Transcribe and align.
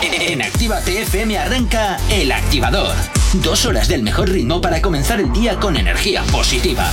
En 0.00 0.40
Activa 0.40 0.80
TFM 0.80 1.36
arranca 1.36 1.98
El 2.08 2.32
Activador. 2.32 2.94
Dos 3.34 3.66
horas 3.66 3.88
del 3.88 4.02
mejor 4.02 4.30
ritmo 4.30 4.62
para 4.62 4.80
comenzar 4.80 5.20
el 5.20 5.30
día 5.34 5.56
con 5.56 5.76
energía 5.76 6.22
positiva. 6.32 6.90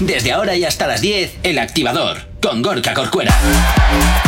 Desde 0.00 0.32
ahora 0.32 0.56
y 0.56 0.64
hasta 0.64 0.86
las 0.86 1.02
10, 1.02 1.40
El 1.42 1.58
Activador, 1.58 2.22
con 2.40 2.62
Gorka 2.62 2.94
Corcuera. 2.94 3.34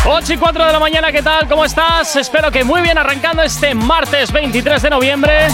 8 0.04 0.34
y 0.34 0.36
4 0.36 0.66
de 0.66 0.72
la 0.72 0.80
mañana, 0.80 1.10
¿qué 1.12 1.22
tal? 1.22 1.48
¿Cómo 1.48 1.64
estás? 1.64 2.14
Espero 2.16 2.50
que 2.50 2.62
muy 2.62 2.82
bien 2.82 2.98
arrancando 2.98 3.42
este 3.42 3.74
martes 3.74 4.30
23 4.30 4.82
de 4.82 4.90
noviembre. 4.90 5.48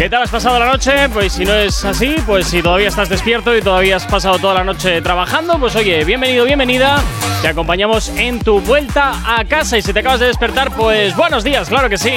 ¿Qué 0.00 0.08
tal 0.08 0.22
has 0.22 0.30
pasado 0.30 0.58
la 0.58 0.64
noche? 0.64 1.10
Pues 1.10 1.34
si 1.34 1.44
no 1.44 1.52
es 1.52 1.84
así, 1.84 2.16
pues 2.24 2.46
si 2.46 2.62
todavía 2.62 2.88
estás 2.88 3.10
despierto 3.10 3.54
y 3.54 3.60
todavía 3.60 3.96
has 3.96 4.06
pasado 4.06 4.38
toda 4.38 4.54
la 4.54 4.64
noche 4.64 5.02
trabajando, 5.02 5.58
pues 5.58 5.76
oye, 5.76 6.02
bienvenido, 6.06 6.46
bienvenida. 6.46 7.02
Te 7.42 7.48
acompañamos 7.48 8.08
en 8.16 8.38
tu 8.38 8.62
vuelta 8.62 9.12
a 9.26 9.44
casa 9.44 9.76
y 9.76 9.82
si 9.82 9.92
te 9.92 9.98
acabas 9.98 10.20
de 10.20 10.28
despertar, 10.28 10.74
pues 10.74 11.14
buenos 11.14 11.44
días, 11.44 11.68
claro 11.68 11.90
que 11.90 11.98
sí. 11.98 12.14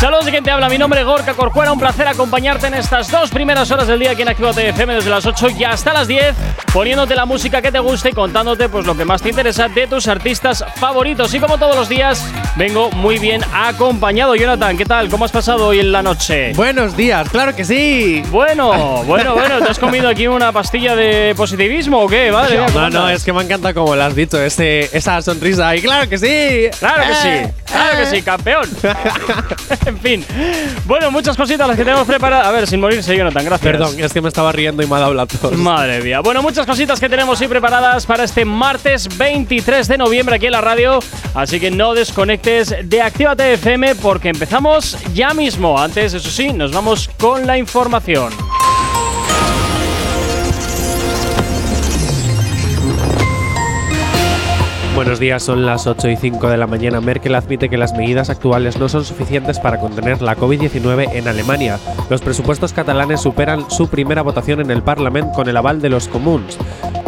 Saludos 0.00 0.26
de 0.26 0.32
quien 0.32 0.44
te 0.44 0.50
habla, 0.50 0.68
mi 0.68 0.76
nombre 0.76 1.00
es 1.00 1.06
Gorka 1.06 1.32
Corcuera, 1.32 1.72
un 1.72 1.78
placer 1.78 2.06
acompañarte 2.06 2.66
en 2.66 2.74
estas 2.74 3.10
dos 3.10 3.30
primeras 3.30 3.70
horas 3.70 3.86
del 3.86 3.98
día 3.98 4.10
aquí 4.10 4.20
en 4.20 4.28
Activa 4.28 4.52
TFM 4.52 4.94
desde 4.96 5.08
las 5.08 5.24
8 5.24 5.48
y 5.58 5.64
hasta 5.64 5.94
las 5.94 6.06
10, 6.06 6.34
poniéndote 6.74 7.14
la 7.14 7.24
música 7.24 7.62
que 7.62 7.72
te 7.72 7.78
guste 7.78 8.10
y 8.10 8.12
contándote 8.12 8.68
pues 8.68 8.84
lo 8.84 8.94
que 8.94 9.06
más 9.06 9.22
te 9.22 9.30
interesa 9.30 9.68
de 9.68 9.86
tus 9.86 10.06
artistas 10.06 10.62
favoritos. 10.76 11.32
Y 11.32 11.40
como 11.40 11.56
todos 11.56 11.74
los 11.74 11.88
días, 11.88 12.22
vengo 12.56 12.90
muy 12.90 13.18
bien 13.18 13.40
acompañado. 13.54 14.34
Jonathan, 14.34 14.76
¿qué 14.76 14.84
tal? 14.84 15.08
¿Cómo 15.08 15.24
has 15.24 15.32
pasado 15.32 15.68
hoy 15.68 15.80
en 15.80 15.90
la 15.90 16.02
noche? 16.02 16.52
Buenos 16.54 16.94
días, 16.96 17.26
claro 17.30 17.56
que 17.56 17.64
sí. 17.64 18.22
Bueno, 18.30 19.02
bueno, 19.06 19.32
bueno, 19.34 19.58
¿te 19.60 19.70
has 19.70 19.78
comido 19.78 20.08
aquí 20.10 20.26
una 20.26 20.52
pastilla 20.52 20.94
de 20.96 21.32
positivismo 21.34 22.00
o 22.02 22.08
qué? 22.08 22.30
Madre 22.30 22.58
mía, 22.58 22.66
¿cómo 22.66 22.90
No, 22.90 22.90
no, 22.90 23.08
es 23.08 23.24
que 23.24 23.32
me 23.32 23.42
encanta 23.42 23.72
como 23.72 23.96
lo 23.96 24.02
has 24.04 24.14
dicho, 24.14 24.38
ese, 24.42 24.90
esa 24.94 25.22
sonrisa. 25.22 25.74
Y 25.76 25.80
claro 25.80 26.06
que 26.10 26.18
sí. 26.18 26.68
Claro 26.78 27.04
que 27.04 27.12
Eh, 27.12 27.46
sí, 27.46 27.62
claro 27.72 27.98
que 27.98 28.06
sí, 28.06 28.22
campeón. 28.22 28.68
en 29.86 29.98
fin. 29.98 30.24
Bueno, 30.86 31.10
muchas 31.10 31.36
cositas 31.36 31.66
las 31.66 31.76
que 31.76 31.84
tenemos 31.84 32.06
preparadas. 32.06 32.46
A 32.46 32.50
ver, 32.52 32.66
sin 32.66 32.80
morirse, 32.80 33.16
Jonathan, 33.16 33.44
gracias. 33.44 33.72
Perdón, 33.72 33.94
es 33.98 34.12
que 34.12 34.20
me 34.20 34.28
estaba 34.28 34.52
riendo 34.52 34.82
y 34.82 34.86
me 34.86 34.96
ha 34.96 35.00
dado 35.00 35.14
la 35.14 35.26
tos. 35.26 35.52
Madre 35.56 36.02
mía. 36.02 36.20
Bueno, 36.20 36.42
muchas 36.42 36.66
cositas 36.66 37.00
que 37.00 37.08
tenemos 37.08 37.40
hoy 37.40 37.48
preparadas 37.48 38.06
para 38.06 38.24
este 38.24 38.44
martes 38.44 39.16
23 39.16 39.88
de 39.88 39.98
noviembre 39.98 40.36
aquí 40.36 40.46
en 40.46 40.52
la 40.52 40.60
radio. 40.60 40.98
Así 41.34 41.60
que 41.60 41.70
no 41.70 41.94
desconectes 41.94 42.74
de 42.84 43.02
Actívate 43.02 43.54
FM 43.54 43.96
porque 43.96 44.28
empezamos 44.28 44.96
ya 45.14 45.34
mismo. 45.34 45.78
Antes, 45.78 46.14
eso 46.14 46.30
sí, 46.30 46.52
nos 46.52 46.72
vamos 46.72 47.10
con 47.18 47.46
la 47.46 47.58
información. 47.58 48.32
Buenos 54.94 55.18
días, 55.18 55.42
son 55.42 55.66
las 55.66 55.88
8 55.88 56.08
y 56.08 56.16
5 56.16 56.48
de 56.48 56.56
la 56.56 56.68
mañana. 56.68 57.00
Merkel 57.00 57.34
admite 57.34 57.68
que 57.68 57.76
las 57.76 57.94
medidas 57.94 58.30
actuales 58.30 58.78
no 58.78 58.88
son 58.88 59.04
suficientes 59.04 59.58
para 59.58 59.80
contener 59.80 60.22
la 60.22 60.36
COVID-19 60.36 61.10
en 61.14 61.26
Alemania. 61.26 61.80
Los 62.08 62.22
presupuestos 62.22 62.72
catalanes 62.72 63.20
superan 63.20 63.68
su 63.72 63.88
primera 63.88 64.22
votación 64.22 64.60
en 64.60 64.70
el 64.70 64.84
Parlamento 64.84 65.32
con 65.32 65.48
el 65.48 65.56
aval 65.56 65.82
de 65.82 65.88
los 65.88 66.06
comuns. 66.06 66.56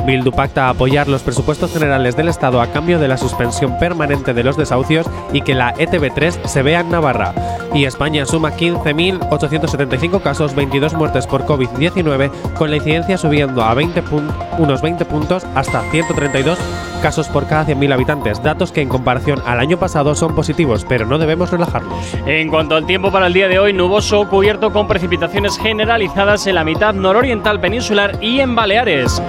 Bildu 0.05 0.33
pacta 0.33 0.69
apoyar 0.69 1.07
los 1.07 1.23
presupuestos 1.23 1.73
generales 1.73 2.17
del 2.17 2.29
Estado 2.29 2.61
a 2.61 2.73
cambio 2.73 2.99
de 2.99 3.07
la 3.07 3.17
suspensión 3.17 3.79
permanente 3.79 4.35
de 4.35 4.43
los 4.43 4.57
desahucios 4.57 5.07
y 5.33 5.43
que 5.43 5.55
la 5.55 5.71
E 5.79 5.87
ETB3 5.87 6.45
se 6.45 6.63
vea 6.63 6.81
en 6.81 6.91
Navarra. 6.91 7.35
Y 7.77 7.85
España 7.85 8.25
suma 8.25 8.53
15.875 8.57 10.23
casos, 10.23 10.55
22 10.55 10.95
muertes 10.95 11.27
por 11.27 11.45
COVID-19, 11.45 12.31
con 12.57 12.71
la 12.71 12.77
incidencia 12.77 13.19
subiendo 13.19 13.63
a 13.63 13.75
20 13.75 14.03
pun- 14.03 14.33
unos 14.59 14.81
20 14.81 15.05
puntos 15.05 15.45
hasta 15.55 15.83
132 15.91 16.59
casos 17.03 17.29
por 17.29 17.47
cada 17.47 17.67
100.000 17.67 17.93
habitantes, 17.93 18.43
datos 18.43 18.73
que 18.73 18.81
en 18.81 18.89
comparación 18.89 19.43
al 19.45 19.61
año 19.61 19.77
pasado 19.77 20.15
son 20.15 20.35
positivos, 20.35 20.87
pero 20.89 21.05
no 21.05 21.19
debemos 21.19 21.51
relajarnos. 21.51 22.15
En 22.25 22.49
cuanto 22.49 22.77
al 22.77 22.87
tiempo 22.87 23.13
para 23.13 23.27
el 23.27 23.35
día 23.35 23.49
de 23.49 23.59
hoy, 23.59 23.75
nuboso 23.75 24.27
cubierto 24.29 24.73
con 24.73 24.89
precipitaciones 24.89 25.59
generalizadas 25.59 26.47
en 26.47 26.55
la 26.55 26.65
mitad 26.65 26.95
nororiental 26.95 27.61
peninsular 27.61 28.17
y 28.23 28.41
en 28.41 28.55
Baleares. 28.55 29.21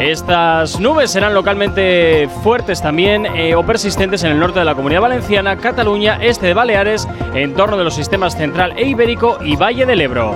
Estas 0.00 0.78
nubes 0.78 1.10
serán 1.10 1.32
localmente 1.32 2.28
fuertes 2.42 2.82
también 2.82 3.24
eh, 3.24 3.54
o 3.54 3.64
persistentes 3.64 4.22
en 4.24 4.32
el 4.32 4.38
norte 4.38 4.58
de 4.58 4.66
la 4.66 4.74
Comunidad 4.74 5.00
Valenciana, 5.00 5.56
Cataluña, 5.56 6.18
este 6.20 6.46
de 6.46 6.54
Baleares, 6.54 7.08
en 7.34 7.54
torno 7.54 7.78
de 7.78 7.84
los 7.84 7.94
sistemas 7.94 8.36
central 8.36 8.74
e 8.76 8.86
ibérico 8.86 9.38
y 9.42 9.56
Valle 9.56 9.86
del 9.86 10.02
Ebro. 10.02 10.34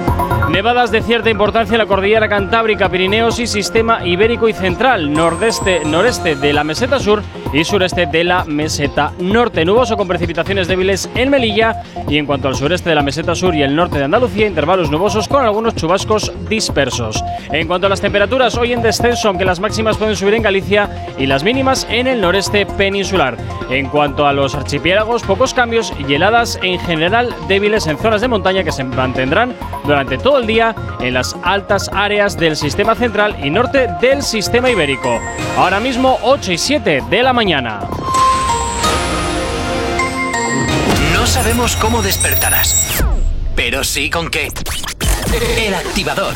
Nevadas 0.51 0.91
de 0.91 1.03
cierta 1.03 1.31
importancia 1.31 1.75
en 1.75 1.79
la 1.79 1.87
cordillera 1.87 2.29
Cantábrica, 2.29 2.89
Pirineos 2.89 3.39
y 3.39 3.47
sistema 3.47 4.05
ibérico 4.05 4.49
y 4.49 4.53
central, 4.53 5.13
nordeste, 5.13 5.85
noreste 5.85 6.35
de 6.35 6.53
la 6.53 6.65
meseta 6.65 6.99
sur 6.99 7.23
y 7.53 7.63
sureste 7.63 8.07
de 8.07 8.25
la 8.25 8.45
meseta 8.45 9.13
norte. 9.21 9.65
Nuboso 9.65 9.97
con 9.97 10.09
precipitaciones 10.09 10.67
débiles 10.67 11.09
en 11.15 11.31
Melilla 11.31 11.83
y 12.09 12.19
en 12.19 12.27
cuanto 12.27 12.49
al 12.49 12.57
sureste 12.57 12.89
de 12.89 12.97
la 12.97 13.03
meseta 13.03 13.35
sur 13.35 13.55
y 13.55 13.63
el 13.63 13.77
norte 13.77 13.99
de 13.99 14.05
Andalucía, 14.05 14.47
intervalos 14.47 14.91
nubosos 14.91 15.29
con 15.29 15.45
algunos 15.45 15.77
chubascos 15.77 16.33
dispersos. 16.49 17.23
En 17.53 17.69
cuanto 17.69 17.87
a 17.87 17.91
las 17.91 18.01
temperaturas, 18.01 18.57
hoy 18.57 18.73
en 18.73 18.83
descenso, 18.83 19.29
aunque 19.29 19.45
las 19.51 19.59
máximas 19.59 19.97
pueden 19.97 20.15
subir 20.15 20.35
en 20.35 20.43
Galicia 20.43 20.89
y 21.19 21.27
las 21.27 21.43
mínimas 21.43 21.85
en 21.91 22.07
el 22.07 22.21
noreste 22.21 22.67
peninsular. 22.67 23.37
En 23.69 23.89
cuanto 23.89 24.25
a 24.25 24.33
los 24.33 24.55
archipiélagos, 24.55 25.25
pocos 25.25 25.55
cambios 25.55 25.93
y 25.99 26.15
heladas 26.15 26.57
en 26.63 26.79
general 26.79 27.35
débiles 27.49 27.89
en 27.89 27.99
zonas 27.99 28.21
de 28.21 28.29
montaña 28.29 28.63
que 28.63 28.71
se 28.71 28.85
mantendrán 28.85 29.57
durante 29.83 30.19
todo 30.19 30.39
el 30.39 30.47
día 30.47 30.77
en 31.01 31.15
las 31.15 31.35
altas 31.43 31.91
áreas 31.93 32.37
del 32.37 32.55
sistema 32.55 32.95
central 32.95 33.45
y 33.45 33.51
norte 33.51 33.89
del 34.01 34.23
sistema 34.23 34.71
ibérico. 34.71 35.19
Ahora 35.59 35.81
mismo 35.81 36.21
8 36.23 36.53
y 36.53 36.59
7 36.59 37.03
de 37.11 37.23
la 37.25 37.33
mañana. 37.33 37.81
No 41.13 41.27
sabemos 41.27 41.75
cómo 41.75 42.03
despertarás, 42.03 43.03
pero 43.57 43.83
sí 43.83 44.11
con 44.11 44.31
qué. 44.31 44.47
El 45.59 45.75
Activador. 45.75 46.35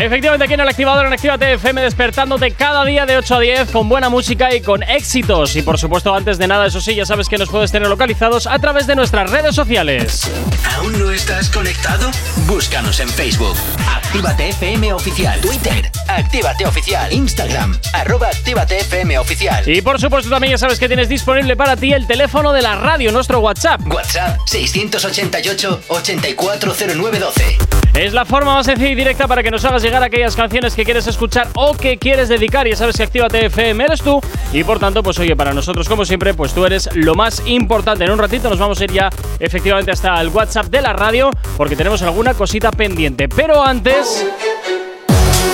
Efectivamente, 0.00 0.44
aquí 0.44 0.54
en 0.54 0.60
el 0.60 0.68
activador 0.68 1.06
en 1.06 1.12
Actívate 1.12 1.54
FM, 1.54 1.82
despertándote 1.82 2.52
cada 2.52 2.84
día 2.84 3.04
de 3.04 3.16
8 3.16 3.34
a 3.34 3.40
10 3.40 3.70
con 3.72 3.88
buena 3.88 4.08
música 4.08 4.54
y 4.54 4.60
con 4.60 4.84
éxitos. 4.84 5.56
Y 5.56 5.62
por 5.62 5.76
supuesto, 5.76 6.14
antes 6.14 6.38
de 6.38 6.46
nada, 6.46 6.66
eso 6.66 6.80
sí, 6.80 6.94
ya 6.94 7.04
sabes 7.04 7.28
que 7.28 7.36
nos 7.36 7.48
puedes 7.48 7.72
tener 7.72 7.88
localizados 7.88 8.46
a 8.46 8.60
través 8.60 8.86
de 8.86 8.94
nuestras 8.94 9.28
redes 9.28 9.56
sociales. 9.56 10.30
¿Aún 10.76 10.96
no 11.00 11.10
estás 11.10 11.50
conectado? 11.50 12.12
Búscanos 12.46 13.00
en 13.00 13.08
Facebook. 13.08 13.56
Actívate 13.92 14.50
FM 14.50 14.92
Oficial. 14.92 15.40
Twitter. 15.40 15.90
Actívate 16.06 16.64
Oficial. 16.64 17.12
Instagram. 17.12 17.76
Arroba 17.92 18.28
Actívate 18.28 18.78
FM 18.78 19.18
Oficial. 19.18 19.68
Y 19.68 19.82
por 19.82 20.00
supuesto, 20.00 20.30
también 20.30 20.52
ya 20.52 20.58
sabes 20.58 20.78
que 20.78 20.86
tienes 20.86 21.08
disponible 21.08 21.56
para 21.56 21.76
ti 21.76 21.92
el 21.92 22.06
teléfono 22.06 22.52
de 22.52 22.62
la 22.62 22.76
radio, 22.76 23.10
nuestro 23.10 23.40
WhatsApp. 23.40 23.80
WhatsApp 23.92 24.38
688 24.46 25.80
840912. 25.88 27.58
Es 27.94 28.12
la 28.12 28.24
forma 28.24 28.54
más 28.54 28.66
sencilla 28.66 28.90
y 28.90 28.94
directa 28.94 29.26
para 29.26 29.42
que 29.42 29.50
nos 29.50 29.64
hagas 29.64 29.82
llegar 29.88 30.02
aquellas 30.02 30.36
canciones 30.36 30.74
que 30.74 30.84
quieres 30.84 31.06
escuchar 31.06 31.48
o 31.54 31.72
que 31.72 31.96
quieres 31.96 32.28
dedicar. 32.28 32.68
Ya 32.68 32.76
sabes 32.76 32.94
que 32.98 33.04
Actívate 33.04 33.46
FM 33.46 33.84
eres 33.84 34.02
tú. 34.02 34.20
Y 34.52 34.62
por 34.62 34.78
tanto, 34.78 35.02
pues 35.02 35.18
oye, 35.18 35.34
para 35.34 35.54
nosotros, 35.54 35.88
como 35.88 36.04
siempre, 36.04 36.34
pues 36.34 36.52
tú 36.52 36.66
eres 36.66 36.90
lo 36.94 37.14
más 37.14 37.42
importante. 37.46 38.04
En 38.04 38.10
un 38.10 38.18
ratito 38.18 38.50
nos 38.50 38.58
vamos 38.58 38.78
a 38.80 38.84
ir 38.84 38.92
ya 38.92 39.08
efectivamente 39.40 39.90
hasta 39.90 40.20
el 40.20 40.28
WhatsApp 40.28 40.66
de 40.66 40.82
la 40.82 40.92
radio 40.92 41.30
porque 41.56 41.74
tenemos 41.74 42.02
alguna 42.02 42.34
cosita 42.34 42.70
pendiente. 42.70 43.30
Pero 43.30 43.64
antes. 43.64 44.26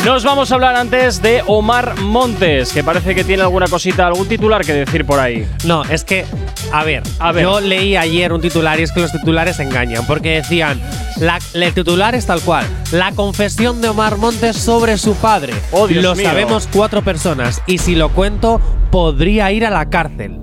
Nos 0.05 0.23
vamos 0.23 0.53
a 0.53 0.55
hablar 0.57 0.77
antes 0.77 1.23
de 1.23 1.43
Omar 1.47 1.99
Montes, 2.01 2.73
que 2.75 2.85
parece 2.85 3.15
que 3.15 3.25
tiene 3.25 3.43
alguna 3.43 3.67
cosita, 3.69 4.07
algún 4.07 4.29
titular 4.29 4.63
que 4.65 4.73
decir 4.75 5.07
por 5.07 5.19
ahí. 5.19 5.49
No, 5.65 5.83
es 5.85 6.05
que, 6.05 6.27
a 6.73 6.85
ver, 6.85 7.03
A 7.19 7.33
ver. 7.33 7.45
yo 7.45 7.61
leí 7.61 7.97
ayer 7.97 8.31
un 8.33 8.43
titular 8.43 8.79
y 8.79 8.83
es 8.83 8.93
que 8.93 9.01
los 9.01 9.13
titulares 9.13 9.59
engañan, 9.61 10.07
porque 10.07 10.33
decían, 10.37 10.79
la, 11.19 11.39
el 11.55 11.73
titular 11.73 12.15
es 12.15 12.27
tal 12.27 12.41
cual, 12.43 12.67
la 12.93 13.13
confesión 13.13 13.81
de 13.81 13.89
Omar 13.89 14.19
Montes 14.19 14.57
sobre 14.57 14.99
su 14.99 15.15
padre. 15.15 15.55
Oh, 15.73 15.87
Dios 15.87 16.05
lo 16.05 16.15
mío. 16.15 16.29
sabemos 16.29 16.69
cuatro 16.71 17.01
personas 17.03 17.63
y 17.67 17.79
si 17.79 17.95
lo 17.95 18.11
cuento, 18.11 18.61
podría 18.91 19.53
ir 19.53 19.65
a 19.65 19.71
la 19.71 19.89
cárcel. 19.89 20.39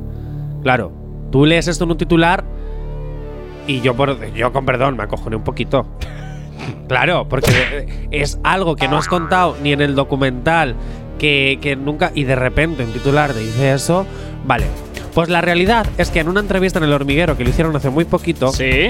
Claro, 0.63 0.91
tú 1.31 1.45
lees 1.45 1.67
esto 1.67 1.83
en 1.83 1.91
un 1.91 1.97
titular 1.97 2.43
y 3.67 3.79
yo, 3.81 3.95
por, 3.95 4.33
yo 4.33 4.51
con 4.51 4.65
perdón, 4.65 4.97
me 4.97 5.03
acojoné 5.03 5.35
un 5.35 5.43
poquito. 5.43 5.85
Claro, 6.87 7.27
porque 7.29 8.07
es 8.11 8.37
algo 8.43 8.75
que 8.75 8.87
no 8.87 8.97
has 8.97 9.07
contado 9.07 9.55
ni 9.63 9.71
en 9.73 9.81
el 9.81 9.95
documental, 9.95 10.75
que, 11.19 11.59
que 11.61 11.75
nunca. 11.75 12.11
Y 12.15 12.23
de 12.25 12.35
repente 12.35 12.83
un 12.83 12.91
titular 12.93 13.33
te 13.33 13.39
dice 13.39 13.73
eso. 13.73 14.05
Vale. 14.45 14.65
Pues 15.13 15.29
la 15.29 15.41
realidad 15.41 15.85
es 15.97 16.09
que 16.09 16.19
en 16.19 16.29
una 16.29 16.39
entrevista 16.39 16.79
en 16.79 16.85
el 16.85 16.93
hormiguero 16.93 17.37
que 17.37 17.43
lo 17.43 17.49
hicieron 17.49 17.75
hace 17.75 17.89
muy 17.89 18.05
poquito, 18.05 18.51
Sí. 18.51 18.87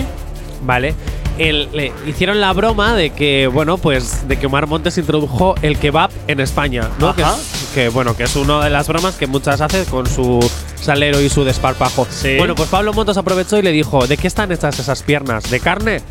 ¿vale? 0.64 0.94
El- 1.38 1.70
le 1.74 1.92
hicieron 2.08 2.40
la 2.40 2.54
broma 2.54 2.94
de 2.94 3.10
que, 3.12 3.48
bueno, 3.48 3.78
pues 3.78 4.28
de 4.28 4.38
que 4.38 4.46
Omar 4.46 4.68
Montes 4.68 4.98
introdujo 5.00 5.56
el 5.64 5.78
kebab 5.80 6.12
en 6.28 6.40
España, 6.40 6.88
¿no? 7.00 7.16
Que, 7.16 7.24
es- 7.24 7.72
que, 7.74 7.90
bueno, 7.90 8.16
que 8.16 8.24
es 8.24 8.36
una 8.36 8.64
de 8.64 8.70
las 8.70 8.88
bromas 8.88 9.16
que 9.16 9.26
muchas 9.28 9.62
hace 9.62 9.86
con 9.86 10.06
su 10.08 10.40
salero 10.76 11.20
y 11.22 11.30
su 11.30 11.44
desparpajo. 11.44 12.06
Sí. 12.12 12.36
Bueno, 12.38 12.54
pues 12.54 12.70
Pablo 12.70 12.94
Montes 12.94 13.18
aprovechó 13.18 13.58
y 13.58 13.62
le 13.64 13.72
dijo, 13.72 14.06
¿de 14.06 14.18
qué 14.18 14.28
están 14.28 14.52
hechas 14.52 14.78
esas 14.78 15.02
piernas? 15.02 15.50
¿De 15.50 15.60
carne? 15.60 16.02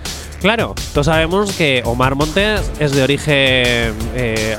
Claro, 0.41 0.75
todos 0.93 1.07
sabemos 1.07 1.53
que 1.53 1.83
Omar 1.85 2.15
Montes 2.15 2.71
es 2.79 2.93
de 2.93 3.03
origen 3.03 3.95
eh, 4.15 4.57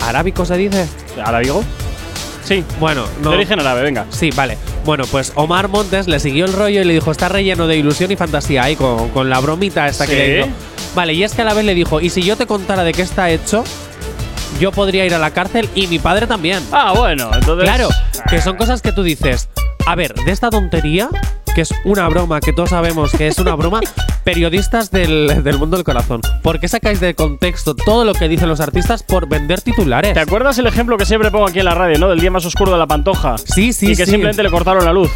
arábico, 0.00 0.44
se 0.44 0.56
dice. 0.56 0.86
¿Ahora 1.24 1.40
digo? 1.40 1.64
Sí. 2.44 2.64
Bueno, 2.78 3.04
no. 3.22 3.30
De 3.30 3.36
origen 3.36 3.60
árabe, 3.60 3.82
venga. 3.82 4.06
Sí, 4.10 4.30
vale. 4.30 4.58
Bueno, 4.84 5.04
pues 5.10 5.32
Omar 5.36 5.68
Montes 5.68 6.06
le 6.08 6.20
siguió 6.20 6.44
el 6.44 6.52
rollo 6.52 6.82
y 6.82 6.84
le 6.84 6.94
dijo, 6.94 7.10
está 7.10 7.28
relleno 7.28 7.66
de 7.66 7.76
ilusión 7.76 8.10
y 8.10 8.16
fantasía 8.16 8.64
ahí 8.64 8.76
con, 8.76 9.08
con 9.10 9.30
la 9.30 9.40
bromita 9.40 9.88
esta 9.88 10.06
que 10.06 10.14
le 10.14 10.40
hizo. 10.40 10.48
Vale, 10.94 11.14
y 11.14 11.22
es 11.22 11.32
que 11.32 11.42
a 11.42 11.44
la 11.44 11.54
vez 11.54 11.64
le 11.64 11.74
dijo, 11.74 12.00
y 12.00 12.10
si 12.10 12.22
yo 12.22 12.36
te 12.36 12.46
contara 12.46 12.84
de 12.84 12.92
qué 12.92 13.02
está 13.02 13.30
hecho, 13.30 13.64
yo 14.60 14.72
podría 14.72 15.06
ir 15.06 15.14
a 15.14 15.18
la 15.18 15.30
cárcel 15.30 15.68
y 15.74 15.86
mi 15.86 15.98
padre 15.98 16.26
también. 16.26 16.62
Ah, 16.72 16.92
bueno, 16.94 17.30
entonces. 17.32 17.64
Claro, 17.64 17.88
que 18.28 18.42
son 18.42 18.56
cosas 18.56 18.82
que 18.82 18.92
tú 18.92 19.02
dices, 19.02 19.48
a 19.86 19.94
ver, 19.94 20.12
de 20.14 20.30
esta 20.32 20.50
tontería, 20.50 21.08
que 21.54 21.62
es 21.62 21.74
una 21.84 22.08
broma, 22.08 22.40
que 22.40 22.52
todos 22.52 22.70
sabemos 22.70 23.12
que 23.12 23.28
es 23.28 23.38
una 23.38 23.54
broma, 23.54 23.80
periodistas 24.24 24.90
del, 24.90 25.42
del 25.42 25.58
mundo 25.58 25.76
del 25.76 25.84
corazón, 25.84 26.20
¿por 26.42 26.60
qué 26.60 26.68
sacáis 26.68 27.00
de 27.00 27.14
contexto 27.14 27.74
todo 27.74 28.04
lo 28.04 28.14
que 28.14 28.28
dicen 28.28 28.48
los 28.48 28.60
artistas 28.60 29.02
por 29.02 29.28
vender 29.28 29.60
titulares? 29.60 30.14
¿Te 30.14 30.20
acuerdas 30.20 30.58
el 30.58 30.66
ejemplo 30.66 30.96
que 30.96 31.04
siempre 31.06 31.30
pongo 31.30 31.48
aquí 31.48 31.58
en 31.58 31.64
la 31.64 31.74
radio, 31.74 31.98
¿no? 31.98 32.08
Del 32.08 32.20
día 32.20 32.30
más 32.30 32.44
oscuro 32.46 32.72
de 32.72 32.78
la 32.78 32.86
pantoja. 32.86 33.36
Sí, 33.38 33.72
sí, 33.72 33.86
Y 33.92 33.96
que 33.96 34.04
sí. 34.04 34.12
simplemente 34.12 34.42
le 34.42 34.50
cortaron 34.50 34.84
la 34.84 34.92
luz. 34.92 35.10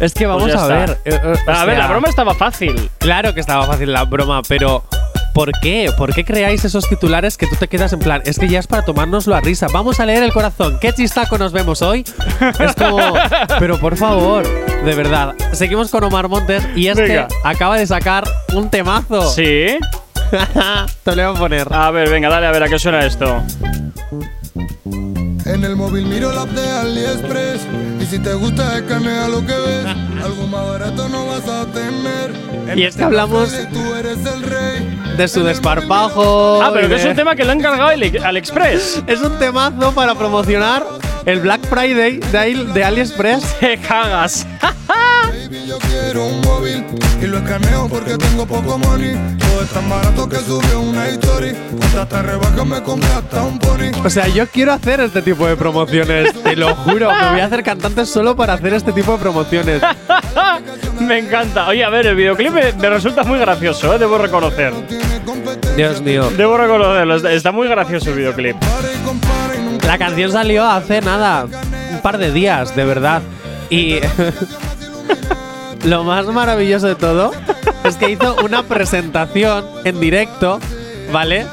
Es 0.00 0.14
que 0.14 0.26
vamos 0.26 0.44
Pues 0.44 0.54
ya 0.54 0.64
a 0.64 0.66
ver. 0.68 0.98
eh, 1.04 1.20
eh, 1.22 1.34
a 1.50 1.64
ver, 1.64 1.78
la 1.78 1.86
broma 1.88 2.08
estaba 2.08 2.34
fácil. 2.34 2.88
Claro 2.98 3.34
que 3.34 3.40
estaba 3.40 3.66
fácil 3.66 3.92
la 3.92 4.04
broma, 4.04 4.42
pero 4.48 4.84
¿por 5.32 5.52
qué? 5.60 5.90
¿Por 5.96 6.14
qué 6.14 6.24
creáis 6.24 6.64
esos 6.64 6.88
titulares 6.88 7.36
que 7.36 7.46
tú 7.46 7.56
te 7.56 7.68
quedas 7.68 7.92
en 7.92 7.98
plan? 7.98 8.22
Es 8.24 8.38
que 8.38 8.48
ya 8.48 8.58
es 8.58 8.66
para 8.66 8.84
tomárnoslo 8.84 9.34
a 9.34 9.40
risa. 9.40 9.66
Vamos 9.72 10.00
a 10.00 10.06
leer 10.06 10.22
el 10.22 10.32
corazón. 10.32 10.78
¿Qué 10.80 10.92
chistaco 10.92 11.38
nos 11.38 11.52
vemos 11.52 11.82
hoy? 11.82 12.04
Es 12.58 12.74
como, 12.74 12.98
pero 13.58 13.78
por 13.78 13.96
favor, 13.96 14.46
de 14.84 14.94
verdad. 14.94 15.34
Seguimos 15.52 15.90
con 15.90 16.04
Omar 16.04 16.28
Montes 16.28 16.66
y 16.74 16.88
es 16.88 16.96
Venga. 16.96 17.28
que 17.28 17.34
acaba 17.44 17.76
de 17.76 17.86
sacar 17.86 18.24
un 18.54 18.70
temazo. 18.70 19.30
Sí. 19.30 19.66
te 21.04 21.16
lo 21.16 21.28
voy 21.28 21.36
a 21.36 21.38
poner. 21.38 21.72
A 21.72 21.90
ver, 21.90 22.08
venga, 22.10 22.28
dale 22.28 22.46
a 22.46 22.52
ver 22.52 22.62
a 22.62 22.68
qué 22.68 22.78
suena 22.78 23.04
esto. 23.04 23.42
En 25.44 25.64
el 25.64 25.76
móvil 25.76 26.06
miro 26.06 26.32
la 26.32 26.46
de 26.46 26.70
AliExpress 26.70 27.66
si 28.12 28.18
te 28.18 28.34
gusta 28.34 28.76
escanea 28.76 29.26
lo 29.26 29.40
que 29.40 29.54
ves 29.54 29.86
Algo 30.22 30.46
más 30.46 30.66
barato 30.66 31.08
no 31.08 31.24
vas 31.28 31.48
a 31.48 31.64
tener 31.72 32.76
Y 32.76 32.82
es 32.82 32.94
que 32.94 33.04
hablamos 33.04 33.50
rey 34.42 34.98
de 35.16 35.28
su 35.28 35.42
desparpajo. 35.44 36.62
Ah, 36.62 36.70
pero 36.72 36.88
que 36.88 36.94
es 36.94 37.04
un 37.04 37.14
tema 37.14 37.36
que 37.36 37.44
lo 37.44 37.52
han 37.52 37.58
encargado 37.58 37.90
al 37.90 38.36
Express. 38.36 39.02
Es 39.06 39.20
un 39.20 39.38
temazo 39.38 39.92
para 39.94 40.14
promocionar 40.14 40.86
el 41.26 41.40
Black 41.40 41.60
Friday 41.66 42.18
de, 42.18 42.72
de 42.72 42.84
AliExpress. 42.84 43.58
Te 43.60 43.78
cagas. 43.78 44.46
Baby 45.52 45.66
yo 45.66 45.78
quiero 45.78 46.26
un 46.26 46.40
móvil 46.40 46.84
Y 47.20 47.26
lo 47.26 47.38
escaneo 47.38 47.86
porque 47.88 48.16
tengo 48.16 48.46
poco 48.46 48.78
money 48.78 49.14
Todo 49.38 49.62
es 49.62 49.68
tan 49.68 49.90
barato 49.90 50.26
que 50.28 50.36
subió 50.36 50.80
una 50.80 51.08
historia 51.10 51.54
Cuando 51.78 52.06
te 52.06 52.22
rebajas 52.22 52.66
me 52.66 52.82
compré 52.82 53.10
hasta 53.10 53.42
un 53.42 53.58
pony 53.58 53.90
O 54.02 54.08
sea, 54.08 54.28
yo 54.28 54.46
quiero 54.46 54.72
hacer 54.72 55.00
este 55.00 55.20
tipo 55.20 55.46
de 55.46 55.56
promociones, 55.56 56.32
te 56.42 56.56
lo 56.56 56.74
juro. 56.74 57.10
Me 57.12 57.30
voy 57.32 57.40
a 57.40 57.46
hacer 57.46 57.62
cantante 57.62 58.06
solo 58.06 58.34
para 58.34 58.54
hacer 58.54 58.72
este 58.72 58.92
tipo 58.92 59.12
de 59.12 59.18
promociones. 59.18 59.82
me 61.00 61.18
encanta. 61.18 61.68
Oye, 61.68 61.84
a 61.84 61.90
ver, 61.90 62.06
el 62.06 62.16
videoclip 62.16 62.50
me, 62.50 62.72
me 62.72 62.90
resulta 62.90 63.22
muy 63.22 63.38
gracioso, 63.38 63.94
¿eh? 63.94 63.98
debo 63.98 64.18
reconocer. 64.18 64.72
Dios 65.76 66.00
mío. 66.00 66.30
Debo 66.36 66.56
reconocerlo, 66.56 67.28
está- 67.28 67.52
muy 67.52 67.68
gracioso 67.68 68.10
el 68.10 68.16
videoclip. 68.16 68.56
La 69.86 69.98
canción 69.98 70.32
salió 70.32 70.64
hace 70.64 71.00
nada, 71.00 71.44
un 71.44 72.00
par 72.00 72.18
de 72.18 72.32
días, 72.32 72.74
de 72.74 72.84
verdad. 72.84 73.22
Y 73.70 73.96
lo 75.84 76.04
más 76.04 76.26
maravilloso 76.26 76.86
de 76.86 76.94
todo 76.94 77.32
es 77.84 77.96
que 77.96 78.10
hizo 78.10 78.36
una 78.44 78.62
presentación 78.62 79.64
en 79.84 79.98
directo, 80.00 80.60
¿vale? 81.12 81.46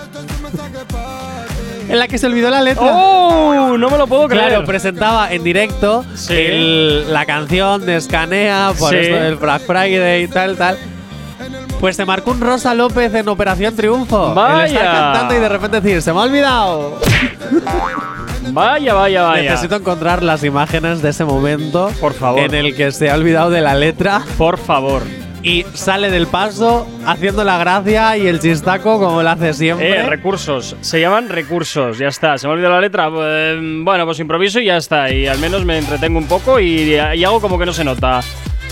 En 1.90 1.98
la 1.98 2.08
que 2.08 2.20
se 2.20 2.28
olvidó 2.28 2.52
la 2.52 2.62
letra. 2.62 2.86
¡Oh! 2.86 3.76
No 3.78 3.90
me 3.90 3.98
lo 3.98 4.06
puedo 4.06 4.28
creer. 4.28 4.50
Claro, 4.50 4.66
presentaba 4.66 5.32
en 5.34 5.44
directo 5.44 6.06
Sí. 6.16 6.34
el- 6.36 7.12
la 7.14 7.26
canción 7.26 7.84
de 7.86 7.96
Escanea 7.96 8.74
por 8.78 8.92
Sí. 8.92 8.98
esto 8.98 9.16
del 9.16 9.36
Black 9.38 9.64
Friday 9.66 10.24
y 10.24 10.28
tal, 10.28 10.56
tal. 10.56 10.78
Pues 11.80 11.96
se 11.96 12.06
marcó 12.06 12.32
un 12.32 12.42
Rosa 12.42 12.76
López 12.76 13.12
en 13.16 13.28
Operación 13.30 13.76
Triunfo. 13.76 14.34
Vaya. 14.36 14.66
Estar 14.66 14.84
cantando 14.86 15.36
y 15.36 15.40
de 15.40 15.50
repente 15.50 15.82
decir, 15.82 16.02
se 16.02 16.14
me 16.14 16.20
ha 16.20 16.24
olvidado. 16.24 17.00
Vaya, 18.54 18.94
vaya, 18.94 19.24
vaya. 19.24 19.52
Necesito 19.52 19.76
encontrar 19.76 20.24
las 20.24 20.44
imágenes 20.44 21.02
de 21.02 21.10
ese 21.10 21.26
momento. 21.26 21.92
Por 22.00 22.14
favor. 22.14 22.40
En 22.42 22.54
el 22.54 22.76
que 22.76 22.92
se 22.92 23.10
ha 23.10 23.16
olvidado 23.16 23.50
de 23.50 23.62
la 23.62 23.76
letra 23.76 24.22
Por 24.38 24.58
favor. 24.58 25.04
y 25.44 25.66
sale 25.74 26.10
del 26.12 26.28
paso 26.28 26.88
haciendo 27.06 27.44
la 27.44 27.58
gracia 27.58 28.18
y 28.18 28.28
el 28.28 28.40
chistaco 28.40 29.00
como 29.00 29.22
lo 29.24 29.30
hace 29.30 29.54
siempre. 29.54 29.90
Eh, 30.00 30.04
recursos. 30.06 30.76
Se 30.82 31.00
llaman 31.00 31.30
recursos. 31.30 31.98
Ya 31.98 32.08
está. 32.08 32.38
Se 32.38 32.48
me 32.48 32.54
olvidó 32.54 32.70
la 32.70 32.82
letra. 32.82 33.10
Eh, 33.12 33.60
bueno, 33.84 34.06
pues 34.06 34.20
improviso 34.20 34.60
y 34.60 34.66
ya 34.66 34.78
está. 34.78 35.12
Y 35.12 35.28
al 35.28 35.40
menos 35.40 35.64
me 35.66 35.78
entretengo 35.78 36.18
un 36.20 36.28
poco 36.28 36.60
y, 36.60 36.94
y 36.96 37.24
hago 37.24 37.40
como 37.42 37.58
que 37.60 37.66
no 37.66 37.74
se 37.74 37.84
nota. 37.84 38.22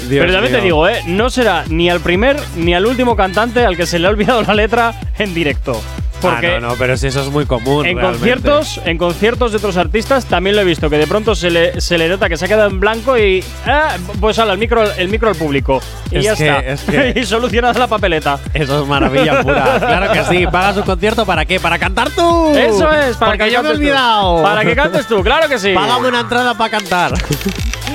Dios 0.10 0.22
Pero 0.22 0.32
también 0.34 0.52
te 0.54 0.58
mío. 0.60 0.64
digo, 0.66 0.88
¿eh? 0.90 1.02
No 1.08 1.30
será 1.32 1.64
ni 1.70 1.90
al 1.90 2.00
primer 2.02 2.38
ni 2.56 2.76
al 2.76 2.86
último 2.86 3.16
cantante 3.16 3.66
al 3.66 3.76
que 3.76 3.88
se 3.88 3.98
le 3.98 4.06
ha 4.08 4.12
olvidado 4.12 4.44
la 4.44 4.54
letra 4.54 4.94
en 5.18 5.34
directo. 5.34 5.82
Porque 6.22 6.56
Ah, 6.56 6.60
no, 6.60 6.70
no, 6.70 6.74
pero 6.76 6.98
si 6.98 7.08
eso 7.08 7.22
es 7.22 7.28
muy 7.30 7.46
común. 7.46 7.86
en 7.86 7.96
realmente. 7.98 8.18
conciertos, 8.20 8.82
en 8.86 8.98
conciertos 8.98 9.52
de 9.52 9.58
otros 9.58 9.78
artistas 9.78 10.26
también 10.26 10.56
lo 10.56 10.62
he 10.64 10.66
visto, 10.66 10.90
que 10.90 10.98
de 10.98 11.06
pronto 11.08 11.36
se 11.36 11.50
le, 11.52 11.80
se 11.80 11.98
le 11.98 12.10
nota 12.10 12.28
que 12.28 12.38
se 12.38 12.46
ha 12.46 12.48
quedado 12.48 12.70
en 12.70 12.80
blanco 12.80 13.18
y 13.18 13.44
ah, 13.66 13.96
pues 14.20 14.38
el 14.40 14.58
micro, 14.58 14.84
el 14.94 15.10
micro 15.10 15.30
al 15.30 15.36
público. 15.36 15.80
Y 16.12 16.18
Es 16.18 16.24
ya 16.26 16.36
que- 16.36 16.48
está. 16.48 16.60
es 16.60 16.82
que- 17.14 17.20
y 17.22 17.26
solucionada 17.26 17.78
la 17.80 17.88
papeleta. 17.88 18.40
Eso 18.54 18.82
es 18.82 18.88
maravilla 18.88 19.42
pura. 19.44 19.80
claro 19.80 20.12
que 20.12 20.24
sí. 20.26 20.48
Pagas 20.48 20.78
un 20.78 20.84
concierto 20.84 21.26
para 21.26 21.46
qué? 21.46 21.60
Para 21.60 21.78
cantar 21.78 22.10
tú. 22.10 22.56
Eso 22.56 22.92
es, 22.92 23.16
para 23.18 23.32
Porque 23.34 23.46
que 23.46 23.52
yo 23.52 23.62
me 23.62 23.70
he 23.70 23.72
cantes 23.72 23.72
tú. 23.72 23.78
olvidado. 23.78 24.44
Para 24.44 24.62
que 24.66 24.76
cantes 24.76 25.08
tú, 25.08 25.24
claro 25.24 25.48
que 25.48 25.60
sí. 25.60 25.74
Págame 25.74 26.08
una 26.08 26.22
entrada 26.22 26.58
para 26.58 26.70
cantar. 26.72 27.14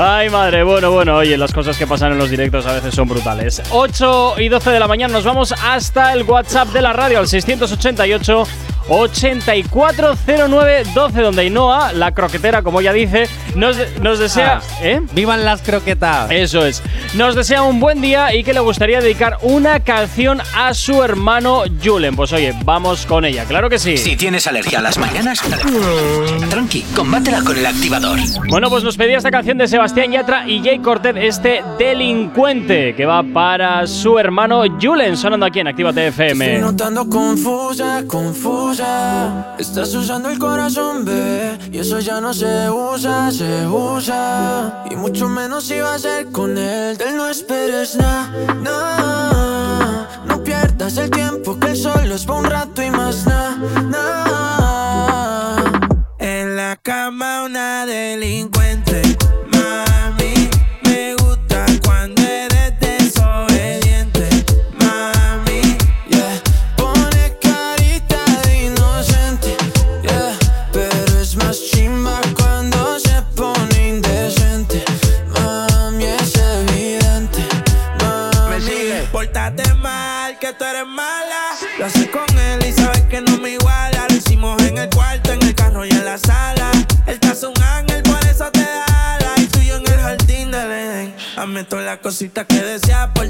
Ay, 0.00 0.30
madre, 0.30 0.62
bueno, 0.62 0.92
bueno, 0.92 1.16
oye, 1.16 1.36
las 1.36 1.52
cosas 1.52 1.76
que 1.76 1.84
pasan 1.84 2.12
en 2.12 2.18
los 2.18 2.30
directos 2.30 2.64
a 2.66 2.72
veces 2.72 2.94
son 2.94 3.08
brutales. 3.08 3.60
8 3.70 4.34
y 4.38 4.48
12 4.48 4.70
de 4.70 4.78
la 4.78 4.86
mañana 4.86 5.12
nos 5.12 5.24
vamos 5.24 5.52
hasta 5.52 6.12
el 6.12 6.22
WhatsApp 6.22 6.68
de 6.68 6.82
la 6.82 6.92
radio, 6.92 7.18
al 7.18 7.26
688 7.26 8.44
840912, 8.88 11.22
donde 11.22 11.42
Ainhoa, 11.42 11.92
la 11.92 12.12
croquetera, 12.12 12.62
como 12.62 12.80
ya 12.80 12.92
dice, 12.92 13.28
nos, 13.54 13.76
nos 14.00 14.18
desea... 14.18 14.60
Ah. 14.62 14.78
¿Eh? 14.82 15.00
¡Vivan 15.12 15.44
las 15.44 15.62
croquetas! 15.62 16.30
Eso 16.30 16.64
es. 16.66 16.82
Nos 17.14 17.34
desea 17.34 17.62
un 17.62 17.80
buen 17.80 18.00
día 18.00 18.34
y 18.34 18.44
que 18.44 18.52
le 18.52 18.60
gustaría 18.60 19.00
dedicar 19.00 19.38
una 19.42 19.80
canción 19.80 20.40
a 20.54 20.74
su 20.74 21.02
hermano 21.02 21.62
Julen. 21.82 22.16
Pues 22.16 22.32
oye, 22.32 22.54
vamos 22.64 23.06
con 23.06 23.24
ella, 23.24 23.44
claro 23.44 23.68
que 23.70 23.78
sí. 23.78 23.96
Si 23.96 24.16
tienes 24.16 24.46
alergia 24.46 24.78
a 24.78 24.82
las 24.82 24.98
mañanas, 24.98 25.40
tranqui, 26.50 26.82
combátela 26.94 27.42
con 27.42 27.56
el 27.56 27.66
activador. 27.66 28.18
Bueno, 28.48 28.70
pues 28.70 28.84
nos 28.84 28.96
pedía 28.96 29.18
esta 29.18 29.30
canción 29.30 29.58
de 29.58 29.68
Sebastián 29.68 30.12
Yatra 30.12 30.48
y 30.48 30.62
Jay 30.62 30.78
Cortez, 30.78 31.14
este 31.16 31.62
delincuente, 31.78 32.94
que 32.94 33.06
va 33.06 33.22
para 33.22 33.86
su 33.86 34.18
hermano 34.18 34.62
Julen, 34.80 35.16
sonando 35.16 35.46
aquí 35.46 35.60
en 35.60 35.68
Activa 35.68 35.90
Estoy 35.90 36.04
FM. 36.06 36.58
notando 36.60 37.08
confusa, 37.08 38.04
confusa. 38.06 38.77
Estás 39.58 39.92
usando 39.92 40.30
el 40.30 40.38
corazón, 40.38 41.04
bebé. 41.04 41.58
Y 41.72 41.78
eso 41.78 41.98
ya 41.98 42.20
no 42.20 42.32
se 42.32 42.70
usa, 42.70 43.32
se 43.32 43.66
usa. 43.66 44.84
Y 44.88 44.94
mucho 44.94 45.28
menos 45.28 45.64
si 45.64 45.80
va 45.80 45.94
a 45.94 45.98
ser 45.98 46.30
con 46.30 46.56
él. 46.56 46.96
De 46.96 47.08
él 47.08 47.16
no 47.16 47.28
esperes 47.28 47.96
nada, 47.96 48.30
nada. 48.62 50.08
No 50.26 50.44
pierdas 50.44 50.96
el 50.96 51.10
tiempo, 51.10 51.58
que 51.58 51.70
el 51.70 51.76
solo 51.76 52.14
es 52.14 52.24
para 52.24 52.38
un 52.38 52.44
rato 52.44 52.80
y 52.80 52.90
más 52.90 53.26
nada, 53.26 53.56
nada. 53.82 55.56
En 56.20 56.54
la 56.54 56.76
cama, 56.76 57.42
una 57.46 57.84
delincuente. 57.84 58.67
Todas 91.66 91.84
las 91.84 91.98
cositas 91.98 92.46
que 92.46 92.62
deseas 92.62 93.10
por 93.14 93.28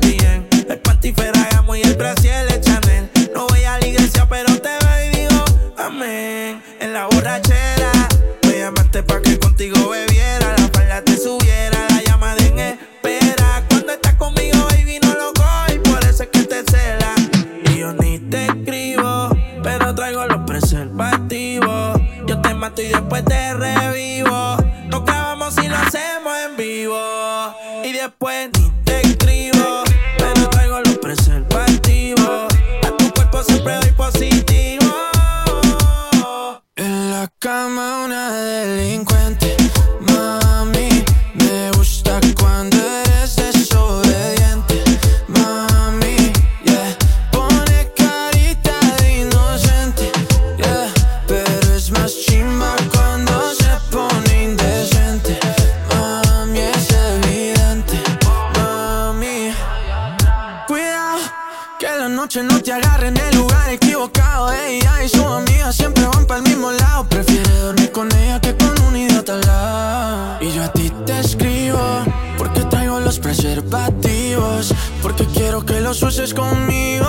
Porque 75.03 75.27
quiero 75.27 75.65
que 75.65 75.81
los 75.81 76.03
uses 76.03 76.35
conmigo. 76.35 77.07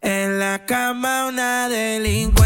En 0.00 0.38
la 0.38 0.64
cama 0.66 1.26
una 1.26 1.68
delincuente. 1.68 2.45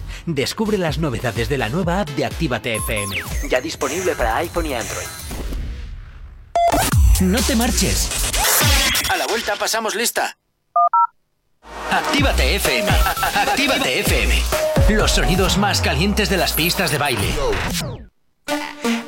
Descubre 0.25 0.77
las 0.77 0.97
novedades 0.97 1.49
de 1.49 1.57
la 1.57 1.69
nueva 1.69 2.01
app 2.01 2.09
de 2.09 2.25
Actívate 2.25 2.75
FM. 2.75 3.15
Ya 3.49 3.59
disponible 3.59 4.15
para 4.15 4.37
iPhone 4.37 4.67
y 4.67 4.73
Android. 4.73 5.07
No 7.21 7.39
te 7.41 7.55
marches. 7.55 8.09
A 9.09 9.17
la 9.17 9.25
vuelta 9.27 9.55
pasamos 9.55 9.95
lista. 9.95 10.37
Actívate 11.91 12.55
FM. 12.55 12.89
Actívate 13.35 13.99
FM. 13.99 14.41
Los 14.89 15.11
sonidos 15.11 15.57
más 15.57 15.81
calientes 15.81 16.29
de 16.29 16.37
las 16.37 16.53
pistas 16.53 16.91
de 16.91 16.97
baile. 16.97 17.33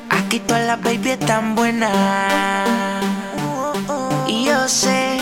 Aquí 0.09 0.39
todas 0.39 0.65
las 0.65 0.81
baby 0.81 1.11
están 1.11 1.55
buenas. 1.55 3.03
Y 4.27 4.45
yo 4.45 4.67
sé, 4.67 5.19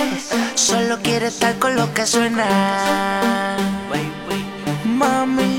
solo 0.56 1.00
quiere 1.02 1.28
estar 1.28 1.58
con 1.60 1.76
lo 1.76 1.94
que 1.94 2.06
suena. 2.06 3.58
Mami, 4.86 5.51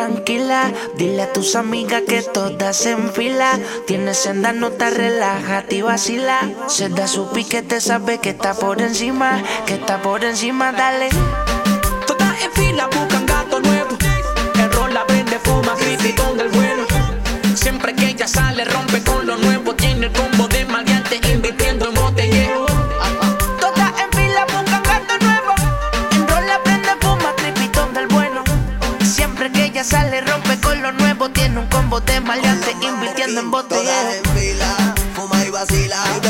tranquila, 0.00 0.72
dile 0.96 1.22
a 1.22 1.32
tus 1.32 1.54
amigas 1.56 2.02
que 2.08 2.22
todas 2.22 2.86
en 2.86 3.12
fila. 3.12 3.58
Tienes 3.86 4.16
senda, 4.16 4.52
no 4.52 4.70
te 4.70 4.88
relájate 4.88 5.76
y 5.76 5.82
vacila. 5.82 6.38
Se 6.68 6.88
da 6.88 7.06
su 7.06 7.30
piquete, 7.30 7.82
sabe 7.82 8.18
que 8.18 8.30
está 8.30 8.54
por 8.54 8.80
encima, 8.80 9.42
que 9.66 9.74
está 9.74 10.00
por 10.00 10.24
encima, 10.24 10.72
dale. 10.72 11.10
Todas 12.06 12.34
en 12.42 12.52
fila 12.52 12.86
buscan 12.86 13.26
gato 13.26 13.60
nuevo. 13.60 13.90
El 14.54 14.72
rol 14.72 14.94
la 14.94 15.06
prende, 15.06 15.38
fuma, 15.38 15.74
criticón 15.74 16.38
del 16.38 16.48
bueno. 16.48 16.84
Siempre 17.54 17.94
que 17.94 18.08
ella 18.08 18.26
sale, 18.26 18.64
Tiene 31.28 31.58
un 31.58 31.66
combo 31.66 32.00
de 32.00 32.18
maleante, 32.18 32.74
invirtiendo 32.80 33.42
en 33.42 33.50
vacila. 35.50 36.29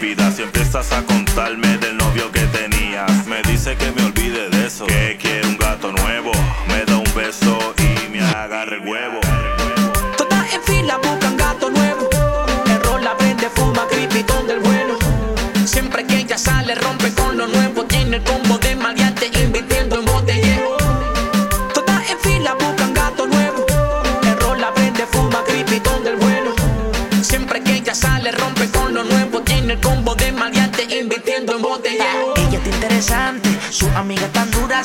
y 0.00 0.42
empiezas 0.42 0.92
a 0.92 1.02
contarme 1.02 1.76
del 1.78 1.96
novio 1.96 2.30
que 2.30 2.40
tenías. 2.46 3.26
Me 3.26 3.42
dice 3.42 3.76
que 3.76 3.90
me 3.90 4.04
olvide 4.04 4.48
de 4.48 4.66
eso, 4.66 4.86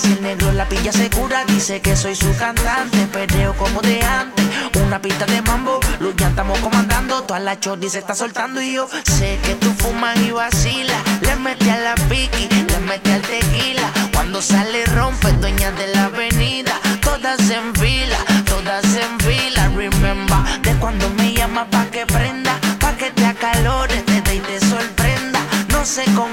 Si 0.03 0.11
el 0.11 0.21
negro 0.21 0.51
la 0.51 0.67
pilla 0.67 0.91
segura, 0.91 1.45
dice 1.45 1.79
que 1.79 1.95
soy 1.95 2.13
su 2.15 2.35
cantante. 2.35 3.07
Perreo 3.07 3.53
como 3.55 3.81
de 3.81 4.01
antes, 4.03 4.45
una 4.85 5.01
pista 5.01 5.25
de 5.25 5.41
mambo. 5.41 5.79
Luz 6.01 6.13
ya 6.17 6.27
estamos 6.27 6.59
comandando, 6.59 7.23
toda 7.23 7.39
la 7.39 7.57
chordi 7.57 7.89
se 7.89 7.99
está 7.99 8.13
soltando. 8.13 8.61
Y 8.61 8.73
yo 8.73 8.87
sé 9.05 9.39
que 9.43 9.55
tú 9.55 9.73
fumas 9.77 10.17
y 10.19 10.31
vacilas. 10.31 11.01
Le 11.21 11.37
metí 11.37 11.69
a 11.69 11.77
la 11.77 11.95
piqui, 12.09 12.49
le 12.49 12.79
metí 12.79 13.11
al 13.11 13.21
tequila. 13.21 13.89
Cuando 14.13 14.41
sale 14.41 14.85
rompe, 14.87 15.31
dueña 15.33 15.71
de 15.71 15.87
la 15.87 16.05
avenida. 16.05 16.73
Todas 17.01 17.39
en 17.49 17.73
fila, 17.75 18.17
todas 18.45 18.83
en 18.83 19.19
fila. 19.21 19.69
Remember, 19.75 20.61
de 20.63 20.73
cuando 20.81 21.09
me 21.11 21.33
llama 21.33 21.65
pa' 21.69 21.85
que 21.85 22.05
prenda, 22.05 22.59
pa' 22.79 22.97
que 22.97 23.09
te 23.11 23.25
acalores, 23.25 24.05
te 24.05 24.21
dé 24.21 24.35
y 24.35 24.39
te 24.39 24.59
sorprenda. 24.59 25.39
No 25.69 25.85
se 25.85 26.03
compara, 26.13 26.32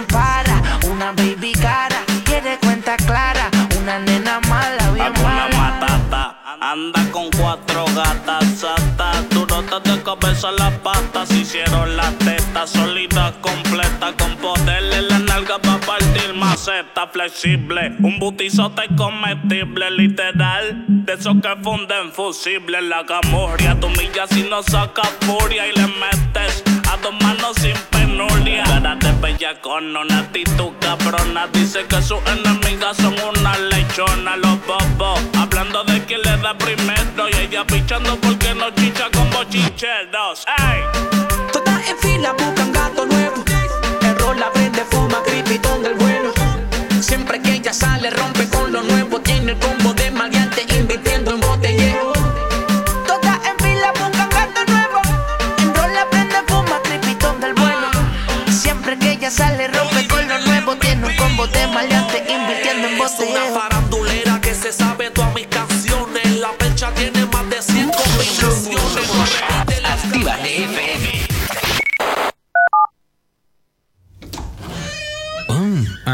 de 10.41 10.47
cabeza 10.47 10.53
las 10.53 10.73
patas 10.79 11.31
Hicieron 11.31 11.97
las 11.97 12.17
tetas 12.19 12.71
sólidas 12.71 13.33
completas 13.41 14.15
Con 14.19 14.37
poder 14.37 14.83
en 14.93 15.09
la 15.09 15.19
nalga 15.19 15.59
pa' 15.59 15.79
partir 15.79 16.35
maceta 16.35 17.09
flexible 17.09 17.97
Un 18.03 18.19
butizote 18.19 18.83
comestible 18.97 19.91
literal 19.91 20.85
De 20.89 21.15
esos 21.15 21.37
que 21.43 21.63
funden 21.63 22.13
fusibles 22.13 22.83
La 22.85 23.05
camorria 23.05 23.79
tu 23.79 23.89
milla 23.91 24.27
si 24.29 24.43
no 24.43 24.63
saca 24.63 25.03
furia 25.21 25.67
Y 25.67 25.73
le 25.73 25.87
metes 25.87 26.63
a 26.93 26.97
dos 26.97 27.13
manos 27.23 27.55
sin 27.61 27.77
penuria. 27.91 28.65
Cara 28.65 28.97
de 28.97 29.13
bellacón, 29.21 29.97
una 29.97 30.21
actitud 30.21 30.73
cabrona 30.81 31.47
Dice 31.53 31.85
que 31.87 32.03
sus 32.03 32.19
enemigas 32.27 32.97
son 32.97 33.15
una 33.15 33.57
lechona 33.59 34.37
Los 34.37 34.59
bobos, 34.67 35.21
hablando 35.39 35.85
de 35.85 36.05
quién 36.05 36.21
le 36.23 36.37
da 36.39 36.57
primero 36.59 37.29
Y 37.29 37.45
ella 37.45 37.65
pichando 37.65 38.17
porque 38.21 38.40
no 38.61 38.71
chicha 38.73 39.09
con 39.11 39.31
bochincheros 39.31 40.45
¡Ey! 40.59 40.83
Todas 41.53 41.89
en 41.89 41.99
fila 41.99 42.33
buscan 42.33 42.70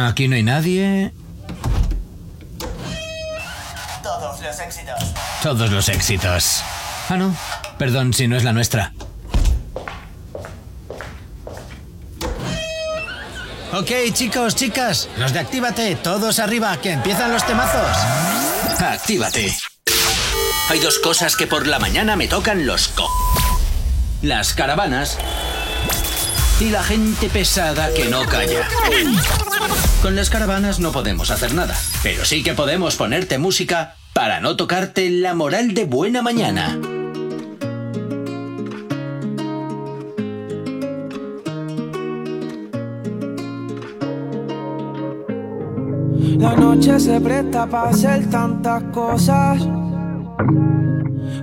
aquí 0.05 0.29
no 0.29 0.37
hay 0.37 0.43
nadie. 0.43 1.13
Todos 4.03 4.41
los 4.41 4.61
éxitos. 4.61 5.15
Todos 5.43 5.71
los 5.71 5.89
éxitos. 5.89 6.63
Ah, 7.09 7.17
no. 7.17 7.35
Perdón 7.79 8.13
si 8.13 8.29
no 8.29 8.37
es 8.37 8.45
la 8.45 8.53
nuestra. 8.53 8.93
Ok, 13.73 13.91
chicos, 14.13 14.55
chicas, 14.55 15.09
los 15.19 15.33
de 15.33 15.41
Actívate, 15.41 15.97
todos 15.97 16.39
arriba, 16.39 16.77
que 16.79 16.93
empiezan 16.93 17.33
los 17.33 17.45
temazos. 17.47 17.97
Actívate. 18.81 19.55
Hay 20.71 20.79
dos 20.81 20.99
cosas 20.99 21.37
que 21.37 21.47
por 21.47 21.67
la 21.67 21.79
mañana 21.79 22.17
me 22.17 22.27
tocan 22.27 22.67
los 22.67 22.89
co. 22.89 23.07
Las 24.23 24.55
caravanas 24.55 25.19
y 26.59 26.71
la 26.71 26.83
gente 26.83 27.29
pesada 27.29 27.93
que 27.93 28.07
no 28.07 28.25
calla. 28.27 28.67
Con 30.07 30.15
las 30.15 30.31
caravanas 30.31 30.79
no 30.79 30.93
podemos 30.93 31.33
hacer 31.33 31.53
nada, 31.53 31.75
pero 32.05 32.25
sí 32.25 32.45
que 32.45 32.55
podemos 32.55 32.95
ponerte 32.95 33.39
música 33.39 33.97
para 34.13 34.39
no 34.39 34.55
tocarte 34.55 35.11
la 35.11 35.35
moral 35.35 35.75
de 35.75 35.85
buena 35.85 36.23
mañana. 36.23 36.79
La 46.39 46.55
noche 46.55 47.01
se 47.01 47.21
presta 47.21 47.67
para 47.67 47.91
hacer 47.91 48.31
tantas 48.31 48.85
cosas. 48.93 49.61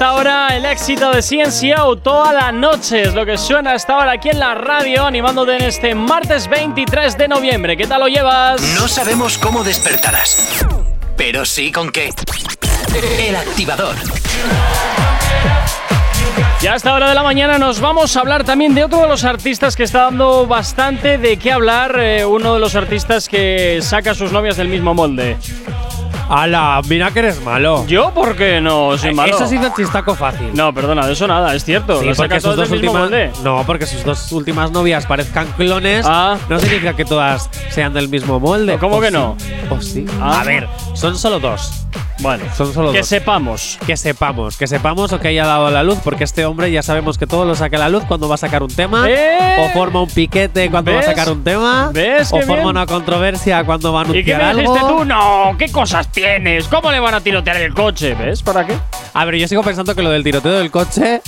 hasta 0.00 0.12
ahora 0.12 0.56
el 0.56 0.64
éxito 0.64 1.12
de 1.12 1.20
CNCO 1.20 1.96
toda 1.96 2.32
la 2.32 2.50
noche. 2.52 3.02
Es 3.02 3.14
lo 3.14 3.26
que 3.26 3.36
suena 3.36 3.72
hasta 3.72 3.92
ahora 3.96 4.12
aquí 4.12 4.30
en 4.30 4.38
la 4.38 4.54
radio, 4.54 5.04
animándote 5.04 5.56
en 5.56 5.64
este 5.64 5.94
martes 5.94 6.48
23 6.48 7.18
de 7.18 7.28
noviembre. 7.28 7.76
¿Qué 7.76 7.86
tal 7.86 8.00
lo 8.00 8.08
llevas? 8.08 8.62
No 8.80 8.88
sabemos 8.88 9.36
cómo 9.36 9.62
despertarás, 9.62 10.64
pero 11.18 11.44
sí 11.44 11.70
con 11.70 11.92
qué. 11.92 12.14
El 13.18 13.36
activador. 13.36 13.94
Y 16.62 16.66
a 16.66 16.74
esta 16.74 16.94
hora 16.94 17.08
de 17.08 17.14
la 17.14 17.22
mañana 17.22 17.58
nos 17.58 17.80
vamos 17.80 18.16
a 18.16 18.20
hablar 18.20 18.44
también 18.44 18.74
de 18.74 18.84
otro 18.84 19.00
de 19.00 19.08
los 19.08 19.24
artistas 19.24 19.76
que 19.76 19.82
está 19.82 20.04
dando 20.04 20.46
bastante 20.46 21.16
de 21.18 21.38
qué 21.38 21.52
hablar. 21.52 21.98
eh, 21.98 22.24
uno 22.24 22.54
de 22.54 22.60
los 22.60 22.74
artistas 22.74 23.28
que 23.28 23.80
saca 23.82 24.10
a 24.10 24.14
sus 24.14 24.32
novias 24.32 24.56
del 24.56 24.68
mismo 24.68 24.94
molde. 24.94 25.36
¡Hala! 26.30 26.80
Mira 26.88 27.10
que 27.10 27.18
eres 27.18 27.42
malo. 27.42 27.84
¿Yo 27.88 28.12
por 28.14 28.36
qué 28.36 28.60
no 28.60 28.96
soy 28.96 29.12
malo? 29.12 29.34
Eso 29.34 29.44
ha 29.44 29.48
sido 29.48 29.72
chistaco 29.76 30.14
fácil. 30.14 30.50
No, 30.54 30.72
perdona, 30.72 31.04
de 31.06 31.12
eso 31.14 31.26
nada, 31.26 31.54
es 31.56 31.64
cierto. 31.64 31.98
Sí, 32.00 32.06
lo 32.06 32.14
porque 32.14 32.40
sus 32.40 32.54
dos 32.54 32.70
últimas 32.70 33.10
no, 33.42 33.64
porque 33.66 33.84
sus 33.86 34.04
dos 34.04 34.30
últimas 34.30 34.70
novias 34.70 35.06
parezcan 35.06 35.48
clones, 35.56 36.06
Ah. 36.08 36.38
no 36.48 36.60
significa 36.60 36.94
que 36.94 37.04
todas 37.04 37.50
sean 37.70 37.92
del 37.92 38.08
mismo 38.08 38.38
molde. 38.38 38.78
¿Cómo 38.78 38.96
¿O 38.96 39.00
que 39.00 39.08
sí? 39.08 39.12
no? 39.12 39.36
¿O 39.70 39.80
sí? 39.80 40.06
Ah. 40.20 40.40
A 40.40 40.44
ver, 40.44 40.68
son 40.94 41.16
solo 41.18 41.40
dos. 41.40 41.79
Bueno, 42.20 42.44
Son 42.54 42.72
solo 42.74 42.92
que 42.92 42.98
dos. 42.98 43.06
sepamos. 43.06 43.78
Que 43.86 43.96
sepamos, 43.96 44.56
que 44.56 44.66
sepamos 44.66 45.12
o 45.12 45.20
que 45.20 45.28
haya 45.28 45.46
dado 45.46 45.66
a 45.66 45.70
la 45.70 45.82
luz, 45.82 45.98
porque 46.04 46.24
este 46.24 46.44
hombre 46.44 46.70
ya 46.70 46.82
sabemos 46.82 47.16
que 47.18 47.26
todo 47.26 47.44
lo 47.44 47.54
saca 47.54 47.76
a 47.76 47.80
la 47.80 47.88
luz 47.88 48.04
cuando 48.06 48.28
va 48.28 48.34
a 48.34 48.38
sacar 48.38 48.62
un 48.62 48.68
tema, 48.74 49.06
¿Eh? 49.08 49.56
o 49.58 49.68
forma 49.70 50.02
un 50.02 50.08
piquete 50.08 50.70
cuando 50.70 50.92
va 50.92 50.98
¿Ves? 50.98 51.06
a 51.08 51.10
sacar 51.10 51.30
un 51.32 51.42
tema, 51.42 51.90
¿Ves 51.92 52.30
o 52.32 52.36
qué 52.36 52.42
forma 52.42 52.54
bien? 52.64 52.68
una 52.68 52.86
controversia 52.86 53.64
cuando 53.64 53.92
va 53.92 54.02
a 54.02 54.04
¿Y 54.14 54.22
qué 54.24 54.34
anunciar 54.34 54.54
me 54.54 54.62
dijiste 54.62 54.78
algo. 54.86 54.98
tú? 54.98 55.04
No, 55.06 55.54
¿qué 55.58 55.72
cosas 55.72 56.08
tienes? 56.12 56.68
¿Cómo 56.68 56.90
le 56.92 57.00
van 57.00 57.14
a 57.14 57.20
tirotear 57.20 57.56
el 57.56 57.72
coche? 57.74 58.14
¿Ves? 58.14 58.42
¿Para 58.42 58.66
qué? 58.66 58.74
A 59.14 59.24
ver, 59.24 59.36
yo 59.36 59.48
sigo 59.48 59.62
pensando 59.62 59.94
que 59.94 60.02
lo 60.02 60.10
del 60.10 60.22
tiroteo 60.22 60.52
del 60.52 60.70
coche 60.70 61.22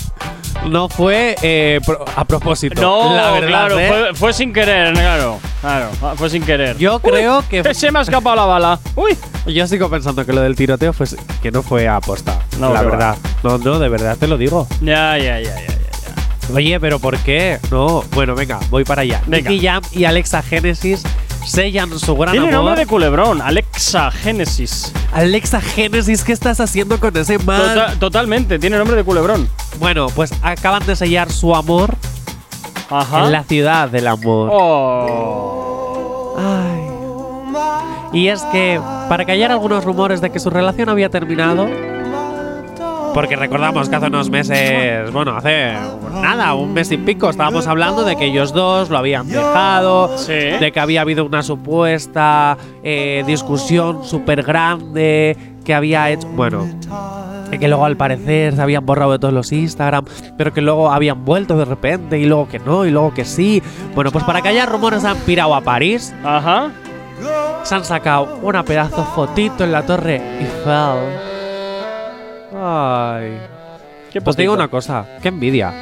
no 0.67 0.89
fue 0.89 1.37
eh, 1.43 1.81
a 2.17 2.25
propósito. 2.25 2.81
No, 2.83 3.17
la 3.17 3.31
verdad, 3.33 3.49
claro, 3.49 3.79
¿eh? 3.79 3.89
fue, 3.89 4.15
fue 4.15 4.33
sin 4.33 4.53
querer, 4.53 4.93
claro. 4.93 5.41
Claro, 5.63 5.89
fue 6.17 6.29
sin 6.29 6.43
querer. 6.43 6.77
Yo 6.77 6.99
creo 6.99 7.43
que 7.49 7.73
Se 7.73 7.91
me 7.91 8.01
ha 8.01 8.03
escapado 8.03 8.37
la 8.37 8.45
bala. 8.45 8.79
Uy. 8.97 9.17
Yo 9.47 9.67
sigo 9.67 9.89
pensando 9.89 10.27
que 10.27 10.33
lo 10.35 10.41
del 10.43 10.55
tiroteo 10.57 10.93
fue 10.93 11.07
que 11.41 11.51
no 11.51 11.63
fue 11.63 11.89
aposta. 11.89 12.39
No, 12.59 12.73
la 12.75 12.83
va. 12.83 12.91
verdad. 12.91 13.17
No, 13.43 13.57
no, 13.59 13.79
de 13.79 13.89
verdad 13.89 14.17
te 14.19 14.27
lo 14.29 14.37
digo. 14.37 14.67
Ya, 14.83 15.17
ya, 15.19 15.41
ya, 15.41 15.55
ya, 15.55 15.67
ya. 15.67 15.67
ya. 15.69 16.55
Oye, 16.55 16.79
pero 16.81 16.99
¿por 16.99 17.17
qué? 17.19 17.59
No, 17.71 18.05
bueno, 18.13 18.35
venga, 18.35 18.61
voy 18.71 18.85
para 18.85 19.03
allá. 19.03 19.23
Venga. 19.27 19.49
Nicky 19.51 19.65
Jam 19.67 19.83
y 19.93 20.05
Alexa 20.05 20.43
Genesis 20.43 21.03
sellan 21.47 21.97
su 21.99 22.15
gran 22.17 22.33
Tiene 22.33 22.49
amor. 22.49 22.65
nombre 22.65 22.81
de 22.83 22.87
culebrón, 22.87 23.41
Alexa 23.43 24.11
Genesis. 24.13 24.93
Alexa 25.13 25.61
Genesis, 25.61 26.23
¿qué 26.25 26.33
estás 26.33 26.61
haciendo 26.61 27.01
con 27.01 27.17
ese 27.17 27.39
man? 27.39 27.61
Tota- 27.75 27.95
totalmente, 27.99 28.59
tiene 28.61 28.79
nombre 28.79 28.97
de 28.97 29.03
culebrón. 29.05 29.49
Bueno, 29.79 30.07
pues 30.15 30.33
acaban 30.43 30.85
de 30.87 30.95
sellar 30.97 31.31
su 31.33 31.55
amor 31.55 31.97
Ajá. 32.93 33.25
en 33.27 33.33
la 33.33 33.45
ciudad 33.45 33.89
del 33.89 34.07
amor. 34.07 34.49
Oh. 34.53 36.35
Ay. 36.39 36.83
Y 38.13 38.29
es 38.29 38.43
que, 38.53 38.81
para 39.09 39.25
callar 39.25 39.51
algunos 39.51 39.85
rumores 39.85 40.21
de 40.21 40.31
que 40.31 40.39
su 40.39 40.51
relación 40.51 40.89
había 40.89 41.09
terminado, 41.09 41.67
porque 43.15 43.37
recordamos 43.37 43.89
que 43.89 43.97
hace 43.97 44.07
unos 44.07 44.31
meses, 44.31 45.11
bueno, 45.13 45.37
hace 45.37 45.75
nada, 46.21 46.55
un 46.55 46.73
mes 46.73 46.91
y 46.93 46.97
pico, 46.97 47.29
estábamos 47.31 47.67
hablando 47.67 48.05
de 48.05 48.17
que 48.17 48.25
ellos 48.27 48.53
dos 48.53 48.89
lo 48.91 48.97
habían 48.99 49.29
dejado, 49.29 50.17
Sí. 50.19 50.33
de 50.33 50.73
que 50.73 50.81
había 50.81 51.03
habido 51.03 51.25
una 51.25 51.43
supuesta 51.43 52.57
eh, 52.83 53.23
discusión 53.27 54.05
súper 54.05 54.43
grande, 54.43 55.37
que 55.65 55.75
había 55.75 56.09
hecho, 56.11 56.27
bueno, 56.29 56.67
que 57.59 57.69
luego 57.69 57.85
al 57.85 57.97
parecer 57.97 58.55
se 58.57 58.63
habían 58.63 58.85
borrado 58.87 59.13
de 59.13 59.19
todos 59.19 59.35
los 59.35 59.53
Instagram, 59.53 60.05
pero 60.37 60.53
que 60.53 60.61
luego 60.61 60.91
habían 60.91 61.25
vuelto 61.25 61.57
de 61.57 61.65
repente 61.65 62.19
y 62.19 62.25
luego 62.27 62.49
que 62.49 62.59
no 62.59 62.85
y 62.87 62.91
luego 62.91 63.13
que 63.15 63.25
sí. 63.25 63.63
Bueno, 63.95 64.11
pues 64.11 64.25
para 64.25 64.41
callar 64.43 64.69
rumores 64.71 65.05
han 65.05 65.17
pirado 65.19 65.55
a 65.55 65.61
París, 65.61 66.15
Ajá. 66.25 66.71
se 67.63 67.75
han 67.75 67.85
sacado 67.85 68.39
una 68.43 68.63
pedazo 68.65 69.05
fotito 69.05 69.65
en 69.65 69.73
la 69.73 69.83
torre 69.83 70.17
Eiffel. 70.41 71.19
Ay. 72.61 73.39
¿Qué 74.13 74.21
Pues 74.21 74.37
te 74.37 74.43
digo 74.43 74.55
una 74.55 74.69
cosa, 74.69 75.07
qué 75.23 75.29
envidia. 75.29 75.73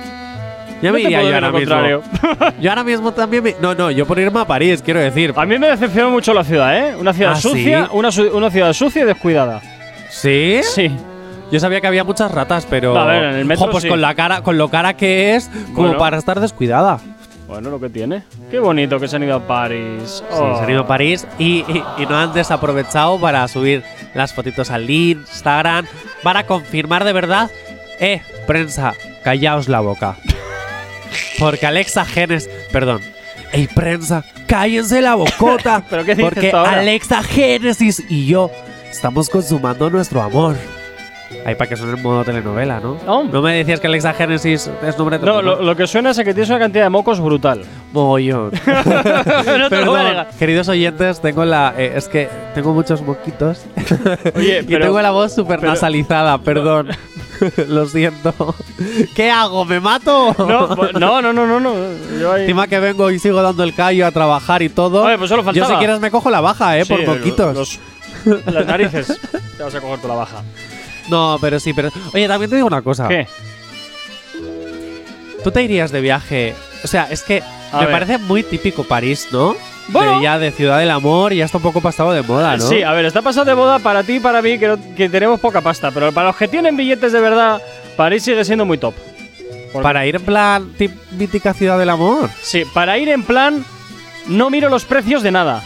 Ya 0.83 0.93
me 0.93 1.01
iría 1.01 1.21
yo 1.23 1.35
ahora 1.35 1.51
mismo. 1.53 1.77
Yo 2.61 2.71
ahora 2.71 2.85
mismo 2.85 3.13
también 3.13 3.43
me- 3.45 3.57
No, 3.61 3.75
no, 3.75 3.91
yo 3.91 4.07
por 4.07 4.19
irme 4.19 4.41
a 4.41 4.47
París, 4.47 4.81
quiero 4.83 5.01
decir. 5.01 5.35
A 5.37 5.45
mí 5.45 5.59
me 5.59 5.67
decepcionó 5.69 6.11
mucho 6.11 6.33
la 6.33 6.43
ciudad, 6.43 6.75
¿eh? 6.79 6.95
Una 6.99 7.13
ciudad 7.13 7.33
¿Ah, 7.33 7.41
sucia, 7.41 7.85
sí? 7.85 7.91
una, 7.93 8.11
su- 8.11 8.31
una 8.35 8.51
ciudad 8.51 8.73
sucia 8.73 9.03
y 9.03 9.05
descuidada. 9.05 9.61
¿Sí? 10.09 10.61
Sí. 10.63 10.91
Yo 11.51 11.59
sabía 11.61 11.81
que 11.81 11.87
había 11.87 12.05
muchas 12.05 12.31
ratas, 12.31 12.67
pero. 12.69 12.97
A 12.99 13.05
ver, 13.07 13.25
en 13.25 13.35
el 13.37 13.45
metro 13.45 13.67
Jo, 13.67 13.71
pues 13.73 13.83
sí. 13.83 13.89
con 13.89 14.01
la 14.01 14.15
cara, 14.15 14.43
con 14.43 14.57
lo 14.59 14.69
cara 14.69 14.97
que 14.97 15.35
es, 15.35 15.49
como 15.75 15.89
Bueno. 15.89 15.99
para 15.99 16.17
estar 16.19 16.39
descuidada. 16.41 17.01
Bueno, 17.49 17.71
lo 17.71 17.81
que 17.81 17.89
tiene. 17.89 18.23
Qué 18.51 18.61
bonito 18.61 19.01
que 19.01 19.09
se 19.09 19.17
han 19.17 19.25
ido 19.25 19.35
a 19.35 19.47
París. 19.47 20.23
Oh. 20.31 20.53
Sí, 20.53 20.59
se 20.59 20.63
han 20.65 20.71
ido 20.71 20.83
a 20.83 20.87
París 20.87 21.27
y, 21.39 21.65
y- 21.67 21.83
y 21.99 22.07
no 22.07 22.17
han 22.17 22.33
desaprovechado 22.33 23.19
para 23.21 23.47
subir 23.49 23.83
las 24.15 24.33
fotitos 24.33 24.71
al 24.71 24.89
Instagram, 24.89 25.87
para 26.23 26.47
confirmar 26.47 27.03
de 27.03 27.13
verdad. 27.13 27.51
Eh, 27.99 28.23
prensa, 28.47 28.95
callaos 29.25 29.69
la 29.69 29.81
boca. 29.81 30.17
Porque 31.41 31.67
Alexa 31.67 32.05
Genes. 32.05 32.49
Perdón. 32.73 33.01
Ey, 33.53 33.67
prensa, 33.67 34.23
cállense 34.47 35.01
la 35.03 35.17
bocota. 35.17 35.83
¿Pero 35.91 36.05
qué 36.05 36.15
dices 36.15 36.25
Porque 36.33 36.53
ahora? 36.53 36.79
Alexa 36.79 37.21
Génesis 37.25 38.01
y 38.09 38.27
yo 38.27 38.49
estamos 38.89 39.29
consumando 39.29 39.91
nuestro 39.91 40.23
amor. 40.23 40.55
Ahí 41.45 41.55
para 41.55 41.69
que 41.69 41.77
suene 41.77 41.95
en 41.97 42.03
modo 42.03 42.25
telenovela, 42.25 42.81
¿no? 42.81 42.99
No. 43.07 43.25
No 43.25 43.41
me 43.43 43.55
decías 43.55 43.81
que 43.81 43.87
Alexa 43.87 44.13
Génesis 44.15 44.69
es 44.87 44.99
nombre 44.99 45.19
de 45.19 45.25
No, 45.27 45.41
lo, 45.41 45.63
lo 45.63 45.77
que 45.77 45.87
suena 45.87 46.11
es 46.11 46.17
que 46.19 46.25
tienes 46.35 46.51
una 46.51 46.59
cantidad 46.59 46.85
de 46.85 46.91
mocos 46.91 47.21
brutal. 47.21 47.63
Mogollón. 47.93 48.51
no 48.67 49.69
te 49.69 49.81
lo 49.85 49.91
voy 49.93 50.01
a 50.01 50.05
negar. 50.05 50.31
queridos 50.39 50.69
oyentes, 50.69 51.21
tengo 51.21 51.45
la. 51.45 51.75
eh, 51.79 51.93
es 51.97 52.09
que 52.09 52.29
tengo 52.55 52.73
muchos 52.75 53.01
moquitos. 53.03 53.63
Oye, 54.37 54.61
y 54.61 54.63
pero- 54.65 54.87
tengo 54.87 55.01
la 55.01 55.11
voz 55.13 55.35
súper 55.35 55.63
nasalizada, 55.63 56.39
perdón. 56.43 56.89
Lo 57.69 57.87
siento. 57.87 58.35
¿Qué 59.15 59.31
hago? 59.31 59.65
¿Me 59.65 59.81
mato? 59.81 60.35
No, 60.39 60.77
pues- 60.77 60.93
no, 60.93 61.23
no, 61.23 61.33
no, 61.33 61.47
no. 61.47 61.59
no. 61.59 61.73
Yo 62.21 62.33
ahí- 62.33 62.43
Encima 62.43 62.67
que 62.67 62.79
vengo 62.81 63.11
y 63.11 63.19
sigo 63.19 63.41
dando 63.41 63.65
el 63.65 63.75
callo 63.75 64.07
a 64.07 64.11
trabajar 64.11 64.61
y 64.63 64.69
todo. 64.69 65.05
Oye, 65.05 65.17
pues 65.17 65.31
solo 65.31 65.43
Yo 65.45 65.53
si 65.53 65.61
faltaba. 65.61 65.79
quieres 65.79 66.01
me 66.01 66.11
cojo 66.11 66.29
la 66.31 66.41
baja, 66.43 66.77
eh, 66.79 66.85
Sí, 66.85 66.93
por 66.93 67.07
moquitos. 67.07 67.55
los- 67.57 68.45
las 68.47 68.67
narices. 68.67 69.19
Te 69.57 69.63
vas 69.63 69.75
a 69.75 69.81
coger 69.81 70.01
toda 70.01 70.15
la 70.15 70.21
baja. 70.21 70.43
No, 71.09 71.39
pero 71.41 71.59
sí, 71.59 71.73
pero. 71.73 71.91
Oye, 72.13 72.29
también 72.29 72.51
te 72.51 72.57
digo 72.57 72.69
una 72.69 72.83
cosa. 72.83 73.09
¿Qué? 73.09 73.27
Tú 75.43 75.51
te 75.51 75.63
irías 75.63 75.91
de 75.91 76.01
viaje. 76.01 76.55
O 76.85 76.87
sea, 76.87 77.09
es 77.11 77.23
que 77.23 77.43
A 77.73 77.79
me 77.81 77.87
ver. 77.87 77.93
parece 77.93 78.19
muy 78.19 78.43
típico 78.43 78.85
París, 78.85 79.29
¿no? 79.33 79.55
Bueno. 79.89 80.19
De 80.19 80.23
ya 80.23 80.39
de 80.39 80.53
ciudad 80.53 80.79
del 80.79 80.91
amor 80.91 81.33
y 81.33 81.37
ya 81.39 81.47
está 81.47 81.57
un 81.57 81.63
poco 81.65 81.81
pasado 81.81 82.13
de 82.13 82.23
moda, 82.23 82.57
¿no? 82.57 82.69
Sí, 82.69 82.83
a 82.83 82.93
ver, 82.93 83.07
está 83.07 83.23
pasado 83.23 83.47
de 83.47 83.55
moda 83.55 83.79
para 83.81 84.03
ti 84.05 84.15
y 84.17 84.21
para 84.21 84.41
mí, 84.43 84.59
que, 84.59 84.69
no- 84.69 84.95
que 84.95 85.09
tenemos 85.09 85.41
poca 85.41 85.61
pasta. 85.63 85.91
Pero 85.91 86.13
para 86.13 86.29
los 86.29 86.37
que 86.37 86.47
tienen 86.47 86.77
billetes 86.77 87.13
de 87.13 87.21
verdad, 87.21 87.61
París 87.97 88.23
sigue 88.23 88.45
siendo 88.45 88.65
muy 88.65 88.79
top. 88.79 88.95
Porque- 89.73 89.83
Para 89.83 90.07
ir 90.07 90.17
en 90.17 90.23
plan 90.23 90.73
tip- 90.79 90.95
mítica 91.13 91.55
ciudad 91.55 91.79
del 91.79 91.91
amor. 91.91 92.29
Sí, 92.43 92.65
para 92.73 92.99
ir 92.99 93.09
en 93.09 93.23
plan, 93.25 93.65
no 94.27 94.51
miro 94.51 94.69
los 94.69 94.85
precios 94.85 95.23
de 95.23 95.31
nada. 95.33 95.63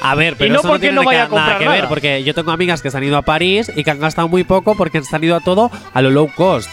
A 0.00 0.14
ver, 0.14 0.36
pero 0.36 0.52
no 0.54 0.60
eso 0.60 0.68
porque 0.68 0.80
tiene 0.80 0.94
no 0.96 1.00
que- 1.02 1.06
vaya 1.06 1.24
a 1.24 1.28
nada 1.28 1.30
comprar 1.30 1.58
que 1.58 1.68
ver, 1.68 1.76
nada. 1.78 1.88
porque 1.88 2.24
yo 2.24 2.34
tengo 2.34 2.50
amigas 2.50 2.82
que 2.82 2.90
se 2.90 2.96
han 2.96 3.04
ido 3.04 3.16
a 3.16 3.22
París 3.22 3.70
y 3.74 3.84
que 3.84 3.90
han 3.90 4.00
gastado 4.00 4.28
muy 4.28 4.44
poco 4.44 4.76
porque 4.76 5.02
se 5.02 5.14
han 5.16 5.24
ido 5.24 5.36
a 5.36 5.40
todo 5.40 5.70
a 5.94 6.02
lo 6.02 6.10
low 6.10 6.30
cost. 6.34 6.68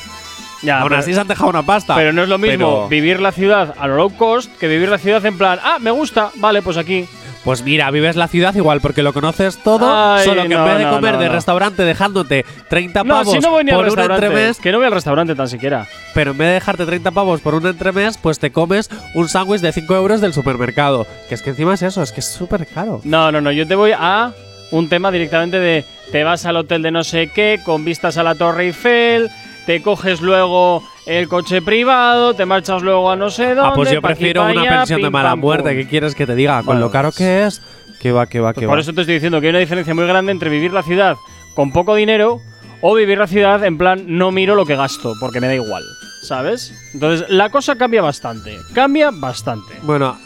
Ya, 0.64 0.80
Aún 0.80 0.90
pero, 0.90 1.00
así 1.02 1.14
se 1.14 1.20
han 1.20 1.28
dejado 1.28 1.50
una 1.50 1.64
pasta. 1.64 1.96
pero 1.96 2.14
no 2.14 2.24
es 2.24 2.30
lo 2.30 2.38
mismo 2.38 2.58
Pero- 2.58 2.88
vivir 2.88 3.20
la 3.20 3.32
ciudad 3.32 3.74
a 3.78 3.88
lo 3.88 3.96
low 3.98 4.10
cost 4.16 4.50
que 4.58 4.68
vivir 4.68 4.90
la 4.90 4.98
ciudad 4.98 5.26
en 5.26 5.38
plan, 5.38 5.60
ah, 5.64 5.78
me 5.80 5.92
gusta, 5.92 6.30
vale, 6.36 6.62
pues 6.62 6.78
aquí. 6.78 7.06
Pues 7.44 7.62
mira, 7.62 7.92
vives 7.92 8.16
la 8.16 8.30
ciudad 8.30 8.56
igual 8.56 8.80
porque 8.80 9.04
lo 9.04 9.12
conoces 9.12 9.58
todo, 9.62 9.86
Ay, 9.94 10.24
solo 10.24 10.44
que 10.44 10.48
no, 10.48 10.60
en 10.60 10.66
vez 10.78 10.78
de 10.86 10.90
comer 10.90 11.16
no, 11.16 11.20
de 11.20 11.28
restaurante 11.28 11.84
dejándote 11.84 12.46
30 12.70 13.04
No, 13.04 13.16
pavos 13.16 13.34
si 13.34 13.40
no 13.40 13.50
voy 13.52 13.66
ni 13.66 13.72
al 13.72 13.76
por 13.76 13.84
un 13.84 13.90
restaurante. 13.98 14.26
entremés, 14.28 14.58
Que 14.60 14.72
no 14.72 14.78
voy 14.78 14.88
al 14.88 14.94
restaurante 14.94 15.36
tan 15.36 15.50
siquiera. 15.50 15.86
pero 16.14 16.32
en 16.32 16.38
vez 16.38 16.48
de 16.48 16.54
dejarte 16.54 16.86
30 16.86 17.12
pavos 17.12 17.42
por 17.42 17.56
un 17.56 17.68
entremés, 17.68 18.18
pues 18.18 18.40
te 18.40 18.54
comes 18.54 18.90
un 19.14 19.28
sándwich 19.28 19.60
de 19.60 19.74
5 19.74 19.94
euros 19.94 20.22
del 20.22 20.32
supermercado. 20.34 21.06
Que 21.28 21.36
es 21.36 21.42
que 21.42 21.50
encima 21.50 21.74
es 21.74 21.82
eso, 21.82 22.02
es 22.02 22.14
que 22.14 22.22
es 22.22 22.32
súper 22.32 22.66
caro. 22.66 23.02
No, 23.04 23.30
no, 23.34 23.42
no, 23.42 23.52
yo 23.52 23.68
te 23.68 23.76
voy 23.76 23.92
a 23.94 24.32
un 24.72 24.88
tema 24.88 25.12
directamente 25.12 25.60
de 25.60 25.84
te 26.14 26.24
vas 26.24 26.46
al 26.46 26.56
hotel 26.56 26.82
de 26.82 26.92
no 26.92 27.04
sé 27.04 27.28
qué, 27.28 27.60
con 27.66 27.84
vistas 27.84 28.16
a 28.18 28.24
la 28.24 28.36
Torre 28.36 28.68
Eiffel, 28.68 29.30
te 29.66 29.82
coges 29.82 30.22
luego 30.22 30.84
el 31.06 31.28
coche 31.28 31.62
privado, 31.62 32.34
te 32.34 32.46
marchas 32.46 32.82
luego 32.82 33.10
a 33.12 33.16
no 33.16 33.30
sé 33.30 33.56
dónde. 33.56 33.62
ah, 33.64 33.74
pues 33.76 33.92
yo 33.92 34.02
prefiero 34.02 34.44
una 34.44 34.62
allá, 34.62 34.78
pensión 34.78 35.02
de 35.02 35.10
mala 35.10 35.30
pam, 35.32 35.40
muerte. 35.40 35.76
¿Qué 35.76 35.88
quieres 35.88 36.16
que 36.16 36.26
te 36.26 36.36
diga? 36.36 36.58
Con 36.58 36.66
Bueno, 36.68 36.82
lo 36.82 36.92
caro 36.92 37.12
que 37.12 37.46
es. 37.46 37.62
Que 38.00 38.12
va, 38.12 38.26
que 38.28 38.40
va, 38.42 38.52
que 38.54 38.62
Pues 38.62 38.68
va. 38.68 38.72
por 38.72 38.80
eso 38.80 38.94
te 38.94 39.02
estoy 39.02 39.16
diciendo 39.16 39.40
que 39.40 39.48
hay 39.48 39.52
una 39.52 39.60
diferencia 39.60 39.94
muy 39.94 40.06
grande 40.06 40.32
entre 40.34 40.50
vivir 40.50 40.74
la 40.74 40.84
ciudad 40.84 41.16
con 41.56 41.72
poco 41.72 41.96
dinero 41.96 42.40
o 42.82 42.96
vivir 42.96 43.18
la 43.18 43.28
ciudad 43.28 43.64
en 43.64 43.78
plan 43.78 44.04
no 44.08 44.32
miro 44.32 44.56
lo 44.56 44.66
que 44.66 44.76
gasto 44.76 45.14
porque 45.22 45.40
me 45.40 45.48
da 45.48 45.56
igual, 45.56 45.84
¿sabes? 46.22 46.74
Entonces 46.94 47.30
la 47.30 47.50
cosa 47.50 47.78
cambia 47.78 48.02
bastante, 48.02 48.58
cambia 48.74 49.10
bastante. 49.12 49.74
Bueno, 49.84 50.18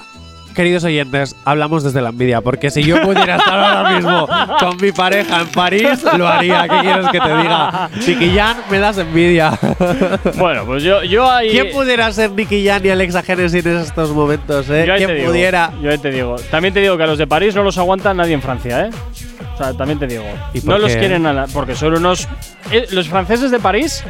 queridos 0.57 0.83
oyentes, 0.85 1.35
hablamos 1.45 1.83
desde 1.83 2.01
la 2.01 2.09
envidia, 2.09 2.41
porque 2.41 2.71
si 2.71 2.81
yo 2.81 2.99
pudiera 3.03 3.35
estar 3.35 3.59
ahora 3.59 3.95
mismo 3.95 4.27
con 4.59 4.77
mi 4.81 4.91
pareja 4.91 5.41
en 5.41 5.47
París, 5.49 6.03
lo 6.17 6.27
haría. 6.27 6.67
¿Qué 6.67 6.79
quieres 6.81 7.05
que 7.09 7.19
te 7.19 7.37
diga? 7.37 7.89
Nicky 8.07 8.35
Jan, 8.35 8.57
me 8.71 8.79
das 8.79 8.97
envidia. 8.97 9.51
Bueno, 10.35 10.65
pues 10.65 10.81
yo, 10.81 11.03
yo 11.03 11.29
ahí. 11.29 11.51
¿Quién 11.51 11.71
pudiera 11.71 12.11
ser 12.11 12.31
Nicky 12.31 12.65
Jan 12.65 12.83
y 12.83 12.89
Alexa 12.89 13.21
Genesis 13.21 13.63
en 13.67 13.77
estos 13.77 14.09
momentos, 14.09 14.67
eh? 14.71 14.85
yo 14.87 14.93
ahí 14.93 14.99
te 14.99 15.05
¿Quién 15.05 15.17
digo, 15.17 15.29
pudiera? 15.29 15.71
Yo 15.79 15.91
ahí 15.91 15.97
te 15.99 16.09
digo. 16.09 16.37
También 16.49 16.73
te 16.73 16.79
digo 16.81 16.97
que 16.97 17.03
a 17.03 17.07
los 17.07 17.19
de 17.19 17.27
París 17.27 17.53
no 17.53 17.61
los 17.61 17.77
aguanta 17.77 18.15
nadie 18.15 18.33
en 18.33 18.41
Francia, 18.41 18.87
¿eh? 18.87 18.89
O 19.57 19.63
sea, 19.63 19.73
también 19.73 19.97
te 19.97 20.05
digo. 20.05 20.23
¿Y 20.53 20.61
por 20.61 20.75
No 20.75 20.77
los 20.77 20.95
quieren 20.95 21.23
nada, 21.23 21.47
porque 21.51 21.75
son 21.75 21.95
unos. 21.95 22.27
eh, 22.71 22.85
los 22.91 23.09
franceses 23.09 23.49
de 23.49 23.57
París 23.59 24.03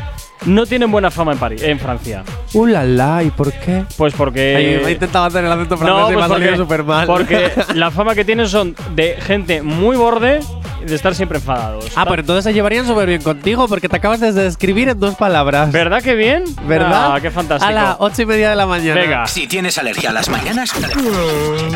no 0.45 0.65
tienen 0.65 0.91
buena 0.91 1.09
fama 1.09 1.31
en 1.31 1.37
París, 1.39 1.61
en 1.63 1.79
Francia. 1.79 2.23
¡Uh, 2.53 2.65
la, 2.67 2.83
la! 2.83 3.23
¿Y 3.23 3.31
por 3.31 3.51
qué? 3.53 3.85
Pues 3.95 4.13
porque. 4.13 4.81
He 4.85 4.91
intentado 4.91 5.25
hacer 5.25 5.45
el 5.45 5.51
acento 5.51 5.77
francés 5.77 6.05
y 6.05 6.09
me 6.09 6.13
pues 6.15 6.25
ha 6.25 6.27
salido 6.27 6.49
porque- 6.51 6.63
súper 6.63 6.83
mal. 6.83 7.07
Porque 7.07 7.51
la 7.75 7.91
fama 7.91 8.13
que 8.13 8.25
tienen 8.25 8.47
son 8.49 8.75
de 8.93 9.17
gente 9.21 9.61
muy 9.61 9.95
borde 9.95 10.41
de 10.85 10.95
estar 10.95 11.15
siempre 11.15 11.37
enfadados. 11.39 11.85
Ah, 11.95 12.05
pero 12.05 12.21
entonces 12.21 12.43
se 12.43 12.53
llevarían 12.53 12.85
súper 12.85 13.07
bien 13.07 13.21
contigo 13.21 13.67
porque 13.67 13.89
te 13.89 13.95
acabas 13.95 14.19
de 14.19 14.31
describir 14.33 14.89
en 14.89 14.99
dos 14.99 15.15
palabras. 15.15 15.71
¿Verdad 15.71 16.01
que 16.03 16.13
bien? 16.13 16.43
¿Verdad? 16.67 17.13
Ah, 17.15 17.19
qué 17.21 17.31
fantástico. 17.31 17.69
A 17.69 17.73
las 17.73 17.95
ocho 17.99 18.21
y 18.21 18.25
media 18.25 18.49
de 18.51 18.55
la 18.57 18.67
mañana. 18.67 18.99
Venga. 18.99 19.27
Si 19.27 19.47
tienes 19.47 19.77
alergia 19.77 20.09
a 20.11 20.13
las 20.13 20.29
mañanas, 20.29 20.71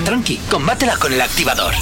tranqui, 0.06 0.38
combátela 0.50 0.98
con 0.98 1.12
el 1.14 1.22
activador. 1.22 1.74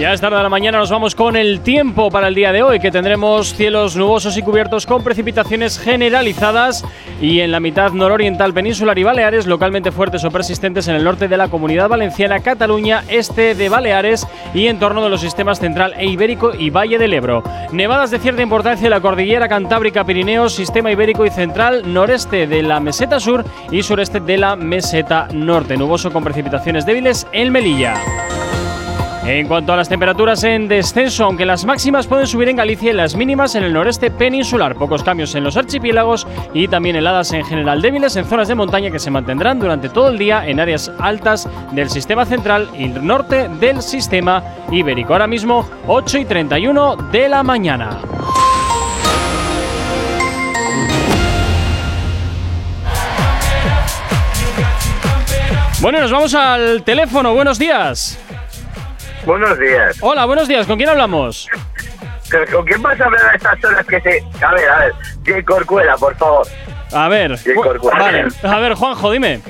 Ya 0.00 0.12
es 0.12 0.20
tarde 0.20 0.36
de 0.36 0.44
la 0.44 0.48
mañana, 0.48 0.78
nos 0.78 0.92
vamos 0.92 1.16
con 1.16 1.34
el 1.34 1.60
tiempo 1.60 2.08
para 2.08 2.28
el 2.28 2.34
día 2.36 2.52
de 2.52 2.62
hoy, 2.62 2.78
que 2.78 2.92
tendremos 2.92 3.52
cielos 3.54 3.96
nubosos 3.96 4.36
y 4.36 4.42
cubiertos 4.42 4.86
con 4.86 5.02
precipitaciones 5.02 5.76
generalizadas 5.76 6.84
y 7.20 7.40
en 7.40 7.50
la 7.50 7.58
mitad 7.58 7.90
nororiental 7.90 8.54
peninsular 8.54 8.96
y 8.96 9.02
Baleares, 9.02 9.48
localmente 9.48 9.90
fuertes 9.90 10.22
o 10.22 10.30
persistentes 10.30 10.86
en 10.86 10.94
el 10.94 11.02
norte 11.02 11.26
de 11.26 11.36
la 11.36 11.48
comunidad 11.48 11.88
valenciana, 11.88 12.38
Cataluña, 12.38 13.02
este 13.08 13.56
de 13.56 13.68
Baleares 13.68 14.24
y 14.54 14.68
en 14.68 14.78
torno 14.78 15.02
de 15.02 15.10
los 15.10 15.20
sistemas 15.20 15.58
central 15.58 15.94
e 15.98 16.06
ibérico 16.06 16.54
y 16.54 16.70
Valle 16.70 16.96
del 16.96 17.14
Ebro. 17.14 17.42
Nevadas 17.72 18.12
de 18.12 18.20
cierta 18.20 18.40
importancia 18.40 18.86
en 18.86 18.90
la 18.90 19.00
cordillera 19.00 19.48
Cantábrica, 19.48 20.04
Pirineos, 20.04 20.54
sistema 20.54 20.92
ibérico 20.92 21.26
y 21.26 21.30
central, 21.30 21.92
noreste 21.92 22.46
de 22.46 22.62
la 22.62 22.78
meseta 22.78 23.18
sur 23.18 23.44
y 23.72 23.82
sureste 23.82 24.20
de 24.20 24.38
la 24.38 24.54
meseta 24.54 25.26
norte. 25.34 25.76
Nuboso 25.76 26.12
con 26.12 26.22
precipitaciones 26.22 26.86
débiles 26.86 27.26
en 27.32 27.50
Melilla. 27.50 27.94
En 29.28 29.46
cuanto 29.46 29.74
a 29.74 29.76
las 29.76 29.90
temperaturas 29.90 30.42
en 30.44 30.68
descenso, 30.68 31.24
aunque 31.24 31.44
las 31.44 31.66
máximas 31.66 32.06
pueden 32.06 32.26
subir 32.26 32.48
en 32.48 32.56
Galicia 32.56 32.92
y 32.92 32.94
las 32.94 33.14
mínimas 33.14 33.54
en 33.56 33.62
el 33.62 33.74
noreste 33.74 34.10
peninsular, 34.10 34.74
pocos 34.74 35.02
cambios 35.02 35.34
en 35.34 35.44
los 35.44 35.58
archipiélagos 35.58 36.26
y 36.54 36.66
también 36.66 36.96
heladas 36.96 37.30
en 37.34 37.44
general 37.44 37.82
débiles 37.82 38.16
en 38.16 38.24
zonas 38.24 38.48
de 38.48 38.54
montaña 38.54 38.90
que 38.90 38.98
se 38.98 39.10
mantendrán 39.10 39.58
durante 39.58 39.90
todo 39.90 40.08
el 40.08 40.16
día 40.16 40.46
en 40.46 40.60
áreas 40.60 40.90
altas 40.98 41.46
del 41.72 41.90
sistema 41.90 42.24
central 42.24 42.70
y 42.78 42.88
norte 42.88 43.50
del 43.60 43.82
sistema 43.82 44.42
ibérico. 44.70 45.12
Ahora 45.12 45.26
mismo 45.26 45.68
8 45.86 46.18
y 46.20 46.24
31 46.24 46.96
de 47.12 47.28
la 47.28 47.42
mañana. 47.42 48.00
Bueno, 55.82 56.00
nos 56.00 56.10
vamos 56.10 56.34
al 56.34 56.82
teléfono. 56.82 57.34
Buenos 57.34 57.58
días. 57.58 58.18
Buenos 59.28 59.58
días. 59.58 59.98
Hola, 60.00 60.24
buenos 60.24 60.48
días. 60.48 60.66
¿Con 60.66 60.78
quién 60.78 60.88
hablamos? 60.88 61.50
¿Con 62.50 62.64
quién 62.64 62.80
vas 62.80 62.98
a 62.98 63.04
hablar 63.04 63.26
a 63.26 63.34
estas 63.34 63.62
horas 63.62 63.84
que 63.86 64.00
se.? 64.00 64.24
A 64.42 64.54
ver, 64.54 64.68
a 64.70 64.78
ver. 64.78 64.92
J. 65.26 65.44
Corcuela, 65.44 65.98
por 65.98 66.16
favor. 66.16 66.46
A 66.92 67.08
ver. 67.08 67.36
Sí, 67.36 67.50
Ju- 67.50 67.62
Corcuera. 67.62 67.98
Vale. 67.98 68.24
A 68.42 68.58
ver, 68.58 68.72
Juanjo, 68.72 69.10
dime. 69.10 69.40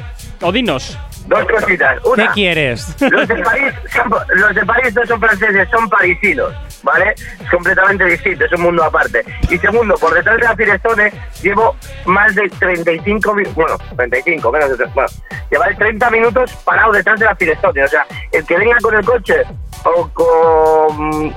O 0.43 0.51
dinos. 0.51 0.99
Dos 1.29 1.45
cositas. 1.45 2.03
Una, 2.05 2.29
¿Qué 2.29 2.33
quieres? 2.33 2.97
Los 3.03 3.29
de, 3.29 3.37
París 3.37 3.75
son- 3.93 4.15
los 4.39 4.55
de 4.55 4.65
París 4.65 4.95
no 4.95 5.05
son 5.07 5.21
franceses, 5.21 5.69
son 5.71 5.89
parisinos, 5.91 6.55
¿vale? 6.83 7.15
Es 7.19 7.51
completamente 7.51 8.05
distinto, 8.07 8.47
es 8.47 8.53
un 8.53 8.63
mundo 8.63 8.83
aparte. 8.85 9.23
Y 9.51 9.59
segundo, 9.59 9.95
por 9.97 10.15
detrás 10.15 10.39
de 10.39 10.45
la 10.45 10.57
Firestone 10.57 11.13
llevo 11.43 11.77
más 12.07 12.35
de 12.35 12.49
35 12.49 13.35
minutos, 13.35 13.55
bueno, 13.55 13.77
35, 13.97 14.51
menos 14.53 14.71
de 14.71 14.77
30, 14.77 14.95
bueno, 14.95 15.09
llevaré 15.51 15.75
30 15.75 16.11
minutos 16.11 16.51
parado 16.65 16.93
detrás 16.93 17.21
de 17.21 17.27
la 17.27 17.37
Firestone. 17.37 17.85
O 17.85 17.89
sea, 17.89 18.07
el 18.33 18.47
que 18.47 18.57
venga 18.57 18.79
con 18.81 18.95
el 18.95 19.05
coche 19.05 19.43
o 19.85 20.09
con 20.15 21.31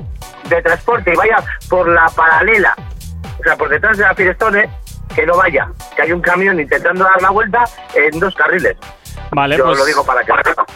de 0.49 0.61
transporte 0.61 1.11
y 1.13 1.15
vaya 1.17 1.43
por 1.69 1.87
la 1.89 2.07
paralela, 2.15 2.75
o 3.39 3.43
sea, 3.43 3.57
por 3.57 3.67
detrás 3.69 3.97
de 3.97 4.03
la 4.05 4.15
Firestone, 4.15 4.69
que 5.13 5.25
no 5.25 5.35
vaya, 5.35 5.67
que 5.97 6.01
hay 6.03 6.13
un 6.13 6.21
camión 6.21 6.57
intentando 6.59 7.03
dar 7.03 7.21
la 7.21 7.29
vuelta 7.31 7.65
en 7.93 8.17
dos 8.21 8.33
carriles. 8.35 8.77
Vale, 9.31 9.57
Yo 9.57 9.65
pues. 9.65 9.79
lo 9.79 9.85
digo 9.85 10.05
para 10.05 10.23
que. 10.23 10.31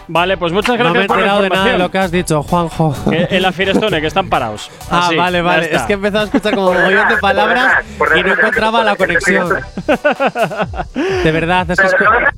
Vale, 0.07 0.37
pues 0.37 0.53
muchas 0.53 0.77
No 0.77 0.83
me 0.85 0.89
he 0.89 0.93
gracias 0.93 1.07
por 1.07 1.17
la 1.19 1.41
de 1.41 1.49
nada 1.49 1.65
de 1.65 1.77
lo 1.77 1.91
que 1.91 1.97
has 1.97 2.11
dicho, 2.11 2.41
Juanjo. 2.43 2.95
Que 3.09 3.27
en 3.29 3.41
la 3.41 3.51
Firestone, 3.51 3.99
que 4.01 4.07
están 4.07 4.29
parados. 4.29 4.69
Ah, 4.89 5.07
Así, 5.07 5.15
vale, 5.15 5.41
vale. 5.41 5.75
Es 5.75 5.81
que 5.83 5.93
he 5.93 5.95
empezado 5.95 6.21
a 6.21 6.25
escuchar 6.25 6.55
como 6.55 6.73
montón 6.73 7.09
de 7.09 7.17
palabras 7.17 7.83
y 8.15 8.23
no 8.23 8.33
encontraba 8.33 8.83
la 8.83 8.95
conexión. 8.95 9.49
De 11.23 11.31
verdad, 11.31 11.69
es 11.71 11.79
que 11.79 11.87
Pero, 11.97 12.09
escu- 12.11 12.29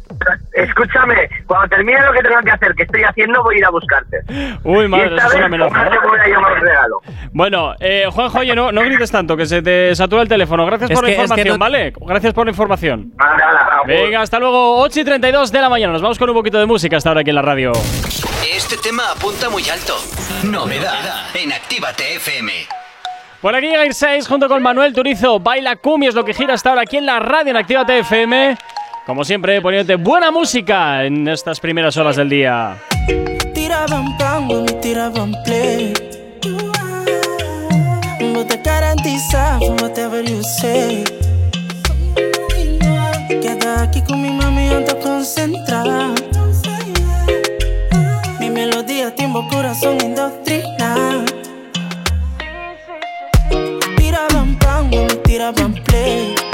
escúchame, 0.53 1.29
cuando 1.45 1.67
termine 1.69 1.99
lo 2.05 2.11
que 2.13 2.21
tengo 2.21 2.39
que 2.41 2.51
hacer, 2.51 2.73
que 2.75 2.83
estoy 2.83 3.03
haciendo, 3.03 3.43
voy 3.43 3.55
a 3.55 3.57
ir 3.59 3.65
a 3.65 3.69
buscarte. 3.69 4.17
Uy, 4.63 4.87
madre, 4.87 5.05
y 5.05 5.07
eso 5.07 5.15
esta 5.15 5.27
es 5.27 5.33
una 5.35 5.47
vez, 5.47 5.61
amenaza. 5.61 5.77
no 5.83 5.85
¿eh? 5.95 5.99
te 6.01 6.07
voy 6.07 6.19
a 6.19 6.25
llevar 6.25 6.53
un 6.53 6.59
regalo. 6.61 7.01
Bueno, 7.31 7.75
eh, 7.79 8.05
Juanjo, 8.11 8.39
oye, 8.39 8.55
no, 8.55 8.71
no 8.71 8.81
grites 8.81 9.11
tanto, 9.11 9.35
que 9.37 9.45
se 9.45 9.61
te 9.61 9.95
satura 9.95 10.21
el 10.21 10.27
teléfono. 10.27 10.65
Gracias 10.65 10.89
Es 10.91 10.95
por 10.95 11.03
la 11.03 11.07
que- 11.07 11.13
es 11.13 11.17
que 11.17 11.23
información, 11.23 11.53
no- 11.53 11.59
¿vale? 11.59 11.93
Gracias 11.99 12.33
por 12.33 12.45
la 12.45 12.51
información. 12.51 13.11
Vale, 13.15 13.43
vale, 13.43 13.59
por. 13.79 13.87
Venga, 13.87 14.21
hasta 14.21 14.39
luego, 14.39 14.79
8 14.81 14.99
y 14.99 15.03
32 15.03 15.51
de 15.51 15.61
la 15.61 15.69
mañana. 15.69 15.93
Nos 15.93 16.01
vamos 16.01 16.17
con 16.19 16.29
un 16.29 16.35
poquito 16.35 16.59
de 16.59 16.65
música 16.65 16.97
hasta 16.97 17.09
ahora 17.09 17.21
aquí 17.21 17.29
en 17.29 17.35
la 17.35 17.41
radio. 17.41 17.71
Este 18.55 18.77
tema 18.77 19.03
apunta 19.11 19.49
muy 19.49 19.67
alto. 19.69 19.95
Novedad 20.43 20.95
en 21.35 21.51
Actívate 21.53 22.15
FM. 22.15 22.51
Por 23.41 23.55
aquí 23.55 23.67
llega 23.67 23.85
Ir 23.85 23.93
6 23.93 24.27
junto 24.27 24.47
con 24.47 24.61
Manuel 24.63 24.93
Turizo. 24.93 25.39
Baila 25.39 25.75
Cumi 25.75 26.07
es 26.07 26.15
lo 26.15 26.25
que 26.25 26.33
gira 26.33 26.53
hasta 26.55 26.69
ahora 26.69 26.81
aquí 26.81 26.97
en 26.97 27.05
la 27.05 27.19
radio 27.19 27.51
en 27.51 27.57
Actívate 27.57 27.99
FM. 27.99 28.57
Como 29.07 29.23
siempre, 29.23 29.61
poniéndote 29.61 29.95
buena 29.95 30.31
música 30.31 31.05
en 31.05 31.29
estas 31.29 31.61
primeras 31.61 31.95
horas 31.95 32.17
del 32.17 32.27
día. 32.27 32.75
Tiraban 33.53 34.17
pan, 34.17 34.49
tiraban 34.81 35.31
play. 35.45 35.93
But 38.33 38.51
garantiza 38.65 39.59
whatever 39.81 40.25
you 40.25 40.43
say. 40.43 41.05
Queda 43.29 43.83
aquí 43.83 44.01
con 44.01 44.21
mi 44.21 44.29
mami, 44.29 44.67
ando 44.73 44.99
concentrada. 44.99 46.13
Mi 48.41 48.49
melodía, 48.49 49.15
timbo, 49.15 49.47
corazón, 49.47 49.99
indoctrina. 50.03 51.23
Tiraban 53.95 54.59
pan, 54.59 54.91
tiraban 55.23 55.75
play. 55.85 56.46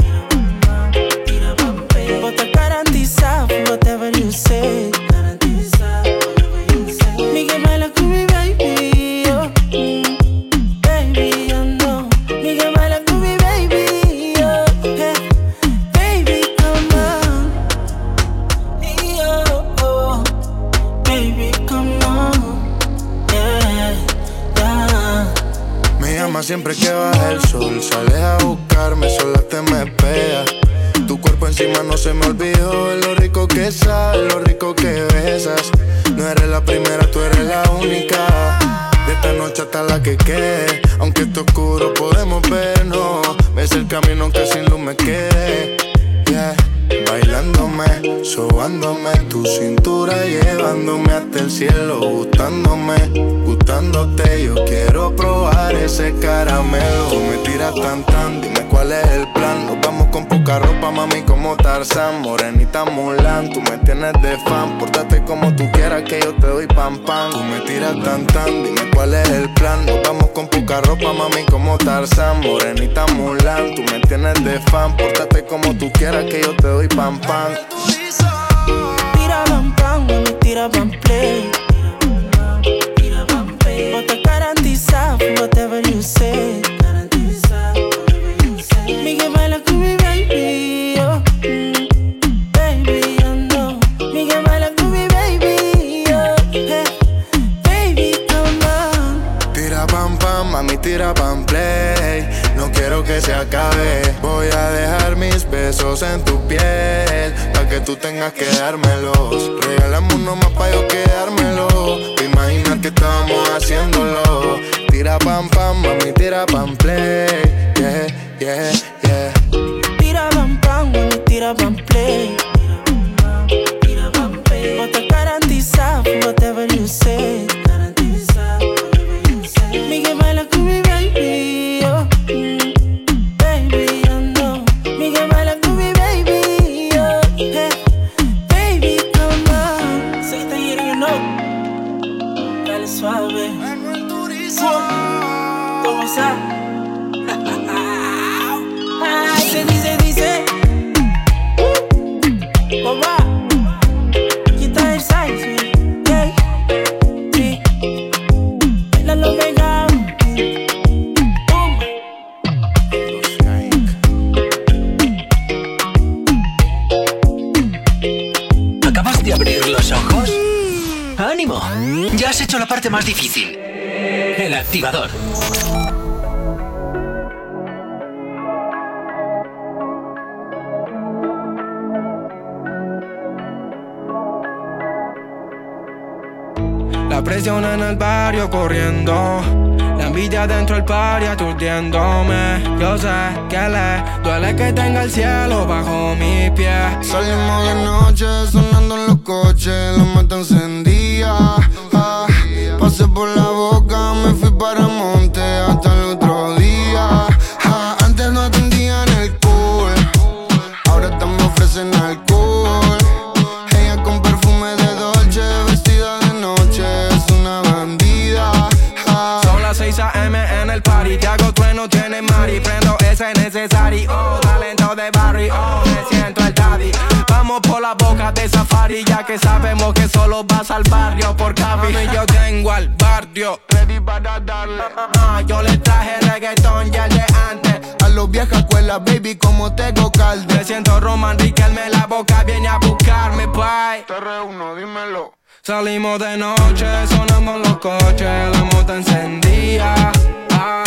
Party. 221.04 221.18
Te 221.18 221.28
hago 221.28 221.54
trueno, 221.54 221.89
tiene 221.89 222.22
mari. 222.22 222.60
Prendo 222.60 222.98
ese 223.00 223.34
necesario. 223.34 224.10
Oh, 224.12 224.39
talento 224.39 224.96
de 224.96 225.12
barrio. 225.12 225.54
Oh, 225.56 225.84
me 225.86 226.04
siento 226.10 226.42
el 226.46 226.54
daddy. 226.54 226.92
Vamos 227.30 227.62
por 227.62 227.82
la 227.82 227.94
boca 227.94 228.32
de 228.32 228.48
safari. 228.50 229.04
Ya 229.06 229.24
que 229.26 229.38
sabemos 229.38 229.94
que 229.94 230.08
solo 230.08 230.44
vas 230.44 230.72
al 230.72 230.84
barrio 230.84 231.36
por. 231.36 231.54
Mami, 231.60 231.94
yo 232.13 232.26
tengo 232.26 232.72
al 232.72 232.89
barrio. 232.89 233.60
Ready 233.70 234.00
para 234.00 234.39
darle. 234.39 234.84
Ah, 235.18 235.42
yo 235.46 235.62
le 235.62 235.78
traje 235.78 236.20
reggaetón 236.22 236.92
ya 236.92 237.08
de 237.08 237.24
antes. 237.52 237.96
a 238.04 238.10
los 238.10 238.30
viejas 238.30 238.60
escuelas, 238.60 239.04
baby, 239.04 239.36
como 239.36 239.74
tengo 239.74 240.12
calde. 240.12 240.54
Me 240.54 240.63
siento 240.63 241.00
Roman 241.00 241.38
Riquelme 241.38 241.89
la 241.89 242.06
boca. 242.08 242.44
Viene 242.44 242.68
a 242.68 242.78
buscarme, 242.78 243.48
bye. 243.48 244.04
Te 244.08 244.20
reúno, 244.20 244.76
dímelo. 244.76 245.34
Salimos 245.62 246.20
de 246.20 246.38
noche, 246.38 247.08
sonamos 247.08 247.66
los 247.66 247.78
coches, 247.78 248.52
la 248.52 248.63
moto 248.66 248.96
encendía. 248.96 250.12
Ah, 250.52 250.84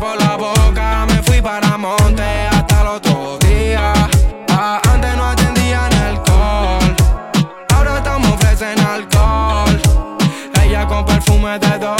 por 0.00 0.16
la 0.18 0.36
boca, 0.36 1.06
me 1.06 1.22
fui 1.22 1.42
para 1.42 1.76
monte 1.76 2.22
hasta 2.50 2.80
el 2.80 2.86
otro 2.86 3.38
día. 3.38 3.92
Ah, 4.48 4.80
antes 4.90 5.14
no 5.14 5.26
atendían 5.26 5.92
alcohol, 5.92 6.96
ahora 7.74 7.98
estamos 7.98 8.32
ofrecen 8.32 8.80
alcohol. 8.80 9.80
Ella 10.62 10.86
con 10.86 11.04
perfume 11.04 11.58
de 11.58 11.78
Dolce, 11.78 11.99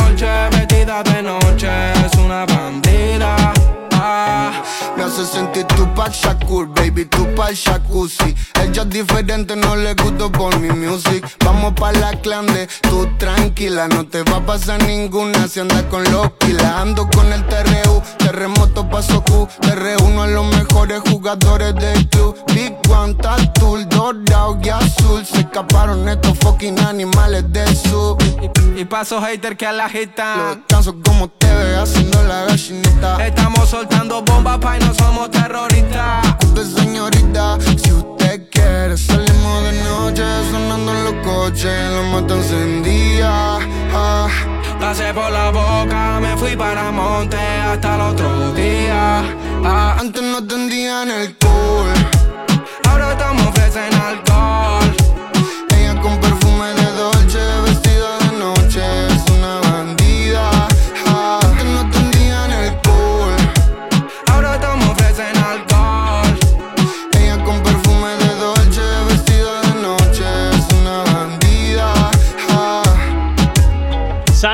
hace 5.20 5.38
sentir 5.38 5.66
Tupac 5.66 6.12
Shakur, 6.12 6.66
baby, 6.68 7.04
Tupac 7.04 7.54
jacuzzi. 7.54 8.34
Ella 8.62 8.82
es 8.82 8.90
diferente, 8.90 9.56
no 9.56 9.76
le 9.76 9.94
gusto 9.94 10.30
por 10.30 10.58
mi 10.58 10.70
music. 10.70 11.24
Vamos 11.44 11.74
pa' 11.74 11.92
la 11.92 12.12
clande, 12.20 12.68
tú 12.82 13.08
tranquila, 13.18 13.88
no 13.88 14.06
te 14.06 14.22
va 14.22 14.36
a 14.36 14.46
pasar 14.46 14.82
ninguna 14.84 15.48
si 15.48 15.60
andas 15.60 15.82
con 15.84 16.04
los 16.04 16.30
pilas. 16.32 16.64
Ando 16.76 17.08
con 17.10 17.32
el 17.32 17.44
TRU, 17.46 18.02
terremoto 18.18 18.88
paso 18.88 19.22
Q. 19.24 19.48
Te 19.60 19.74
reúno 19.74 20.22
a 20.22 20.26
los 20.26 20.46
mejores 20.56 21.00
jugadores 21.10 21.74
del 21.74 22.08
club. 22.08 22.36
Big 22.54 22.74
One, 22.88 23.14
Tatul, 23.14 23.88
dorado 23.88 24.58
y 24.62 24.68
azul. 24.68 25.24
Se 25.24 25.40
escaparon 25.40 26.08
estos 26.08 26.38
fucking 26.38 26.78
animales 26.80 27.44
del 27.52 27.76
sur. 27.76 28.16
y 28.76 28.84
paso 28.84 29.20
hater 29.20 29.56
que 29.56 29.66
la 29.66 29.72
Lo 29.72 29.82
agitan. 29.84 30.56
descanso 30.56 30.94
como 31.04 31.28
te 31.28 31.46
ve 31.46 31.76
haciendo 31.76 32.22
la 32.22 32.44
gallinita. 32.44 33.26
Estamos 33.26 33.68
soltando 33.68 34.22
bombas, 34.22 34.58
pa' 34.58 34.78
y 34.78 34.80
no 34.80 34.94
somos 35.10 35.30
terroristas. 35.30 36.22
Disculpe 36.38 36.64
señorita, 36.64 37.58
si 37.82 37.92
usted 37.92 38.48
quiere 38.50 38.96
salimos 38.96 39.64
de 39.64 39.72
noche 39.82 40.24
sonando 40.50 40.92
en 40.92 41.04
los 41.04 41.14
coches, 41.26 41.90
la 41.94 42.02
mata 42.12 42.34
encendía. 42.34 43.58
Ah, 43.92 44.28
Pasé 44.80 45.12
por 45.12 45.30
la 45.30 45.50
boca, 45.50 46.20
me 46.20 46.36
fui 46.36 46.56
para 46.56 46.90
monte 46.90 47.36
hasta 47.36 47.96
el 47.96 48.00
otro 48.00 48.52
día. 48.52 49.22
Ah, 49.64 49.96
antes 50.00 50.22
no 50.22 50.38
atendían 50.38 51.10
el 51.10 51.36
cool, 51.36 51.92
ahora 52.88 53.12
estamos 53.12 53.46
ofrecen 53.48 53.94
alcohol. 53.94 54.79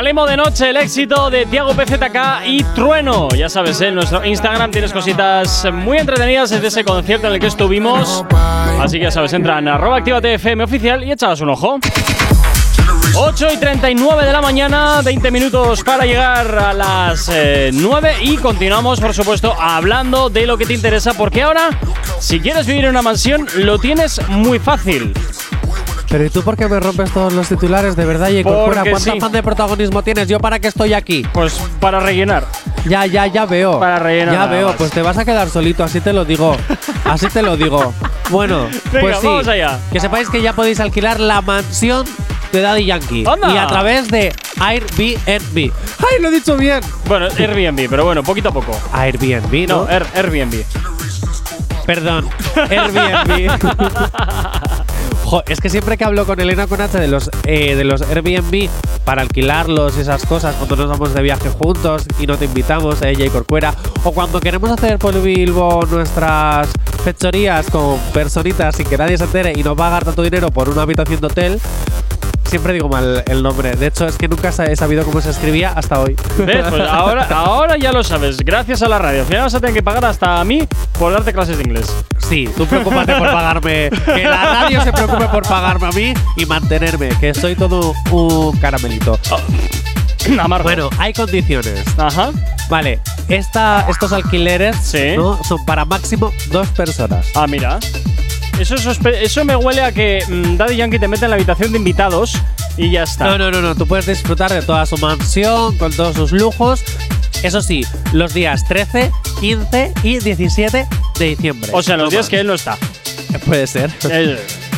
Salimos 0.07 0.31
de 0.31 0.37
noche 0.37 0.71
el 0.71 0.77
éxito 0.77 1.31
de 1.31 1.47
Tiago 1.47 1.75
PZK 1.75 2.47
y 2.47 2.63
Trueno. 2.77 3.29
Ya 3.31 3.49
sabes, 3.49 3.81
en 3.81 3.97
nuestro 3.97 4.25
Instagram 4.25 4.71
tienes 4.71 4.93
cositas 4.93 5.67
muy 5.73 5.99
entretenidas 5.99 6.51
desde 6.51 6.69
ese 6.69 6.85
concierto 6.85 7.27
en 7.27 7.33
el 7.33 7.41
que 7.41 7.49
estuvimos. 7.49 8.25
Así 8.81 8.99
que 8.99 9.07
ya 9.07 9.11
sabes, 9.11 9.33
entra 9.33 9.59
en 9.59 9.67
arroba 9.67 9.97
activatefm 9.97 10.61
oficial 10.61 11.03
y 11.03 11.11
echabas 11.11 11.41
un 11.41 11.49
ojo. 11.49 11.81
8 13.17 13.49
y 13.55 13.57
39 13.57 14.27
de 14.27 14.33
la 14.33 14.41
mañana, 14.41 15.03
20 15.03 15.29
minutos 15.33 15.83
para 15.83 16.07
llegar 16.07 16.57
a 16.57 16.73
las 16.73 17.29
eh, 17.29 17.71
9 17.73 18.19
y 18.21 18.37
continuamos, 18.37 19.01
por 19.01 19.13
supuesto, 19.13 19.57
hablando 19.59 20.31
de 20.31 20.47
lo 20.47 20.57
que 20.57 20.67
te 20.67 20.75
interesa, 20.75 21.15
porque 21.15 21.43
ahora, 21.43 21.71
si 22.21 22.39
quieres 22.39 22.65
vivir 22.69 22.85
en 22.85 22.91
una 22.91 23.03
mansión, 23.03 23.45
lo 23.57 23.81
tienes 23.81 24.21
muy 24.29 24.61
fácil. 24.61 25.13
Pero 26.09 26.25
¿y 26.25 26.31
tú 26.31 26.43
por 26.43 26.57
qué 26.57 26.69
me 26.69 26.79
rompes 26.79 27.11
todos 27.13 27.33
los 27.33 27.49
titulares? 27.49 27.97
De 27.97 28.05
verdad, 28.05 28.29
y 28.29 28.43
Porque 28.45 28.91
¿cuánto 28.91 28.99
sí. 29.01 29.11
afán 29.11 29.33
de 29.33 29.43
protagonismo 29.43 30.03
tienes? 30.03 30.29
¿Yo 30.29 30.39
para 30.39 30.59
qué 30.61 30.69
estoy 30.69 30.95
aquí? 30.95 31.27
Pues 31.33 31.61
para 31.81 31.99
rellenar. 32.01 32.47
Ya, 32.87 33.07
ya, 33.07 33.27
ya 33.27 33.45
veo. 33.45 33.81
Para 33.81 33.99
rellenar 33.99 34.35
Ya 34.35 34.47
veo, 34.47 34.69
más. 34.69 34.77
pues 34.77 34.91
te 34.93 35.03
vas 35.03 35.19
a 35.19 35.25
quedar 35.25 35.49
solito, 35.51 35.83
así 35.83 36.01
te 36.01 36.13
lo 36.13 36.25
digo. 36.25 36.57
Así 37.05 37.27
te 37.27 37.43
lo 37.43 37.57
digo. 37.57 37.93
Bueno, 38.31 38.69
Venga, 38.93 39.01
pues 39.01 39.19
sí. 39.19 39.27
vamos 39.27 39.49
allá. 39.49 39.79
Que 39.93 39.99
sepáis 40.01 40.31
que 40.31 40.41
ya 40.41 40.53
podéis 40.53 40.79
alquilar 40.81 41.19
la 41.19 41.41
mansión 41.43 42.07
de 42.53 42.61
Daddy 42.61 42.85
Yankee. 42.87 43.25
¡Anda! 43.27 43.53
Y 43.53 43.57
a 43.57 43.67
través 43.67 44.09
de 44.09 44.33
Airbnb. 44.61 45.73
¡Ay, 45.99 46.21
lo 46.23 46.29
he 46.29 46.31
dicho 46.31 46.57
bien! 46.57 46.81
Bueno, 47.07 47.27
Airbnb, 47.37 47.89
pero 47.91 48.05
bueno, 48.05 48.23
poquito 48.23 48.51
a 48.51 48.53
poco. 48.53 48.79
Airbnb, 48.93 49.69
¿no? 49.69 49.85
No, 49.85 49.89
Air- 49.91 50.07
Airbnb. 50.15 50.63
Perdón, 51.85 52.29
Airbnb. 52.71 53.51
Jo, 55.27 55.43
es 55.49 55.61
que 55.61 55.68
siempre 55.68 55.97
que 55.97 56.05
hablo 56.05 56.24
con 56.24 56.39
Elena 56.39 56.68
con 56.68 56.81
H 56.81 57.01
de 57.01 57.09
los, 57.09 57.29
eh, 57.47 57.74
de 57.74 57.83
los 57.83 58.01
Airbnb 58.01 58.68
para 59.05 59.22
alquilarlos 59.22 59.97
y 59.99 60.03
esas 60.03 60.24
cosas, 60.24 60.55
cuando 60.55 60.77
nos 60.77 60.89
vamos 60.89 61.14
de 61.14 61.20
viaje 61.20 61.49
juntos 61.49 62.07
y 62.20 62.29
no 62.29 62.39
te 62.39 62.45
invitamos 62.45 63.03
a 63.03 63.09
ella 63.09 63.24
y 63.24 63.29
Corcuera, 63.29 63.74
o 64.05 64.12
cuando 64.12 64.39
queremos 64.39 64.70
hacer 64.70 65.01
por 65.01 65.20
Bilbo 65.20 65.85
nuestras 65.91 66.68
fechorías 67.03 67.68
con 67.70 67.99
personitas 68.14 68.77
sin 68.77 68.87
que 68.87 68.97
nadie 68.97 69.18
se 69.18 69.24
entere 69.24 69.53
y 69.57 69.64
no 69.64 69.74
pagar 69.74 70.05
tanto 70.05 70.22
dinero 70.22 70.53
por 70.53 70.68
una 70.68 70.83
habitación 70.83 71.20
de 71.20 71.27
hotel, 71.27 71.61
siempre 72.47 72.72
digo 72.72 72.88
mal 72.88 73.22
el 73.26 73.42
nombre. 73.42 73.74
De 73.76 73.86
hecho, 73.86 74.07
es 74.07 74.16
que 74.16 74.28
nunca 74.28 74.49
he 74.49 74.76
sabido 74.76 75.05
cómo 75.05 75.20
se 75.20 75.30
escribía 75.30 75.72
hasta 75.72 76.01
hoy. 76.01 76.16
¿Ves? 76.38 76.66
Pues 76.68 76.82
ahora, 76.90 77.26
ahora 77.30 77.76
ya 77.76 77.92
lo 77.92 78.03
sabes, 78.05 78.38
gracias 78.38 78.82
a 78.82 78.88
la 78.88 78.99
radio. 78.99 79.20
Al 79.20 79.26
final 79.26 79.42
vas 79.42 79.55
a 79.55 79.61
tener 79.61 79.74
que 79.74 79.82
pagar 79.82 80.05
hasta 80.05 80.40
a 80.40 80.44
mí 80.44 80.66
por 80.99 81.12
darte 81.12 81.32
clases 81.32 81.59
de 81.59 81.64
inglés. 81.64 81.86
Sí, 82.18 82.49
tú 82.57 82.66
preocúpate 82.66 83.14
por 83.14 83.30
pagarme. 83.30 83.90
Que 84.05 84.24
la 84.24 84.44
radio 84.61 84.82
se 84.82 84.92
preocupe 84.92 85.26
por 85.28 85.47
pagarme 85.47 85.86
a 85.86 85.90
mí 85.92 86.14
y 86.36 86.47
mantenerme, 86.47 87.11
que 87.20 87.34
soy 87.34 87.55
todo 87.55 87.94
un 88.11 88.57
caramelito. 88.59 89.18
Amargo. 90.40 90.64
Bueno, 90.64 90.90
hay 90.99 91.12
condiciones. 91.12 91.84
Ajá. 91.97 92.30
Vale, 92.68 93.01
esta, 93.28 93.86
estos 93.88 94.12
alquileres 94.12 94.76
Sí. 94.82 95.14
¿no? 95.16 95.38
son 95.44 95.64
para 95.64 95.84
máximo 95.84 96.32
dos 96.51 96.66
personas. 96.68 97.28
Ah, 97.36 97.47
mira. 97.47 97.78
Eso, 98.59 98.75
eso 98.75 99.45
me 99.45 99.55
huele 99.57 99.83
a 99.83 99.93
que 99.93 100.23
mm, 100.27 100.57
Daddy 100.57 100.77
Yankee 100.77 100.99
te 100.99 101.09
mete 101.09 101.25
en 101.27 101.31
la 101.31 101.37
habitación 101.37 101.73
de 101.73 101.79
invitados 101.79 102.33
y 102.77 102.91
ya 102.91 103.03
está. 103.03 103.27
No, 103.27 103.39
no, 103.39 103.51
no, 103.51 103.61
no. 103.61 103.75
Tú 103.75 103.87
puedes 103.87 104.07
disfrutar 104.07 104.53
de 104.53 104.63
toda 104.63 104.87
su 104.87 104.97
mansión, 104.99 105.77
con 105.79 105.93
todos 105.93 106.17
sus 106.17 106.33
lujos. 106.33 106.83
Eso 107.43 107.61
sí, 107.61 107.85
los 108.13 108.33
días 108.33 108.65
13, 108.67 109.13
15 109.41 109.93
y 110.03 110.19
17 110.21 110.87
de 111.19 111.25
diciembre. 111.27 111.71
O 111.75 111.83
sea, 111.83 111.97
los 111.97 112.05
No 112.07 112.11
días 112.11 112.25
más. 112.25 112.31
que 112.31 112.41
él 112.41 112.47
no 112.47 112.55
está. 112.55 112.79
Puede 113.47 113.67
ser. 113.67 113.91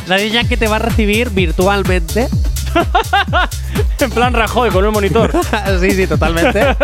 Daddy 0.09 0.31
Yankee 0.31 0.57
te 0.57 0.67
va 0.67 0.77
a 0.77 0.81
recibir 0.81 1.31
virtualmente. 1.31 2.29
en 4.01 4.11
plan 4.11 4.33
Rajoy 4.35 4.71
con 4.71 4.85
un 4.85 4.93
monitor. 4.93 5.31
sí, 5.81 5.93
sí, 5.93 6.07
totalmente. 6.07 6.77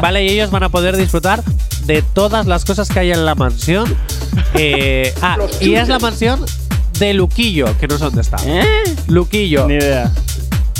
vale, 0.00 0.24
y 0.24 0.28
ellos 0.30 0.50
van 0.50 0.64
a 0.64 0.68
poder 0.68 0.96
disfrutar 0.96 1.42
de 1.84 2.02
todas 2.02 2.46
las 2.46 2.64
cosas 2.64 2.88
que 2.88 2.98
hay 2.98 3.12
en 3.12 3.24
la 3.24 3.34
mansión. 3.34 3.96
Eh, 4.54 5.12
ah, 5.22 5.36
y 5.60 5.74
es 5.74 5.88
la 5.88 5.98
mansión 5.98 6.44
de 6.98 7.14
Luquillo, 7.14 7.76
que 7.78 7.86
no 7.88 7.98
sé 7.98 8.04
dónde 8.04 8.20
está. 8.22 8.36
¿Eh? 8.46 8.64
Luquillo. 9.08 9.66
Ni 9.66 9.74
idea. 9.74 10.10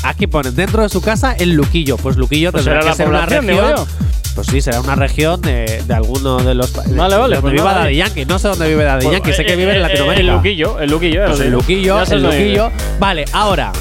Aquí 0.02 0.26
ponen 0.26 0.54
dentro 0.54 0.82
de 0.82 0.88
su 0.88 1.00
casa 1.00 1.32
el 1.32 1.52
Luquillo. 1.52 1.96
Pues 1.96 2.16
Luquillo 2.16 2.52
Pues 2.52 2.64
tendrá 2.64 2.80
será 2.82 2.84
que 2.84 2.90
la 2.90 2.96
ser 2.96 3.08
una 3.08 3.26
región. 3.26 3.86
Pues 4.34 4.48
sí, 4.48 4.60
será 4.60 4.80
una 4.80 4.94
región 4.94 5.40
de, 5.40 5.82
de 5.86 5.94
alguno 5.94 6.36
de 6.38 6.54
los 6.54 6.70
países. 6.70 6.94
Vale, 6.94 7.16
vale, 7.16 7.36
Donde 7.36 7.40
pues 7.40 7.52
viva 7.54 7.72
Daddy 7.72 7.94
eh. 7.94 7.96
Yankee. 7.96 8.24
No 8.26 8.38
sé 8.38 8.48
dónde 8.48 8.68
vive 8.68 8.84
Daddy 8.84 9.04
Pues, 9.04 9.16
Yankee. 9.16 9.32
sé 9.32 9.44
que 9.46 9.54
eh, 9.54 9.56
vive 9.56 9.70
en 9.72 9.76
eh, 9.78 9.80
Latinoamérica. 9.80 10.20
El 10.30 10.36
Luquillo, 10.36 10.78
el 10.80 10.90
Luquillo. 10.90 11.24
Pues 11.26 11.40
el. 11.40 11.50
Luquillo, 11.50 12.02
el. 12.02 12.22
Luquillo. 12.22 12.70
Vale, 12.98 13.24
ahora. 13.32 13.72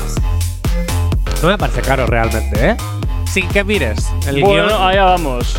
No 1.41 1.49
me 1.49 1.57
parece 1.57 1.81
caro 1.81 2.07
realmente, 2.07 2.69
¿eh? 2.69 2.77
Sin 3.31 3.47
que 3.49 3.63
mires 3.65 4.07
el 4.27 4.41
Bueno, 4.41 4.67
guion. 4.67 4.81
allá 4.81 5.03
vamos. 5.03 5.57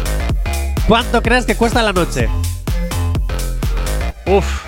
¿Cuánto 0.88 1.22
crees 1.22 1.44
que 1.44 1.54
cuesta 1.56 1.82
la 1.82 1.92
noche? 1.92 2.28
Uf, 4.26 4.64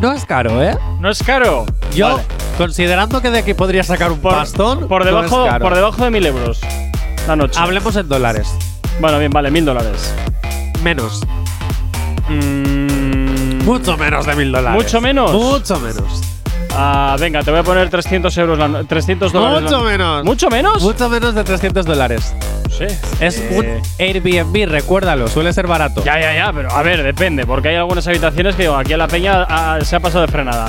No 0.00 0.12
es 0.12 0.24
caro, 0.24 0.62
¿eh? 0.62 0.76
no 1.00 1.08
es 1.10 1.22
caro. 1.22 1.66
Yo, 1.94 2.08
Vale. 2.16 2.22
considerando 2.56 3.20
que 3.22 3.30
de 3.30 3.38
aquí 3.38 3.54
podría 3.54 3.82
sacar 3.82 4.10
un 4.12 4.18
por, 4.20 4.32
pastón, 4.34 4.88
por 4.88 5.04
debajo, 5.04 5.46
por 5.60 5.74
debajo 5.74 6.04
de 6.04 6.10
mil 6.10 6.26
euros 6.26 6.60
la 7.26 7.36
noche. 7.36 7.60
Hablemos 7.60 7.94
en 7.96 8.08
dólares. 8.08 8.48
Bueno, 9.00 9.18
bien, 9.18 9.30
vale, 9.30 9.50
mil 9.50 9.64
dólares. 9.64 10.14
Menos. 10.82 11.20
Mm, 12.28 13.64
Mucho 13.64 13.96
menos 13.96 14.24
de 14.26 14.34
mil 14.34 14.50
dólares. 14.52 14.82
¿Mucho 14.82 15.00
menos? 15.00 15.32
Mucho 15.32 15.78
menos. 15.80 16.22
Ah, 16.74 17.16
venga, 17.18 17.42
te 17.42 17.50
voy 17.50 17.60
a 17.60 17.62
poner 17.62 17.88
300 17.90 18.36
euros 18.38 18.58
la 18.58 18.68
no- 18.68 18.84
300 18.84 19.32
dólares. 19.32 19.56
la 19.56 19.60
Mucho 19.62 19.78
no- 19.78 19.84
menos. 19.84 20.24
¿Mucho 20.24 20.50
menos? 20.50 20.82
Mucho 20.82 21.08
menos 21.08 21.34
de 21.34 21.44
300 21.44 21.86
dólares. 21.86 22.34
Sí. 22.70 22.84
Es 23.20 23.38
Eh, 23.38 23.56
un 23.56 23.82
Airbnb, 23.98 24.68
recuérdalo, 24.70 25.26
suele 25.28 25.52
ser 25.52 25.66
barato. 25.66 26.04
Ya, 26.04 26.20
ya, 26.20 26.34
ya, 26.34 26.52
pero 26.52 26.70
a 26.70 26.82
ver, 26.82 27.02
depende, 27.02 27.44
porque 27.46 27.68
hay 27.70 27.76
algunas 27.76 28.06
habitaciones 28.06 28.54
que 28.54 28.62
digo, 28.62 28.76
aquí 28.76 28.92
a 28.92 28.96
la 28.96 29.08
peña 29.08 29.46
ah, 29.48 29.78
se 29.82 29.96
ha 29.96 30.00
pasado 30.00 30.26
de 30.26 30.32
frenada. 30.32 30.68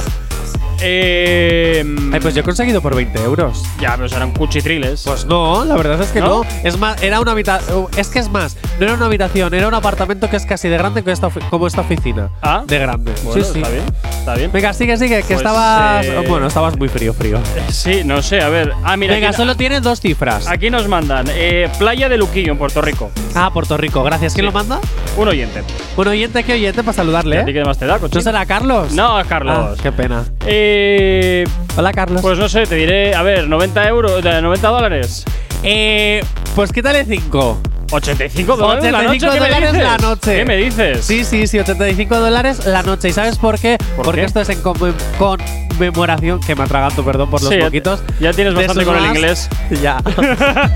Eh, 0.82 1.84
Ay, 2.14 2.20
pues 2.20 2.34
yo 2.36 2.42
he 2.42 2.44
conseguido 2.44 2.82
por 2.82 2.96
20 2.96 3.22
euros. 3.24 3.64
Ya, 3.80 3.96
pero 3.96 4.10
serán 4.10 4.32
cuchitriles. 4.32 5.04
Pues 5.06 5.26
no, 5.26 5.64
la 5.66 5.76
verdad 5.76 6.02
es 6.02 6.10
que 6.12 6.20
¿No? 6.22 6.44
no. 6.44 6.44
Es 6.64 6.78
más, 6.78 7.02
era 7.04 7.20
una 7.20 7.32
habitación. 7.32 7.88
Es 7.98 8.08
que 8.10 8.20
es 8.20 8.30
más, 8.30 8.58
no 8.80 8.86
era 8.86 8.94
una 8.96 9.06
habitación, 9.06 9.54
era 9.54 9.68
un 9.68 9.74
apartamento 9.74 10.30
que 10.30 10.36
es 10.38 10.46
casi 10.46 10.68
de 10.70 10.78
grande 10.78 11.04
que 11.04 11.12
esta 11.12 11.30
como 11.50 11.68
esta 11.68 11.82
oficina. 11.82 12.30
Ah. 12.42 12.64
De 12.66 12.80
grande. 12.80 13.14
Bueno, 13.24 13.44
sí, 13.44 13.52
sí. 13.54 13.60
está 13.60 13.70
bien, 13.72 13.84
está 14.20 14.36
bien. 14.36 14.52
Venga, 14.52 14.74
sigue, 14.74 14.98
sigue, 14.98 15.18
que 15.18 15.28
Pues, 15.28 15.38
estabas. 15.38 16.06
eh, 16.06 16.26
Bueno, 16.28 16.48
estabas 16.48 16.78
muy 16.78 16.90
frío, 16.90 17.14
frío. 17.14 17.40
Sí, 17.70 18.02
no 18.04 18.22
sé, 18.22 18.42
a 18.42 18.50
ver. 18.50 18.74
Ah, 18.84 18.98
mira, 18.98 19.14
Venga, 19.16 19.34
solo 19.34 19.56
tiene 19.56 19.82
dos 19.82 20.00
cifras. 20.02 20.48
aquí 20.48 20.70
nos 20.70 20.88
mandan 20.88 21.26
eh, 21.30 21.70
Playa 21.78 22.10
de 22.10 22.18
Luquillo, 22.18 22.52
en 22.52 22.58
Puerto 22.58 22.82
Rico. 22.82 23.12
Ah, 23.36 23.52
Puerto 23.54 23.78
Rico, 23.78 24.04
gracias. 24.04 24.34
¿Quién 24.34 24.44
Sí. 24.46 24.48
lo 24.48 24.52
manda? 24.52 24.80
Un 25.18 25.28
oyente. 25.28 25.64
Un 25.98 26.08
oyente, 26.08 26.44
¿qué 26.44 26.54
oyente? 26.54 26.84
Para 26.84 26.96
saludarle. 26.96 27.40
¿A 27.40 27.46
ti 27.46 27.52
¿eh? 27.52 27.54
qué 27.54 27.64
más 27.66 27.78
te 27.78 27.86
da, 27.86 28.00
coche? 28.00 28.16
¿No 28.16 28.22
será 28.22 28.46
Carlos? 28.46 28.92
No, 28.94 29.20
Carlos. 29.28 29.56
Ah, 29.58 29.76
qué 29.82 29.92
pena. 29.92 30.24
Eh, 30.46 30.69
Hola, 31.78 31.94
Carlos. 31.94 32.22
pues 32.22 32.38
no 32.38 32.50
sé, 32.50 32.66
te 32.66 32.76
diré, 32.76 33.16
a 33.16 33.22
ver, 33.24 33.48
90 33.48 33.88
euros, 33.88 34.24
de 34.24 34.42
90 34.42 34.68
dólares. 34.68 35.24
eh, 35.64 36.22
pues 36.56 36.72
quítale 36.72 37.06
5. 37.06 37.62
85 37.92 38.58
dólares 38.58 38.94
85 38.94 38.94
la 38.98 39.04
noche. 39.04 39.20
¿qué 39.20 39.40
me 39.40 39.40
dólares 39.40 39.72
dices? 39.74 39.88
la 39.88 39.98
noche. 39.98 40.36
¿Qué 40.38 40.46
me 40.46 40.58
dices? 40.58 41.06
Sí, 41.06 41.24
sí, 41.26 41.48
sí, 41.48 41.60
85 41.60 42.20
dólares 42.20 42.66
la 42.66 42.84
noche. 42.84 43.10
¿Y 43.10 43.14
sabes 43.14 43.38
por 43.38 43.60
qué? 43.60 43.78
¿Por 43.96 44.06
Porque 44.06 44.22
qué? 44.22 44.28
esto 44.28 44.42
es 44.42 44.50
en 44.50 44.62
conmem- 44.64 44.94
conmemoración, 45.18 46.40
que 46.42 46.56
me 46.56 46.64
atraganto, 46.64 47.04
perdón 47.06 47.30
por 47.30 47.42
los 47.42 47.52
Sí, 47.54 47.58
poquitos. 47.60 48.02
ya 48.20 48.34
tienes 48.34 48.54
bastante 48.54 48.84
con 48.86 48.96
el 48.98 49.06
inglés. 49.06 49.48
Ya. 49.82 49.98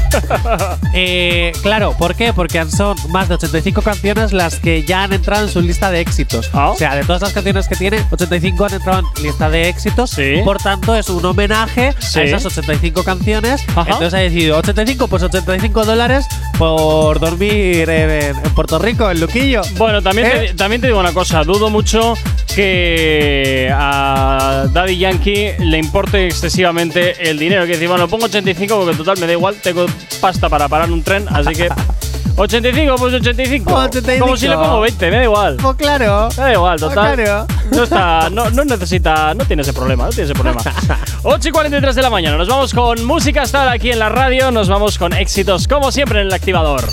Eh, 0.96 1.52
claro, 1.64 1.94
¿por 1.98 2.16
qué? 2.16 2.34
Porque 2.34 2.64
son 2.70 2.96
más 3.10 3.28
de 3.28 3.36
85 3.36 3.82
canciones 3.82 4.32
las 4.32 4.56
que 4.58 4.84
ya 4.84 5.04
han 5.04 5.12
entrado 5.14 5.46
en 5.46 5.52
su 5.52 5.60
lista 5.62 5.90
de 5.90 6.00
éxitos. 6.02 6.50
Ah. 6.54 6.70
O 6.70 6.76
sea, 6.76 6.96
de 6.96 7.04
todas 7.04 7.22
las 7.24 7.34
canciones 7.34 7.68
que 7.68 7.76
tiene, 7.76 8.06
85 8.12 8.66
han 8.66 8.74
entrado 8.74 9.00
en 9.18 9.24
lista 9.24 9.50
de 9.50 9.70
éxitos. 9.70 10.12
Sí. 10.12 10.36
Por 10.46 10.58
tanto, 10.62 10.96
es 10.96 11.10
un 11.10 11.26
homenaje 11.26 11.96
Sí. 12.00 12.20
a 12.20 12.24
esas 12.24 12.46
85 12.46 13.04
canciones. 13.04 13.64
Ajá. 13.76 13.82
Entonces 13.94 14.14
ha 14.14 14.18
decidido 14.18 14.58
85, 14.60 15.08
pues 15.08 15.24
85 15.24 15.84
dólares 15.84 16.26
por 16.60 17.03
dormir 17.20 17.90
en, 17.90 18.10
en- 18.10 18.38
en 18.38 18.54
Puerto 18.56 18.80
Rico, 18.80 19.10
en 19.12 19.20
Luquillo. 19.20 19.62
Bueno, 19.78 20.02
también, 20.02 20.28
¿Eh? 20.28 20.32
te, 20.50 20.54
también 20.54 20.82
te 20.82 20.88
digo 20.88 21.00
una 21.00 21.12
cosa, 21.14 21.44
dudo 21.44 21.70
mucho 21.70 22.14
que 22.56 23.70
a 23.74 24.66
Daddy 24.72 24.98
Yankee 24.98 25.52
le 25.60 25.78
importe 25.78 26.28
excesivamente 26.28 27.30
el 27.30 27.38
dinero. 27.40 27.66
Que 27.66 27.74
decir, 27.74 27.88
bueno, 27.88 28.08
pongo 28.08 28.26
85 28.26 28.76
porque 28.80 28.96
total 28.98 29.18
me 29.20 29.28
da 29.28 29.34
igual, 29.34 29.56
tengo 29.62 29.86
pasta 30.22 30.50
para 30.50 30.68
parar 30.68 30.92
un 30.92 31.04
tren, 31.04 31.26
así 31.30 31.54
que 31.56 31.70
85, 32.36 32.96
pues 32.98 33.14
85. 33.14 33.74
85. 33.74 34.26
Como 34.26 34.38
si 34.38 34.48
le 34.48 34.56
pongo 34.56 34.82
20, 34.82 35.12
me 35.12 35.18
da 35.18 35.24
igual. 35.24 35.58
Pues 35.62 35.76
claro. 35.78 36.30
Me 36.38 36.44
da 36.44 36.54
igual, 36.54 36.80
total. 36.80 37.16
Claro. 37.16 37.48
No 37.72 37.84
está, 37.84 38.30
no, 38.30 38.50
no 38.50 38.66
necesita, 38.66 39.34
no 39.34 39.46
tiene 39.46 39.62
ese 39.62 39.74
problema, 39.74 40.06
no 40.06 40.10
tiene 40.10 40.26
ese 40.26 40.34
problema. 40.34 40.62
8 41.24 41.50
y 41.50 41.52
43 41.52 41.96
de 41.96 42.02
la 42.02 42.10
mañana, 42.10 42.38
nos 42.38 42.48
vamos 42.48 42.74
con 42.74 43.04
música 43.06 43.44
estar 43.44 43.68
aquí 43.70 43.92
en 43.92 44.00
la 44.00 44.10
radio, 44.10 44.52
nos 44.52 44.68
vamos 44.68 44.98
con 44.98 45.14
éxitos 45.14 45.68
como 45.68 45.92
siempre 45.92 46.22
en 46.22 46.28
el 46.28 46.34
activador. 46.34 46.88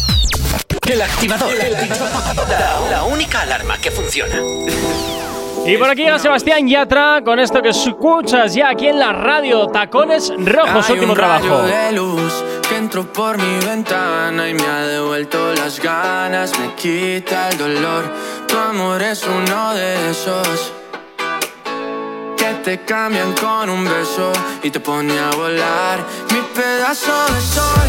El 0.88 1.02
activador. 1.02 1.52
La, 2.48 2.90
la 2.90 3.02
única 3.04 3.42
alarma 3.42 3.78
que 3.78 3.90
funciona. 3.90 4.36
Y 5.66 5.76
por 5.76 5.88
aquí 5.88 6.02
llega 6.02 6.18
Sebastián 6.18 6.66
Yatra 6.66 7.22
con 7.24 7.38
esto 7.38 7.62
que 7.62 7.68
escuchas 7.68 8.54
ya 8.54 8.70
aquí 8.70 8.88
en 8.88 8.98
la 8.98 9.12
radio, 9.12 9.66
Tacones 9.68 10.32
Rojos, 10.36 10.86
Hay 10.88 10.94
último 10.94 11.12
un 11.12 11.18
rayo 11.18 11.44
trabajo. 11.46 11.66
de 11.66 11.92
luz 11.92 12.44
que 12.68 12.76
entró 12.76 13.04
por 13.12 13.38
mi 13.38 13.64
ventana 13.64 14.48
y 14.48 14.54
me 14.54 14.66
ha 14.66 14.80
devuelto 14.86 15.52
las 15.54 15.78
ganas, 15.80 16.58
me 16.58 16.74
quita 16.74 17.50
el 17.50 17.58
dolor. 17.58 18.04
Tu 18.48 18.56
amor 18.58 19.00
es 19.02 19.24
uno 19.24 19.74
de 19.74 20.10
esos 20.10 20.72
que 22.36 22.52
te 22.64 22.80
cambian 22.84 23.32
con 23.34 23.70
un 23.70 23.84
beso 23.84 24.32
y 24.62 24.70
te 24.70 24.80
pone 24.80 25.16
a 25.18 25.30
volar. 25.36 25.98
Mi 26.32 26.40
pedazo 26.54 27.12
de 27.32 27.40
sol, 27.40 27.88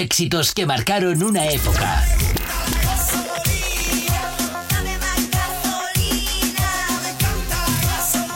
éxitos 0.00 0.54
que 0.54 0.64
marcaron 0.64 1.22
una 1.22 1.46
época. 1.46 2.02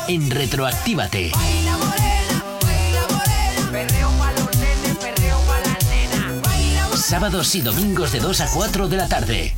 En 0.06 0.30
Retroactívate. 0.30 1.32
Sábados 6.94 7.54
y 7.54 7.62
domingos 7.62 8.12
de 8.12 8.20
2 8.20 8.40
a 8.42 8.50
4 8.50 8.88
de 8.88 8.96
la 8.96 9.08
tarde. 9.08 9.54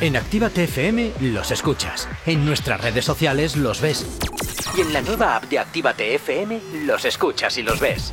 En 0.00 0.16
Actívate 0.16 0.64
FM 0.64 1.12
los 1.20 1.50
escuchas. 1.50 2.06
En 2.26 2.44
nuestras 2.44 2.80
redes 2.82 3.04
sociales 3.06 3.56
los 3.56 3.80
ves. 3.80 4.06
Y 4.76 4.82
en 4.82 4.92
la 4.92 5.00
nueva 5.00 5.36
app 5.36 5.44
de 5.44 5.58
Actívate 5.58 6.14
FM 6.14 6.60
los 6.84 7.04
escuchas 7.06 7.56
y 7.56 7.62
los 7.62 7.80
ves. 7.80 8.12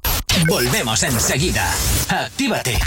Volvemos 0.47 1.03
enseguida. 1.03 1.63
Actívate. 2.09 2.77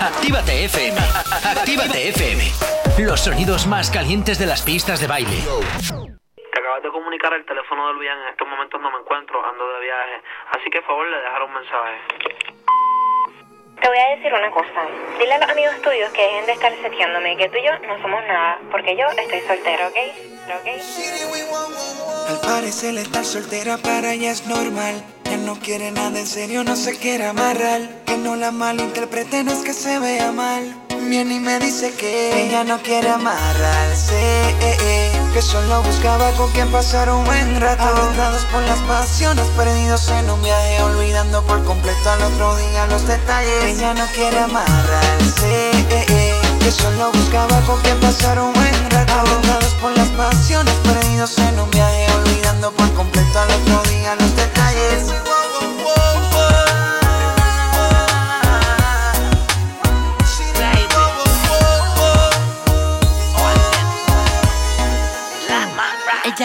Actívate 0.00 0.64
FM. 0.64 0.98
Actívate 1.44 2.08
FM. 2.08 2.42
Los 2.98 3.20
sonidos 3.20 3.66
más 3.66 3.90
calientes 3.90 4.38
de 4.38 4.46
las 4.46 4.62
pistas 4.62 5.00
de 5.00 5.06
baile. 5.06 5.36
Te 5.36 6.58
acabas 6.58 6.82
de 6.82 6.90
comunicar 6.90 7.32
el 7.34 7.44
teléfono 7.44 7.88
del 7.88 7.98
bien. 7.98 8.18
En 8.18 8.28
estos 8.28 8.48
momentos 8.48 8.80
no 8.80 8.90
me 8.90 8.98
encuentro, 8.98 9.44
ando 9.44 9.72
de 9.74 9.80
viaje. 9.80 10.22
Así 10.52 10.70
que, 10.70 10.80
por 10.80 10.88
favor, 10.88 11.06
le 11.06 11.16
dejaré 11.18 11.44
un 11.44 11.54
mensaje. 11.54 12.59
Te 13.80 13.88
voy 13.88 13.98
a 13.98 14.16
decir 14.16 14.32
una 14.32 14.50
cosa. 14.50 14.86
Dile 15.18 15.32
a 15.34 15.38
los 15.38 15.50
amigos 15.50 15.74
tuyos 15.82 16.10
que 16.12 16.22
dejen 16.22 16.46
de 16.46 16.52
estar 16.52 16.72
seteándome, 16.82 17.36
que 17.36 17.48
tú 17.48 17.56
y 17.56 17.64
yo 17.64 17.72
no 17.86 18.02
somos 18.02 18.22
nada, 18.26 18.58
porque 18.70 18.96
yo 18.96 19.06
estoy 19.16 19.40
soltero, 19.46 19.88
¿ok? 19.88 19.96
¿Ok? 20.60 20.68
Al 22.28 22.40
parecer 22.40 22.96
estar 22.98 23.24
soltera 23.24 23.78
para 23.78 24.12
ella 24.12 24.30
es 24.32 24.46
normal. 24.46 25.02
Ya 25.24 25.36
no 25.38 25.54
quiere 25.58 25.90
nada 25.92 26.18
en 26.18 26.26
serio, 26.26 26.64
no 26.64 26.76
se 26.76 26.98
quiere 26.98 27.24
amarrar. 27.26 27.80
Que 28.06 28.16
no 28.16 28.36
la 28.36 28.50
malinterprete, 28.50 29.44
no 29.44 29.52
es 29.52 29.62
que 29.64 29.72
se 29.72 29.98
vea 29.98 30.30
mal. 30.32 30.74
Viene 31.08 31.36
y 31.36 31.40
me 31.40 31.58
dice 31.58 31.94
que 31.96 32.44
ella 32.46 32.64
no 32.64 32.78
quiere 32.82 33.08
amarrarse. 33.08 34.14
eh, 34.60 34.76
eh, 34.82 35.09
Que 35.32 35.40
solo 35.42 35.80
buscaba 35.82 36.32
con 36.32 36.50
quien 36.50 36.68
pasar 36.72 37.08
un 37.10 37.24
buen 37.24 37.60
rato. 37.60 37.84
Arrastrados 37.84 38.44
por 38.46 38.62
las 38.62 38.80
pasiones, 38.80 39.46
perdidos 39.56 40.08
en 40.08 40.28
un 40.28 40.42
viaje, 40.42 40.82
olvidando 40.82 41.42
por 41.44 41.62
completo 41.64 42.10
al 42.10 42.20
otro 42.22 42.56
día 42.56 42.86
los 42.88 43.06
detalles. 43.06 43.64
Ella 43.64 43.94
no 43.94 44.06
quiere 44.14 44.38
amarrarse. 44.40 45.70
eh, 45.90 46.06
eh, 46.08 46.40
Que 46.58 46.70
solo 46.72 47.12
buscaba 47.12 47.60
con 47.60 47.80
quien 47.80 47.98
pasar 48.00 48.40
un 48.40 48.52
buen 48.52 48.90
rato. 48.90 49.12
Arrastrados 49.12 49.74
por 49.80 49.96
las 49.96 50.08
pasiones, 50.08 50.74
perdidos 50.82 51.38
en 51.38 51.60
un 51.60 51.70
viaje, 51.70 52.06
olvidando 52.24 52.72
por 52.72 52.92
completo 52.94 53.38
al 53.38 53.50
otro 53.52 53.82
día 53.90 54.14
los 54.16 54.30
detalles. 54.30 54.39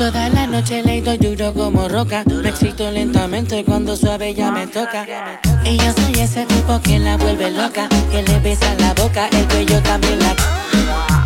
Toda 0.00 0.30
la 0.30 0.46
noche 0.46 0.82
le 0.82 1.02
doy 1.02 1.18
duro 1.18 1.52
como 1.52 1.86
roca, 1.86 2.24
me 2.26 2.48
excito 2.48 2.90
lentamente 2.90 3.62
cuando 3.66 3.94
suave 3.94 4.32
ya 4.32 4.50
me 4.50 4.66
toca. 4.66 5.04
Y 5.62 5.76
yo 5.76 5.92
soy 5.92 6.22
ese 6.22 6.46
tipo 6.46 6.80
que 6.80 6.98
la 6.98 7.18
vuelve 7.18 7.50
loca, 7.50 7.86
que 8.10 8.22
le 8.22 8.40
besa 8.40 8.74
la 8.78 8.94
boca, 8.94 9.28
el 9.30 9.46
cuello 9.48 9.78
también 9.82 10.18
la. 10.20 10.34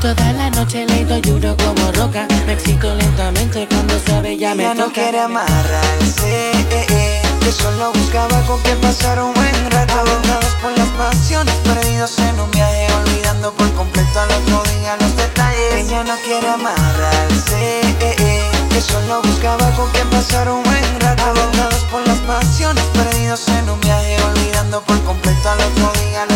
Toda 0.01 0.33
la 0.33 0.51
noche 0.51 0.87
le 0.87 1.05
doy 1.05 1.21
duro 1.21 1.57
como 1.57 1.93
roca, 1.93 2.27
me 2.47 2.55
excito 2.55 2.93
lentamente 2.97 3.65
cuando 3.69 3.97
suave 4.05 4.37
ya 4.37 4.57
me 4.57 4.65
Ella 4.65 4.73
toca. 4.75 4.87
no 4.87 4.93
quiere 4.93 5.21
amarrarse, 5.21 6.51
eh, 6.51 6.87
eh, 6.91 7.23
que 7.43 7.53
solo 7.53 7.93
buscaba 7.93 8.41
con 8.43 8.61
quien 8.63 8.79
pasar 8.81 9.23
un 9.23 9.33
buen 9.35 9.71
rato. 9.71 9.93
Agotados 10.01 10.53
por 10.61 10.77
las 10.77 10.89
pasiones, 10.99 11.55
perdidos 11.63 12.19
en 12.19 12.41
un 12.41 12.51
viaje, 12.51 12.89
olvidando 12.93 13.53
por 13.55 13.73
completo 13.75 14.19
al 14.19 14.33
otro 14.33 14.65
día 14.73 14.97
los 14.99 15.17
detalles. 15.17 15.75
Ella 15.87 16.03
no 16.03 16.17
quiere 16.27 16.49
amarrarse, 16.49 17.81
eh, 18.01 18.17
eh, 18.19 18.34
que 18.75 18.81
solo 18.81 19.23
buscaba 19.23 19.71
con 19.77 19.89
quien 19.93 20.09
pasar 20.11 20.51
un 20.51 20.63
buen 20.65 21.01
rato. 21.01 21.23
Agotados 21.23 21.85
por 21.93 22.05
las 22.09 22.19
pasiones, 22.19 22.83
perdidos 22.93 23.47
en 23.49 23.71
un 23.71 23.81
viaje, 23.81 24.17
olvidando 24.25 24.83
por 24.83 25.01
completo 25.05 25.49
al 25.49 25.61
otro 25.61 25.93
día 26.03 26.34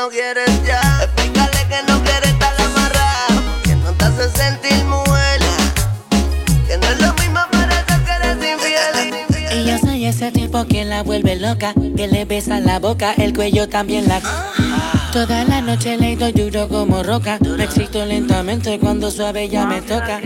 no 0.00 0.08
quieres 0.08 0.50
ya. 0.66 0.80
Explícale 1.02 1.60
que 1.68 1.92
no 1.92 2.02
quieres 2.02 2.30
estar 2.30 2.54
amarrado. 2.62 3.62
Que 3.62 3.76
no 3.76 3.92
te 3.92 4.04
hace 4.06 4.30
sentir 4.30 4.84
mujer. 4.86 5.40
Que 6.66 6.78
no 6.78 6.86
es 6.86 7.00
lo 7.02 7.12
mismo 7.14 7.40
para 7.52 7.80
eso 7.80 8.04
que 8.06 8.12
eres 8.12 8.36
infiel. 8.54 9.58
Y 9.58 9.68
yo 9.68 9.78
soy 9.78 10.06
ese 10.06 10.32
tipo 10.32 10.64
que 10.64 10.86
la 10.86 11.02
vuelve 11.02 11.36
loca, 11.36 11.74
que 11.96 12.06
le 12.06 12.24
besa 12.24 12.60
la 12.60 12.78
boca, 12.78 13.12
el 13.12 13.34
cuello 13.34 13.68
también 13.68 14.08
la. 14.08 14.20
Toda 15.12 15.44
la 15.44 15.60
noche 15.60 15.98
le 15.98 16.16
doy 16.16 16.32
duro 16.32 16.68
como 16.68 17.02
roca, 17.02 17.38
me 17.40 17.64
excito 17.64 18.06
lentamente 18.06 18.78
cuando 18.78 19.10
suave 19.10 19.48
ya 19.50 19.66
me 19.66 19.82
toca. 19.82 20.20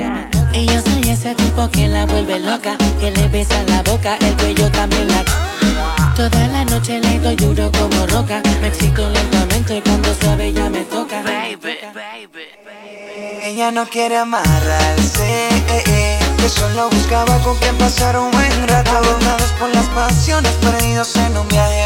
Y 0.53 0.67
yo 0.67 0.81
soy 0.83 1.11
ese 1.11 1.35
tipo 1.35 1.69
que 1.71 1.89
la 1.89 2.07
vuelve 2.07 2.39
loca, 2.39 2.77
que 3.01 3.11
le 3.11 3.27
besa 3.29 3.61
la 3.67 3.83
boca, 3.83 4.19
el 4.21 4.37
cuello 4.37 4.71
también 4.71 5.09
la. 5.09 5.54
Toda 6.17 6.47
la 6.47 6.65
noche 6.65 7.01
le 7.01 7.19
doy 7.19 7.35
duro 7.35 7.73
como 7.73 8.07
roca, 8.07 8.41
me 8.61 8.69
excito 8.69 9.09
lentamente 9.11 9.83
cuando 9.85 10.15
suave 10.15 10.53
ya 10.53 10.71
me 10.71 10.85
toca. 10.85 11.23
Ella 13.43 13.71
no 13.73 13.85
quiere 13.87 14.17
amarrarse, 14.19 15.49
eh, 15.69 15.85
eh, 15.87 16.19
que 16.39 16.49
solo 16.49 16.89
buscaba 16.89 17.39
con 17.41 17.57
quien 17.59 17.77
pasar 17.77 18.17
un 18.19 18.31
buen 18.31 18.69
rato. 18.69 18.91
Agotados 18.93 19.51
por 19.59 19.75
las 19.75 19.87
pasiones, 19.87 20.53
perdidos 20.53 21.17
en 21.17 21.37
un 21.37 21.49
viaje, 21.49 21.84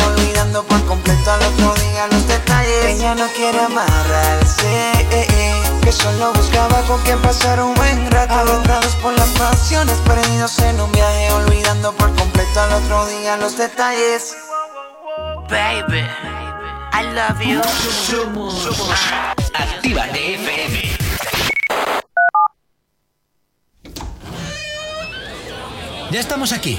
olvidando 0.48 0.64
por 0.64 0.84
completo 0.86 1.30
al 1.30 1.42
otro 1.42 1.74
día 1.74 2.06
los 2.10 2.26
detalles. 2.26 2.84
Ella 2.86 3.14
no 3.14 3.26
quiere 3.36 3.60
amarrarse, 3.60 4.92
eh, 5.10 5.26
eh, 5.28 5.62
que 5.82 5.92
solo 5.92 6.32
buscaba 6.32 6.80
con 6.82 7.00
quien 7.02 7.18
pasar 7.20 7.60
un 7.60 7.74
buen 7.74 8.10
rato. 8.10 8.34
Agotados 8.34 8.94
por 8.96 9.12
las 9.12 9.28
pasiones, 9.30 9.94
perdidos 10.06 10.58
en 10.60 10.80
un 10.80 10.90
viaje, 10.92 11.32
olvidando 11.32 11.92
por 11.92 12.14
completo 12.14 12.60
al 12.60 12.72
otro 12.72 13.06
día 13.06 13.36
los 13.36 13.56
detalles. 13.58 14.34
Baby, 15.48 16.06
I 16.92 17.02
love 17.14 17.40
you. 17.40 17.60
Actívate 19.54 20.34
FM. 20.34 20.98
Ya 26.10 26.20
estamos 26.20 26.52
aquí. 26.52 26.78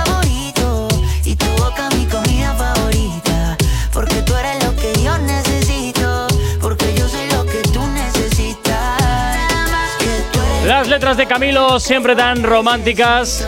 letras 10.91 11.15
de 11.15 11.25
Camilo 11.25 11.79
siempre 11.79 12.17
tan 12.17 12.43
románticas. 12.43 13.47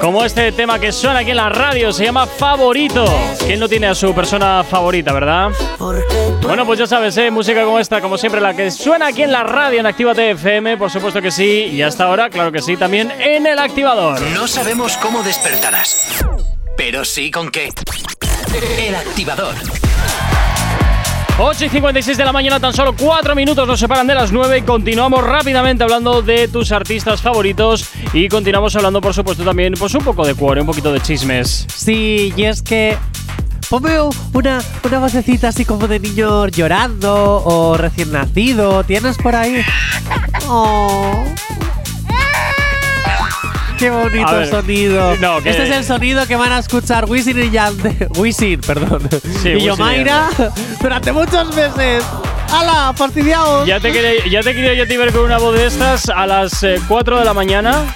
Como 0.00 0.24
este 0.24 0.52
tema 0.52 0.78
que 0.78 0.92
suena 0.92 1.18
aquí 1.18 1.30
en 1.30 1.36
la 1.36 1.48
radio, 1.48 1.92
se 1.92 2.04
llama 2.04 2.26
Favorito. 2.26 3.04
¿Quién 3.44 3.58
no 3.58 3.68
tiene 3.68 3.88
a 3.88 3.94
su 3.96 4.14
persona 4.14 4.62
favorita, 4.62 5.12
verdad? 5.12 5.50
Bueno, 6.42 6.64
pues 6.64 6.78
ya 6.78 6.86
sabes, 6.86 7.16
¿eh? 7.16 7.28
música 7.32 7.64
como 7.64 7.80
esta, 7.80 8.00
como 8.00 8.16
siempre, 8.16 8.40
la 8.40 8.54
que 8.54 8.70
suena 8.70 9.08
aquí 9.08 9.24
en 9.24 9.32
la 9.32 9.42
radio 9.42 9.80
en 9.80 9.86
Activa 9.86 10.12
FM, 10.12 10.76
por 10.76 10.92
supuesto 10.92 11.20
que 11.20 11.32
sí. 11.32 11.70
Y 11.72 11.82
hasta 11.82 12.04
ahora, 12.04 12.30
claro 12.30 12.52
que 12.52 12.62
sí, 12.62 12.76
también 12.76 13.10
en 13.18 13.44
el 13.48 13.58
activador. 13.58 14.20
No 14.20 14.46
sabemos 14.46 14.96
cómo 14.98 15.24
despertarás, 15.24 16.24
pero 16.76 17.04
sí 17.04 17.32
con 17.32 17.50
qué. 17.50 17.70
El 18.78 18.94
activador. 18.94 19.56
8 21.38 21.64
y 21.64 21.68
56 21.70 22.18
de 22.18 22.24
la 22.24 22.32
mañana, 22.32 22.60
tan 22.60 22.72
solo 22.74 22.94
4 22.94 23.34
minutos 23.34 23.66
nos 23.66 23.80
separan 23.80 24.06
de 24.06 24.14
las 24.14 24.32
9 24.32 24.58
y 24.58 24.62
continuamos 24.62 25.24
rápidamente 25.24 25.82
hablando 25.82 26.20
de 26.22 26.46
tus 26.46 26.72
artistas 26.72 27.22
favoritos 27.22 27.88
y 28.12 28.28
continuamos 28.28 28.76
hablando, 28.76 29.00
por 29.00 29.14
supuesto, 29.14 29.42
también 29.42 29.74
pues 29.78 29.94
un 29.94 30.04
poco 30.04 30.26
de 30.26 30.34
cuore, 30.34 30.60
un 30.60 30.66
poquito 30.66 30.92
de 30.92 31.00
chismes. 31.00 31.66
Sí, 31.74 32.32
y 32.36 32.44
es 32.44 32.62
que 32.62 32.96
ponme 33.70 33.98
una, 34.34 34.62
una 34.84 34.98
vocecita 34.98 35.48
así 35.48 35.64
como 35.64 35.88
de 35.88 36.00
niño 36.00 36.48
llorando 36.48 37.42
o 37.44 37.76
recién 37.78 38.12
nacido. 38.12 38.84
¿Tienes 38.84 39.16
por 39.16 39.34
ahí? 39.34 39.62
Oh. 40.48 41.24
Qué 43.82 43.90
bonito 43.90 44.30
ver, 44.30 44.48
sonido. 44.48 45.16
no, 45.16 45.42
que- 45.42 45.50
Este 45.50 45.64
es 45.64 45.70
el 45.70 45.84
sonido 45.84 46.24
que 46.28 46.36
van 46.36 46.52
a 46.52 46.60
escuchar 46.60 47.06
Wisin 47.06 47.36
y 47.42 47.50
Yandel. 47.50 48.06
Wisin, 48.16 48.60
perdón. 48.60 49.08
Sí, 49.42 49.48
y 49.48 49.60
Yomaira 49.64 50.28
durante 50.80 51.10
muchos 51.10 51.52
meses. 51.56 52.04
¡Hala! 52.52 52.92
¡Fastidiados! 52.94 53.66
Ya 53.66 53.80
te, 53.80 53.90
quería, 53.90 54.24
ya 54.30 54.40
te 54.42 54.54
quería 54.54 54.74
yo 54.74 54.86
te 54.86 54.96
ver 54.96 55.10
con 55.12 55.24
una 55.24 55.38
voz 55.38 55.56
de 55.56 55.66
estas 55.66 56.08
a 56.10 56.28
las 56.28 56.62
eh, 56.62 56.76
4 56.86 57.18
de 57.18 57.24
la 57.24 57.34
mañana. 57.34 57.92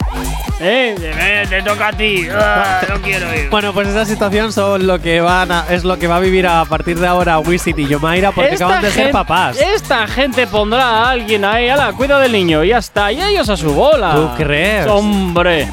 ¿Eh? 0.58 0.94
Eh, 0.98 1.46
Te 1.50 1.62
toca 1.62 1.88
a 1.88 1.92
ti. 1.92 2.26
Ah, 2.32 2.80
no 2.88 3.00
quiero 3.02 3.26
ir. 3.34 3.50
Bueno, 3.50 3.72
pues 3.74 3.88
esa 3.88 4.04
situación 4.06 4.52
son 4.52 4.86
lo 4.86 4.98
que 5.00 5.20
van 5.20 5.52
a- 5.52 5.66
es 5.70 5.84
lo 5.84 5.98
que 5.98 6.06
va 6.06 6.16
a 6.16 6.20
vivir 6.20 6.46
a 6.46 6.64
partir 6.64 6.98
de 6.98 7.06
ahora 7.06 7.38
Wisin 7.40 7.78
y 7.78 7.86
Yomaira 7.86 8.32
porque 8.32 8.54
Esta 8.54 8.64
acaban 8.64 8.82
de 8.82 8.90
ser 8.90 9.10
papás. 9.10 9.58
Esta 9.60 10.06
gente 10.06 10.46
pondrá 10.46 10.82
a 10.82 11.10
alguien 11.10 11.44
ahí, 11.44 11.68
ala, 11.68 11.92
cuida 11.92 12.18
del 12.18 12.32
niño, 12.32 12.64
y 12.64 12.68
ya 12.68 12.78
está. 12.78 13.12
Y 13.12 13.20
ellos 13.20 13.48
a 13.50 13.56
su 13.56 13.72
bola. 13.74 14.12
¿Tú 14.14 14.30
crees? 14.42 14.86
Hombre. 14.86 15.68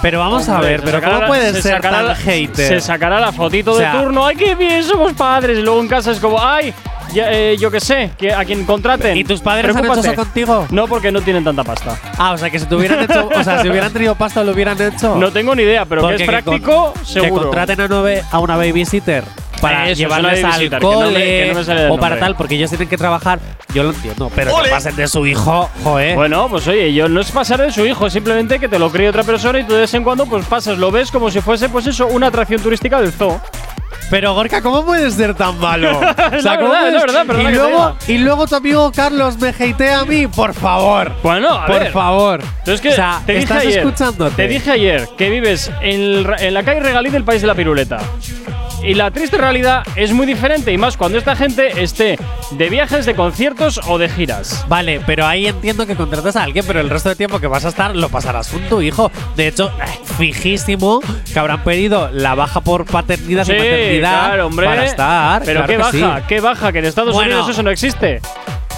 Pero 0.00 0.20
vamos 0.20 0.48
a 0.48 0.60
ver, 0.60 0.80
pero 0.84 1.02
¿cómo 1.02 1.26
puedes 1.26 1.56
se 1.56 1.62
ser 1.62 1.80
tan 1.80 2.06
la- 2.06 2.14
hater? 2.14 2.68
Se 2.68 2.80
sacará 2.80 3.18
la 3.20 3.32
fotito 3.32 3.72
O 3.72 3.78
sea- 3.78 3.94
de 3.94 4.02
turno. 4.02 4.26
¡Ay, 4.26 4.36
qué 4.36 4.54
bien! 4.54 4.82
Somos 4.84 5.12
padres. 5.14 5.58
Y 5.58 5.62
luego 5.62 5.80
en 5.80 5.88
casa 5.88 6.12
es 6.12 6.20
como, 6.20 6.40
¡ay! 6.42 6.72
ya, 7.12 7.32
eh, 7.32 7.56
yo 7.58 7.70
qué 7.70 7.80
sé, 7.80 8.10
que 8.18 8.32
a 8.34 8.44
quien 8.44 8.64
contraten. 8.64 9.16
¿Y 9.16 9.24
tus 9.24 9.40
padres 9.40 9.64
han 9.74 9.82
hecho 9.82 9.92
Preocúpate. 9.92 10.08
eso 10.08 10.16
contigo? 10.24 10.66
No, 10.70 10.86
porque 10.86 11.10
no 11.10 11.20
tienen 11.22 11.42
tanta 11.42 11.64
pasta. 11.64 11.96
Ah, 12.18 12.32
o 12.32 12.38
sea, 12.38 12.50
que 12.50 12.58
si 12.58 12.66
tuvieran 12.66 13.00
hecho, 13.02 13.28
o 13.34 13.42
sea, 13.42 13.62
si 13.62 13.68
hubieran 13.68 13.92
tenido 13.92 14.14
pasta 14.14 14.44
lo 14.44 14.52
hubieran 14.52 14.80
hecho. 14.80 15.16
No 15.16 15.32
tengo 15.32 15.54
ni 15.54 15.62
idea, 15.62 15.84
pero 15.86 16.06
que 16.06 16.14
es 16.16 16.20
con- 16.20 16.26
práctico, 16.28 16.92
Que 16.92 17.04
seguro. 17.06 17.42
contraten 17.44 17.80
a, 17.80 17.86
una 17.86 18.00
ba- 18.02 18.26
a 18.30 18.38
una 18.40 18.56
babysitter 18.56 19.24
para 19.60 19.84
Eso, 19.84 19.92
es 19.92 19.98
llevarles 19.98 20.44
al 20.44 20.50
babysitter, 20.50 20.78
que 20.80 20.84
no 20.86 20.90
me- 21.00 21.04
cole 21.06 21.20
que 21.24 21.48
no 21.48 21.54
me 21.58 21.64
sale 21.64 21.84
el 21.86 21.90
o 21.90 21.96
para 21.98 22.18
tal, 22.18 22.36
porque 22.36 22.54
ellos 22.54 22.70
tienen 22.70 22.88
que 22.88 22.96
trabajar. 22.96 23.38
Yo 23.74 23.82
lo 23.82 23.90
entiendo, 23.90 24.30
pero 24.34 24.54
¡Ole! 24.54 24.64
que 24.64 24.70
pasen 24.70 24.96
de 24.96 25.06
su 25.08 25.26
hijo, 25.26 25.68
joder. 25.84 26.16
Bueno, 26.16 26.48
pues 26.48 26.66
oye, 26.68 26.92
yo 26.94 27.08
no 27.08 27.20
es 27.20 27.30
pasar 27.30 27.60
de 27.60 27.70
su 27.70 27.84
hijo, 27.84 28.06
es 28.06 28.12
simplemente 28.12 28.58
que 28.58 28.68
te 28.68 28.78
lo 28.78 28.90
críe 28.90 29.08
otra 29.08 29.22
persona 29.24 29.58
y 29.60 29.64
tú 29.64 29.74
de 29.74 29.80
vez 29.80 29.94
en 29.94 30.04
cuando 30.04 30.26
pues 30.26 30.44
pasas, 30.46 30.78
lo 30.78 30.90
ves 30.90 31.10
como 31.10 31.30
si 31.30 31.40
fuese 31.40 31.68
pues 31.68 31.86
eso, 31.86 32.06
una 32.06 32.28
atracción 32.28 32.60
turística 32.62 33.00
del 33.00 33.12
zoo. 33.12 33.40
Pero 34.10 34.32
Gorka, 34.34 34.62
¿cómo 34.62 34.84
puedes 34.86 35.14
ser 35.14 35.34
tan 35.34 35.58
malo? 35.58 36.00
Es 36.32 36.42
la 36.44 36.56
¿cómo 36.58 36.70
verdad, 36.70 37.26
puedes- 37.26 37.44
y 37.44 37.54
luego, 37.54 37.96
y 38.08 38.18
luego 38.18 38.46
tu 38.46 38.54
amigo 38.56 38.90
Carlos 38.92 39.36
me 39.38 39.48
hatea 39.50 40.00
a 40.00 40.04
mí, 40.04 40.26
por 40.26 40.54
favor. 40.54 41.12
Bueno, 41.22 41.50
a 41.50 41.66
por 41.66 41.80
ver. 41.80 41.92
favor. 41.92 42.40
Es 42.66 42.80
que 42.80 42.88
o 42.90 42.92
sea, 42.92 43.20
te 43.26 43.32
dije 43.32 43.44
estás 43.44 43.58
ayer, 43.66 43.78
escuchándote. 43.80 44.34
Te 44.36 44.48
dije 44.48 44.70
ayer 44.70 45.08
que 45.18 45.28
vives 45.30 45.70
en, 45.82 46.00
el 46.00 46.24
ra- 46.24 46.36
en 46.38 46.54
la 46.54 46.62
calle 46.62 46.80
Regalí 46.80 47.10
del 47.10 47.24
país 47.24 47.40
de 47.42 47.46
la 47.48 47.54
piruleta. 47.54 47.98
Y 48.80 48.94
la 48.94 49.10
triste 49.10 49.36
realidad 49.36 49.82
es 49.96 50.12
muy 50.12 50.24
diferente, 50.24 50.72
y 50.72 50.78
más 50.78 50.96
cuando 50.96 51.18
esta 51.18 51.34
gente 51.34 51.82
esté 51.82 52.16
de 52.52 52.68
viajes, 52.70 53.06
de 53.06 53.16
conciertos 53.16 53.80
o 53.88 53.98
de 53.98 54.08
giras. 54.08 54.64
Vale, 54.68 55.00
pero 55.04 55.26
ahí 55.26 55.48
entiendo 55.48 55.84
que 55.84 55.96
contratas 55.96 56.36
a 56.36 56.44
alguien, 56.44 56.64
pero 56.64 56.78
el 56.80 56.88
resto 56.88 57.08
de 57.08 57.16
tiempo 57.16 57.40
que 57.40 57.48
vas 57.48 57.64
a 57.64 57.70
estar 57.70 57.96
lo 57.96 58.08
pasarás 58.08 58.46
con 58.46 58.60
tu 58.68 58.80
hijo. 58.80 59.10
De 59.34 59.48
hecho, 59.48 59.72
eh, 59.84 59.98
fijísimo 60.16 61.00
que 61.32 61.38
habrán 61.40 61.64
pedido 61.64 62.08
la 62.12 62.36
baja 62.36 62.60
por 62.60 62.84
paternidad 62.84 63.44
Sí, 63.46 63.50
y 63.52 63.56
maternidad 63.56 63.97
claro, 64.00 64.46
hombre. 64.46 64.66
para 64.66 64.84
estar. 64.84 65.42
Pero 65.44 65.64
claro 65.64 65.66
qué 65.66 65.72
que 65.92 66.00
baja, 66.02 66.18
sí. 66.20 66.24
qué 66.28 66.40
baja, 66.40 66.72
que 66.72 66.78
en 66.78 66.84
Estados 66.84 67.14
Bueno. 67.14 67.30
Unidos 67.34 67.50
eso 67.50 67.62
no 67.62 67.70
existe. 67.70 68.20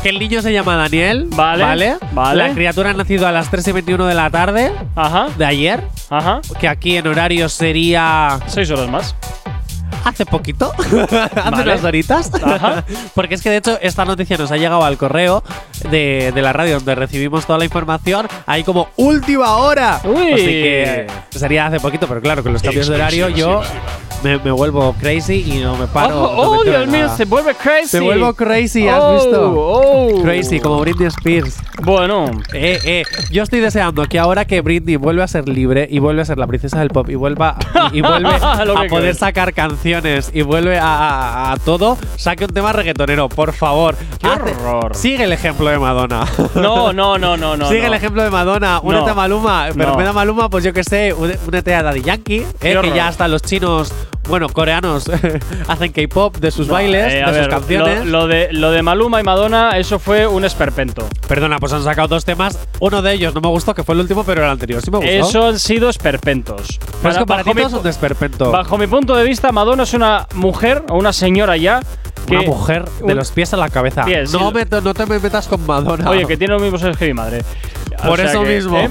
Que 0.03 0.09
el 0.09 0.19
niño 0.19 0.41
se 0.41 0.51
llama 0.53 0.77
Daniel. 0.77 1.27
Vale, 1.31 1.63
Vale. 1.63 1.97
vale. 2.13 2.49
La 2.49 2.55
criatura 2.55 2.91
ha 2.91 2.95
nacido 2.95 3.27
a 3.27 3.33
las 3.33 3.51
3 3.51 3.69
y 3.69 3.73
21 3.73 4.07
de 4.07 4.15
la 4.15 4.31
tarde 4.31 4.73
Ajá, 4.97 5.27
de 5.37 5.45
ayer. 5.45 5.83
ajá. 6.09 6.41
Que 6.59 6.69
aquí 6.69 6.97
en 6.97 7.07
horario 7.07 7.49
sería. 7.51 8.39
Seis 8.47 8.71
horas 8.71 8.89
más. 8.89 9.15
Hace 10.05 10.27
poquito. 10.27 10.73
Hace 10.79 11.29
Vale. 11.51 11.63
unas 11.63 11.85
horitas. 11.85 12.31
Ajá. 12.43 12.85
Porque 13.15 13.35
es 13.35 13.43
que 13.43 13.51
de 13.51 13.57
hecho 13.59 13.79
esta 13.81 14.05
noticia 14.05 14.37
nos 14.37 14.51
ha 14.53 14.57
llegado 14.57 14.85
al 14.85 14.97
correo 14.97 15.43
de, 15.91 16.33
de 16.35 16.43
la 16.43 16.53
radio 16.53 16.77
donde 16.77 16.95
recibimos 16.95 17.47
toda 17.47 17.59
la 17.59 17.65
información. 17.65 18.27
Ahí 18.47 18.65
como 18.65 18.89
última 18.97 19.57
hora. 19.57 20.01
Uy. 20.05 20.33
Así 20.33 20.45
que 20.45 21.07
sería 21.31 21.67
hace 21.67 21.81
poquito, 21.81 22.07
pero 22.07 22.21
claro, 22.21 22.43
con 22.43 22.53
los 22.53 22.63
cambios 22.63 22.89
de 22.89 22.95
horario 22.95 23.29
yo 23.29 23.63
me, 24.23 24.39
me 24.39 24.51
vuelvo 24.51 24.95
crazy 25.01 25.45
y 25.47 25.61
no 25.61 25.77
me 25.77 25.87
paro. 25.87 26.23
oh, 26.31 26.35
no 26.55 26.61
oh, 26.61 26.65
Dios 26.65 26.87
mío, 26.89 27.09
se 27.17 27.25
vuelve 27.25 27.55
crazy. 27.55 27.97
Me 27.99 28.05
vuelvo 28.05 28.35
crazy, 28.35 28.87
¿has 28.89 28.99
Oh, 29.01 29.15
visto? 29.15 29.55
oh. 29.57 30.23
Crazy, 30.23 30.61
como 30.61 30.81
Britney 30.81 31.07
Spears. 31.09 31.57
Bueno, 31.83 32.27
Eh, 32.53 32.79
eh, 32.85 33.03
yo 33.31 33.43
estoy 33.43 33.61
deseando 33.61 34.05
que 34.07 34.19
ahora 34.19 34.45
que 34.45 34.61
Britney 34.61 34.97
vuelve 34.97 35.23
a 35.23 35.29
ser 35.29 35.49
libre 35.49 35.87
y 35.91 35.99
vuelve 35.99 36.21
a 36.23 36.25
ser 36.27 36.37
la 36.39 36.47
princesa 36.47 36.79
del 36.81 36.89
pop 36.91 37.09
y 37.09 37.15
vuelva 37.15 37.57
y, 37.93 37.99
y 37.99 38.01
vuelve 38.03 38.29
a 38.29 38.65
poder 38.65 38.89
crees. 38.89 39.19
sacar 39.19 39.55
canciones 39.55 39.90
y 40.33 40.43
vuelve 40.43 40.79
a, 40.79 40.85
a- 40.87 41.53
a 41.53 41.57
todo, 41.57 41.99
saque 42.17 42.45
un 42.45 42.51
tema 42.53 42.73
reggaetonero, 42.73 43.29
por 43.29 43.53
favor. 43.53 43.97
Qué 44.19 44.29
horror. 44.29 44.95
Sigue 44.95 45.25
el 45.25 45.33
ejemplo 45.33 45.69
de 45.69 45.79
Madonna. 45.79 46.25
no, 46.55 46.93
no, 46.93 47.19
no, 47.19 47.37
no, 47.37 47.57
no. 47.57 47.69
Sigue 47.69 47.81
no. 47.83 47.87
el 47.89 47.95
ejemplo 47.95 48.23
de 48.23 48.31
Madonna, 48.31 48.81
únete 48.83 49.07
No. 49.07 49.11
a 49.11 49.15
Maluma, 49.15 49.67
pero 49.77 49.91
No. 49.93 49.97
vez 49.97 50.07
de 50.07 50.13
Maluma, 50.13 50.49
pues 50.49 50.65
yo 50.65 50.73
que 50.73 50.85
sé, 50.85 51.13
únete 51.13 51.75
a 51.75 51.83
Daddy 51.83 52.03
Yankee, 52.03 52.47
eh, 52.61 52.79
que 52.81 52.93
ya 52.95 53.09
hasta 53.09 53.27
los 53.29 53.43
chinos 53.43 53.93
bueno, 54.31 54.49
coreanos 54.49 55.11
hacen 55.69 55.93
K-pop 55.93 56.37
de 56.39 56.51
sus 56.51 56.69
bailes, 56.69 57.13
Eh, 57.13 57.25
de 57.31 57.39
sus 57.41 57.49
canciones. 57.49 58.07
Lo, 58.07 58.21
lo 58.23 58.27
de, 58.27 58.49
lo 58.53 58.71
de 58.71 58.83
Maluma 58.83 59.21
y 59.21 59.25
Madonna, 59.25 59.71
eso 59.77 59.99
fue 59.99 60.27
un 60.27 60.45
esperpento. 60.45 61.07
Perdona, 61.29 61.59
pues 61.59 61.73
han 61.73 61.85
sacado 61.85 62.09
dos 62.09 62.25
temas. 62.25 62.59
Uno 62.81 63.03
de 63.03 63.13
ellos 63.13 63.35
no 63.35 63.41
me 63.41 63.49
gustó, 63.49 63.75
que 63.75 63.85
fue 63.85 63.95
el 63.95 64.01
último, 64.01 64.25
pero 64.25 64.43
el 64.45 64.51
anterior 64.51 64.81
sí 64.83 64.91
me 64.91 64.99
gustó. 64.99 65.11
Eso 65.13 65.47
han 65.49 65.59
sido 65.59 65.91
esperpentos. 65.91 66.79
Pero 67.03 67.13
es 67.13 67.19
que 67.19 67.27
para 67.27 67.45
ti 67.45 67.51
son 67.69 67.87
esperpento. 67.87 68.51
Bajo 68.51 68.79
mi 68.79 68.87
punto 68.87 69.15
de 69.17 69.25
vista, 69.25 69.53
Madonna 69.53 69.83
es 69.83 69.93
una 69.95 70.27
mujer 70.35 70.85
o 70.89 70.97
una 70.97 71.13
señora 71.13 71.57
ya. 71.57 71.81
Una 72.29 72.43
mujer 72.43 72.85
de 73.05 73.15
los 73.15 73.33
pies 73.33 73.53
a 73.55 73.57
la 73.57 73.69
cabeza. 73.71 74.05
Bien, 74.05 74.25
sí, 74.27 74.37
no, 74.39 74.53
me- 74.53 74.65
no 74.65 74.95
te 74.95 75.05
me 75.07 75.19
metas 75.19 75.49
con 75.49 75.67
Madonna. 75.67 76.09
Oye, 76.11 76.27
que 76.27 76.37
tiene 76.37 76.53
los 76.53 76.63
mismos 76.63 76.83
ojos 76.85 76.97
que 76.97 77.07
mi 77.07 77.15
madre. 77.15 77.43
O 78.05 78.09
Por 78.09 78.19
sea 78.19 78.31
eso 78.31 78.43
que, 78.45 78.49
mismo. 78.57 78.79
¿eh? 78.79 78.89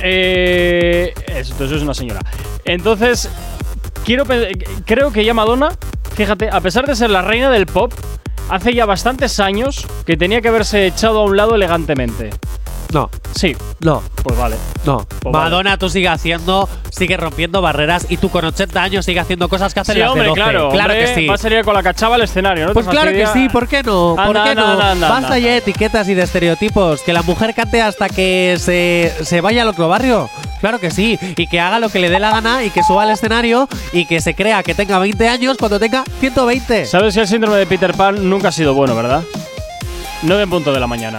Eh, 0.00 1.14
eso, 1.28 1.52
entonces 1.52 1.78
es 1.78 1.82
una 1.82 1.94
señora. 1.94 2.20
Entonces, 2.64 3.30
quiero 4.04 4.24
creo 4.84 5.12
que 5.12 5.24
ya 5.24 5.34
Madonna, 5.34 5.70
fíjate, 6.14 6.48
a 6.50 6.60
pesar 6.60 6.86
de 6.86 6.94
ser 6.94 7.10
la 7.10 7.22
reina 7.22 7.50
del 7.50 7.66
pop, 7.66 7.92
hace 8.48 8.74
ya 8.74 8.86
bastantes 8.86 9.40
años 9.40 9.86
que 10.06 10.16
tenía 10.16 10.40
que 10.40 10.48
haberse 10.48 10.86
echado 10.86 11.20
a 11.20 11.24
un 11.24 11.36
lado 11.36 11.54
elegantemente. 11.54 12.30
No. 12.92 13.08
Sí. 13.34 13.56
No. 13.80 14.02
Pues 14.22 14.38
vale. 14.38 14.56
No. 14.84 15.06
Pues 15.20 15.32
Madonna, 15.32 15.78
tú 15.78 15.88
sigue 15.88 16.08
haciendo, 16.08 16.68
sigue 16.90 17.16
rompiendo 17.16 17.62
barreras 17.62 18.06
y 18.10 18.18
tú 18.18 18.28
con 18.28 18.44
80 18.44 18.82
años 18.82 19.04
sigue 19.06 19.18
haciendo 19.18 19.48
cosas 19.48 19.72
que 19.72 19.80
hacen 19.80 19.94
Sí, 19.94 20.00
las 20.00 20.08
de 20.08 20.10
hombre, 20.12 20.28
12. 20.28 20.40
claro. 20.40 20.68
Claro 20.70 20.92
hombre, 20.92 21.06
que 21.06 21.14
sí. 21.14 21.26
Va 21.26 21.34
a 21.34 21.38
salir 21.38 21.64
con 21.64 21.74
la 21.74 21.82
cachava 21.82 22.16
al 22.16 22.22
escenario, 22.22 22.66
¿no? 22.66 22.72
Pues 22.74 22.84
¿Te 22.86 22.92
claro 22.92 23.10
que 23.12 23.26
sí, 23.28 23.48
¿por 23.48 23.66
qué 23.66 23.82
no? 23.82 24.14
¿Por 24.16 24.20
Anda, 24.36 24.44
qué 24.44 24.50
anda, 24.50 24.62
no? 24.62 24.70
anda, 24.72 24.90
anda, 24.92 25.08
Basta 25.08 25.26
anda. 25.28 25.38
ya 25.38 25.50
de 25.52 25.56
etiquetas 25.56 26.08
y 26.08 26.14
de 26.14 26.22
estereotipos. 26.22 27.00
Que 27.02 27.12
la 27.12 27.22
mujer 27.22 27.54
cante 27.54 27.80
hasta 27.80 28.08
que 28.10 28.56
se, 28.60 29.12
se 29.24 29.40
vaya 29.40 29.62
al 29.62 29.68
otro 29.68 29.88
barrio. 29.88 30.28
Claro 30.60 30.78
que 30.78 30.90
sí. 30.90 31.18
Y 31.36 31.46
que 31.48 31.58
haga 31.60 31.78
lo 31.80 31.88
que 31.88 31.98
le 31.98 32.10
dé 32.10 32.20
la 32.20 32.30
gana 32.30 32.62
y 32.62 32.70
que 32.70 32.82
suba 32.84 33.02
al 33.04 33.10
escenario 33.10 33.68
y 33.92 34.04
que 34.06 34.20
se 34.20 34.34
crea 34.34 34.62
que 34.62 34.74
tenga 34.74 34.98
20 34.98 35.28
años 35.28 35.56
cuando 35.58 35.80
tenga 35.80 36.04
120. 36.20 36.84
¿Sabes 36.86 37.14
que 37.14 37.20
el 37.22 37.26
síndrome 37.26 37.56
de 37.56 37.66
Peter 37.66 37.94
Pan 37.94 38.28
nunca 38.28 38.48
ha 38.48 38.52
sido 38.52 38.74
bueno, 38.74 38.94
verdad? 38.94 39.22
9 40.22 40.42
en 40.42 40.50
punto 40.50 40.72
de 40.72 40.78
la 40.78 40.86
mañana. 40.86 41.18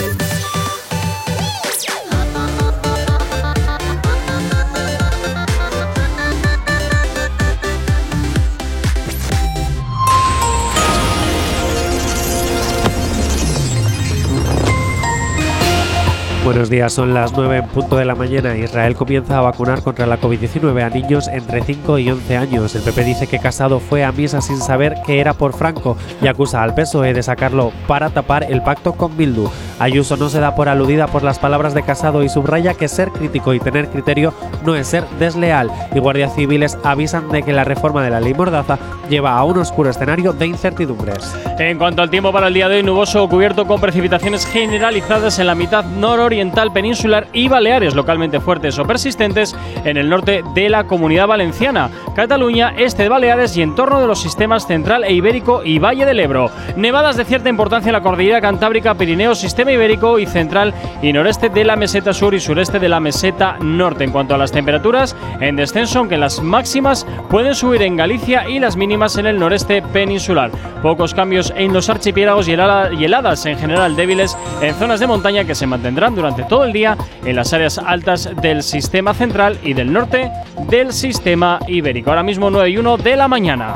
Buenos 16.43 16.71
días, 16.71 16.91
son 16.91 17.13
las 17.13 17.33
9 17.33 17.57
en 17.57 17.67
punto 17.67 17.97
de 17.97 18.05
la 18.05 18.15
mañana. 18.15 18.57
Israel 18.57 18.95
comienza 18.95 19.37
a 19.37 19.41
vacunar 19.41 19.83
contra 19.83 20.07
la 20.07 20.19
COVID-19 20.19 20.83
a 20.83 20.89
niños 20.89 21.27
entre 21.27 21.61
5 21.61 21.99
y 21.99 22.09
11 22.09 22.35
años. 22.35 22.73
El 22.73 22.81
PP 22.81 23.03
dice 23.03 23.27
que 23.27 23.37
Casado 23.37 23.79
fue 23.79 24.03
a 24.03 24.11
misa 24.11 24.41
sin 24.41 24.57
saber 24.57 24.95
que 25.05 25.19
era 25.19 25.33
por 25.33 25.53
Franco 25.53 25.97
y 26.19 26.25
acusa 26.25 26.63
al 26.63 26.73
PSOE 26.73 27.13
de 27.13 27.21
sacarlo 27.21 27.71
para 27.87 28.09
tapar 28.09 28.51
el 28.51 28.63
pacto 28.63 28.93
con 28.93 29.15
Bildu. 29.15 29.51
Ayuso 29.77 30.17
no 30.17 30.29
se 30.29 30.39
da 30.39 30.55
por 30.55 30.67
aludida 30.67 31.05
por 31.07 31.21
las 31.21 31.37
palabras 31.37 31.75
de 31.75 31.83
Casado 31.83 32.23
y 32.23 32.29
subraya 32.29 32.73
que 32.73 32.87
ser 32.87 33.09
crítico 33.09 33.53
y 33.53 33.59
tener 33.59 33.89
criterio 33.89 34.33
no 34.65 34.75
es 34.75 34.87
ser 34.87 35.07
desleal. 35.19 35.71
Y 35.93 35.99
guardias 35.99 36.33
civiles 36.33 36.75
avisan 36.83 37.29
de 37.29 37.43
que 37.43 37.53
la 37.53 37.65
reforma 37.65 38.03
de 38.03 38.09
la 38.09 38.19
ley 38.19 38.33
Mordaza 38.33 38.79
lleva 39.09 39.37
a 39.37 39.43
un 39.43 39.59
oscuro 39.59 39.91
escenario 39.91 40.33
de 40.33 40.47
incertidumbres. 40.47 41.35
En 41.59 41.77
cuanto 41.77 42.01
al 42.01 42.09
tiempo 42.09 42.31
para 42.31 42.47
el 42.47 42.53
día 42.55 42.67
de 42.67 42.77
hoy, 42.77 42.83
nuboso 42.83 43.29
cubierto 43.29 43.67
con 43.67 43.79
precipitaciones 43.79 44.47
generalizadas 44.47 45.37
en 45.37 45.47
la 45.47 45.55
mitad 45.55 45.85
nororiental 46.31 46.71
peninsular 46.71 47.27
y 47.33 47.49
Baleares, 47.49 47.93
localmente 47.93 48.39
fuertes 48.39 48.79
o 48.79 48.85
persistentes 48.85 49.53
en 49.83 49.97
el 49.97 50.09
norte 50.09 50.43
de 50.55 50.69
la 50.69 50.85
comunidad 50.85 51.27
valenciana, 51.27 51.89
Cataluña, 52.15 52.73
este 52.77 53.03
de 53.03 53.09
Baleares 53.09 53.57
y 53.57 53.61
en 53.61 53.75
torno 53.75 53.99
de 53.99 54.07
los 54.07 54.21
sistemas 54.21 54.65
central 54.65 55.03
e 55.03 55.11
ibérico 55.11 55.61
y 55.65 55.79
Valle 55.79 56.05
del 56.05 56.21
Ebro. 56.21 56.49
Nevadas 56.77 57.17
de 57.17 57.25
cierta 57.25 57.49
importancia 57.49 57.89
en 57.89 57.93
la 57.93 58.01
cordillera 58.01 58.39
cantábrica, 58.39 58.93
Pirineo, 58.93 59.35
sistema 59.35 59.73
ibérico 59.73 60.19
y 60.19 60.25
central 60.25 60.73
y 61.01 61.11
noreste 61.11 61.49
de 61.49 61.65
la 61.65 61.75
meseta 61.75 62.13
sur 62.13 62.33
y 62.33 62.39
sureste 62.39 62.79
de 62.79 62.87
la 62.87 63.01
meseta 63.01 63.57
norte. 63.59 64.05
En 64.05 64.11
cuanto 64.11 64.33
a 64.33 64.37
las 64.37 64.53
temperaturas, 64.53 65.17
en 65.41 65.57
descenso, 65.57 65.99
aunque 65.99 66.17
las 66.17 66.41
máximas 66.41 67.05
pueden 67.29 67.55
subir 67.55 67.81
en 67.81 67.97
Galicia 67.97 68.47
y 68.47 68.59
las 68.59 68.77
mínimas 68.77 69.17
en 69.17 69.25
el 69.25 69.37
noreste 69.37 69.81
peninsular. 69.81 70.49
Pocos 70.81 71.13
cambios 71.13 71.51
en 71.57 71.73
los 71.73 71.89
archipiélagos 71.89 72.47
y 72.47 72.53
heladas 72.53 73.45
en 73.45 73.57
general 73.57 73.97
débiles 73.97 74.37
en 74.61 74.73
zonas 74.75 75.01
de 75.01 75.07
montaña 75.07 75.43
que 75.43 75.55
se 75.55 75.67
mantendrán 75.67 76.15
durante 76.15 76.20
todo 76.47 76.65
el 76.65 76.71
día 76.71 76.97
en 77.25 77.35
las 77.35 77.51
áreas 77.51 77.79
altas 77.79 78.29
del 78.41 78.61
sistema 78.61 79.13
central 79.13 79.57
y 79.63 79.73
del 79.73 79.91
norte 79.91 80.29
del 80.69 80.93
sistema 80.93 81.59
ibérico. 81.67 82.11
Ahora 82.11 82.21
mismo 82.21 82.51
9 82.51 82.69
y 82.69 82.77
1 82.77 82.97
de 82.97 83.15
la 83.15 83.27
mañana. 83.27 83.73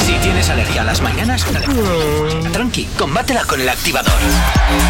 Si 0.00 0.12
tienes 0.14 0.50
alergia 0.50 0.82
a 0.82 0.84
las 0.84 1.00
mañanas, 1.00 1.46
tranqui, 2.52 2.84
combátela 2.98 3.44
con 3.44 3.60
el 3.60 3.68
activador. 3.68 4.18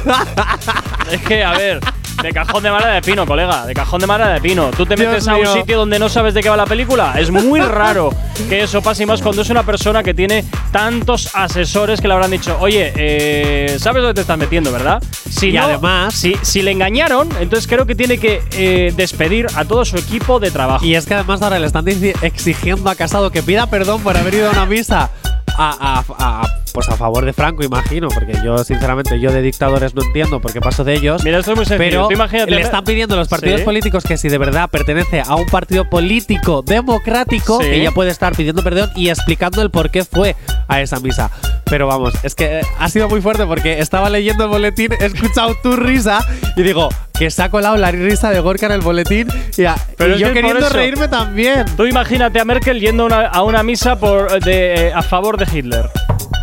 es 1.12 1.20
que, 1.22 1.44
a 1.44 1.52
ver, 1.52 1.80
de 2.22 2.32
cajón 2.32 2.62
de 2.62 2.70
madera 2.70 2.94
de 2.94 3.02
pino, 3.02 3.26
colega, 3.26 3.64
de 3.66 3.74
cajón 3.74 4.00
de 4.00 4.06
madera 4.06 4.30
de 4.34 4.40
pino. 4.40 4.70
Tú 4.76 4.84
te 4.86 4.96
Dios 4.96 5.08
metes 5.08 5.28
a 5.28 5.36
un 5.36 5.46
sitio 5.46 5.78
donde 5.78 5.98
no 5.98 6.08
sabes 6.08 6.34
de 6.34 6.40
qué 6.42 6.48
va 6.48 6.56
la 6.56 6.66
película. 6.66 7.14
Es 7.18 7.30
muy 7.30 7.60
raro 7.60 8.10
que 8.48 8.62
eso 8.62 8.82
pase 8.82 9.04
y 9.04 9.06
más 9.06 9.22
cuando 9.22 9.42
es 9.42 9.50
una 9.50 9.62
persona 9.64 10.02
que 10.02 10.14
tiene 10.14 10.44
tantos 10.72 11.30
asesores 11.34 12.00
que 12.00 12.08
le 12.08 12.14
habrán 12.14 12.30
dicho, 12.30 12.56
oye, 12.60 12.92
eh, 12.96 13.76
¿sabes 13.78 14.02
dónde 14.02 14.14
te 14.14 14.20
estás 14.22 14.38
metiendo, 14.38 14.72
verdad? 14.72 15.02
Si 15.30 15.48
Y 15.48 15.52
no- 15.52 15.62
además- 15.64 16.14
si, 16.14 16.36
si 16.42 16.62
le 16.62 16.72
engañaron, 16.72 17.28
entonces 17.40 17.66
creo 17.68 17.86
que 17.86 17.94
tiene 17.94 18.18
que 18.18 18.42
eh, 18.52 18.92
despedir 18.96 19.46
a 19.54 19.64
todo 19.64 19.84
su 19.84 19.96
equipo 19.96 20.40
de 20.40 20.50
trabajo. 20.50 20.84
Y 20.84 20.94
es 20.96 21.06
que 21.06 21.14
además 21.14 21.40
ahora 21.42 21.58
le 21.58 21.66
están 21.66 21.86
exigiendo 21.88 22.90
a 22.90 22.94
Casado 22.94 23.30
que 23.30 23.42
pida 23.42 23.66
perdón 23.68 24.02
por 24.02 24.16
haber 24.16 24.34
ido 24.34 24.48
a 24.48 24.52
una 24.52 24.66
misa 24.66 25.10
a, 25.56 26.00
a- 26.00 26.04
a- 26.42 26.46
pues 26.78 26.88
a 26.90 26.96
favor 26.96 27.24
de 27.24 27.32
Franco, 27.32 27.64
imagino, 27.64 28.06
porque 28.06 28.34
yo 28.44 28.56
sinceramente 28.58 29.18
yo 29.18 29.32
de 29.32 29.42
dictadores 29.42 29.96
no 29.96 30.02
entiendo 30.02 30.40
por 30.40 30.52
qué 30.52 30.60
paso 30.60 30.84
de 30.84 30.94
ellos. 30.94 31.24
Mira, 31.24 31.40
esto 31.40 31.50
es 31.50 31.56
muy 31.56 31.66
sencillo. 31.66 32.06
Pero 32.06 32.12
imagínate- 32.12 32.52
le 32.52 32.60
están 32.60 32.84
pidiendo 32.84 33.16
a 33.16 33.18
los 33.18 33.26
partidos 33.26 33.58
Sí. 33.58 33.64
políticos 33.64 34.04
que 34.04 34.16
si 34.16 34.28
de 34.28 34.38
verdad 34.38 34.70
pertenece 34.70 35.20
a 35.20 35.34
un 35.34 35.46
partido 35.46 35.90
político 35.90 36.62
democrático, 36.62 37.60
Sí. 37.60 37.66
ella 37.68 37.90
puede 37.90 38.12
estar 38.12 38.32
pidiendo 38.36 38.62
perdón 38.62 38.90
y 38.94 39.08
explicando 39.08 39.60
el 39.60 39.70
por 39.72 39.90
qué 39.90 40.04
fue 40.04 40.36
a 40.68 40.80
esa 40.80 41.00
misa. 41.00 41.32
Pero 41.64 41.88
vamos, 41.88 42.14
es 42.22 42.36
que 42.36 42.60
eh, 42.60 42.62
ha 42.78 42.88
sido 42.88 43.08
muy 43.08 43.20
fuerte 43.20 43.44
porque 43.44 43.80
estaba 43.80 44.08
leyendo 44.08 44.44
el 44.44 44.50
boletín, 44.50 44.92
he 45.00 45.06
escuchado 45.06 45.56
tu 45.60 45.74
risa 45.74 46.24
y 46.56 46.62
digo 46.62 46.90
que 47.18 47.28
se 47.32 47.42
ha 47.42 47.50
colado 47.50 47.76
la 47.76 47.90
risa 47.90 48.30
de 48.30 48.38
Gorka 48.38 48.66
en 48.66 48.72
el 48.72 48.82
boletín 48.82 49.26
y, 49.56 49.64
a- 49.64 49.74
Pero 49.96 50.14
y 50.14 50.20
yo 50.20 50.28
que 50.28 50.34
queriendo 50.34 50.60
eso- 50.64 50.76
reírme 50.76 51.08
también. 51.08 51.64
Tú 51.76 51.86
imagínate 51.86 52.38
a 52.38 52.44
Merkel 52.44 52.78
yendo 52.78 53.02
a 53.02 53.06
una, 53.06 53.26
a 53.26 53.42
una 53.42 53.64
misa 53.64 53.98
por, 53.98 54.40
de, 54.44 54.74
eh, 54.88 54.92
a 54.94 55.02
favor 55.02 55.36
de 55.36 55.58
Hitler. 55.58 55.90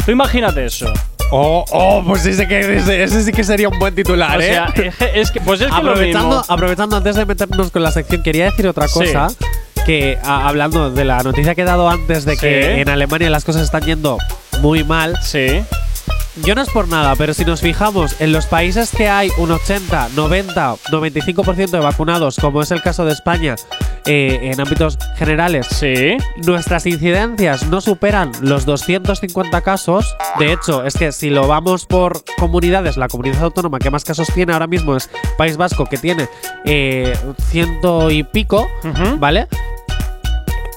Tú 0.05 0.11
imagínate 0.11 0.65
eso. 0.65 0.91
Oh, 1.31 1.65
oh, 1.71 2.03
pues 2.05 2.25
ese, 2.27 2.47
que, 2.47 2.77
ese, 2.77 3.03
ese 3.03 3.23
sí 3.23 3.31
que 3.31 3.43
sería 3.43 3.67
un 3.67 3.79
buen 3.79 3.95
titular, 3.95 4.37
O 4.37 4.41
¿eh? 4.41 4.45
sea, 4.53 4.65
es 4.65 4.73
que- 4.95 5.19
es 5.21 5.31
que, 5.31 5.41
pues 5.41 5.59
es 5.59 5.67
que 5.67 5.71
lo 5.73 5.77
aprovechando, 5.91 6.37
mismo. 6.37 6.53
aprovechando 6.53 6.97
antes 6.97 7.15
de 7.15 7.25
meternos 7.25 7.71
con 7.71 7.81
la 7.81 7.91
sección, 7.91 8.21
quería 8.21 8.45
decir 8.45 8.67
otra 8.67 8.87
Sí. 8.87 8.99
cosa. 8.99 9.27
Que 9.87 10.17
a- 10.23 10.47
hablando 10.47 10.91
de 10.91 11.03
la 11.05 11.21
noticia 11.23 11.55
que 11.55 11.61
he 11.61 11.65
dado 11.65 11.89
antes 11.89 12.25
de 12.25 12.37
que 12.37 12.73
Sí. 12.75 12.81
en 12.81 12.89
Alemania 12.89 13.29
las 13.31 13.43
cosas 13.43 13.63
están 13.63 13.81
yendo 13.83 14.17
muy 14.61 14.83
mal. 14.83 15.17
Sí. 15.23 15.63
Yo 16.43 16.53
no 16.53 16.61
es 16.61 16.69
por 16.69 16.89
nada, 16.89 17.15
pero 17.15 17.33
si 17.33 17.45
nos 17.45 17.61
fijamos 17.61 18.19
en 18.19 18.33
los 18.33 18.45
países 18.45 18.91
que 18.91 19.07
hay 19.07 19.29
un 19.37 19.51
80, 19.51 20.09
90, 20.15 20.75
95% 20.91 21.69
de 21.69 21.79
vacunados, 21.79 22.37
como 22.37 22.61
es 22.61 22.71
el 22.71 22.81
caso 22.81 23.05
de 23.05 23.13
España, 23.13 23.55
eh, 24.05 24.51
en 24.51 24.59
ámbitos 24.59 24.97
generales, 25.15 25.65
sí. 25.67 26.17
nuestras 26.45 26.85
incidencias 26.87 27.67
no 27.69 27.79
superan 27.79 28.33
los 28.41 28.65
250 28.65 29.61
casos. 29.61 30.13
De 30.37 30.51
hecho, 30.51 30.83
es 30.85 30.95
que 30.95 31.13
si 31.13 31.29
lo 31.29 31.47
vamos 31.47 31.85
por 31.85 32.23
comunidades, 32.37 32.97
la 32.97 33.07
comunidad 33.07 33.43
autónoma 33.43 33.79
que 33.79 33.89
más 33.89 34.03
casos 34.03 34.27
tiene 34.33 34.51
ahora 34.51 34.67
mismo 34.67 34.97
es 34.97 35.09
País 35.37 35.55
Vasco, 35.55 35.85
que 35.85 35.97
tiene 35.97 36.27
eh, 36.65 37.17
ciento 37.49 38.11
y 38.11 38.23
pico, 38.23 38.67
¿vale? 39.19 39.47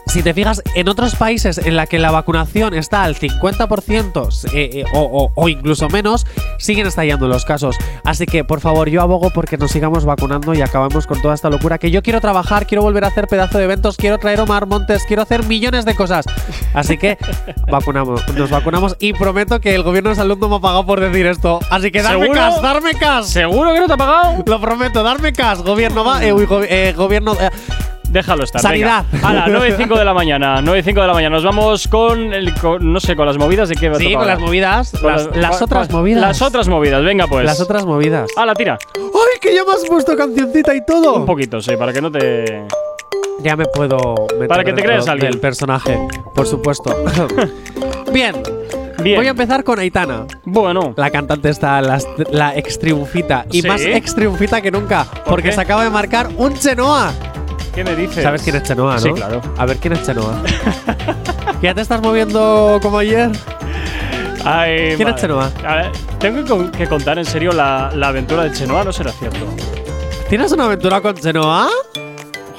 Si 0.08 0.22
te 0.22 0.32
fijas, 0.32 0.62
en 0.74 0.88
otros 0.88 1.14
países 1.16 1.58
en 1.58 1.76
la 1.76 1.86
que 1.86 1.98
la 1.98 2.10
vacunación 2.10 2.72
está 2.74 3.04
al 3.04 3.14
50% 3.14 4.44
eh, 4.54 4.70
eh, 4.80 4.84
o, 4.94 5.00
o- 5.00 5.32
o 5.34 5.48
incluso 5.48 5.88
menos, 5.90 6.26
siguen 6.58 6.86
estallando 6.86 7.28
los 7.28 7.44
casos. 7.44 7.76
Así 8.04 8.24
que, 8.24 8.42
por 8.42 8.60
favor, 8.60 8.88
yo 8.88 9.02
abogo 9.02 9.30
porque 9.30 9.58
nos 9.58 9.70
sigamos 9.70 10.06
vacunando 10.06 10.54
y 10.54 10.62
acabamos 10.62 11.06
con 11.06 11.20
toda 11.20 11.34
esta 11.34 11.50
locura. 11.50 11.76
Que 11.78 11.90
yo 11.90 12.02
quiero 12.02 12.20
trabajar, 12.22 12.66
quiero 12.66 12.82
volver 12.82 13.04
a 13.04 13.08
hacer 13.08 13.26
pedazo 13.28 13.58
de 13.58 13.64
eventos, 13.64 13.96
quiero 13.98 14.18
traer 14.18 14.40
Omar 14.40 14.66
Montes, 14.66 15.04
quiero 15.06 15.22
hacer 15.22 15.44
millones 15.44 15.84
de 15.84 15.94
cosas. 15.94 16.24
Así 16.72 16.96
que, 16.96 17.18
vacunamos, 17.70 18.26
nos 18.34 18.48
vacunamos 18.50 18.96
y 18.98 19.12
prometo 19.12 19.60
que 19.60 19.74
el 19.74 19.82
gobierno 19.82 20.10
de 20.10 20.16
salud 20.16 20.38
no 20.38 20.48
me 20.48 20.56
ha 20.56 20.60
pagado 20.60 20.86
por 20.86 21.00
decir 21.00 21.26
esto. 21.26 21.60
Así 21.70 21.90
que 21.90 22.02
darme 22.02 22.22
¿Seguro? 22.28 22.40
cas, 22.40 22.62
darme 22.62 22.94
cas. 22.94 23.26
¿Seguro 23.28 23.74
que 23.74 23.80
no 23.80 23.86
te 23.86 23.92
ha 23.92 23.96
pagado? 23.98 24.42
Lo 24.46 24.58
prometo, 24.60 25.02
darme 25.02 25.32
cas, 25.34 25.62
gobierno 25.62 26.02
va, 26.02 26.24
eh, 26.24 26.32
uy, 26.32 26.46
go- 26.46 26.62
eh, 26.62 26.94
gobierno. 26.96 27.36
Déjalo 28.08 28.44
estar. 28.44 28.60
Sanidad. 28.60 29.04
Venga. 29.12 29.28
A 29.28 29.32
las 29.34 29.48
9 29.48 29.68
y 29.68 29.72
5 29.72 29.98
de 29.98 30.04
la 30.04 30.14
mañana. 30.14 30.60
9 30.62 30.80
y 30.80 30.82
5 30.82 31.00
de 31.00 31.06
la 31.06 31.12
mañana. 31.14 31.36
Nos 31.36 31.44
vamos 31.44 31.88
con, 31.88 32.32
el, 32.32 32.54
con- 32.54 32.92
no 32.92 33.00
sé, 33.00 33.14
con 33.16 33.26
las 33.26 33.36
movidas 33.38 33.68
de 33.68 33.74
qué 33.76 33.88
va 33.88 33.96
a 33.96 33.98
Sí, 33.98 34.14
con 34.14 34.26
las 34.26 34.38
movidas. 34.40 34.92
Con 35.00 35.12
Las, 35.12 35.26
las- 35.26 35.36
las 35.36 35.50
¿cuál- 35.50 35.62
otras 35.64 35.90
movidas. 35.90 36.20
Las 36.22 36.42
otras 36.42 36.68
movidas, 36.68 37.02
venga 37.04 37.26
pues. 37.26 37.44
Las 37.44 37.60
otras 37.60 37.84
movidas. 37.84 38.30
Ah, 38.36 38.46
la 38.46 38.54
tira. 38.54 38.78
¡Ay, 38.96 39.38
que 39.40 39.54
ya 39.54 39.64
me 39.64 39.72
has 39.72 39.84
puesto 39.86 40.16
cancioncita 40.16 40.74
y 40.74 40.84
todo! 40.84 41.14
Un 41.16 41.26
poquito, 41.26 41.60
sí, 41.60 41.76
para 41.76 41.92
que 41.92 42.00
no 42.00 42.10
te. 42.10 42.64
Ya 43.40 43.54
me 43.56 43.66
puedo 43.66 44.14
meter 44.32 44.48
Para 44.48 44.64
que 44.64 44.72
te 44.72 44.82
creas 44.82 45.06
alguien. 45.06 45.30
del 45.30 45.40
personaje, 45.40 45.96
por 46.34 46.46
supuesto. 46.46 46.96
Bien. 48.12 48.34
Bien. 49.00 49.16
Voy 49.16 49.26
a 49.28 49.30
empezar 49.30 49.62
con 49.62 49.78
Aitana. 49.78 50.26
Bueno. 50.44 50.92
La 50.96 51.10
cantante 51.10 51.50
está 51.50 51.80
la, 51.80 52.00
la 52.32 52.56
ex 52.56 52.80
triunfita. 52.80 53.46
Y 53.52 53.62
¿Sí? 53.62 53.68
más 53.68 53.80
ex 53.82 54.12
triunfita 54.14 54.60
que 54.60 54.72
nunca. 54.72 55.06
Porque 55.24 55.50
qué? 55.50 55.52
se 55.54 55.60
acaba 55.60 55.84
de 55.84 55.90
marcar 55.90 56.28
un 56.36 56.54
Chenoa. 56.54 57.12
¿Qué 57.78 57.84
me 57.84 57.94
dices? 57.94 58.24
¿Sabes 58.24 58.42
quién 58.42 58.56
es 58.56 58.64
Chenoa, 58.64 58.94
no? 58.94 58.98
Sí, 59.00 59.12
claro. 59.12 59.40
A 59.56 59.64
ver, 59.64 59.76
¿quién 59.76 59.92
es 59.92 60.02
Chenoa? 60.04 60.42
¿Ya 61.62 61.72
te 61.74 61.80
estás 61.80 62.00
moviendo 62.02 62.80
como 62.82 62.98
ayer? 62.98 63.30
Ay, 64.44 64.94
¿Quién 64.96 65.06
es. 65.10 65.14
Chenoa? 65.14 65.52
A 65.64 65.76
ver, 65.76 65.92
tengo 66.18 66.42
que 66.42 66.48
con- 66.50 66.72
que 66.72 66.88
contar 66.88 67.18
en 67.18 67.24
serio 67.24 67.52
la, 67.52 67.92
la 67.94 68.08
aventura 68.08 68.42
de 68.42 68.50
Chenoa, 68.52 68.82
no 68.82 68.92
será 68.92 69.12
cierto. 69.12 69.46
¿Tienes 70.28 70.50
una 70.50 70.64
aventura 70.64 71.00
con 71.00 71.14
Chenoa? 71.14 71.68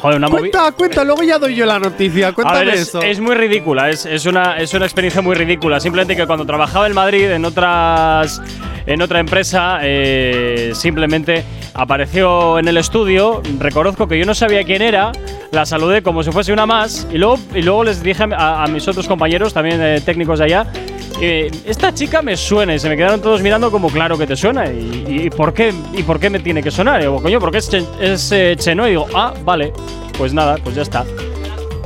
Joder, 0.02 0.18
una 0.20 0.30
movida. 0.30 0.40
Cuenta, 0.54 0.72
cuenta, 0.72 1.04
luego 1.04 1.22
ya 1.24 1.38
doy 1.38 1.54
yo 1.54 1.66
la 1.66 1.80
noticia. 1.80 2.30
A 2.30 2.32
Cuéntame 2.32 2.60
ver, 2.64 2.76
es, 2.76 2.82
eso. 2.88 3.02
es 3.02 3.20
muy 3.20 3.36
ridícula, 3.36 3.90
es, 3.90 4.06
es 4.06 4.26
una, 4.26 4.58
es 4.58 4.74
una 4.74 4.86
experiencia 4.86 5.22
muy 5.22 5.36
ridícula. 5.36 5.82
Simplemente 5.82 6.16
que 6.16 6.26
cuando 6.26 6.46
trabajaba 6.46 6.88
en 6.88 6.94
Madrid, 6.94 7.30
en 7.30 7.44
otras. 7.44 8.42
En 8.86 9.02
otra 9.04 9.20
empresa, 9.20 9.80
eh, 9.84 10.72
simplemente 10.74 11.44
apareció 11.80 12.60
en 12.60 12.68
el 12.68 12.78
estudio. 12.78 13.42
Reconozco 13.58 14.08
que 14.08 14.20
yo 14.20 14.26
no 14.26 14.36
sabía 14.36 14.64
quién 14.64 14.82
era, 14.82 15.12
la 15.52 15.66
saludé 15.66 16.04
como 16.04 16.24
si 16.24 16.32
fuese 16.32 16.52
una 16.52 16.66
más. 16.66 17.08
Y 17.12 17.18
luego, 17.18 17.40
y 17.56 17.62
luego 17.62 17.84
les 17.86 18.04
dije 18.04 18.26
a, 18.36 18.64
a 18.64 18.68
mis 18.68 18.88
otros 18.88 19.08
compañeros, 19.08 19.54
también 19.54 19.82
eh, 19.82 20.02
técnicos 20.04 20.40
de 20.40 20.46
allá, 20.46 20.68
eh, 21.22 21.50
esta 21.66 21.94
chica 21.94 22.22
me 22.22 22.36
suena. 22.36 22.76
Y 22.76 22.80
se 22.80 22.90
me 22.90 22.98
quedaron 22.98 23.22
todos 23.22 23.42
mirando 23.42 23.72
como, 23.72 23.90
claro 23.90 24.18
que 24.18 24.28
te 24.28 24.36
suena. 24.36 24.70
¿Y, 24.70 25.24
y 25.26 25.30
por, 25.30 25.54
qué, 25.54 25.74
y 25.94 26.04
por 26.04 26.20
qué 26.20 26.30
me 26.30 26.40
tiene 26.40 26.62
que 26.62 26.72
sonar? 26.72 27.00
Y 27.00 27.06
digo, 27.06 27.22
coño, 27.22 27.40
porque 27.40 27.60
es, 27.60 27.74
es 28.00 28.32
eh. 28.32 28.58
Y 28.60 28.90
digo, 28.90 29.08
ah, 29.16 29.34
vale, 29.44 29.72
pues 30.18 30.34
nada, 30.34 30.58
pues 30.64 30.76
ya 30.76 30.82
está. 30.82 31.06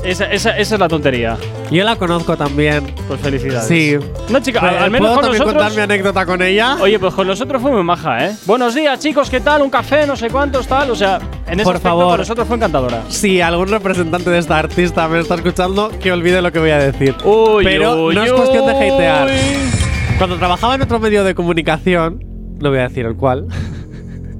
Esa, 0.04 0.26
esa- 0.26 0.58
esa 0.58 0.76
es 0.76 0.80
la 0.80 0.88
tontería. 0.90 1.38
Yo 1.72 1.84
la 1.86 1.96
conozco 1.96 2.36
también. 2.36 2.94
Pues 3.08 3.22
felicidades. 3.22 3.68
Sí. 3.68 3.96
Una 4.30 4.42
chica, 4.42 4.60
al, 4.60 4.68
al 4.68 4.76
¿Puedo 4.78 4.92
menos 4.92 5.10
con 5.12 5.22
también 5.22 5.40
nosotros. 5.40 5.54
contar 5.64 5.72
mi 5.78 5.82
anécdota 5.82 6.26
con 6.26 6.42
ella? 6.42 6.76
Oye, 6.82 7.00
pues 7.00 7.14
con 7.14 7.26
nosotros 7.26 7.62
fue 7.62 7.72
muy 7.72 7.84
maja, 7.84 8.26
¿eh? 8.28 8.36
Buenos 8.46 8.76
días, 8.76 9.00
chicos, 9.00 9.30
¿qué 9.30 9.40
tal? 9.40 9.62
Un 9.62 9.70
café, 9.70 10.06
no 10.06 10.18
sé 10.18 10.30
cuántos, 10.30 10.68
tal. 10.68 10.92
O 10.92 10.96
sea, 10.96 11.20
en 11.48 11.54
ese 11.60 11.64
Por 11.64 11.76
aspecto 11.78 11.90
favor. 11.98 12.08
con 12.10 12.18
nosotros 12.18 12.46
fue 12.48 12.58
encantadora. 12.58 13.02
Si 13.08 13.40
algún 13.40 13.70
representante 13.70 14.30
de 14.30 14.40
esta 14.40 14.60
artista 14.60 15.08
me 15.08 15.22
está 15.22 15.36
escuchando, 15.36 15.90
que 16.02 16.12
olvide 16.12 16.42
lo 16.42 16.52
que 16.52 16.60
voy 16.60 16.72
a 16.72 16.80
decir. 16.80 17.16
Uy, 17.24 17.64
Pero 17.64 18.06
uy, 18.08 18.16
no 18.16 18.24
es 18.24 18.32
cuestión 18.34 18.66
de 18.68 18.74
uy. 18.74 18.90
hatear. 18.92 19.30
Cuando 20.18 20.36
trabajaba 20.38 20.76
en 20.76 20.82
otro 20.82 21.00
medio 21.00 21.24
de 21.24 21.34
comunicación, 21.34 22.20
no 22.60 22.70
voy 22.70 22.80
a 22.80 22.90
decir 22.90 23.06
el 23.06 23.16
cual, 23.16 23.48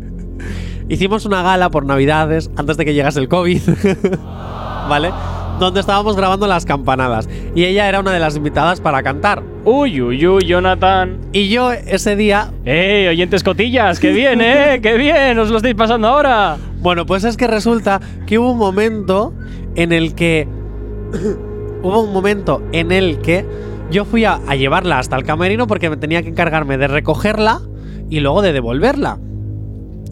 hicimos 0.90 1.26
una 1.26 1.42
gala 1.42 1.70
por 1.70 1.86
Navidades 1.86 2.52
antes 2.58 2.76
de 2.76 2.84
que 2.84 2.94
llegase 2.94 3.20
el 3.20 3.30
COVID. 3.30 3.62
¿Vale? 4.90 5.12
Donde 5.60 5.80
estábamos 5.80 6.16
grabando 6.16 6.48
las 6.48 6.66
campanadas. 6.66 7.30
Y 7.56 7.66
ella 7.66 7.88
era 7.88 8.00
una 8.00 8.12
de 8.12 8.20
las 8.20 8.36
invitadas 8.36 8.82
para 8.82 9.04
cantar. 9.04 9.44
Uy, 9.66 10.02
uy, 10.02 10.26
uy, 10.26 10.46
Jonathan. 10.46 11.20
Y 11.32 11.50
yo 11.50 11.72
ese 11.72 12.16
día. 12.16 12.52
¡Eh, 12.66 13.08
oyentes 13.10 13.44
cotillas! 13.44 14.00
¡Qué 14.00 14.12
bien, 14.12 14.42
eh! 14.42 14.80
¡Qué 14.84 14.98
bien! 14.98 15.38
¡Os 15.40 15.50
lo 15.50 15.58
estáis 15.58 15.76
pasando 15.76 16.08
ahora! 16.08 16.58
Bueno, 16.80 17.06
pues 17.06 17.24
es 17.24 17.38
que 17.38 17.48
resulta 17.48 18.02
que 18.26 18.40
hubo 18.40 18.52
un 18.52 18.58
momento 18.58 19.34
en 19.76 19.92
el 19.92 20.16
que. 20.16 20.48
hubo 21.84 22.02
un 22.02 22.14
momento 22.14 22.62
en 22.72 22.92
el 22.92 23.20
que 23.20 23.46
yo 23.92 24.06
fui 24.06 24.26
a, 24.26 24.40
a 24.48 24.56
llevarla 24.56 25.00
hasta 25.00 25.16
el 25.16 25.24
camerino 25.24 25.68
porque 25.68 25.90
me 25.90 25.98
tenía 25.98 26.24
que 26.24 26.30
encargarme 26.30 26.78
de 26.78 26.88
recogerla 26.88 27.62
y 28.10 28.20
luego 28.20 28.42
de 28.42 28.54
devolverla. 28.54 29.20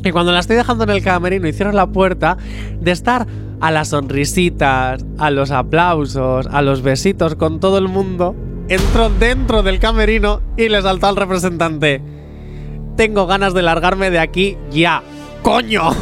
Y 0.04 0.12
cuando 0.12 0.32
la 0.32 0.40
estoy 0.40 0.56
dejando 0.56 0.84
en 0.84 0.90
el 0.90 1.04
camerino 1.04 1.48
y 1.48 1.54
cierro 1.54 1.72
la 1.72 1.88
puerta, 1.88 2.38
de 2.80 2.92
estar 2.92 3.28
a 3.62 3.72
las 3.72 3.90
sonrisitas, 3.90 5.04
a 5.18 5.30
los 5.30 5.52
aplausos, 5.52 6.48
a 6.52 6.62
los 6.62 6.82
besitos 6.82 7.36
con 7.36 7.60
todo 7.60 7.78
el 7.78 7.88
mundo, 7.88 8.36
entro 8.68 9.10
dentro 9.10 9.62
del 9.64 9.80
camerino 9.80 10.42
y 10.58 10.68
le 10.70 10.82
saltó 10.82 11.08
al 11.08 11.16
representante. 11.16 12.02
Tengo 12.98 13.28
ganas 13.28 13.54
de 13.54 13.62
largarme 13.62 14.10
de 14.12 14.20
aquí 14.20 14.58
ya. 14.72 15.02
¡Coño! 15.44 15.90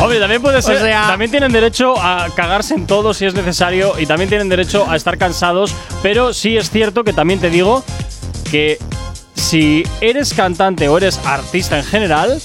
Hombre, 0.00 0.18
también 0.18 0.42
puede 0.42 0.60
ser. 0.62 0.78
sea- 0.80 1.06
también 1.08 1.30
tienen 1.30 1.52
derecho 1.52 1.94
a 1.96 2.26
cagarse 2.34 2.74
en 2.74 2.86
todo 2.86 3.14
si 3.14 3.24
es 3.24 3.34
necesario 3.34 3.92
y 4.00 4.06
también 4.06 4.28
tienen 4.28 4.48
derecho 4.48 4.84
a 4.90 4.96
estar 4.96 5.16
cansados. 5.16 5.74
Pero 6.02 6.34
sí 6.34 6.56
es 6.56 6.70
cierto 6.70 7.04
que 7.04 7.12
también 7.12 7.38
te 7.38 7.50
digo 7.50 7.84
que 8.50 8.78
si 9.34 9.84
eres 10.00 10.34
cantante 10.34 10.88
o 10.88 10.96
eres 10.98 11.20
artista 11.24 11.78
en 11.78 11.84
general, 11.84 12.40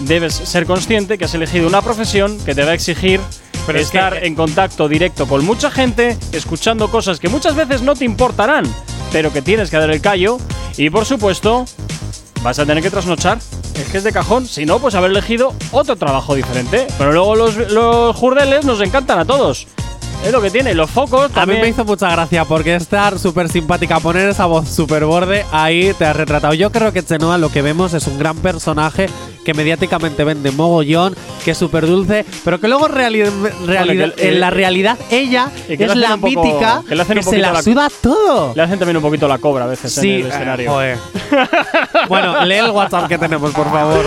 debes 0.00 0.34
ser 0.34 0.66
consciente 0.66 1.18
que 1.18 1.24
has 1.24 1.34
elegido 1.34 1.66
una 1.68 1.82
profesión 1.82 2.38
que 2.44 2.54
te 2.54 2.64
va 2.64 2.72
a 2.72 2.74
exigir 2.74 3.20
Pero 3.66 3.78
es 3.78 3.86
estar 3.86 4.20
que- 4.20 4.26
en 4.26 4.34
contacto 4.34 4.88
directo 4.88 5.26
con 5.26 5.44
mucha 5.44 5.70
gente, 5.70 6.16
escuchando 6.32 6.90
cosas 6.90 7.18
que 7.20 7.28
muchas 7.28 7.54
veces 7.54 7.82
no 7.82 7.94
te 7.94 8.04
importarán, 8.04 8.64
pero 9.12 9.32
que 9.32 9.42
tienes 9.42 9.70
que 9.70 9.76
dar 9.78 9.90
el 9.90 10.00
callo. 10.00 10.38
Y 10.76 10.90
por 10.90 11.04
supuesto, 11.06 11.64
vas 12.42 12.58
a 12.58 12.66
tener 12.66 12.82
que 12.82 12.90
trasnochar. 12.90 13.38
Es 13.74 13.88
que 13.88 13.98
es 13.98 14.04
de 14.04 14.12
cajón. 14.12 14.46
Si 14.46 14.64
no, 14.64 14.78
pues 14.78 14.94
haber 14.94 15.10
elegido 15.10 15.52
otro 15.70 15.96
trabajo 15.96 16.34
diferente. 16.34 16.86
Pero 16.98 17.12
luego 17.12 17.34
los, 17.36 17.56
los 17.70 18.14
jurdeles 18.16 18.64
nos 18.64 18.80
encantan 18.80 19.18
a 19.18 19.24
todos. 19.24 19.66
Es 20.26 20.32
lo 20.32 20.42
que 20.42 20.50
tiene. 20.50 20.74
Los 20.74 20.90
focos 20.90 21.24
A 21.26 21.28
mí 21.28 21.34
también. 21.34 21.60
me 21.62 21.68
hizo 21.68 21.84
mucha 21.84 22.10
gracia 22.10 22.44
porque 22.44 22.74
estar 22.74 23.18
súper 23.18 23.48
simpática, 23.48 24.00
poner 24.00 24.28
esa 24.28 24.46
voz 24.46 24.68
súper 24.68 25.04
borde, 25.04 25.44
ahí 25.52 25.92
te 25.96 26.04
has 26.04 26.16
retratado. 26.16 26.52
Yo 26.54 26.72
creo 26.72 26.92
que 26.92 27.04
Chenoa 27.04 27.38
lo 27.38 27.50
que 27.50 27.62
vemos 27.62 27.94
es 27.94 28.06
un 28.08 28.18
gran 28.18 28.36
personaje 28.38 29.06
que 29.44 29.54
mediáticamente 29.54 30.24
vende 30.24 30.50
mogollón, 30.50 31.14
que 31.44 31.52
es 31.52 31.58
súper 31.58 31.86
dulce, 31.86 32.24
pero 32.44 32.58
que 32.60 32.66
luego 32.66 32.88
reali- 32.88 33.30
realidad- 33.64 34.14
que- 34.14 34.28
en 34.30 34.40
la 34.40 34.50
realidad 34.50 34.98
ella 35.12 35.48
que 35.68 35.74
es 35.74 35.94
la 35.94 36.16
poco- 36.16 36.26
mítica 36.26 36.82
que 36.88 36.94
un 36.94 37.22
se 37.22 37.38
la 37.38 37.52
la- 37.52 37.62
suda 37.62 37.88
todo. 38.02 38.52
Le 38.56 38.62
hacen 38.62 38.80
también 38.80 38.96
un 38.96 39.02
poquito 39.04 39.28
la 39.28 39.38
cobra 39.38 39.64
a 39.64 39.68
veces 39.68 39.92
Sí, 39.92 40.08
en 40.14 40.20
el 40.22 40.26
eh, 40.26 40.28
escenario. 40.30 40.70
joder. 40.72 40.98
bueno, 42.08 42.44
lee 42.44 42.54
el 42.56 42.70
WhatsApp 42.70 43.06
que 43.06 43.18
tenemos, 43.18 43.52
por 43.52 43.70
favor. 43.70 44.04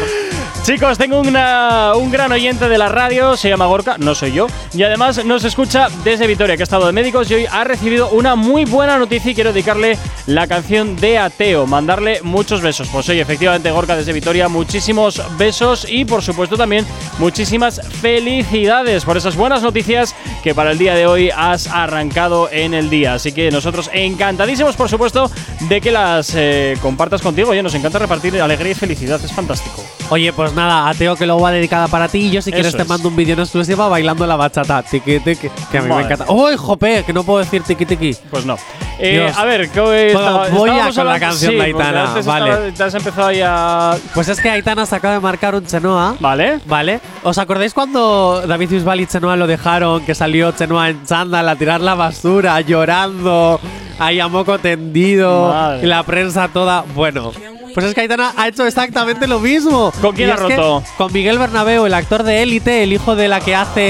Chicos, 0.63 0.99
tengo 0.99 1.19
una- 1.21 1.93
un 1.95 2.11
gran 2.11 2.31
oyente 2.31 2.69
de 2.69 2.77
la 2.77 2.89
radio, 2.89 3.35
se 3.35 3.49
llama 3.49 3.65
Gorka, 3.65 3.95
no 3.97 4.13
soy 4.13 4.33
yo, 4.33 4.45
y 4.71 4.83
además 4.83 5.25
nos 5.25 5.43
escucha 5.43 5.87
desde 6.03 6.27
Vitoria, 6.27 6.55
que 6.57 6.61
ha 6.61 6.65
estado 6.65 6.85
de 6.85 6.91
médicos 6.91 7.31
y 7.31 7.33
hoy 7.33 7.45
ha 7.51 7.63
recibido 7.63 8.09
una 8.09 8.35
muy 8.35 8.65
buena 8.65 8.99
noticia 8.99 9.31
y 9.31 9.35
quiero 9.35 9.51
dedicarle 9.51 9.97
la 10.27 10.45
canción 10.45 10.95
de 10.95 11.17
Ateo, 11.17 11.65
mandarle 11.65 12.19
muchos 12.21 12.61
besos. 12.61 12.87
Pues 12.89 13.09
hoy, 13.09 13.19
efectivamente, 13.19 13.71
Gorka 13.71 13.95
desde 13.95 14.13
Vitoria, 14.13 14.47
muchísimos 14.47 15.19
besos 15.39 15.87
y 15.89 16.05
por 16.05 16.21
supuesto 16.21 16.55
también 16.55 16.85
muchísimas 17.17 17.81
felicidades 18.01 19.05
por 19.05 19.17
esas 19.17 19.35
buenas 19.35 19.63
noticias 19.63 20.13
que 20.43 20.53
para 20.53 20.69
el 20.71 20.77
día 20.77 20.93
de 20.93 21.07
hoy 21.07 21.31
has 21.35 21.65
arrancado 21.67 22.47
en 22.51 22.75
el 22.75 22.91
día. 22.91 23.15
Así 23.15 23.31
que 23.31 23.49
nosotros 23.49 23.89
encantadísimos, 23.91 24.75
por 24.75 24.87
supuesto, 24.87 25.31
de 25.61 25.81
que 25.81 25.91
las 25.91 26.33
eh, 26.35 26.77
compartas 26.79 27.23
contigo. 27.23 27.49
Oye, 27.49 27.63
nos 27.63 27.73
encanta 27.73 27.97
repartir 27.97 28.39
alegría 28.39 28.73
y 28.73 28.75
felicidad, 28.75 29.19
es 29.23 29.31
fantástico. 29.33 29.83
Oye, 30.11 30.31
pues 30.33 30.48
nada, 30.55 30.89
Ateo 30.89 31.15
que 31.15 31.25
luego 31.25 31.41
va 31.41 31.51
dedicada 31.51 31.87
para 31.87 32.07
ti 32.07 32.19
y 32.27 32.31
yo 32.31 32.41
si 32.41 32.51
quieres 32.51 32.75
te 32.75 32.81
es. 32.83 32.87
mando 32.87 33.07
un 33.09 33.15
vídeo 33.15 33.33
en 33.33 33.39
exclusiva 33.41 33.87
bailando 33.87 34.25
la 34.27 34.35
bachata. 34.35 34.81
Tiki 34.83 35.19
tiki, 35.19 35.49
que 35.71 35.77
a 35.77 35.81
mí 35.81 35.89
Madre 35.89 36.05
me 36.07 36.13
encanta. 36.13 36.31
¡Uy, 36.33 36.55
jope! 36.57 37.03
Que 37.05 37.13
no 37.13 37.23
puedo 37.23 37.39
decir 37.39 37.63
tiki 37.63 37.85
tiki. 37.85 38.15
Pues 38.29 38.45
no. 38.45 38.57
Eh, 39.01 39.11
Dios. 39.21 39.37
a 39.37 39.45
ver, 39.45 39.69
¿qué 39.69 39.79
hoy 39.79 40.13
Bueno, 40.13 40.19
estaba- 40.19 40.37
voy 40.49 40.69
a 40.69 40.73
estábamos 40.73 40.95
con 40.95 41.05
la 41.05 41.11
hablando- 41.13 41.25
canción 41.27 41.51
sí, 41.51 41.57
de 41.57 41.71
porque 41.71 41.83
Aitana, 41.83 42.07
antes 42.09 42.25
vale. 42.25 42.49
estaba- 42.51 42.71
te 42.73 42.83
has 42.83 42.93
empezado 42.95 43.27
ahí 43.27 43.41
a. 43.45 43.97
Pues 44.13 44.27
es 44.27 44.41
que 44.41 44.49
Aitana 44.49 44.85
se 44.85 44.95
acaba 44.95 45.13
de 45.13 45.19
marcar 45.21 45.55
un 45.55 45.65
Chenoa. 45.65 46.15
Vale. 46.19 46.59
Vale. 46.65 46.99
¿Os 47.23 47.37
acordáis 47.37 47.73
cuando 47.73 48.41
David 48.45 48.69
Bisbal 48.69 48.99
y 49.01 49.05
Chenoa 49.07 49.35
lo 49.37 49.47
dejaron? 49.47 50.03
Que 50.05 50.13
salió 50.15 50.51
Chenoa 50.51 50.89
en 50.89 51.05
chándal 51.05 51.47
a 51.47 51.55
tirar 51.55 51.79
la 51.79 51.95
basura, 51.95 52.59
llorando, 52.61 53.59
ahí 53.99 54.19
a 54.19 54.27
moco 54.27 54.59
tendido, 54.59 55.47
Madre. 55.49 55.79
y 55.83 55.85
la 55.85 56.03
prensa 56.03 56.49
toda. 56.49 56.83
Bueno. 56.93 57.31
Pues 57.73 57.85
es 57.85 57.93
que 57.93 58.01
Aitana 58.01 58.33
ha 58.35 58.47
hecho 58.47 58.65
exactamente 58.65 59.27
lo 59.27 59.39
mismo. 59.39 59.91
¿Con 60.01 60.15
quién 60.15 60.29
Y 60.29 60.31
ha 60.31 60.35
roto? 60.35 60.83
Con 60.97 61.11
Miguel 61.13 61.37
Bernabeu, 61.37 61.85
el 61.85 61.93
actor 61.93 62.23
de 62.23 62.41
Élite, 62.43 62.83
el 62.83 62.93
hijo 62.93 63.15
de 63.15 63.27
la 63.27 63.39
que 63.39 63.55
hace 63.55 63.81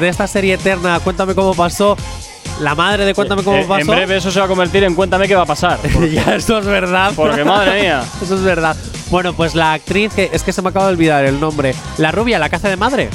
de 0.00 0.08
esta 0.08 0.26
serie 0.26 0.54
eterna 0.54 1.00
Cuéntame 1.00 1.34
cómo 1.34 1.54
pasó, 1.54 1.96
la 2.60 2.74
madre 2.74 3.04
de 3.04 3.14
Cuéntame 3.14 3.42
cómo 3.42 3.56
Eh, 3.58 3.64
pasó. 3.68 3.80
en 3.80 3.86
breve 3.98 4.16
eso 4.16 4.30
se 4.30 4.38
va 4.38 4.44
a 4.46 4.48
convertir 4.48 4.84
en 4.84 4.94
Cuéntame 4.94 5.26
qué 5.28 5.34
va 5.34 5.42
a 5.42 5.46
pasar. 5.46 5.78
ya, 6.12 6.34
eso 6.36 6.58
es 6.58 6.66
verdad. 6.66 7.12
Porque, 7.16 7.44
madre 7.44 7.82
mía. 7.82 8.02
Eso 8.22 8.34
es 8.34 8.42
verdad. 8.42 8.76
Bueno, 9.10 9.32
pues 9.34 9.54
la 9.54 9.72
actriz, 9.74 10.12
que 10.14 10.30
es 10.32 10.42
que 10.42 10.52
se 10.52 10.62
me 10.62 10.70
acaba 10.70 10.86
de 10.86 10.92
olvidar 10.92 11.24
el 11.24 11.38
nombre. 11.38 11.74
La 11.98 12.12
rubia, 12.12 12.38
la 12.38 12.48
que 12.48 12.56
hace 12.56 12.68
de 12.68 12.76
madre. 12.76 13.10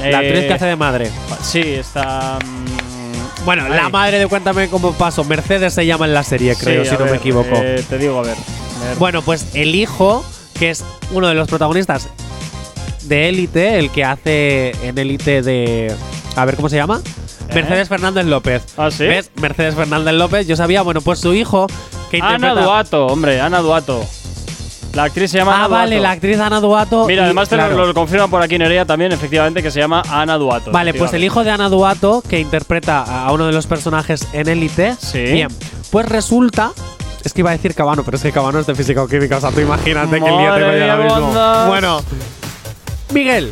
La 0.00 0.10
Eh, 0.10 0.14
actriz 0.26 0.46
que 0.46 0.52
hace 0.54 0.66
de 0.66 0.76
madre. 0.76 1.10
Sí, 1.42 1.60
está. 1.60 2.38
mm, 2.42 3.44
Bueno, 3.44 3.64
ahí. 3.64 3.70
la 3.72 3.88
madre 3.90 4.18
de 4.18 4.26
Cuéntame 4.26 4.68
cómo 4.68 4.92
pasó. 4.92 5.22
Mercedes 5.24 5.74
se 5.74 5.84
llama 5.86 6.06
en 6.06 6.14
la 6.14 6.22
serie, 6.22 6.54
creo, 6.56 6.84
Sí, 6.84 6.90
si 6.90 6.96
no 6.96 7.04
me 7.10 7.16
equivoco. 7.16 7.50
eh, 7.54 7.84
te 7.88 7.98
digo, 7.98 8.18
a 8.20 8.22
ver. 8.22 8.36
Bueno, 8.98 9.22
pues 9.22 9.46
el 9.54 9.74
hijo, 9.74 10.24
que 10.58 10.70
es 10.70 10.84
uno 11.12 11.28
de 11.28 11.34
los 11.34 11.48
protagonistas 11.48 12.08
de 13.04 13.28
Élite, 13.28 13.78
el 13.78 13.90
que 13.90 14.04
hace 14.04 14.70
en 14.86 14.98
Élite 14.98 15.42
de. 15.42 15.94
A 16.34 16.44
ver, 16.44 16.56
¿cómo 16.56 16.68
se 16.68 16.76
llama? 16.76 17.00
Mercedes 17.54 17.88
Fernández 17.88 18.26
López. 18.26 18.62
¿Eh? 18.62 18.72
¿Ah, 18.76 18.90
sí? 18.90 19.04
¿Ves? 19.06 19.30
Mercedes 19.36 19.74
Fernández 19.74 20.14
López. 20.14 20.46
Yo 20.46 20.56
sabía, 20.56 20.82
bueno, 20.82 21.00
pues 21.00 21.20
su 21.20 21.32
hijo, 21.32 21.66
que 22.10 22.20
Ana. 22.20 22.54
Duato, 22.54 23.06
hombre, 23.06 23.40
Ana 23.40 23.60
Duato. 23.60 24.04
La 24.94 25.04
actriz 25.04 25.30
se 25.30 25.38
llama 25.38 25.52
Ah, 25.52 25.58
Ana 25.58 25.68
vale, 25.68 25.96
Duato. 25.96 26.02
la 26.02 26.10
actriz 26.10 26.40
Ana 26.40 26.60
Duato. 26.60 27.06
Mira, 27.06 27.22
y- 27.22 27.24
además 27.26 27.48
te 27.50 27.56
lo, 27.56 27.94
confirman 27.94 28.30
por 28.30 28.42
aquí 28.42 28.58
Nerea 28.58 28.84
también, 28.86 29.12
efectivamente, 29.12 29.62
que 29.62 29.70
se 29.70 29.78
llama 29.78 30.02
Ana 30.10 30.38
Duato. 30.38 30.70
Vale, 30.72 30.94
pues 30.94 31.12
el 31.12 31.22
hijo 31.22 31.44
de 31.44 31.50
Ana 31.50 31.68
Duato, 31.68 32.22
que 32.28 32.40
interpreta 32.40 33.02
a 33.02 33.30
uno 33.32 33.46
de 33.46 33.52
los 33.52 33.66
personajes 33.66 34.26
en 34.32 34.48
Élite. 34.48 34.96
Sí. 34.98 35.20
Bien, 35.22 35.48
pues 35.90 36.06
resulta. 36.08 36.72
Es 37.26 37.32
que 37.32 37.40
iba 37.40 37.50
a 37.50 37.54
decir 37.54 37.74
Cabano, 37.74 38.04
pero 38.04 38.18
es 38.18 38.22
que 38.22 38.30
Cabano 38.30 38.60
es 38.60 38.66
de 38.68 38.76
física 38.76 39.02
o 39.02 39.08
química. 39.08 39.38
O 39.38 39.40
sea, 39.40 39.50
tú 39.50 39.58
imagínate 39.58 40.20
que 40.20 40.28
el 40.28 40.38
día 40.38 40.60
yo 40.60 40.72
mía, 40.72 40.92
ahora 40.92 41.04
mismo. 41.04 41.66
Bueno, 41.66 42.00
Miguel, 43.12 43.50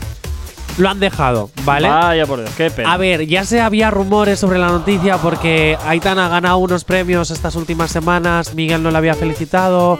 lo 0.78 0.88
han 0.88 1.00
dejado, 1.00 1.50
¿vale? 1.64 1.88
Vaya 1.88 2.24
por 2.24 2.38
Dios, 2.38 2.52
qué 2.56 2.70
pena. 2.70 2.92
A 2.92 2.96
ver, 2.96 3.26
ya 3.26 3.44
se 3.44 3.60
había 3.60 3.90
rumores 3.90 4.38
sobre 4.38 4.60
la 4.60 4.68
noticia 4.68 5.18
porque 5.18 5.76
Aitana 5.86 6.26
ha 6.26 6.28
ganado 6.28 6.58
unos 6.58 6.84
premios 6.84 7.32
estas 7.32 7.56
últimas 7.56 7.90
semanas, 7.90 8.54
Miguel 8.54 8.80
no 8.80 8.92
le 8.92 8.98
había 8.98 9.14
felicitado, 9.14 9.98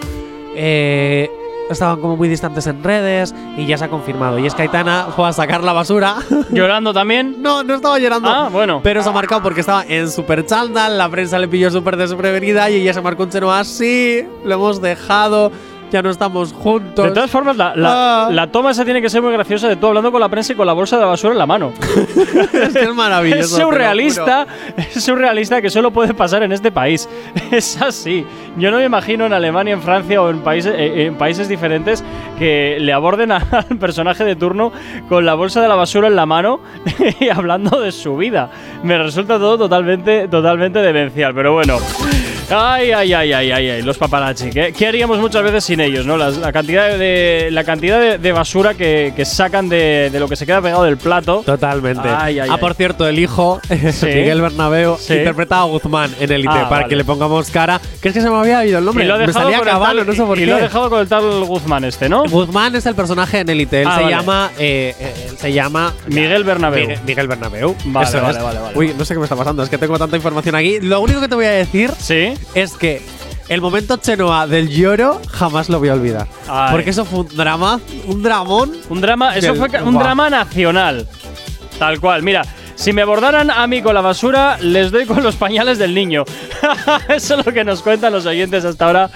eh, 0.55 1.29
estaban 1.71 2.01
como 2.01 2.17
muy 2.17 2.29
distantes 2.29 2.67
en 2.67 2.83
redes 2.83 3.35
y 3.57 3.67
ya 3.67 3.79
se 3.79 3.85
ha 3.85 3.89
confirmado. 3.89 4.39
Y 4.39 4.47
es 4.47 4.55
que 4.55 4.63
Aitana 4.63 5.09
fue 5.15 5.29
a 5.29 5.33
sacar 5.33 5.63
la 5.63 5.73
basura. 5.73 6.17
¿Llorando 6.51 6.93
también? 6.93 7.37
No, 7.41 7.63
no 7.63 7.75
estaba 7.75 7.99
llorando. 7.99 8.29
Ah, 8.29 8.49
bueno. 8.51 8.81
Pero 8.83 9.03
se 9.03 9.09
ha 9.09 9.13
marcado 9.13 9.43
porque 9.43 9.61
estaba 9.61 9.85
en 9.87 10.11
super 10.11 10.45
chándal, 10.47 10.99
la 10.99 11.09
prensa 11.09 11.39
le 11.39 11.49
pilló 11.49 11.71
súper 11.71 11.97
desprevenida 11.97 12.71
y 12.71 12.77
ella 12.77 12.93
se 12.93 13.01
marcó 13.01 13.25
un 13.25 13.31
cheno 13.31 13.53
así, 13.53 14.27
lo 14.45 14.55
hemos 14.55 14.81
dejado, 14.81 15.51
ya 15.95 16.03
no 16.03 16.11
estamos 16.11 16.53
juntos. 16.53 17.05
De 17.07 17.13
todas 17.13 17.31
formas, 17.31 17.57
la, 17.57 17.75
la- 17.77 17.95
Ah. 18.27 18.29
la 18.31 18.49
toma 18.49 18.73
esa 18.73 18.85
tiene 18.85 19.01
que 19.01 19.09
ser 19.09 19.23
muy 19.23 19.33
graciosa 19.33 19.69
de 19.69 19.77
tú 19.77 19.87
hablando 19.87 20.11
con 20.11 20.21
la 20.21 20.29
prensa 20.29 20.53
y 20.53 20.57
con 20.57 20.67
la 20.67 20.73
bolsa 20.73 20.99
de 20.99 21.05
basura 21.05 21.33
en 21.33 21.39
la 21.39 21.47
mano. 21.47 21.73
es 22.53 22.73
que 22.73 22.81
es 22.83 22.95
maravilloso. 22.95 23.41
Es 23.43 23.51
surrealista, 23.51 24.47
es 24.77 25.05
surrealista 25.05 25.63
que 25.63 25.71
solo 25.71 25.91
puede 25.93 26.13
pasar 26.15 26.43
en 26.43 26.53
este 26.53 26.71
país. 26.73 27.09
Es 27.53 27.81
así. 27.81 28.27
Yo 28.57 28.71
no 28.73 28.79
me 28.79 28.85
imagino 28.85 29.27
en 29.27 29.33
Alemania, 29.33 29.73
en 29.75 29.83
Francia 29.83 30.21
o 30.21 30.29
en 30.31 30.41
países, 30.41 30.75
eh, 30.77 31.07
en 31.07 31.15
países 31.15 31.49
diferentes 31.49 32.03
que 32.39 32.77
le 32.81 32.93
aborden 32.93 33.33
al 33.33 33.43
personaje 33.81 34.25
de 34.25 34.37
turno 34.37 34.73
con 35.09 35.25
la 35.25 35.35
bolsa 35.35 35.61
de 35.61 35.69
la 35.69 35.75
basura 35.75 36.09
en 36.09 36.17
la 36.17 36.27
mano 36.27 36.61
y 37.21 37.29
hablando 37.29 37.81
de 37.81 37.93
su 37.93 38.17
vida. 38.17 38.51
Me 38.83 38.99
resulta 38.99 39.39
todo 39.39 39.57
totalmente, 39.59 40.29
totalmente 40.29 40.81
demencial, 40.81 41.35
pero 41.35 41.53
bueno. 41.53 41.79
Ay, 42.51 42.93
ay, 42.93 43.11
ay, 43.15 43.33
ay, 43.33 43.51
ay, 43.53 43.71
ay, 43.71 43.83
los 43.83 43.97
paparazzi. 43.97 44.51
¿Qué, 44.51 44.75
qué 44.77 44.87
haríamos 44.87 45.19
muchas 45.19 45.43
veces 45.43 45.65
sin 45.65 45.81
ellos, 45.81 46.05
no? 46.05 46.19
La 46.19 46.53
cantidad 46.53 46.97
de, 46.99 47.49
la 47.51 47.65
cantidad 47.65 47.99
de, 47.99 48.19
de 48.19 48.33
basura 48.33 48.75
que, 48.75 49.15
que 49.17 49.25
sacan 49.25 49.71
de, 49.71 50.11
de 50.13 50.21
lo 50.21 50.29
que 50.29 50.37
se 50.37 50.45
queda 50.45 50.61
pegado 50.61 50.85
del 50.85 50.99
plato. 50.99 51.43
Totalmente. 51.47 52.07
Ay, 52.07 52.41
ay, 52.41 52.49
ah, 52.51 52.55
ay. 52.55 52.61
por 52.61 52.75
cierto, 52.75 53.09
el 53.09 53.19
hijo, 53.19 53.61
Miguel 54.03 54.43
Bernabeu, 54.43 54.99
Sí. 54.99 55.15
interpreta 55.15 55.61
a 55.61 55.65
Guzmán 55.65 56.11
en 56.21 56.31
Elite, 56.31 56.51
Ah, 56.53 56.69
para 56.69 56.83
vale. 56.83 56.89
que 56.91 56.97
le 56.97 57.05
pongamos 57.05 57.51
cara. 57.51 57.81
Que 58.03 58.09
es 58.09 58.15
que 58.15 58.21
se 58.21 58.29
me 58.29 58.37
había 58.37 58.65
ido 58.67 58.79
el 58.79 58.85
nombre. 58.85 59.05
Y 59.05 59.09
lo 59.09 59.15
ha 59.15 59.19
me 59.19 59.27
dejado 59.27 59.45
salía 59.47 59.59
con 59.61 59.69
el 59.69 59.73
Cabano, 59.75 59.97
tal- 60.01 60.07
no 60.07 60.13
sé 60.13 60.23
por 60.25 60.37
y 60.37 60.41
qué. 60.43 60.47
lo 60.47 60.57
ha 60.57 60.61
dejado 60.61 60.91
con 60.91 61.01
el 61.01 61.09
tal 61.09 61.45
Guzmán 61.47 61.85
este, 61.85 62.11
¿no? 62.11 62.24
Guzmán 62.31 62.75
es 62.75 62.87
el 62.87 62.95
personaje 62.95 63.41
en 63.41 63.49
Elite. 63.49 63.83
Él 63.83 63.89
Ah, 63.89 63.97
se 63.97 64.03
vale. 64.03 64.17
llama. 64.17 64.51
eh, 64.59 64.95
eh, 64.99 65.27
él 65.31 65.39
se 65.39 65.53
llama. 65.53 65.93
Miguel 66.07 66.45
Bernabeu. 66.45 66.81
Miguel, 66.81 66.99
Miguel 67.07 67.29
Bernabeu. 67.29 67.77
Vale, 67.87 68.09
Eso 68.09 68.21
vale, 68.23 68.39
es. 68.39 68.45
vale, 68.45 68.61
vale. 68.61 68.79
Uy, 68.79 68.95
no 68.97 69.05
sé 69.05 69.15
qué 69.15 69.19
me 69.19 69.25
está 69.25 69.37
pasando. 69.37 69.63
Es 69.63 69.69
que 69.69 69.79
tengo 69.79 69.99
tanta 69.99 70.17
información 70.17 70.55
aquí. 70.55 70.81
Lo 70.81 71.01
único 71.01 71.21
que 71.21 71.29
te 71.29 71.35
voy 71.35 71.45
a 71.47 71.51
decir 71.51 71.91
¿Sí? 71.99 72.35
es 72.55 72.73
que 72.73 73.03
el 73.49 73.61
momento 73.61 73.97
Chenoa 73.99 74.47
del 74.47 74.69
lloro 74.71 75.21
jamás 75.31 75.69
lo 75.69 75.79
voy 75.79 75.89
a 75.91 75.95
olvidar. 75.95 76.27
Ay. 76.49 76.73
Porque 76.73 76.91
eso 76.91 77.05
fue 77.05 77.21
un 77.21 77.29
drama, 77.37 77.81
un 78.07 78.23
dramón. 78.23 78.73
Un 78.89 79.01
drama, 79.01 79.37
eso 79.37 79.55
fue 79.55 79.69
un 79.83 79.95
drama 79.99 80.31
nacional. 80.31 81.07
Tal 81.79 82.01
cual. 82.01 82.23
Mira, 82.23 82.43
si 82.75 82.93
me 82.93 83.03
abordaran 83.03 83.51
a 83.51 83.67
mí 83.67 83.83
con 83.83 83.95
la 83.95 84.01
basura, 84.01 84.57
les 84.61 84.91
doy 84.91 85.05
con 85.07 85.23
los 85.23 85.37
pañales 85.37 85.79
del 85.79 85.95
niño. 85.95 86.25
eso 87.09 87.39
es 87.39 87.47
lo 87.47 87.53
que 87.53 87.63
nos 87.65 87.83
cuentan 87.83 88.13
los 88.13 88.27
oyentes 88.27 88.65
hasta 88.65 88.87
ahora. 88.87 89.11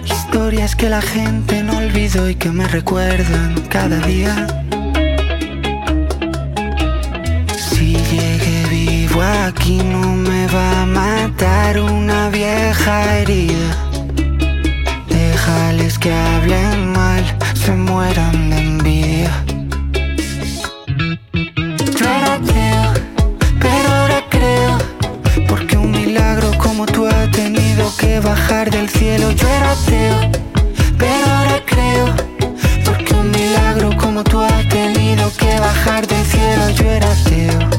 Historias 0.06 0.76
que 0.76 0.90
la 0.90 1.02
gente 1.02 1.64
no 1.64 1.78
olvidó 1.78 2.30
y 2.30 2.36
que 2.36 2.50
me 2.50 2.68
recuerdan 2.68 3.56
cada 3.70 3.98
día. 4.00 4.48
Aquí 9.50 9.80
no 9.84 10.14
me 10.14 10.46
va 10.46 10.84
a 10.84 10.86
matar 10.86 11.80
una 11.80 12.30
vieja 12.30 13.18
herida. 13.18 13.72
Déjales 15.08 15.98
que 15.98 16.14
hablen 16.14 16.94
mal, 16.94 17.24
se 17.56 17.72
mueran 17.72 18.52
de 18.52 18.58
envidia. 18.60 19.32
Yo 21.98 22.06
era 22.06 22.36
ateo, 22.36 22.94
pero 23.60 23.90
ahora 23.90 24.24
creo. 24.30 24.78
Porque 25.48 25.78
un 25.78 25.92
milagro 25.94 26.52
como 26.60 26.86
tú 26.86 27.08
ha 27.08 27.26
tenido 27.32 27.92
que 27.98 28.20
bajar 28.20 28.70
del 28.70 28.88
cielo. 28.88 29.32
Yo 29.32 29.48
era 29.48 29.72
ateo, 29.72 30.32
pero 31.00 31.26
ahora 31.26 31.60
creo. 31.66 32.06
Porque 32.86 33.14
un 33.16 33.32
milagro 33.32 33.98
como 33.98 34.24
tú 34.24 34.42
ha 34.42 34.62
tenido 34.70 35.32
que 35.38 35.60
bajar 35.60 36.06
del 36.06 36.24
cielo. 36.24 36.70
Yo 36.70 36.86
era 36.86 37.12
ateo, 37.12 37.79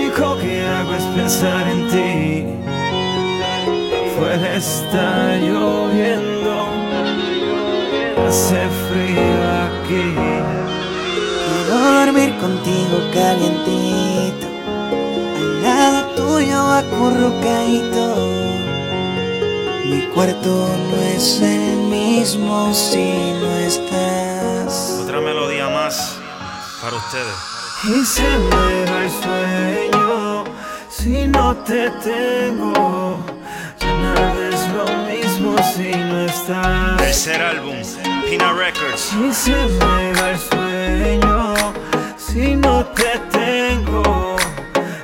Hago 0.81 0.95
es 0.95 1.03
pensar 1.15 1.67
en 1.67 1.87
ti. 1.89 2.45
Fuera 4.17 4.55
está 4.55 5.37
lloviendo. 5.37 6.69
Hace 8.27 8.67
frío 8.89 9.41
aquí. 9.67 10.15
Quiero 11.45 11.77
dormir 11.99 12.35
contigo 12.39 12.97
calientito, 13.13 14.47
al 15.37 15.61
lado 15.61 16.15
tuyo 16.15 16.59
acurrucadito. 16.59 18.15
Mi 19.85 20.01
cuarto 20.15 20.67
no 20.89 21.01
es 21.15 21.41
el 21.43 21.77
mismo 21.91 22.73
si 22.73 23.33
no 23.39 23.51
estás. 23.57 24.99
Otra 25.03 25.21
melodía 25.21 25.69
más 25.69 26.17
para 26.81 26.95
ustedes. 26.95 27.37
Y 27.83 28.03
se 28.03 28.23
me 28.23 28.91
va 28.91 29.03
el 29.03 29.11
sueño 29.11 30.50
si 31.01 31.27
no 31.27 31.55
te 31.57 31.89
tengo. 32.03 33.17
Ya 33.79 33.93
nada 33.97 34.49
es 34.49 34.63
lo 34.77 34.85
mismo 35.09 35.55
si 35.73 35.91
no 35.91 36.25
estás. 36.25 36.97
Tercer 36.97 37.41
álbum, 37.41 37.75
Pina 38.29 38.53
Records. 38.53 39.11
Y 39.13 39.33
se 39.33 39.51
me 39.51 40.13
va 40.13 40.29
el 40.29 40.39
sueño 40.39 41.53
si 42.17 42.55
no 42.55 42.85
te 42.85 43.11
tengo. 43.31 44.35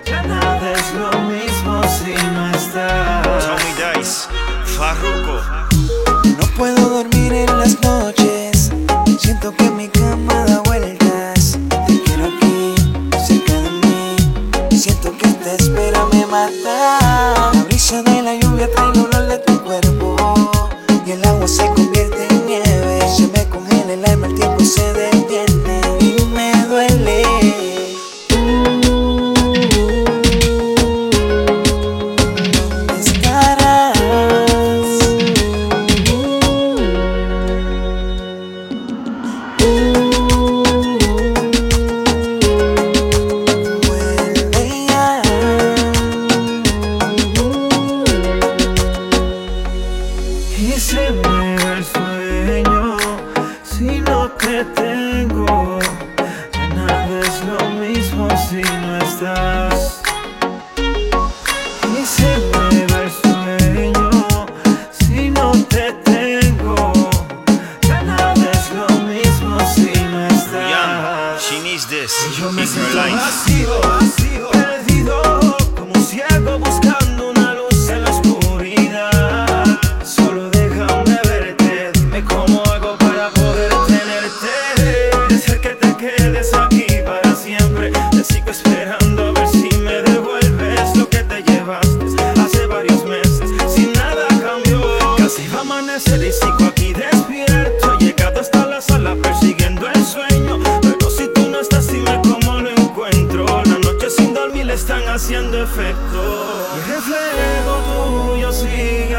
Ya 0.06 0.22
nada 0.24 0.74
es 0.74 0.94
lo 0.94 1.12
mismo 1.22 1.82
si 1.98 2.14
no 2.36 2.52
estás. 2.52 3.46
Tommy 3.46 3.74
Dice, 3.98 4.28
Farruko. 4.78 5.42
No 6.40 6.46
puedo 6.56 6.90
dormir 6.90 7.34
en 7.34 7.58
las 7.58 7.82
noches 7.82 8.27
my 16.38 16.52
back. 16.64 16.77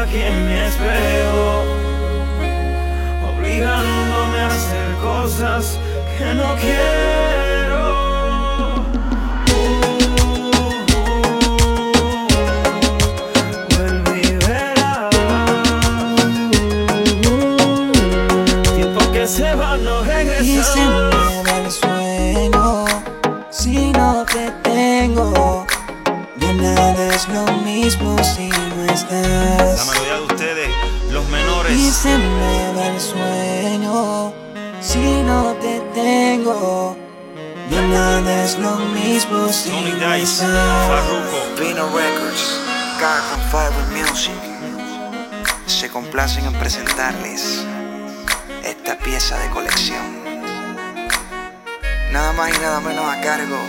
aquí 0.09 0.21
en 0.21 0.47
mi 0.47 0.53
espejo, 0.53 1.63
obligándome 3.31 4.39
a 4.39 4.47
hacer 4.47 4.95
cosas 5.01 5.79
que 6.17 6.33
no 6.33 6.55
quiero. 6.55 7.79
Tiempo 18.75 19.11
que 19.11 19.27
Se 19.27 19.53
van, 19.53 19.83
no 19.83 20.01
regresan. 20.03 21.18
es 38.49 38.57
lo 38.57 38.77
mismo 38.77 39.47
Tony 39.65 39.91
Dice, 39.91 40.45
Pino 41.55 41.87
Records, 41.95 42.59
Garden 42.99 43.41
Fiber 43.51 43.85
Music 43.91 44.33
se 45.67 45.87
complacen 45.89 46.45
en 46.45 46.53
presentarles 46.53 47.63
esta 48.63 48.97
pieza 48.97 49.37
de 49.37 49.49
colección. 49.51 50.23
Nada 52.11 52.33
más 52.33 52.49
y 52.55 52.59
nada 52.59 52.79
menos 52.79 53.05
a 53.05 53.21
cargo 53.21 53.59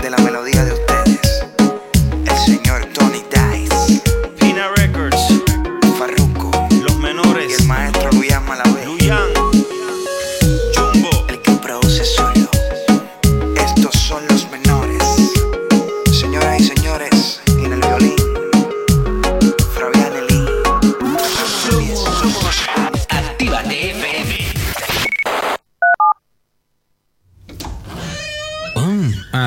de 0.00 0.10
la 0.10 0.16
melodía 0.18 0.64
de 0.64 0.72
ustedes. 0.72 0.85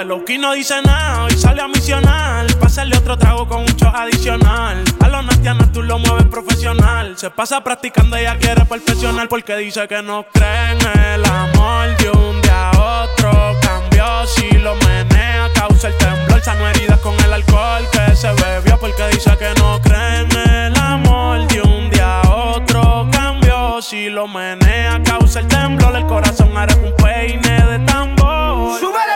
Pues 0.00 0.08
suave. 0.08 0.20
Lowkey 0.20 0.38
no 0.38 0.52
dice 0.52 0.80
nada, 0.82 1.26
y 1.30 1.36
sale 1.36 1.62
a 1.62 1.68
misionar. 1.68 2.46
Pásale 2.58 2.96
otro 2.96 3.16
trago 3.18 3.46
con 3.46 3.60
un 3.60 3.66
shot 3.66 3.94
adicional. 3.94 4.82
A 5.00 5.08
los 5.08 5.24
natianas 5.24 5.72
tú 5.72 5.82
lo 5.82 5.98
mueves 5.98 6.26
profesional. 6.26 7.16
Se 7.18 7.30
pasa 7.30 7.62
practicando, 7.62 8.16
ella 8.16 8.36
quiere 8.38 8.64
perfeccionar. 8.64 9.28
Porque 9.28 9.56
dice 9.56 9.86
que 9.88 10.02
no 10.02 10.24
cree 10.32 10.72
el 11.14 11.24
amor 11.24 11.96
de 11.98 12.10
un 12.10 12.40
día 12.42 12.70
a 12.70 13.04
otro. 13.04 13.56
Cambió 13.60 14.26
si 14.26 14.50
lo 14.58 14.74
menea, 14.76 15.50
causa 15.54 15.88
el 15.88 15.96
temblor. 15.98 16.40
Sano 16.42 16.68
heridas 16.68 17.00
con 17.00 17.14
el 17.24 17.32
alcohol 17.32 17.86
que 17.92 18.16
se 18.16 18.32
bebió. 18.32 18.78
Porque 18.78 19.08
dice 19.12 19.36
que 19.38 19.52
no 19.60 19.80
cree 19.82 20.26
el 20.66 20.76
amor 20.78 21.46
de 21.48 21.60
un 21.62 21.90
día 21.90 22.20
a 22.22 22.34
otro. 22.34 23.08
Cambió 23.12 23.82
si 23.82 24.08
lo 24.08 24.26
menea, 24.26 25.02
causa 25.02 25.40
el 25.40 25.48
temblor. 25.48 25.94
El 25.96 26.06
corazón 26.06 26.56
hará 26.56 26.74
un 26.76 26.94
peine 26.96 27.62
de 27.66 27.78
tambor. 27.80 28.80
¡Súbele! 28.80 29.09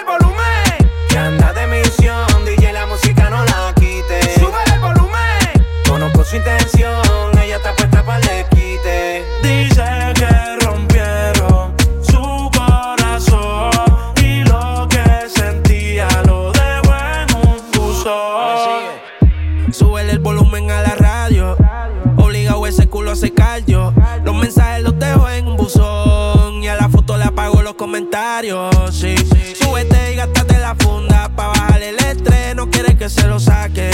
Su 6.25 6.37
intención, 6.37 7.39
ella 7.39 7.57
está 7.57 7.77
puesta 7.77 8.03
para 8.03 8.19
le 8.21 8.47
quite. 8.51 9.25
Dice 9.43 9.85
que 10.15 10.65
rompieron 10.65 11.75
su 12.03 12.51
corazón 12.57 13.71
y 14.23 14.43
lo 14.45 14.89
que 14.89 15.29
sentía 15.29 16.09
lo 16.27 16.51
dejó 16.51 16.95
en 16.95 17.37
un 17.37 17.71
buzón. 17.73 18.83
Súbele 19.71 20.13
el 20.13 20.19
volumen 20.21 20.71
a 20.71 20.81
la 20.81 20.95
radio. 20.95 21.57
Obligado 22.17 22.67
ese 22.67 22.89
culo 22.89 23.13
a 23.13 23.17
secar 23.17 23.63
yo. 23.67 23.93
Los 24.25 24.35
mensajes 24.35 24.83
los 24.83 24.99
dejo 24.99 25.29
en 25.29 25.47
un 25.47 25.57
buzón. 25.59 26.63
Y 26.63 26.69
a 26.69 26.77
la 26.77 26.89
foto 26.89 27.19
le 27.19 27.25
apago 27.25 27.61
los 27.61 27.75
comentarios. 27.75 28.75
Sí, 28.93 29.15
Súbete 29.55 30.15
y 30.15 30.17
gástate 30.17 30.59
la 30.59 30.75
funda. 30.75 31.29
Pa' 31.37 31.49
bajarle 31.49 31.91
el 31.91 31.99
estrés. 31.99 32.57
No 32.57 32.71
quiere 32.71 32.97
que 32.97 33.11
se 33.11 33.27
lo 33.27 33.39
saque. 33.39 33.94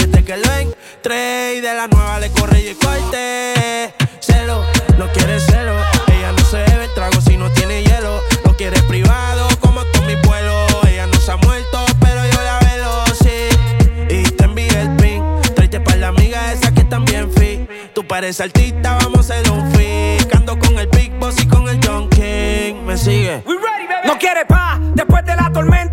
Y 1.03 1.61
de 1.61 1.73
la 1.73 1.87
nueva 1.87 2.19
le 2.19 2.29
corre 2.29 2.61
y 2.61 2.67
el 2.67 2.77
corte. 2.77 3.91
Celo, 4.19 4.63
no 4.99 5.07
quiere 5.11 5.39
celo. 5.39 5.75
Ella 6.07 6.31
no 6.31 6.45
se 6.45 6.57
bebe 6.57 6.85
el 6.85 6.93
trago 6.93 7.19
si 7.21 7.37
no 7.37 7.49
tiene 7.51 7.83
hielo. 7.83 8.21
Lo 8.45 8.55
quiere 8.55 8.79
privado 8.83 9.47
como 9.59 9.83
todos 9.85 10.05
mis 10.05 10.21
vuelos. 10.21 10.71
Ella 10.87 11.07
no 11.07 11.19
se 11.19 11.31
ha 11.31 11.37
muerto, 11.37 11.83
pero 11.99 12.23
yo 12.31 12.41
la 12.43 12.59
velo, 12.59 13.03
sí. 13.19 13.49
Y 14.09 14.23
te 14.23 14.43
envié 14.43 14.79
el 14.79 14.95
pin. 14.97 15.23
Tráete 15.55 15.79
para 15.81 15.97
la 15.97 16.07
amiga 16.09 16.53
esa 16.53 16.71
que 16.71 16.83
también 16.83 17.31
fit. 17.33 17.67
Tú 17.95 18.05
pareces 18.07 18.41
artista, 18.41 18.99
vamos 19.01 19.31
a 19.31 19.33
hacer 19.33 19.51
un 19.51 19.71
fit. 19.71 20.35
Ando 20.35 20.59
con 20.59 20.77
el 20.77 20.87
Big 20.87 21.11
Boss 21.13 21.41
y 21.41 21.47
con 21.47 21.67
el 21.67 21.79
John 21.83 22.09
King. 22.09 22.75
Me 22.85 22.95
sigue. 22.95 23.43
No 24.05 24.19
quiere 24.19 24.45
paz 24.45 24.79
después 24.93 25.25
de 25.25 25.35
la 25.35 25.51
tormenta. 25.51 25.90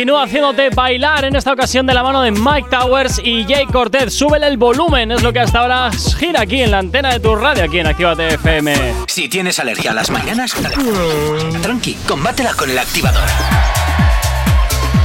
Continúa 0.00 0.22
haciéndote 0.22 0.70
bailar 0.70 1.26
en 1.26 1.36
esta 1.36 1.52
ocasión 1.52 1.84
de 1.84 1.92
la 1.92 2.02
mano 2.02 2.22
de 2.22 2.30
Mike 2.30 2.70
Towers 2.70 3.20
y 3.22 3.44
Jay 3.44 3.66
Cortez. 3.66 4.14
Súbele 4.14 4.46
el 4.46 4.56
volumen, 4.56 5.12
es 5.12 5.22
lo 5.22 5.30
que 5.30 5.40
hasta 5.40 5.58
ahora 5.58 5.90
gira 6.18 6.40
aquí 6.40 6.62
en 6.62 6.70
la 6.70 6.78
antena 6.78 7.12
de 7.12 7.20
tu 7.20 7.36
radio, 7.36 7.64
aquí 7.64 7.80
en 7.80 7.86
Actívate 7.86 8.28
FM. 8.28 8.94
Si 9.06 9.28
tienes 9.28 9.58
alergia 9.58 9.90
a 9.90 9.94
las 9.94 10.08
mañanas, 10.08 10.54
tranqui, 11.60 11.98
combátela 12.08 12.54
con 12.54 12.70
el 12.70 12.78
activador. 12.78 13.28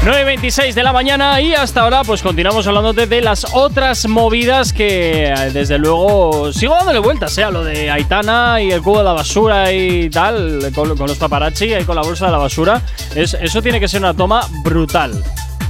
9.26 0.05 0.75
de 0.75 0.83
la 0.83 0.93
mañana 0.93 1.41
y 1.41 1.55
hasta 1.55 1.81
ahora 1.81 2.03
pues 2.03 2.21
continuamos 2.21 2.67
hablándote 2.67 3.07
de 3.07 3.21
las 3.21 3.43
otras 3.55 4.07
movidas 4.07 4.71
que 4.71 5.33
eh, 5.33 5.49
desde 5.51 5.79
luego 5.79 6.53
sigo 6.53 6.75
dándole 6.75 6.99
vueltas, 6.99 7.35
¿eh? 7.39 7.43
A 7.43 7.49
lo 7.49 7.63
de 7.63 7.89
Aitana 7.89 8.61
y 8.61 8.69
el 8.71 8.83
cubo 8.83 8.99
de 8.99 9.03
la 9.03 9.13
basura 9.13 9.71
y 9.73 10.07
tal, 10.11 10.71
con, 10.75 10.95
con 10.95 11.07
los 11.07 11.17
paparazzi 11.17 11.73
y 11.73 11.83
con 11.85 11.95
la 11.95 12.03
bolsa 12.03 12.27
de 12.27 12.33
la 12.33 12.37
basura. 12.37 12.83
Es, 13.15 13.33
eso 13.33 13.63
tiene 13.63 13.79
que 13.79 13.87
ser 13.87 13.99
una 14.01 14.13
toma 14.13 14.47
brutal. 14.63 15.23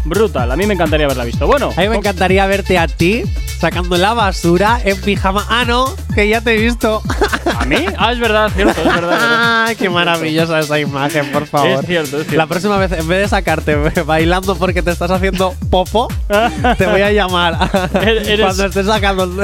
Brutal, 0.03 0.51
a 0.51 0.57
mí 0.57 0.65
me 0.65 0.73
encantaría 0.73 1.05
haberla 1.05 1.23
visto. 1.23 1.47
Bueno, 1.47 1.71
A 1.73 1.79
mí 1.79 1.87
me 1.87 1.95
encantaría 1.95 2.45
verte 2.45 2.77
a 2.77 2.89
ti 2.89 3.23
sacando 3.57 3.95
la 3.95 4.13
basura 4.13 4.81
en 4.83 4.99
pijama. 4.99 5.45
Ah, 5.47 5.63
no, 5.65 5.95
que 6.13 6.27
ya 6.27 6.41
te 6.41 6.55
he 6.55 6.57
visto. 6.57 7.01
¿a 7.65 7.79
mí? 7.79 7.85
Ah, 7.97 8.11
es 8.11 8.19
verdad, 8.19 8.51
cierto, 8.53 8.71
es 8.79 8.85
verdad. 8.85 8.95
es 8.95 9.01
verdad. 9.01 9.65
Ay, 9.67 9.75
qué 9.79 9.89
maravillosa 9.89 10.59
esa 10.59 10.79
imagen, 10.79 11.31
por 11.31 11.47
favor. 11.47 11.79
Es 11.81 11.85
cierto, 11.85 12.17
es 12.17 12.23
cierto. 12.23 12.35
La 12.37 12.47
próxima 12.47 12.77
vez, 12.77 12.91
en 12.91 13.07
vez 13.07 13.21
de 13.21 13.27
sacarte 13.27 13.75
bailando 14.05 14.55
porque 14.55 14.81
te 14.81 14.91
estás 14.91 15.11
haciendo 15.11 15.53
popo, 15.69 16.07
te 16.77 16.85
voy 16.87 17.01
a 17.01 17.11
llamar. 17.11 17.69
Eres- 18.01 18.39
cuando 18.41 18.65
estés 18.65 18.85
sacando, 18.85 19.27
cuando 19.27 19.43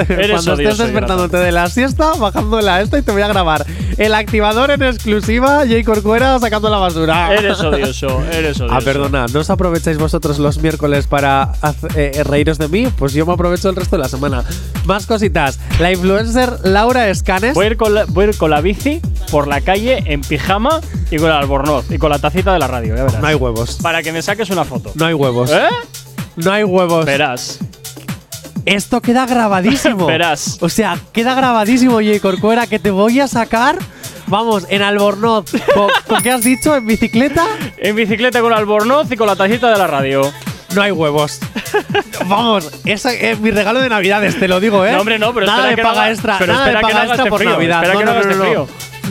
estés 0.53 0.77
despertándote 0.77 1.38
de 1.38 1.52
la 1.52 1.69
siesta, 1.69 2.14
bajándola 2.14 2.76
a 2.76 2.81
esta 2.81 2.98
y 2.98 3.02
te 3.02 3.11
voy 3.11 3.22
a 3.22 3.27
grabar. 3.27 3.65
El 3.98 4.14
activador 4.14 4.72
en 4.72 4.84
exclusiva, 4.84 5.60
Jay 5.68 5.84
Corcuera 5.84 6.39
sacando 6.39 6.69
la 6.69 6.77
basura. 6.77 7.34
Eres 7.34 7.60
odioso, 7.60 8.23
eres 8.31 8.60
odioso. 8.60 8.73
Ah, 8.76 8.80
perdona, 8.84 9.26
¿no 9.31 9.39
os 9.39 9.49
aprovecháis 9.49 9.98
vosotros 9.98 10.39
los 10.39 10.57
miércoles 10.60 11.07
para 11.07 11.53
haz- 11.61 11.76
eh, 11.95 12.23
reíros 12.23 12.57
de 12.57 12.68
mí? 12.68 12.88
Pues 12.98 13.14
yo 13.14 13.26
me 13.26 13.34
aprovecho 13.34 13.69
el 13.69 13.76
resto 13.76 13.98
de 13.98 14.02
la 14.03 14.10
semana. 14.10 14.43
Más 14.85 15.06
cositas. 15.06 15.60
La 15.80 15.91
influencer 15.91 16.52
Laura 16.64 17.10
Escanes. 17.10 17.53
Voy 17.53 17.65
a, 17.65 17.69
ir 17.69 17.77
con 17.77 17.93
la, 17.93 18.06
voy 18.12 18.26
a 18.26 18.30
ir 18.30 18.38
con 18.38 18.52
la 18.52 18.62
bici 18.62 19.02
por 19.30 19.48
la 19.48 19.62
calle 19.62 20.04
en 20.06 20.22
pijama 20.22 20.82
y 21.10 21.18
con 21.18 21.28
el 21.28 21.36
albornoz 21.36 21.90
y 21.92 21.98
con 21.98 22.10
la 22.10 22.20
tacita 22.20 22.54
de 22.54 22.60
la 22.60 22.68
radio, 22.68 22.96
ya 22.96 23.04
verás. 23.06 23.22
No 23.22 23.28
hay 23.28 23.36
huevos. 23.36 23.78
Para 23.82 24.04
que 24.04 24.12
me 24.12 24.22
saques 24.22 24.50
una 24.50 24.66
foto. 24.66 24.92
No 24.96 25.06
hay 25.06 25.14
huevos. 25.14 25.52
¿Eh? 25.52 25.68
No 26.36 26.52
hay 26.52 26.64
huevos. 26.64 27.06
Verás. 27.06 27.60
Esto 28.66 29.02
queda 29.02 29.26
grabadísimo. 29.26 30.06
Verás. 30.08 30.58
O 30.62 30.70
sea, 30.70 31.00
queda 31.14 31.34
grabadísimo, 31.34 31.96
Jay 31.96 32.20
Corcuera, 32.20 32.68
que 32.68 32.80
te 32.80 32.92
voy 32.92 33.20
a 33.20 33.28
sacar. 33.28 33.78
Vamos, 34.28 34.66
en 34.70 34.82
Albornoz. 34.82 35.52
¿Con, 35.74 35.90
con 36.08 36.22
qué 36.22 36.32
has 36.32 36.44
dicho? 36.44 36.76
¿En 36.76 36.86
bicicleta? 36.86 37.46
En 37.78 37.96
bicicleta 37.96 38.40
con 38.42 38.54
albornoz 38.54 39.12
y 39.12 39.18
con 39.18 39.28
la 39.28 39.36
tacita 39.36 39.70
de 39.72 39.78
la 39.78 39.88
radio. 39.88 40.22
No 40.74 40.82
hay 40.82 40.92
huevos. 40.92 41.40
Vamos, 42.26 42.72
es 42.85 43.39
mi 43.39 43.52
regalo 43.52 43.80
de 43.81 43.89
Navidades, 43.89 44.39
te 44.39 44.48
lo 44.48 44.60
digo, 44.60 44.85
¿eh? 44.85 44.91
No, 44.91 44.99
hombre, 44.99 45.19
no, 45.19 45.34
pero 45.34 45.45
nada 45.45 45.68
de 45.68 45.77
paga 45.77 46.10
extra. 46.10 46.39
nada 46.39 46.68
de 46.68 46.77
paga 46.77 47.06
extra 47.06 47.26
por 47.26 47.43
Navidad. 47.43 47.84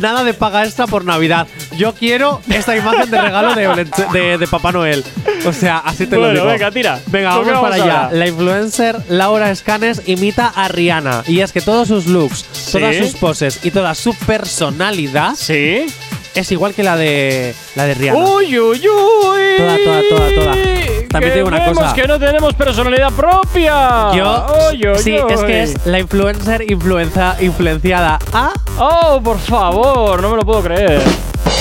Nada 0.00 0.24
de 0.24 0.32
paga 0.32 0.64
extra 0.64 0.86
por 0.86 1.04
Navidad. 1.04 1.46
Yo 1.76 1.94
quiero 1.94 2.40
esta 2.48 2.74
imagen 2.76 3.10
de 3.10 3.20
regalo 3.20 3.54
de, 3.54 3.86
de, 4.12 4.38
de 4.38 4.46
Papá 4.46 4.72
Noel. 4.72 5.04
O 5.46 5.52
sea, 5.52 5.78
así 5.78 6.06
te 6.06 6.16
lo 6.16 6.32
digo. 6.32 6.46
venga, 6.46 6.70
tira. 6.70 7.00
Venga, 7.08 7.34
¿Con 7.34 7.44
qué 7.44 7.52
vamos 7.52 7.70
para 7.70 7.82
allá. 7.82 8.08
La 8.12 8.26
influencer 8.26 8.96
Laura 9.08 9.50
Escanes 9.50 10.02
imita 10.06 10.52
a 10.54 10.68
Rihanna. 10.68 11.24
Y 11.26 11.40
es 11.40 11.52
que 11.52 11.60
todos 11.60 11.88
sus 11.88 12.06
looks, 12.06 12.44
todas 12.72 12.96
sus 12.96 13.14
poses 13.14 13.60
y 13.62 13.70
toda 13.70 13.94
su 13.94 14.14
personalidad 14.14 15.34
¿Sí? 15.34 15.86
es 16.34 16.52
igual 16.52 16.72
que 16.74 16.82
la 16.82 16.96
de 16.96 17.54
la 17.74 17.84
de 17.84 17.94
Rihanna. 17.94 18.18
Uy, 18.18 18.58
uy, 18.58 18.80
uy. 18.88 19.56
Toda, 19.58 19.76
toda, 19.84 20.02
toda, 20.08 20.34
toda. 20.34 20.99
También 21.10 21.32
Que 21.32 21.38
digo 21.38 21.48
una 21.48 21.64
cosa. 21.66 21.92
que 21.94 22.06
no 22.06 22.18
tenemos 22.18 22.54
personalidad 22.54 23.12
propia. 23.12 24.12
Yo, 24.14 24.46
uy, 24.70 24.80
sí, 24.98 25.16
es 25.28 25.40
que 25.42 25.62
es 25.64 25.86
la 25.86 25.98
influencer 25.98 26.70
influenza, 26.70 27.36
influenciada 27.40 28.18
a. 28.32 28.52
Oh, 28.78 29.20
por 29.22 29.38
favor, 29.38 30.22
no 30.22 30.30
me 30.30 30.36
lo 30.36 30.42
puedo 30.44 30.62
creer. 30.62 31.00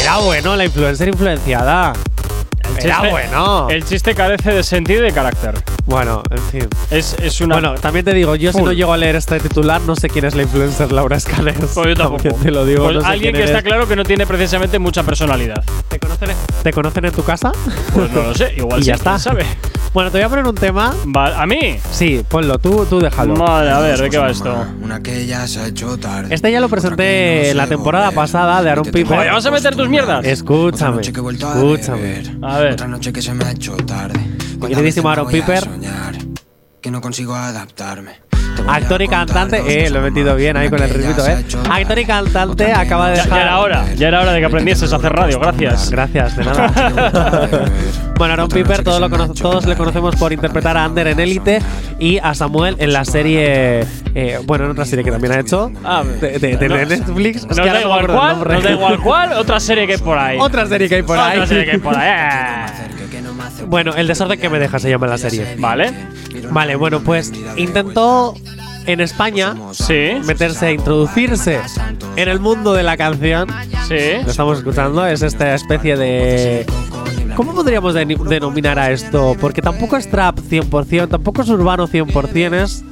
Era 0.02 0.18
bueno 0.18 0.56
la 0.56 0.66
influencer 0.66 1.08
influenciada. 1.08 1.94
Era 2.78 2.96
chiste- 3.02 3.10
bueno. 3.10 3.68
El 3.70 3.84
chiste 3.84 4.16
carece 4.16 4.54
de 4.54 4.64
sentido 4.64 5.02
y 5.02 5.06
de 5.06 5.12
carácter. 5.12 5.56
Bueno, 5.86 6.22
en 6.30 6.38
fin. 6.44 6.68
Es, 6.92 7.14
es 7.20 7.42
una. 7.42 7.56
Bueno, 7.56 7.74
también 7.76 8.06
te 8.06 8.14
digo, 8.14 8.36
yo 8.36 8.54
si 8.54 8.62
no 8.62 8.72
llego 8.72 8.94
a 8.94 8.98
leer 8.98 9.16
este 9.16 9.40
titular, 9.40 9.82
no 9.82 9.96
sé 9.96 10.08
quién 10.08 10.24
es 10.26 10.36
la 10.36 10.44
influencer 10.44 10.92
Laura 10.92 11.18
Escanes. 11.18 11.56
Pues 11.74 11.88
yo 11.88 11.96
tampoco. 11.96 12.22
Te 12.44 12.52
lo 12.52 12.64
digo. 12.66 12.84
Pues 12.86 12.96
no 12.98 13.02
sé 13.02 13.08
alguien 13.08 13.34
que 13.34 13.44
está 13.44 13.64
claro 13.64 13.88
que 13.88 13.96
no 13.96 14.04
tiene 14.04 14.26
precisamente 14.28 14.78
mucha 14.80 15.02
personalidad. 15.04 15.64
¿Te 15.90 15.98
conocen, 16.00 16.30
¿Te 16.70 16.74
conocen 16.74 17.04
en 17.06 17.12
tu 17.12 17.24
casa? 17.24 17.52
Pues 17.96 18.12
no 18.12 18.22
lo 18.22 18.36
sé, 18.36 18.54
igual 18.56 18.80
Y 18.80 18.84
sí, 18.84 18.90
ya 18.90 18.94
está. 18.94 19.18
sabe. 19.18 19.44
Bueno, 19.92 20.12
te 20.12 20.20
voy 20.20 20.26
a 20.26 20.30
poner 20.30 20.46
un 20.48 20.54
tema. 20.54 20.94
¿A 21.16 21.48
mí? 21.48 21.80
Sí, 21.90 22.24
ponlo, 22.30 22.60
tú, 22.60 22.86
tú 22.88 23.00
déjalo. 23.00 23.34
Vale, 23.34 23.72
a 23.72 23.80
ver, 23.80 24.00
¿de 24.00 24.08
qué 24.08 24.20
va 24.20 24.30
esto? 24.30 24.68
Una 24.84 25.02
que 25.02 25.26
ya 25.26 25.48
se 25.48 25.62
ha 25.62 25.66
hecho 25.66 25.98
tarde. 25.98 26.32
Este 26.36 26.52
ya 26.52 26.60
lo 26.60 26.70
presenté 26.70 27.56
la 27.56 27.66
temporada 27.66 28.12
pasada 28.12 28.62
de 28.62 28.70
Aaron 28.70 28.86
Piper. 28.86 29.18
Joder, 29.18 29.32
¿vas 29.32 29.46
a 29.48 29.50
meter 29.50 29.76
tus 29.76 29.90
mierdas? 29.90 30.24
Escúchame, 30.24 30.98
a 31.00 31.02
escúchame. 31.02 32.02
beber. 32.02 32.38
A 32.44 32.60
ver. 32.60 32.74
Otra 32.74 32.88
noche 32.88 33.12
que 33.12 33.24
se 33.24 33.34
me 33.34 33.46
ha 33.46 33.52
hecho 33.52 33.76
tarde. 33.78 34.20
Queridísimo 34.62 35.10
Aaron 35.10 35.28
a 35.28 35.32
Piper. 35.32 35.64
soñar 35.64 36.18
Que 36.82 36.92
no 36.92 37.02
consigo 37.02 37.34
adaptarme. 37.34 38.29
Actor 38.68 39.02
y 39.02 39.08
cantante, 39.08 39.86
eh, 39.86 39.90
lo 39.90 40.00
he 40.00 40.02
metido 40.12 40.36
bien 40.36 40.56
ahí 40.58 40.70
con 40.70 40.82
el 40.82 40.90
ritmito, 40.90 41.26
eh. 41.28 41.44
Actor 41.70 42.00
y 42.00 42.06
cantante 42.06 42.72
acaba 42.72 43.10
de 43.10 43.16
dejar. 43.18 43.30
ya 43.30 43.42
era 43.42 43.60
hora, 43.60 43.86
ya 43.96 44.08
era 44.08 44.22
hora 44.22 44.32
de 44.34 44.40
que 44.40 44.46
aprendieses 44.46 44.92
a 44.94 44.98
hacer 44.98 45.12
radio, 45.12 45.40
gracias. 45.40 45.90
Gracias, 45.90 46.36
de 46.36 46.46
nada. 46.46 46.72
bueno, 48.18 48.34
Aaron 48.34 48.50
Piper, 48.50 48.84
todos, 48.84 49.00
lo 49.02 49.10
cono- 49.10 49.34
todos 49.34 49.66
le 49.66 49.76
conocemos 49.76 50.16
por 50.16 50.32
interpretar 50.34 50.78
a 50.78 50.84
Ander 50.86 51.08
en 51.08 51.20
Élite 51.20 51.60
y 52.00 52.18
a 52.20 52.34
Samuel 52.36 52.76
en 52.80 52.94
la 52.94 53.06
serie. 53.06 53.86
eh, 54.16 54.40
bueno, 54.46 54.66
en 54.66 54.72
otra 54.72 54.86
serie 54.86 55.04
que 55.04 55.12
también 55.12 55.34
ha 55.34 55.40
hecho. 55.40 55.72
Ah, 55.84 56.04
de, 56.22 56.38
de- 56.40 56.58
de 56.58 56.70
no- 56.70 56.76
Netflix. 56.78 57.38
Es 57.38 57.46
Nos 57.48 57.60
que 57.60 57.70
da 57.70 57.82
igual 57.82 58.08
cuál, 58.08 58.40
nos 58.40 58.64
da 58.64 58.72
igual 58.72 59.00
cuál, 59.00 59.34
otra 59.34 59.60
serie 59.60 59.88
que 59.88 59.94
hay 59.94 60.00
por 60.00 60.18
ahí. 60.18 60.38
Otra 60.40 60.66
serie 60.68 60.88
que 60.90 60.96
hay 60.96 61.04
por 61.04 61.18
Otra 61.18 61.32
ahí. 61.32 61.48
serie 61.48 61.66
que 61.66 61.72
hay 61.72 61.78
por 61.80 61.96
ahí. 61.96 62.10
Eh. 63.60 63.66
Bueno, 63.68 63.94
El 63.96 64.08
desorden 64.08 64.40
que 64.40 64.50
me 64.50 64.60
deja 64.60 64.80
se 64.80 64.90
llama 64.90 65.08
la 65.08 65.18
serie. 65.18 65.56
Vale. 65.60 65.94
Vale, 66.52 66.76
bueno, 66.76 67.02
pues 67.02 67.32
intentó 67.58 68.36
en 68.86 69.02
España 69.02 69.56
Sí. 69.72 70.14
meterse, 70.26 70.72
introducirse 70.74 71.60
en 72.16 72.30
el 72.30 72.40
mundo 72.40 72.74
de 72.74 72.84
la 72.84 72.98
canción. 72.98 73.48
Sí. 73.88 73.96
Lo 74.24 74.32
estamos 74.32 74.58
escuchando, 74.60 75.06
es 75.06 75.22
esta 75.22 75.54
especie 75.56 75.96
de. 75.98 76.66
¿Cómo 77.36 77.54
podríamos 77.54 77.94
de- 77.94 78.06
denominar 78.06 78.80
a 78.80 78.92
esto? 78.92 79.36
Porque 79.40 79.62
tampoco 79.62 79.96
es 79.98 80.10
trap 80.10 80.40
100%, 80.40 81.08
tampoco 81.08 81.42
es 81.44 81.50
urbano 81.50 81.88
100%, 81.88 82.54
es. 82.64 82.84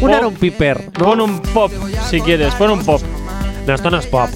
Un. 0.00 0.10
Aaron 0.14 0.34
Piper. 0.34 0.90
¿no? 0.98 1.04
Pon 1.04 1.20
un 1.20 1.40
pop, 1.40 1.70
si 2.08 2.20
quieres, 2.22 2.54
pon 2.54 2.70
un 2.70 2.84
pop. 2.84 3.00
No, 3.66 3.74
esto 3.74 3.90
no 3.90 3.98
es 3.98 4.06
pop. 4.06 4.30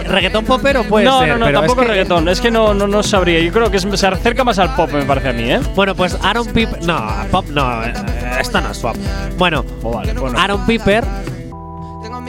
¿Reggaetón 0.00 0.44
popero 0.44 0.84
puede 0.84 1.04
no, 1.06 1.20
ser? 1.20 1.28
no, 1.30 1.38
no, 1.38 1.46
pero 1.46 1.58
tampoco 1.60 1.80
es 1.82 1.86
que- 1.86 1.92
reggaetón. 1.92 2.28
Es 2.28 2.40
que 2.40 2.50
no, 2.50 2.74
no, 2.74 2.86
no 2.86 3.02
sabría. 3.02 3.40
Yo 3.40 3.52
creo 3.52 3.70
que 3.70 3.78
se 3.78 4.06
acerca 4.06 4.44
más 4.44 4.58
al 4.58 4.74
pop, 4.74 4.90
me 4.92 5.02
parece 5.04 5.28
a 5.28 5.32
mí, 5.32 5.50
¿eh? 5.50 5.60
Bueno, 5.74 5.94
pues 5.94 6.16
Aaron 6.22 6.46
Piper. 6.48 6.82
No, 6.84 7.02
pop 7.30 7.46
no, 7.50 7.84
eh, 7.84 7.92
esto 8.40 8.60
no 8.60 8.70
es 8.70 8.78
pop. 8.78 8.96
Bueno, 9.38 9.64
vale, 9.82 10.12
bueno. 10.14 10.38
Aaron 10.38 10.64
Piper 10.66 11.04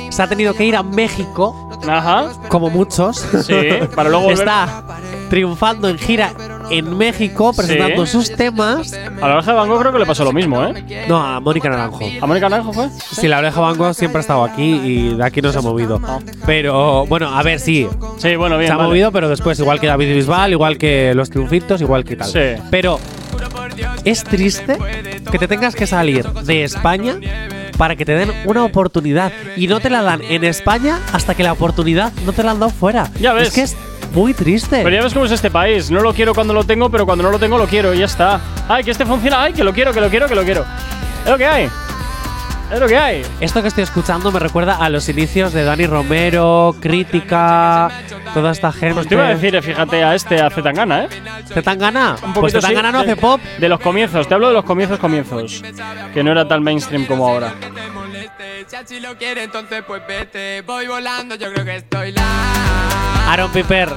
se 0.09 0.21
ha 0.23 0.27
tenido 0.27 0.53
que 0.53 0.63
ir 0.65 0.75
a 0.75 0.83
México, 0.83 1.69
Ajá. 1.87 2.29
como 2.49 2.69
muchos. 2.69 3.17
Sí, 3.45 3.53
para 3.95 4.09
luego 4.09 4.25
volver. 4.25 4.39
Está 4.39 4.83
triunfando 5.29 5.89
en 5.89 5.97
gira 5.97 6.31
en 6.71 6.97
México, 6.97 7.53
presentando 7.55 8.05
Sí. 8.05 8.11
sus 8.11 8.31
temas. 8.35 8.93
A 9.21 9.27
la 9.27 9.35
oreja 9.35 9.51
de 9.51 9.57
Van 9.57 9.67
Gogh 9.69 9.79
creo 9.79 9.91
que 9.93 9.99
le 9.99 10.05
pasó 10.05 10.23
lo 10.23 10.31
mismo, 10.33 10.63
¿eh? 10.65 11.05
No, 11.07 11.17
a 11.23 11.39
Mónica 11.39 11.69
Naranjo. 11.69 11.99
¿A 12.21 12.25
Mónica 12.25 12.49
Naranjo 12.49 12.73
fue? 12.73 12.89
Sí, 13.11 13.27
la 13.27 13.39
oreja 13.39 13.59
Van 13.59 13.77
Gogh 13.77 13.93
siempre 13.93 14.19
ha 14.19 14.21
estado 14.21 14.43
aquí 14.43 14.63
y 14.83 15.15
de 15.15 15.23
aquí 15.23 15.41
no 15.41 15.51
se 15.51 15.59
ha 15.59 15.61
movido. 15.61 15.99
Pero 16.45 17.05
bueno, 17.07 17.29
a 17.35 17.41
ver, 17.43 17.59
sí. 17.59 17.87
Sí, 18.17 18.35
bueno, 18.35 18.57
bien. 18.57 18.67
se 18.69 18.73
ha 18.73 18.77
vale. 18.77 18.89
movido, 18.89 19.11
pero 19.11 19.29
después, 19.29 19.59
igual 19.59 19.79
que 19.79 19.87
David 19.87 20.13
Bisbal, 20.15 20.51
igual 20.51 20.77
que 20.77 21.13
los 21.15 21.29
triunfitos, 21.29 21.81
igual 21.81 22.03
que 22.03 22.15
tal. 22.15 22.27
Sí. 22.29 22.61
Pero 22.69 22.99
es 24.03 24.23
triste 24.23 24.77
que 25.31 25.37
te 25.39 25.47
tengas 25.47 25.75
que 25.75 25.87
salir 25.87 26.25
de 26.27 26.63
España 26.63 27.15
para 27.77 27.95
que 27.95 28.05
te 28.05 28.13
den 28.13 28.31
una 28.45 28.63
oportunidad. 28.63 29.31
Y 29.57 29.67
no 29.67 29.79
te 29.79 29.89
la 29.89 30.01
dan 30.01 30.21
en 30.29 30.43
España 30.45 30.99
hasta 31.11 31.35
que 31.35 31.43
la 31.43 31.51
oportunidad 31.53 32.13
no 32.25 32.31
te 32.31 32.43
la 32.43 32.51
han 32.51 32.59
dado 32.59 32.71
fuera. 32.71 33.09
Ya 33.19 33.33
ves. 33.33 33.49
Es 33.49 33.53
que 33.53 33.61
es 33.63 33.77
muy 34.15 34.33
triste. 34.33 34.81
Pero 34.83 34.95
ya 34.95 35.03
ves 35.03 35.13
cómo 35.13 35.25
es 35.25 35.31
este 35.31 35.51
país. 35.51 35.91
No 35.91 35.99
lo 36.01 36.13
quiero 36.13 36.33
cuando 36.33 36.53
lo 36.53 36.63
tengo, 36.63 36.89
pero 36.89 37.05
cuando 37.05 37.23
no 37.23 37.31
lo 37.31 37.37
tengo 37.39 37.57
lo 37.57 37.67
quiero 37.67 37.93
y 37.93 37.99
ya 37.99 38.05
está. 38.05 38.39
Ay, 38.67 38.83
que 38.83 38.91
este 38.91 39.05
funciona. 39.05 39.43
Ay, 39.43 39.53
que 39.53 39.63
lo 39.63 39.73
quiero, 39.73 39.93
que 39.93 40.01
lo 40.01 40.09
quiero, 40.09 40.27
que 40.27 40.35
lo 40.35 40.43
quiero. 40.43 40.65
Es 41.23 41.29
lo 41.29 41.37
que 41.37 41.45
hay. 41.45 41.69
Es 42.71 42.79
lo 42.79 42.87
que 42.87 42.97
hay. 42.97 43.21
Esto 43.41 43.61
que 43.61 43.67
estoy 43.67 43.83
escuchando 43.83 44.31
me 44.31 44.39
recuerda 44.39 44.77
a 44.77 44.89
los 44.89 45.07
inicios 45.07 45.53
de 45.53 45.63
Dani 45.63 45.85
Romero, 45.85 46.75
Crítica, 46.81 47.91
toda 48.33 48.51
esta 48.53 48.71
gente. 48.71 48.95
Pues 48.95 49.07
te 49.07 49.13
iba 49.13 49.27
a 49.27 49.35
decir, 49.35 49.61
fíjate, 49.61 50.03
a 50.03 50.15
este, 50.15 50.41
a 50.41 50.49
Zetangana, 50.49 51.03
¿eh? 51.03 51.09
¿Zetangana? 51.53 52.15
Un 52.23 52.33
Pues 52.33 52.53
Zetangana 52.53 52.89
sí, 52.89 52.93
no 52.93 53.03
de- 53.03 53.11
hace 53.11 53.21
pop. 53.21 53.39
De 53.59 53.69
los 53.69 53.79
comienzos, 53.79 54.27
te 54.27 54.33
hablo 54.33 54.47
de 54.47 54.55
los 54.55 54.65
comienzos, 54.65 54.97
comienzos. 54.97 55.61
Que 56.11 56.23
no 56.23 56.31
era 56.31 56.47
tan 56.47 56.63
mainstream 56.63 57.05
como 57.05 57.27
ahora. 57.27 57.53
Si 58.67 58.75
así 58.75 58.99
lo 58.99 59.15
quiere, 59.17 59.43
entonces 59.43 59.83
pues 59.85 60.01
vete. 60.07 60.61
Voy 60.61 60.87
volando, 60.87 61.35
yo 61.35 61.51
creo 61.53 61.63
que 61.63 61.75
estoy 61.77 62.11
la. 62.11 63.31
Aaron 63.31 63.51
Piper, 63.51 63.89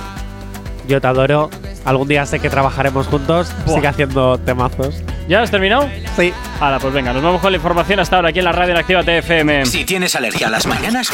yo 0.86 1.00
te 1.00 1.06
adoro. 1.06 1.50
Algún 1.84 2.06
día 2.06 2.26
sé 2.26 2.38
que 2.38 2.50
trabajaremos 2.50 3.06
juntos. 3.06 3.50
Buah. 3.64 3.76
Sigue 3.76 3.88
haciendo 3.88 4.36
temazos. 4.38 5.02
¿Ya 5.26 5.40
has 5.40 5.50
terminado? 5.50 5.88
Sí. 6.16 6.34
Ahora, 6.60 6.78
pues 6.78 6.92
venga, 6.92 7.14
nos 7.14 7.22
vamos 7.22 7.40
con 7.40 7.50
la 7.50 7.56
información 7.56 8.00
hasta 8.00 8.16
ahora 8.16 8.28
aquí 8.28 8.40
en 8.40 8.44
la 8.44 8.52
radio 8.52 8.72
en 8.72 8.78
Activa 8.78 9.02
TFM. 9.02 9.64
Si 9.64 9.84
tienes 9.84 10.14
alergia 10.14 10.48
a 10.48 10.50
las 10.50 10.66
mañanas, 10.66 11.10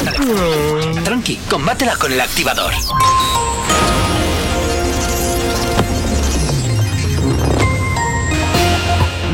tranqui, 1.04 1.36
combátela 1.48 1.96
con 1.96 2.12
el 2.12 2.20
activador. 2.20 2.72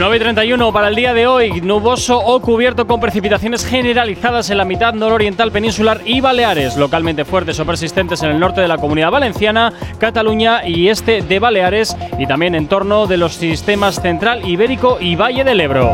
Nueve 0.00 0.16
y 0.16 0.20
31 0.20 0.72
para 0.72 0.88
el 0.88 0.94
día 0.94 1.12
de 1.12 1.26
hoy, 1.26 1.60
nuboso 1.60 2.18
o 2.18 2.40
cubierto 2.40 2.86
con 2.86 3.00
precipitaciones 3.00 3.66
generalizadas 3.66 4.48
en 4.48 4.56
la 4.56 4.64
mitad 4.64 4.94
nororiental 4.94 5.52
peninsular 5.52 6.00
y 6.06 6.22
Baleares, 6.22 6.78
localmente 6.78 7.26
fuertes 7.26 7.60
o 7.60 7.66
persistentes 7.66 8.22
en 8.22 8.30
el 8.30 8.40
norte 8.40 8.62
de 8.62 8.68
la 8.68 8.78
comunidad 8.78 9.10
valenciana, 9.10 9.74
Cataluña 9.98 10.66
y 10.66 10.88
este 10.88 11.20
de 11.20 11.38
Baleares 11.38 11.94
y 12.18 12.26
también 12.26 12.54
en 12.54 12.66
torno 12.66 13.06
de 13.06 13.18
los 13.18 13.34
sistemas 13.34 14.00
central, 14.00 14.48
ibérico 14.48 14.96
y 14.98 15.16
Valle 15.16 15.44
del 15.44 15.60
Ebro. 15.60 15.92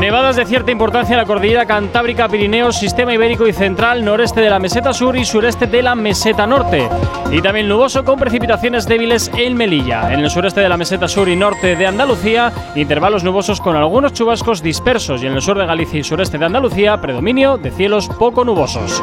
Nevadas 0.00 0.36
de 0.36 0.44
cierta 0.44 0.70
importancia 0.70 1.14
en 1.14 1.18
la 1.18 1.24
cordillera 1.24 1.64
Cantábrica, 1.64 2.28
Pirineos, 2.28 2.76
Sistema 2.76 3.14
Ibérico 3.14 3.46
y 3.48 3.54
Central, 3.54 4.04
noreste 4.04 4.42
de 4.42 4.50
la 4.50 4.58
meseta 4.58 4.92
sur 4.92 5.16
y 5.16 5.24
sureste 5.24 5.66
de 5.66 5.82
la 5.82 5.94
meseta 5.94 6.46
norte. 6.46 6.86
Y 7.32 7.40
también 7.40 7.66
nuboso 7.66 8.04
con 8.04 8.18
precipitaciones 8.18 8.86
débiles 8.86 9.30
en 9.34 9.56
Melilla. 9.56 10.12
En 10.12 10.20
el 10.20 10.28
sureste 10.28 10.60
de 10.60 10.68
la 10.68 10.76
meseta 10.76 11.08
sur 11.08 11.30
y 11.30 11.34
norte 11.34 11.76
de 11.76 11.86
Andalucía, 11.86 12.52
intervalos 12.74 13.24
nubosos 13.24 13.60
con 13.62 13.74
algunos 13.74 14.12
chubascos 14.12 14.62
dispersos. 14.62 15.22
Y 15.22 15.26
en 15.26 15.32
el 15.32 15.40
sur 15.40 15.58
de 15.58 15.64
Galicia 15.64 15.98
y 15.98 16.04
sureste 16.04 16.36
de 16.36 16.44
Andalucía, 16.44 17.00
predominio 17.00 17.56
de 17.56 17.70
cielos 17.70 18.08
poco 18.18 18.44
nubosos. 18.44 19.00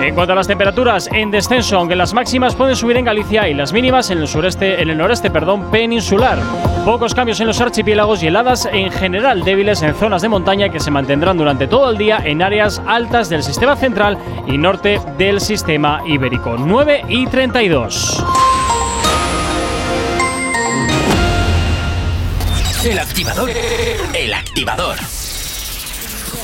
En 0.00 0.14
cuanto 0.14 0.32
a 0.32 0.36
las 0.36 0.46
temperaturas, 0.46 1.08
en 1.12 1.30
descenso, 1.30 1.76
aunque 1.76 1.94
las 1.94 2.14
máximas 2.14 2.54
pueden 2.54 2.74
subir 2.74 2.96
en 2.96 3.04
Galicia 3.04 3.48
y 3.48 3.54
las 3.54 3.72
mínimas 3.72 4.10
en 4.10 4.18
el 4.18 4.28
sureste, 4.28 4.80
en 4.80 4.88
el 4.88 4.96
noreste, 4.96 5.30
perdón, 5.30 5.70
peninsular. 5.70 6.38
Pocos 6.86 7.14
cambios 7.14 7.38
en 7.40 7.46
los 7.46 7.60
archipiélagos 7.60 8.22
y 8.22 8.28
heladas 8.28 8.66
en 8.72 8.90
general 8.90 9.44
débiles 9.44 9.82
en 9.82 9.94
zonas 9.94 10.22
de 10.22 10.30
montaña 10.30 10.70
que 10.70 10.80
se 10.80 10.90
mantendrán 10.90 11.36
durante 11.36 11.66
todo 11.66 11.90
el 11.90 11.98
día 11.98 12.22
en 12.24 12.40
áreas 12.40 12.80
altas 12.86 13.28
del 13.28 13.42
sistema 13.42 13.76
central 13.76 14.16
y 14.46 14.56
norte 14.56 14.98
del 15.18 15.40
sistema 15.40 16.00
ibérico. 16.06 16.56
9 16.58 17.04
y 17.08 17.26
32. 17.26 18.24
El 22.82 22.98
activador. 22.98 23.50
El 24.14 24.32
activador. 24.32 24.96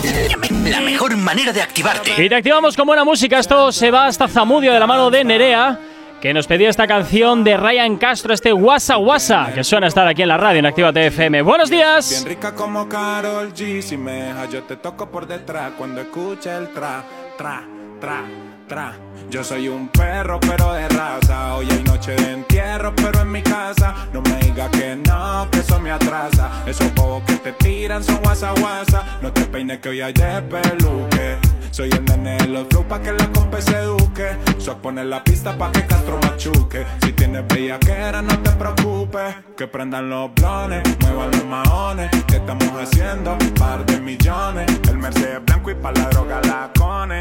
La 0.70 0.80
mejor 0.80 1.16
manera 1.16 1.52
de 1.52 1.62
activarte. 1.62 2.22
Y 2.22 2.28
te 2.28 2.34
activamos 2.34 2.76
con 2.76 2.86
buena 2.86 3.04
música. 3.04 3.38
Esto 3.38 3.72
se 3.72 3.90
va 3.90 4.06
hasta 4.06 4.28
Zamudio 4.28 4.72
de 4.72 4.80
la 4.80 4.86
mano 4.86 5.10
de 5.10 5.24
Nerea, 5.24 5.78
que 6.20 6.32
nos 6.34 6.46
pedía 6.46 6.68
esta 6.68 6.86
canción 6.86 7.44
de 7.44 7.56
Ryan 7.56 7.96
Castro, 7.96 8.34
este 8.34 8.52
Wasa 8.52 8.98
Wasa, 8.98 9.52
que 9.54 9.64
suena 9.64 9.86
estar 9.86 10.06
aquí 10.06 10.22
en 10.22 10.28
la 10.28 10.36
radio 10.36 10.58
en 10.58 10.66
Activa 10.66 10.92
TFM. 10.92 11.42
¡Buenos 11.42 11.70
días! 11.70 12.10
Bien 12.10 12.24
rica 12.26 12.54
como 12.54 12.88
Carol 12.88 13.52
G, 13.52 13.80
si 13.80 13.96
me 13.96 14.12
deja 14.12 14.46
yo 14.46 14.62
te 14.64 14.76
toco 14.76 15.10
por 15.10 15.26
detrás 15.26 15.72
cuando 15.76 16.00
escucha 16.00 16.58
el 16.58 16.68
tra, 16.68 17.04
tra, 17.36 17.64
tra, 18.00 18.24
tra. 18.68 19.05
Yo 19.28 19.42
soy 19.42 19.68
un 19.68 19.88
perro 19.88 20.38
pero 20.40 20.72
de 20.72 20.88
raza, 20.88 21.56
hoy 21.56 21.68
hay 21.70 21.82
noche 21.82 22.12
de 22.12 22.32
entierro 22.32 22.94
pero 22.94 23.20
en 23.20 23.32
mi 23.32 23.42
casa. 23.42 23.94
No 24.12 24.22
me 24.22 24.36
diga 24.38 24.70
que 24.70 24.96
no, 24.96 25.48
que 25.50 25.58
eso 25.58 25.80
me 25.80 25.90
atrasa. 25.90 26.62
Esos 26.66 26.94
bobos 26.94 27.22
que 27.24 27.34
te 27.36 27.52
tiran 27.52 28.02
son 28.02 28.16
guasa 28.22 28.52
guasa. 28.52 29.18
No 29.20 29.32
te 29.32 29.42
peines 29.44 29.80
que 29.80 29.88
hoy 29.90 30.00
hay 30.00 30.12
de 30.12 30.42
peluque. 30.42 31.38
Soy 31.70 31.90
el 31.90 32.04
nene 32.06 32.38
de 32.38 32.46
los 32.46 32.66
flow 32.68 32.84
pa' 32.84 33.02
que 33.02 33.12
la 33.12 33.30
compa 33.32 33.60
se 33.60 33.76
eduque. 33.76 34.28
Soy 34.58 34.76
poner 34.76 35.06
la 35.06 35.22
pista 35.22 35.58
pa' 35.58 35.70
que 35.72 35.84
Castro 35.84 36.18
machuque. 36.22 36.86
Si 37.02 37.12
tienes 37.12 37.46
bellaquera, 37.48 38.22
no 38.22 38.38
te 38.38 38.50
preocupes. 38.52 39.34
Que 39.56 39.66
prendan 39.66 40.08
los 40.08 40.32
blones, 40.34 40.82
muevan 41.00 41.32
los 41.32 41.44
maones. 41.44 42.10
¿Qué 42.26 42.36
estamos 42.36 42.70
haciendo? 42.80 43.36
Par 43.58 43.84
de 43.84 44.00
millones. 44.00 44.66
El 44.88 44.96
Mercedes 44.96 45.44
blanco 45.44 45.70
y 45.70 45.74
pa' 45.74 45.92
la 45.92 46.08
droga 46.08 46.40
la 46.44 46.70
cone. 46.78 47.20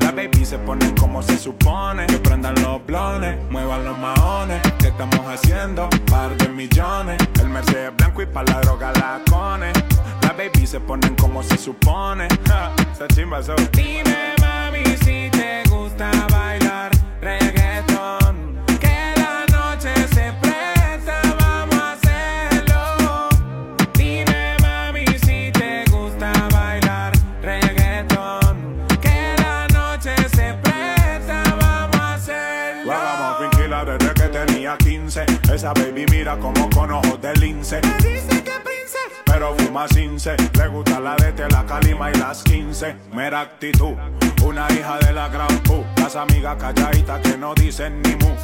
Las 0.00 0.14
baby 0.14 0.44
se 0.44 0.58
ponen 0.58 0.94
como 0.94 1.20
se 1.20 1.36
supone. 1.46 2.06
Que 2.06 2.18
prendan 2.18 2.54
los 2.62 2.84
blones, 2.84 3.38
muevan 3.50 3.84
los 3.84 3.96
maones. 3.98 4.60
¿Qué 4.78 4.88
estamos 4.88 5.24
haciendo? 5.26 5.88
Par 6.10 6.36
de 6.36 6.48
millones. 6.48 7.16
El 7.40 7.48
Mercedes 7.48 7.92
blanco 7.96 8.22
y 8.22 8.26
pa' 8.26 8.42
la 8.42 8.60
droga 8.62 8.92
la 8.94 9.20
cone. 9.30 9.72
Las 10.22 10.36
baby 10.36 10.66
se 10.66 10.80
ponen 10.80 11.14
como 11.14 11.42
se 11.42 11.56
supone. 11.56 12.26
Ja, 12.48 12.72
esa 12.92 13.06
chimba 13.14 13.42
so. 13.42 13.54
Dime 13.72 14.34
mami 14.40 14.84
si 15.04 15.30
te 15.30 15.62
gusta 15.70 16.10
bailar 16.32 16.90
reggaetón. 17.20 18.35
Baby 35.74 36.06
mira 36.10 36.38
como 36.38 36.68
con 36.70 36.92
ojos 36.92 37.20
de 37.20 37.34
lince. 37.34 37.80
Pero 39.24 39.54
fuma 39.56 39.86
cince, 39.88 40.36
le 40.56 40.68
gusta 40.68 41.00
la 41.00 41.16
de 41.16 41.48
la 41.48 41.66
calima 41.66 42.10
y 42.10 42.14
las 42.14 42.42
15. 42.44 42.96
Mera 43.12 43.40
actitud, 43.40 43.94
una 44.44 44.66
hija 44.72 44.98
de 44.98 45.12
la 45.12 45.28
gran 45.28 45.58
Q. 45.66 45.84
Las 45.96 46.16
amigas 46.16 46.56
calladitas 46.56 47.20
que 47.20 47.36
no 47.36 47.54
dicen 47.54 48.00
ni 48.02 48.14
mu. 48.16 48.34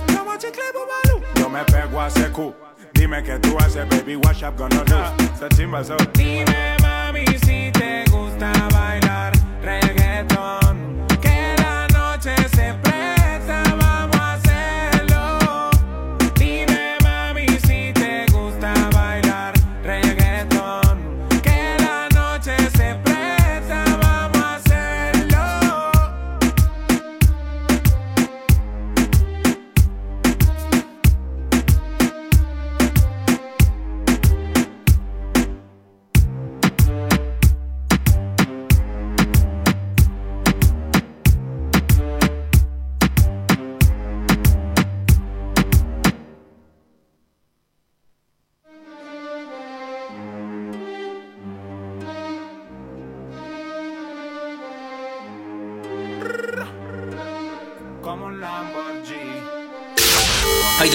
Yo 1.37 1.49
me 1.49 1.65
pego 1.65 2.01
a 2.01 2.09
CQ. 2.09 2.55
Dime 2.93 3.23
que 3.23 3.39
tú 3.39 3.57
haces, 3.59 3.89
baby, 3.89 4.17
what's 4.17 4.43
up 4.43 4.57
gonna 4.57 4.83
do? 4.85 5.25
Esta 5.25 5.49
chimba 5.49 5.81
eso. 5.81 5.97
Dime 6.15 6.77
mami 6.83 7.25
si 7.45 7.71
te 7.73 8.05
gusta 8.11 8.53
bailar 8.73 9.33
reggaetón. 9.63 11.07
Que 11.21 11.55
la 11.59 11.87
noche 11.89 12.35
se 12.55 12.75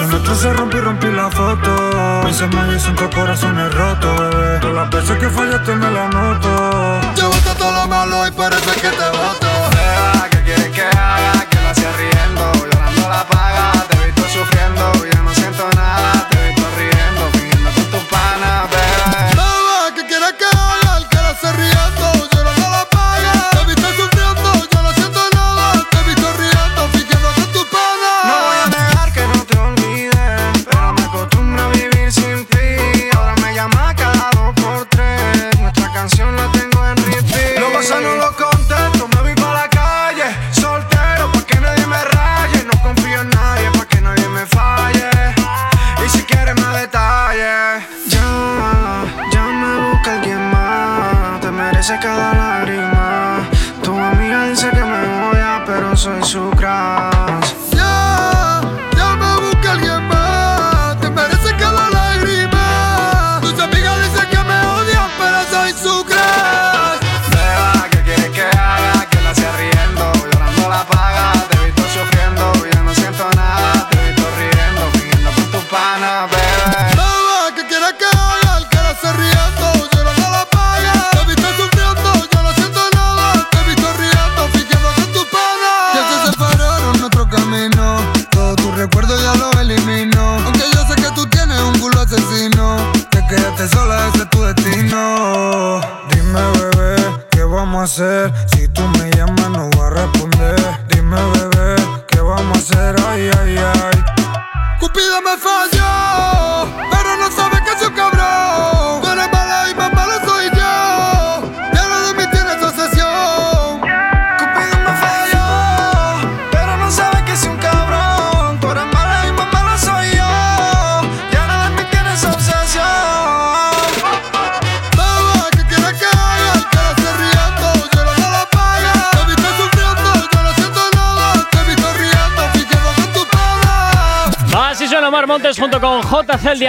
Lo 0.00 0.06
nuestro 0.06 0.34
se 0.34 0.50
rompió 0.54 0.78
y 0.78 0.82
rompí 0.82 1.08
la 1.08 1.30
foto. 1.30 2.22
Mis 2.24 2.40
me 2.40 2.72
dicen 2.72 2.96
que 2.96 3.04
el 3.04 3.10
corazón 3.10 3.58
es 3.58 3.74
roto, 3.74 4.14
bebé. 4.16 4.58
Todas 4.58 4.76
las 4.76 4.90
veces 4.90 5.18
que 5.18 5.28
fallaste 5.28 5.76
me 5.76 5.90
la 5.90 6.08
noto. 6.08 7.00
Llevaste 7.14 7.54
todo 7.58 7.70
lo 7.70 7.86
malo 7.86 8.26
y 8.26 8.30
parece 8.30 8.80
que 8.80 8.88
te 8.88 9.10
voto. 9.10 9.46
Beba, 9.70 10.26
¿qué 10.30 10.42
quieres 10.42 10.68
que 10.70 10.82
haga? 10.84 11.44
Que 11.50 11.60
lo 11.60 11.68
hacía 11.68 11.92
riendo, 11.98 12.52
llorando 12.64 13.08
la 13.10 13.26
paga. 13.26 13.72
Te 13.90 13.96
he 13.98 14.06
visto 14.06 14.22
sufriendo, 14.22 14.92
ya 15.12 15.19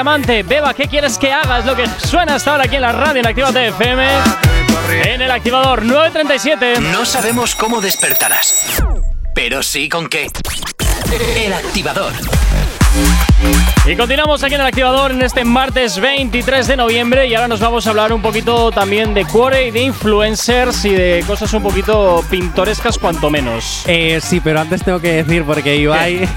Diamante. 0.01 0.41
Beba, 0.41 0.73
¿qué 0.73 0.87
quieres 0.87 1.19
que 1.19 1.31
haga? 1.31 1.59
Es 1.59 1.65
lo 1.65 1.75
que 1.75 1.85
suena 2.03 2.33
hasta 2.33 2.49
ahora 2.49 2.63
aquí 2.63 2.75
en 2.75 2.81
la 2.81 2.91
radio 2.91 3.19
en 3.19 3.27
Actívate 3.27 3.67
FM. 3.67 4.07
En 5.03 5.21
el 5.21 5.29
activador 5.29 5.85
937. 5.85 6.81
No 6.91 7.05
sabemos 7.05 7.53
cómo 7.53 7.81
despertarás, 7.81 8.81
pero 9.35 9.61
sí 9.61 9.89
con 9.89 10.09
qué. 10.09 10.27
El 11.37 11.53
activador. 11.53 12.13
Y 13.85 13.95
continuamos 13.95 14.43
aquí 14.43 14.55
en 14.55 14.61
el 14.61 14.67
activador 14.67 15.11
en 15.11 15.21
este 15.21 15.43
martes 15.45 15.99
23 15.99 16.65
de 16.65 16.77
noviembre 16.77 17.27
y 17.27 17.35
ahora 17.35 17.47
nos 17.47 17.59
vamos 17.59 17.85
a 17.85 17.91
hablar 17.91 18.11
un 18.11 18.23
poquito 18.23 18.71
también 18.71 19.13
de 19.13 19.25
cuore 19.25 19.67
y 19.67 19.71
de 19.71 19.83
influencers 19.83 20.83
y 20.85 20.89
de 20.89 21.23
cosas 21.27 21.53
un 21.53 21.61
poquito 21.61 22.25
pintorescas 22.27 22.97
cuanto 22.97 23.29
menos. 23.29 23.83
Eh, 23.85 24.19
sí, 24.19 24.39
pero 24.39 24.61
antes 24.61 24.83
tengo 24.83 24.99
que 24.99 25.23
decir, 25.23 25.43
porque 25.43 25.75
Ibai 25.75 26.27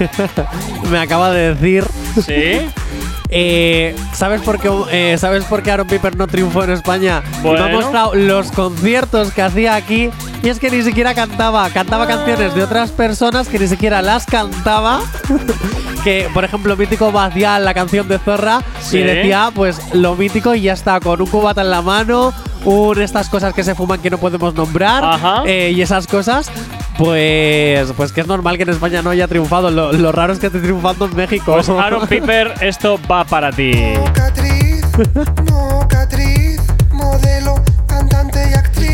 me 0.91 0.99
acaba 0.99 1.31
de 1.31 1.55
decir. 1.55 1.83
¿Sí? 2.23 2.69
Eh, 3.37 3.93
¿sabes, 4.13 4.41
por 4.41 4.59
qué, 4.61 4.69
eh, 4.91 5.17
¿Sabes 5.19 5.43
por 5.43 5.61
qué 5.61 5.69
Aaron 5.71 5.87
Piper 5.87 6.15
no 6.15 6.25
triunfó 6.25 6.63
en 6.63 6.69
España? 6.71 7.21
Me 7.43 7.49
ha 7.49 7.63
Bueno. 7.63 7.69
mostrado 7.69 8.15
los 8.15 8.49
conciertos 8.53 9.33
que 9.33 9.41
hacía 9.41 9.75
aquí 9.75 10.09
y 10.41 10.47
es 10.47 10.57
que 10.57 10.69
ni 10.71 10.81
siquiera 10.83 11.13
cantaba. 11.13 11.69
Cantaba 11.69 12.07
canciones 12.07 12.55
de 12.55 12.63
otras 12.63 12.91
personas 12.91 13.49
que 13.49 13.59
ni 13.59 13.67
siquiera 13.67 14.01
las 14.01 14.25
cantaba. 14.25 15.01
que, 16.05 16.29
por 16.33 16.45
ejemplo, 16.45 16.77
Mítico 16.77 17.11
Bacial, 17.11 17.65
la 17.65 17.73
canción 17.73 18.07
de 18.07 18.19
Zorra, 18.19 18.61
Sí. 18.79 18.99
y 18.99 19.03
decía, 19.03 19.51
pues, 19.53 19.81
lo 19.93 20.15
mítico 20.15 20.55
y 20.55 20.61
ya 20.61 20.73
está, 20.73 21.01
con 21.01 21.19
un 21.19 21.27
cubata 21.27 21.61
en 21.61 21.71
la 21.71 21.81
mano, 21.81 22.31
un 22.63 23.01
estas 23.01 23.27
cosas 23.27 23.53
que 23.53 23.63
se 23.63 23.75
fuman 23.75 23.99
que 24.01 24.09
no 24.11 24.17
podemos 24.17 24.53
nombrar, 24.53 25.19
eh, 25.45 25.73
y 25.75 25.81
esas 25.81 26.07
cosas. 26.07 26.49
Pues, 26.97 27.91
pues 27.97 28.11
que 28.11 28.21
es 28.21 28.27
normal 28.27 28.57
que 28.57 28.63
en 28.63 28.69
España 28.69 29.01
no 29.01 29.09
haya 29.09 29.27
triunfado. 29.27 29.69
Lo, 29.69 29.91
lo 29.91 30.11
raro 30.11 30.33
es 30.33 30.39
que 30.39 30.47
esté 30.47 30.59
triunfando 30.59 31.05
en 31.05 31.15
México. 31.15 31.53
Pues 31.53 31.69
Aaron 31.69 32.07
Piper, 32.09 32.53
esto 32.61 32.99
va 33.09 33.25
para 33.25 33.51
ti. 33.51 33.73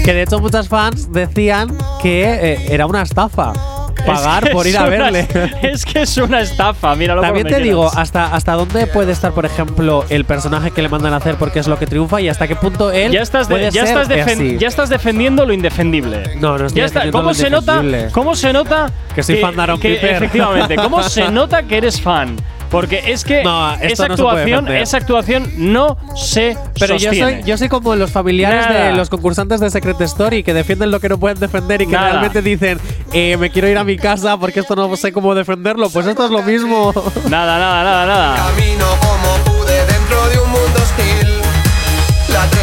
Que 0.03 0.13
de 0.13 0.23
hecho 0.23 0.39
muchas 0.39 0.67
fans 0.67 1.11
decían 1.13 1.77
que 2.01 2.23
eh, 2.23 2.65
era 2.69 2.87
una 2.87 3.03
estafa 3.03 3.53
pagar 4.01 4.43
Es 4.43 4.49
que 4.49 4.53
por 4.55 4.67
ir 4.67 4.75
es 4.75 4.79
a 4.81 4.85
una- 4.85 4.89
verle. 4.89 5.27
Es 5.63 5.85
que 5.85 6.01
es 6.01 6.17
una 6.17 6.41
estafa, 6.41 6.95
míralo 6.95 7.21
También 7.21 7.47
te 7.47 7.59
digo, 7.59 7.89
hasta, 7.95 8.33
hasta 8.35 8.53
dónde 8.53 8.87
puede 8.87 9.11
estar, 9.11 9.31
por 9.33 9.45
ejemplo, 9.45 10.05
el 10.09 10.25
personaje 10.25 10.71
que 10.71 10.81
le 10.81 10.89
mandan 10.89 11.13
a 11.13 11.17
hacer 11.17 11.35
porque 11.35 11.59
es 11.59 11.67
lo 11.67 11.77
que 11.79 11.87
triunfa 11.87 12.19
y 12.21 12.29
hasta 12.29 12.47
qué 12.47 12.55
punto 12.55 12.91
él 12.91 13.11
ya 13.11 13.21
estás, 13.21 13.47
de- 13.47 13.55
puede 13.55 13.71
ya, 13.71 13.85
ser 13.85 13.97
estás 14.01 14.09
defen- 14.09 14.33
así. 14.35 14.57
ya 14.57 14.67
estás 14.67 14.89
defendiendo 14.89 15.45
lo 15.45 15.53
indefendible. 15.53 16.35
No, 16.39 16.57
no 16.57 16.65
estoy 16.67 16.79
ya 16.81 16.85
está. 16.85 16.99
defendiendo 17.05 17.17
¿Cómo 17.19 17.29
lo 17.29 17.33
se 17.33 17.49
nota? 17.49 17.71
indefendible. 17.75 18.11
¿Cómo 18.11 18.35
se 18.35 18.53
nota 18.53 18.91
Que 19.15 19.23
soy 19.23 19.37
fan 19.37 19.55
de 19.55 19.61
Aaron 19.61 19.79
que- 19.79 19.89
Piper. 19.95 20.13
Efectivamente. 20.15 20.75
¿Cómo 20.75 21.03
se 21.03 21.29
nota 21.31 21.63
que 21.63 21.77
eres 21.77 22.01
fan? 22.01 22.35
Porque 22.71 23.03
es 23.07 23.23
que 23.25 23.43
No, 23.43 23.73
esa 23.75 24.07
no 24.07 24.13
actuación, 24.13 24.63
defender. 24.65 24.81
esa 24.81 24.97
actuación 24.97 25.51
no 25.57 25.97
se 26.15 26.57
Pero 26.79 26.95
yo 26.95 27.13
soy, 27.13 27.43
yo 27.43 27.57
soy 27.57 27.67
como 27.67 27.95
los 27.97 28.09
familiares 28.11 28.65
Nada. 28.65 28.85
de 28.85 28.93
los 28.93 29.09
concursantes 29.09 29.59
de 29.59 29.69
Secret 29.69 29.99
Story 30.01 30.41
que 30.41 30.53
defienden 30.53 30.89
lo 30.89 30.99
que 31.01 31.09
no 31.09 31.19
pueden 31.19 31.37
defender 31.39 31.81
y 31.81 31.85
que 31.87 31.91
Nada. 31.91 32.09
realmente 32.11 32.41
dicen, 32.41 32.79
eh, 33.11 33.35
me 33.37 33.49
quiero 33.49 33.67
ir 33.67 33.77
a 33.77 33.83
mi 33.83 33.97
casa 33.97 34.37
porque 34.37 34.61
esto 34.61 34.75
no 34.75 34.95
sé 34.95 35.11
cómo 35.11 35.35
defenderlo. 35.35 35.89
Pues 35.89 36.07
esto 36.07 36.23
es 36.25 36.31
lo 36.31 36.41
mismo. 36.43 36.93
Nada, 37.29 37.59
nada, 37.59 37.83
nada, 37.83 38.05
nada. 38.05 38.35
Camino 38.55 38.85
como 39.01 39.59
pude 39.59 39.85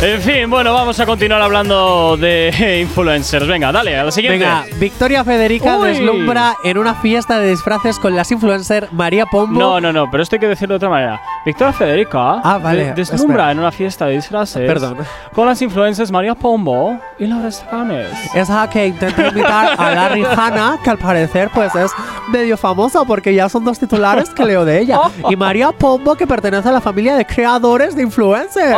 En 0.00 0.20
fin, 0.22 0.48
bueno, 0.48 0.72
vamos 0.72 0.98
a 1.00 1.06
continuar 1.06 1.40
hablando 1.42 2.16
de 2.16 2.80
influencers. 2.82 3.48
Venga, 3.48 3.72
dale, 3.72 3.98
a 3.98 4.04
la 4.04 4.12
siguiente. 4.12 4.38
Venga, 4.38 4.64
Victoria 4.78 5.24
Federica 5.24 5.76
Uy. 5.76 5.88
deslumbra 5.88 6.54
en 6.62 6.78
una 6.78 6.94
fiesta 6.94 7.40
de 7.40 7.50
disfraces 7.50 7.98
con 7.98 8.14
las 8.14 8.30
influencers 8.30 8.92
María 8.92 9.26
Pombo. 9.26 9.58
No, 9.58 9.80
no, 9.80 9.92
no, 9.92 10.08
pero 10.08 10.22
esto 10.22 10.36
hay 10.36 10.40
que 10.40 10.46
decirlo 10.46 10.74
de 10.74 10.76
otra 10.76 10.88
manera. 10.88 11.20
Victoria 11.44 11.72
Federica 11.72 12.40
Ah, 12.44 12.58
vale, 12.62 12.86
de- 12.86 12.92
deslumbra 12.94 13.34
espera. 13.36 13.50
en 13.52 13.58
una 13.58 13.72
fiesta 13.72 14.06
de 14.06 14.12
disfraces 14.14 14.64
Perdón. 14.66 14.98
con 15.34 15.46
las 15.46 15.60
influencers 15.62 16.12
María 16.12 16.36
Pombo 16.36 16.96
y 17.18 17.26
Laura 17.26 17.48
Escanes. 17.48 18.06
Esa 18.34 18.70
que 18.70 18.86
intenta 18.86 19.26
invitar 19.28 19.74
a 19.76 19.90
Larry 19.94 20.24
Hanna, 20.36 20.78
que 20.84 20.90
al 20.90 20.98
parecer 20.98 21.50
pues 21.52 21.74
es 21.74 21.90
medio 22.28 22.56
famosa 22.56 23.04
porque 23.04 23.34
ya 23.34 23.48
son 23.48 23.64
dos 23.64 23.78
titulares 23.80 24.30
que 24.30 24.44
leo 24.44 24.64
de 24.64 24.78
ella. 24.80 25.00
Y 25.28 25.34
María 25.36 25.72
Pombo, 25.72 26.14
que 26.14 26.26
pertenece 26.26 26.68
a 26.68 26.72
la 26.72 26.80
familia 26.80 27.16
de 27.16 27.26
creadores 27.26 27.96
de 27.96 28.02
influencers. 28.02 28.76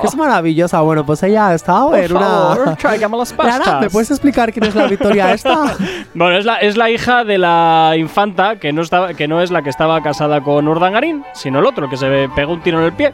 que 0.00 0.06
es 0.06 0.14
maravillosa. 0.40 0.80
Bueno, 0.80 1.04
pues 1.04 1.22
ella 1.22 1.48
ha 1.48 1.54
estado 1.54 1.90
Por 1.90 1.98
en 1.98 2.08
favor, 2.08 2.60
una... 2.62 2.76
tráigame 2.76 3.16
las 3.18 3.32
pastas. 3.34 3.80
¿me 3.80 3.90
puedes 3.90 4.10
explicar 4.10 4.52
quién 4.52 4.64
es 4.64 4.74
la 4.74 4.86
Victoria 4.86 5.32
esta? 5.32 5.76
Bueno, 6.14 6.36
es 6.36 6.44
la, 6.44 6.56
es 6.56 6.76
la 6.76 6.90
hija 6.90 7.24
de 7.24 7.38
la 7.38 7.94
infanta 7.96 8.56
que 8.56 8.72
no, 8.72 8.82
estaba, 8.82 9.14
que 9.14 9.28
no 9.28 9.40
es 9.40 9.50
la 9.50 9.62
que 9.62 9.70
estaba 9.70 10.02
casada 10.02 10.40
con 10.42 10.66
Urdangarín, 10.66 11.24
sino 11.34 11.60
el 11.60 11.66
otro, 11.66 11.88
que 11.88 11.96
se 11.96 12.28
pegó 12.34 12.52
un 12.52 12.60
tiro 12.62 12.80
en 12.80 12.86
el 12.86 12.92
pie. 12.92 13.12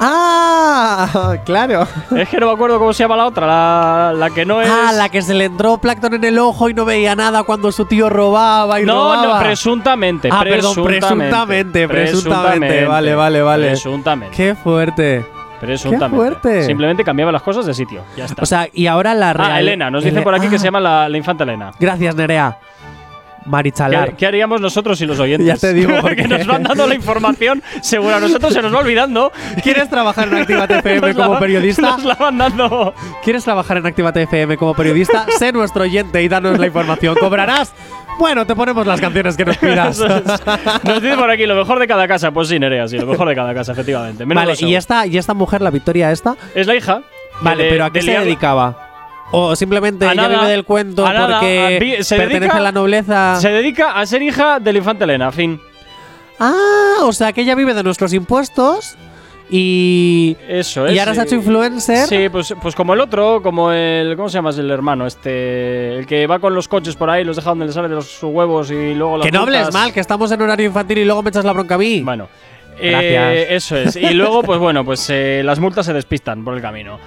¡Ah! 0.00 1.36
Claro. 1.44 1.86
Es 2.14 2.28
que 2.28 2.38
no 2.38 2.46
me 2.46 2.52
acuerdo 2.52 2.78
cómo 2.78 2.92
se 2.92 3.04
llama 3.04 3.16
la 3.16 3.26
otra, 3.26 3.46
la, 3.46 4.12
la 4.14 4.30
que 4.30 4.44
no 4.44 4.60
es. 4.60 4.68
Ah, 4.70 4.92
la 4.92 5.08
que 5.08 5.22
se 5.22 5.32
le 5.32 5.46
entró 5.46 5.78
plancton 5.78 6.14
en 6.14 6.24
el 6.24 6.38
ojo 6.38 6.68
y 6.68 6.74
no 6.74 6.84
veía 6.84 7.14
nada 7.14 7.42
cuando 7.44 7.72
su 7.72 7.86
tío 7.86 8.10
robaba 8.10 8.80
y 8.80 8.84
no, 8.84 8.94
robaba. 8.94 9.38
no, 9.38 9.40
presuntamente. 9.40 10.28
Ah, 10.30 10.40
perdón, 10.44 10.84
presuntamente, 10.84 11.88
presuntamente. 11.88 12.84
Vale, 12.84 13.14
vale, 13.14 13.42
vale. 13.42 13.66
Presuntamente. 13.68 14.36
Qué 14.36 14.54
fuerte. 14.54 15.37
Presuntamente. 15.60 16.08
Qué 16.10 16.16
fuerte. 16.16 16.62
Simplemente 16.64 17.04
cambiaba 17.04 17.32
las 17.32 17.42
cosas 17.42 17.66
de 17.66 17.74
sitio. 17.74 18.02
Ya 18.16 18.24
está. 18.26 18.42
O 18.42 18.46
sea, 18.46 18.68
y 18.72 18.86
ahora 18.86 19.14
la 19.14 19.32
real. 19.32 19.52
ah, 19.52 19.60
Elena, 19.60 19.90
nos 19.90 20.04
dice 20.04 20.16
Ele- 20.16 20.22
por 20.24 20.34
aquí 20.34 20.48
que 20.48 20.56
Ah, 20.56 20.58
se 20.58 20.64
llama 20.66 20.80
la, 20.80 21.08
la 21.08 21.16
infanta 21.18 21.44
Elena. 21.44 21.72
Gracias, 21.78 22.14
Nerea. 22.14 22.58
Marichalar. 23.48 24.10
¿Qué, 24.10 24.16
qué 24.16 24.26
haríamos 24.26 24.60
nosotros 24.60 25.00
y 25.00 25.06
los 25.06 25.18
oyentes? 25.18 25.46
Ya 25.48 25.56
te 25.56 25.72
digo, 25.72 25.92
Porque 26.02 26.28
nos 26.28 26.46
van 26.46 26.62
dando 26.62 26.86
la 26.86 26.94
información, 26.94 27.62
seguro 27.82 28.16
a 28.16 28.20
nosotros 28.20 28.52
se 28.52 28.62
nos 28.62 28.74
va 28.74 28.78
olvidando. 28.80 29.32
¿Quieres 29.62 29.88
trabajar 29.88 30.28
en 30.28 30.34
Actívate 30.36 30.78
FM 30.78 31.08
la 31.08 31.14
como 31.14 31.38
periodista? 31.38 31.82
Nos 31.82 32.04
la 32.04 32.14
van 32.14 32.38
dando. 32.38 32.94
¿Quieres 33.24 33.44
trabajar 33.44 33.78
en 33.78 33.86
Actívate 33.86 34.22
FM 34.22 34.56
como 34.56 34.74
periodista? 34.74 35.26
sé 35.38 35.52
nuestro 35.52 35.82
oyente 35.84 36.22
y 36.22 36.28
danos 36.28 36.58
la 36.58 36.66
información. 36.66 37.16
¿Cobrarás? 37.18 37.72
Bueno, 38.18 38.44
te 38.46 38.56
ponemos 38.56 38.84
las 38.86 39.00
canciones 39.00 39.36
que 39.36 39.44
nos 39.44 39.56
pidas. 39.58 39.98
Nos 40.84 41.02
dice 41.02 41.16
por 41.16 41.30
aquí 41.30 41.46
lo 41.46 41.54
mejor 41.54 41.78
de 41.78 41.86
cada 41.86 42.08
casa. 42.08 42.32
Pues 42.32 42.48
sí, 42.48 42.58
Nerea, 42.58 42.88
sí, 42.88 42.98
lo 42.98 43.06
mejor 43.06 43.28
de 43.28 43.34
cada 43.36 43.54
casa, 43.54 43.72
efectivamente. 43.72 44.24
Vale, 44.24 44.54
y 44.58 44.74
esta, 44.74 45.06
y 45.06 45.18
esta 45.18 45.34
mujer, 45.34 45.62
la 45.62 45.70
Victoria 45.70 46.10
esta, 46.10 46.36
Es 46.54 46.66
la 46.66 46.74
hija. 46.74 47.02
vale, 47.40 47.64
de- 47.64 47.70
pero 47.70 47.84
¿a 47.84 47.92
qué 47.92 48.02
se 48.02 48.10
dedicaba? 48.18 48.87
¿O 49.30 49.54
simplemente 49.56 50.06
A 50.06 50.12
ella 50.12 50.22
nada, 50.28 50.38
vive 50.40 50.50
del 50.52 50.64
cuento 50.64 51.04
a 51.06 51.12
nada, 51.12 51.38
porque 51.40 51.76
a- 51.76 51.78
vi- 51.78 52.02
se 52.02 52.16
pertenece 52.16 52.40
dedica- 52.46 52.56
a 52.56 52.60
la 52.60 52.72
nobleza? 52.72 53.36
Se 53.40 53.50
dedica 53.50 53.92
a 53.92 54.06
ser 54.06 54.22
hija 54.22 54.58
del 54.58 54.78
infante 54.78 55.04
Elena, 55.04 55.30
fin. 55.32 55.60
Ah, 56.38 56.98
o 57.02 57.12
sea 57.12 57.32
que 57.32 57.42
ella 57.42 57.54
vive 57.54 57.74
de 57.74 57.82
nuestros 57.82 58.12
impuestos 58.14 58.96
y. 59.50 60.36
Eso 60.48 60.86
es. 60.86 60.94
Y 60.94 60.98
ahora 60.98 61.14
se 61.14 61.20
ha 61.20 61.24
hecho 61.24 61.34
eh, 61.34 61.38
influencer. 61.38 62.06
Sí, 62.06 62.28
pues, 62.30 62.54
pues 62.62 62.74
como 62.74 62.94
el 62.94 63.00
otro, 63.00 63.42
como 63.42 63.72
el. 63.72 64.14
¿Cómo 64.16 64.28
se 64.28 64.34
llama 64.38 64.50
el 64.50 64.70
hermano? 64.70 65.06
Este. 65.06 65.98
El 65.98 66.06
que 66.06 66.26
va 66.26 66.38
con 66.38 66.54
los 66.54 66.68
coches 66.68 66.96
por 66.96 67.10
ahí, 67.10 67.24
los 67.24 67.36
deja 67.36 67.50
donde 67.50 67.66
le 67.66 67.72
salen 67.72 67.94
los 67.94 68.06
sus 68.06 68.30
huevos 68.32 68.70
y 68.70 68.94
luego 68.94 69.18
las 69.18 69.26
Que 69.26 69.32
no 69.32 69.42
hables 69.42 69.72
mal, 69.72 69.92
que 69.92 70.00
estamos 70.00 70.30
en 70.32 70.40
horario 70.42 70.66
infantil 70.66 70.98
y 70.98 71.04
luego 71.04 71.22
me 71.22 71.30
echas 71.30 71.44
la 71.44 71.52
bronca 71.52 71.74
a 71.74 71.78
mí. 71.78 72.00
Bueno. 72.00 72.28
Gracias. 72.80 73.02
eh, 73.34 73.46
eso 73.56 73.76
es. 73.76 73.96
Y 73.96 74.10
luego, 74.14 74.42
pues 74.42 74.60
bueno, 74.60 74.84
pues 74.84 75.04
eh, 75.10 75.42
las 75.44 75.58
multas 75.58 75.84
se 75.86 75.92
despistan 75.92 76.44
por 76.44 76.54
el 76.54 76.62
camino. 76.62 77.00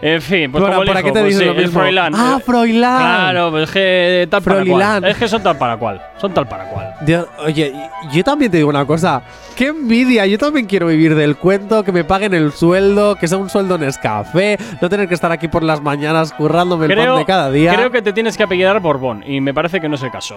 En 0.00 0.22
fin, 0.22 0.52
pues 0.52 0.62
Bueno, 0.62 0.76
como 0.76 1.12
te 1.12 1.20
pues 1.20 1.36
sí, 1.36 1.44
lo 1.44 1.50
el 1.52 1.56
mismo. 1.56 1.80
Froilán. 1.80 2.12
Ah, 2.14 2.38
Froilán. 2.44 2.98
Claro, 3.00 3.50
pues 3.50 3.64
es 3.64 3.70
que 3.70 4.28
tal 4.30 4.42
para 4.42 4.56
Froilán. 4.56 5.00
cual. 5.00 5.10
Es 5.10 5.16
que 5.18 5.28
son 5.28 5.42
tal 5.42 5.58
para 5.58 5.76
cual. 5.76 6.02
Son 6.18 6.32
tal 6.32 6.46
para 6.46 6.64
cual. 6.64 6.94
Dios, 7.00 7.26
oye, 7.44 7.72
yo 8.12 8.24
también 8.24 8.50
te 8.50 8.58
digo 8.58 8.68
una 8.68 8.84
cosa. 8.86 9.22
¡Qué 9.56 9.66
envidia! 9.66 10.24
Yo 10.26 10.38
también 10.38 10.66
quiero 10.66 10.86
vivir 10.86 11.16
del 11.16 11.36
cuento, 11.36 11.82
que 11.82 11.90
me 11.90 12.04
paguen 12.04 12.32
el 12.32 12.52
sueldo, 12.52 13.16
que 13.16 13.26
sea 13.26 13.38
un 13.38 13.50
sueldo 13.50 13.74
en 13.74 13.82
Escafé, 13.82 14.56
no 14.80 14.88
tener 14.88 15.08
que 15.08 15.14
estar 15.14 15.32
aquí 15.32 15.48
por 15.48 15.64
las 15.64 15.80
mañanas 15.80 16.32
currándome 16.32 16.86
el 16.86 16.96
pan 16.96 17.16
de 17.16 17.24
cada 17.24 17.50
día. 17.50 17.74
creo 17.74 17.90
que 17.90 18.02
te 18.02 18.12
tienes 18.12 18.36
que 18.36 18.44
apellidar 18.44 18.78
Borbón 18.80 19.24
y 19.26 19.40
me 19.40 19.52
parece 19.52 19.80
que 19.80 19.88
no 19.88 19.96
es 19.96 20.02
el 20.02 20.12
caso. 20.12 20.36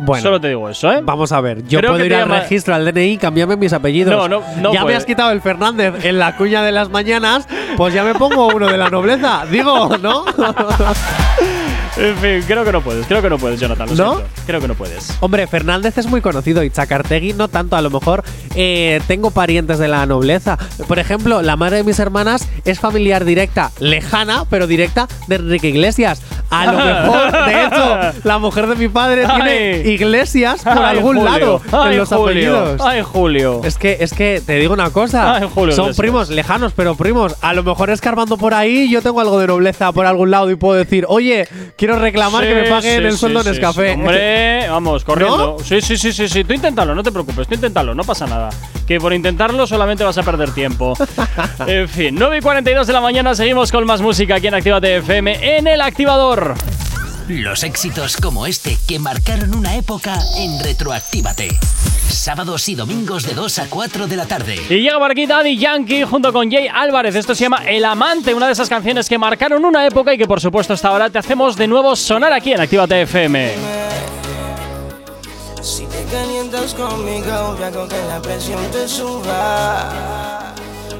Bueno, 0.00 0.22
Solo 0.22 0.40
te 0.40 0.48
digo 0.48 0.68
eso, 0.68 0.90
¿eh? 0.92 1.00
vamos 1.02 1.30
a 1.32 1.40
ver. 1.40 1.62
Yo 1.66 1.78
Creo 1.78 1.90
puedo 1.92 2.00
que 2.02 2.06
ir 2.06 2.12
te 2.12 2.16
al 2.16 2.22
llama- 2.28 2.40
registro, 2.40 2.74
al 2.74 2.84
DNI, 2.84 3.16
cambiarme 3.18 3.56
mis 3.56 3.72
apellidos. 3.72 4.14
No, 4.14 4.28
no, 4.28 4.42
no 4.60 4.72
Ya 4.72 4.84
me 4.84 4.94
has 4.94 5.04
quitado 5.04 5.30
el 5.30 5.40
Fernández 5.40 6.04
en 6.04 6.18
la 6.18 6.36
cuña 6.36 6.62
de 6.62 6.72
las 6.72 6.88
mañanas, 6.90 7.46
pues 7.76 7.94
ya 7.94 8.02
me 8.04 8.14
pongo 8.14 8.48
uno 8.48 8.66
de 8.68 8.76
la 8.78 8.88
nobleza. 8.90 9.44
Digo, 9.50 9.96
¿no? 9.98 10.24
En 11.96 12.16
fin, 12.16 12.42
creo 12.46 12.64
que 12.64 12.72
no 12.72 12.80
puedes, 12.82 13.06
creo 13.06 13.20
que 13.20 13.28
no 13.28 13.36
puedes, 13.38 13.60
Jonathan. 13.60 13.88
lo 13.88 13.94
¿No? 13.94 14.14
siento. 14.16 14.30
Creo 14.46 14.60
que 14.60 14.68
no 14.68 14.74
puedes. 14.74 15.16
Hombre, 15.20 15.46
Fernández 15.46 15.98
es 15.98 16.06
muy 16.06 16.20
conocido 16.20 16.62
y 16.62 16.70
Chacartegui 16.70 17.32
no 17.34 17.48
tanto. 17.48 17.76
A 17.76 17.82
lo 17.82 17.90
mejor 17.90 18.22
eh, 18.54 19.00
tengo 19.06 19.30
parientes 19.32 19.78
de 19.78 19.88
la 19.88 20.06
nobleza. 20.06 20.56
Por 20.88 20.98
ejemplo, 20.98 21.42
la 21.42 21.56
madre 21.56 21.78
de 21.78 21.84
mis 21.84 21.98
hermanas 21.98 22.48
es 22.64 22.78
familiar 22.80 23.24
directa, 23.24 23.70
lejana, 23.80 24.44
pero 24.48 24.66
directa 24.66 25.08
de 25.26 25.36
Enrique 25.36 25.68
Iglesias. 25.68 26.22
A 26.50 26.66
lo 26.66 26.78
mejor, 26.84 27.44
de 27.46 27.64
hecho, 27.64 28.18
la 28.24 28.38
mujer 28.38 28.66
de 28.68 28.76
mi 28.76 28.88
padre 28.88 29.26
tiene 29.26 29.50
Ay. 29.84 29.88
iglesias 29.90 30.62
por 30.62 30.78
Ay, 30.78 30.96
algún 30.96 31.16
Julio. 31.18 31.24
lado 31.30 31.62
Ay, 31.72 31.92
en 31.92 31.98
los 31.98 32.08
Julio. 32.08 32.24
apellidos. 32.24 32.80
Ay, 32.84 33.02
Julio. 33.02 33.60
Es 33.64 33.76
que, 33.78 33.98
es 34.00 34.12
que 34.12 34.42
te 34.44 34.54
digo 34.56 34.72
una 34.74 34.90
cosa. 34.90 35.34
Ay, 35.36 35.48
Julio 35.52 35.74
Son 35.74 35.86
Iglesias. 35.86 35.96
primos 35.96 36.30
lejanos, 36.30 36.72
pero 36.74 36.94
primos. 36.94 37.36
A 37.40 37.52
lo 37.52 37.62
mejor 37.62 37.90
escarbando 37.90 38.36
por 38.36 38.54
ahí, 38.54 38.90
yo 38.90 39.02
tengo 39.02 39.20
algo 39.20 39.38
de 39.38 39.46
nobleza 39.48 39.92
por 39.92 40.06
algún 40.06 40.30
lado 40.30 40.50
y 40.50 40.56
puedo 40.56 40.76
decir, 40.78 41.04
oye, 41.08 41.46
quiero 41.80 41.98
reclamar 41.98 42.46
que 42.46 42.54
me 42.54 42.64
paguen 42.64 43.00
sí, 43.00 43.06
el 43.06 43.16
sueldo 43.16 43.42
sí, 43.42 43.48
en. 43.48 44.00
Hombre, 44.00 44.68
vamos, 44.68 45.02
corriendo. 45.02 45.56
Sí, 45.64 45.80
sí, 45.80 45.96
sí, 45.96 46.12
sí, 46.12 46.28
sí. 46.28 46.44
Tú 46.44 46.52
inténtalo, 46.52 46.94
no 46.94 47.02
te 47.02 47.10
preocupes, 47.10 47.48
tú 47.48 47.54
inténtalo, 47.54 47.94
no 47.94 48.04
pasa 48.04 48.26
nada. 48.26 48.50
Que 48.86 49.00
por 49.00 49.14
intentarlo 49.14 49.66
solamente 49.66 50.04
vas 50.04 50.18
a 50.18 50.22
perder 50.22 50.50
tiempo. 50.50 50.92
en 51.66 51.88
fin, 51.88 52.14
9 52.18 52.36
y 52.36 52.40
42 52.42 52.86
de 52.86 52.92
la 52.92 53.00
mañana 53.00 53.34
seguimos 53.34 53.72
con 53.72 53.86
más 53.86 54.02
música 54.02 54.34
aquí 54.34 54.48
en 54.48 54.54
Actívate 54.54 54.98
FM 54.98 55.56
en 55.56 55.66
el 55.66 55.80
activador. 55.80 56.54
Los 57.30 57.62
éxitos 57.62 58.16
como 58.16 58.44
este 58.44 58.76
que 58.88 58.98
marcaron 58.98 59.54
una 59.54 59.76
época 59.76 60.18
en 60.36 60.58
Retroactívate. 60.58 61.60
Sábados 62.08 62.68
y 62.68 62.74
domingos 62.74 63.22
de 63.22 63.34
2 63.34 63.58
a 63.60 63.70
4 63.70 64.08
de 64.08 64.16
la 64.16 64.26
tarde. 64.26 64.56
Y 64.68 64.80
llega 64.80 64.98
por 64.98 65.12
aquí 65.12 65.26
Daddy 65.26 65.56
Yankee 65.56 66.02
junto 66.02 66.32
con 66.32 66.50
Jay 66.50 66.66
Álvarez. 66.66 67.14
Esto 67.14 67.36
se 67.36 67.42
llama 67.44 67.62
El 67.68 67.84
Amante, 67.84 68.34
una 68.34 68.46
de 68.46 68.52
esas 68.54 68.68
canciones 68.68 69.08
que 69.08 69.16
marcaron 69.16 69.64
una 69.64 69.86
época 69.86 70.12
y 70.12 70.18
que 70.18 70.26
por 70.26 70.40
supuesto 70.40 70.72
hasta 70.72 70.88
ahora 70.88 71.08
te 71.08 71.20
hacemos 71.20 71.54
de 71.54 71.68
nuevo 71.68 71.94
sonar 71.94 72.32
aquí 72.32 72.52
en 72.52 72.62
Actívate 72.62 73.02
FM. 73.02 73.54
Si 75.62 75.86
te 75.86 76.02
calientas 76.10 76.74
conmigo, 76.74 77.56
que 77.56 78.06
la 78.08 78.20
presión 78.20 78.60
te 78.72 78.88
suba. 78.88 80.52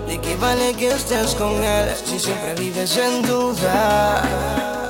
¿De 0.06 0.20
qué 0.20 0.36
vale 0.36 0.74
que 0.74 0.92
estés 0.92 1.34
con 1.34 1.64
él 1.64 1.88
si 2.04 2.20
siempre 2.20 2.54
vives 2.54 2.96
en 2.98 3.22
duda? 3.22 4.80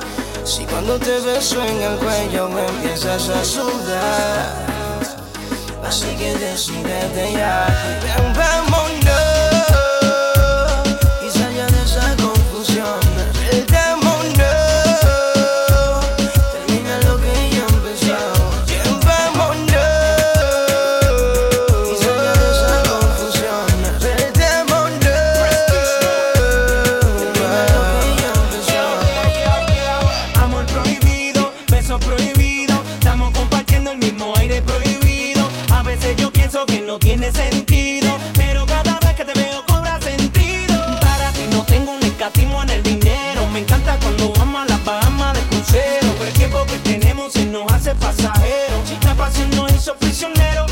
Si 0.43 0.65
cuando 0.65 0.97
te 0.97 1.19
beso 1.19 1.63
en 1.63 1.81
el 1.81 1.97
cuello 1.97 2.49
me 2.49 2.65
empiezas 2.65 3.29
a 3.29 3.45
sudar. 3.45 4.65
Así 5.83 6.15
que 6.17 6.35
decídete 6.35 7.33
ya. 7.33 7.67
Ven, 8.01 8.33
vámonos. 8.33 8.70
Se 47.31 47.45
nos 47.45 47.71
hace 47.71 47.95
pasajero. 47.95 48.85
Si 48.85 48.97
la 49.05 49.15
pasión 49.15 49.49
nos 49.51 49.71
hizo 49.71 49.95
prisionero, 49.95 50.65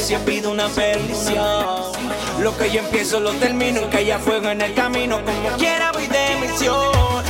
sí 0.00 0.16
pide 0.24 0.48
una 0.48 0.68
perdición. 0.68 1.92
Lo 2.40 2.56
que 2.56 2.70
yo 2.70 2.80
empiezo 2.80 3.20
lo 3.20 3.32
termino, 3.32 3.88
que 3.90 3.98
haya 3.98 4.18
fuego 4.18 4.48
en 4.48 4.60
el 4.62 4.74
camino, 4.74 5.20
como 5.24 5.56
quiera 5.58 5.92
voy 5.92 6.06
de 6.06 6.36
misión. 6.40 7.29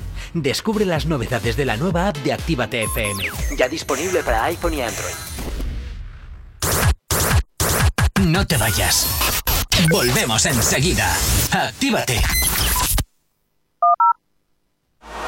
Descubre 0.33 0.85
las 0.85 1.05
novedades 1.05 1.57
de 1.57 1.65
la 1.65 1.75
nueva 1.75 2.07
app 2.07 2.17
de 2.17 2.31
Actívate 2.31 2.83
FM. 2.83 3.23
Ya 3.57 3.67
disponible 3.67 4.23
para 4.23 4.45
iPhone 4.45 4.73
y 4.73 4.81
Android. 4.81 5.13
No 8.21 8.47
te 8.47 8.55
vayas. 8.55 9.07
Volvemos 9.89 10.45
enseguida. 10.45 11.13
Actívate. 11.51 12.21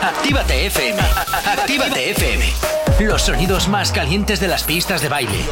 Actívate 0.01 0.67
FM. 0.67 0.99
Actívate 1.47 2.11
FM. 2.11 2.45
Los 3.01 3.23
sonidos 3.23 3.67
más 3.67 3.91
calientes 3.91 4.39
de 4.39 4.47
las 4.47 4.63
pistas 4.63 5.01
de 5.01 5.09
baile. 5.09 5.45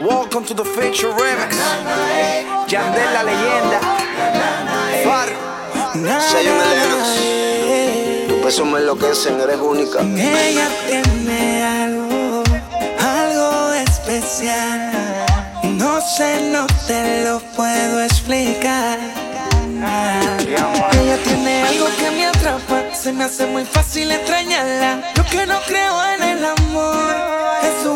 Welcome 0.00 0.46
to 0.46 0.54
the 0.54 0.64
Fiction 0.64 1.12
Remix. 1.16 1.56
Yandel 2.68 3.12
la 3.12 3.22
leyenda. 3.22 3.80
Far. 6.04 6.20
Zion 6.20 6.58
Lennox. 6.58 8.28
Tu 8.28 8.42
peso 8.42 8.64
me 8.64 8.78
enloquecen, 8.80 9.40
eres 9.40 9.58
única. 9.58 10.00
Ella 10.00 10.68
tiene 10.86 11.64
algo, 11.64 12.42
algo 13.00 13.72
especial. 13.72 14.92
No 15.64 16.00
sé, 16.00 16.50
no 16.50 16.66
te 16.86 17.24
lo 17.24 17.40
puedo 17.56 18.02
explicar. 18.02 18.98
Ella 21.02 21.18
tiene 21.24 21.62
algo 21.62 21.86
que 21.98 22.10
me 22.10 22.26
atrapa, 22.26 22.94
se 22.94 23.12
me 23.12 23.24
hace 23.24 23.46
muy 23.46 23.64
fácil 23.64 24.10
extrañarla. 24.10 25.12
Yo 25.14 25.24
que 25.26 25.46
no 25.46 25.60
creo 25.66 26.04
en 26.14 26.22
el 26.22 26.44
amor, 26.44 27.14
es 27.62 27.82
su 27.82 27.94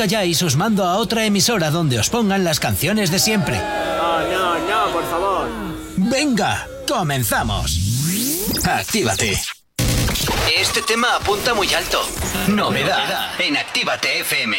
calláis, 0.00 0.40
os 0.40 0.56
mando 0.56 0.82
a 0.82 0.96
otra 0.96 1.26
emisora 1.26 1.70
donde 1.70 1.98
os 1.98 2.08
pongan 2.08 2.42
las 2.42 2.58
canciones 2.58 3.10
de 3.10 3.18
siempre. 3.18 3.58
No, 3.58 4.20
no, 4.32 4.46
no, 4.64 4.92
por 4.94 5.04
favor. 5.12 5.46
Venga, 5.98 6.66
comenzamos. 6.88 7.76
Actívate. 8.64 9.38
Este 10.56 10.80
tema 10.80 11.16
apunta 11.16 11.52
muy 11.52 11.68
alto. 11.74 12.00
Novedad 12.48 13.38
en 13.40 13.58
Actívate 13.58 14.20
FM. 14.20 14.56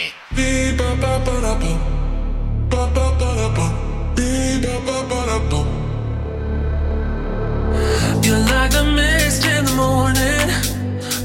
You're 8.23 8.38
like 8.38 8.72
the 8.72 8.84
mist 8.84 9.45
in 9.45 9.65
the 9.65 9.73
morning. 9.73 10.49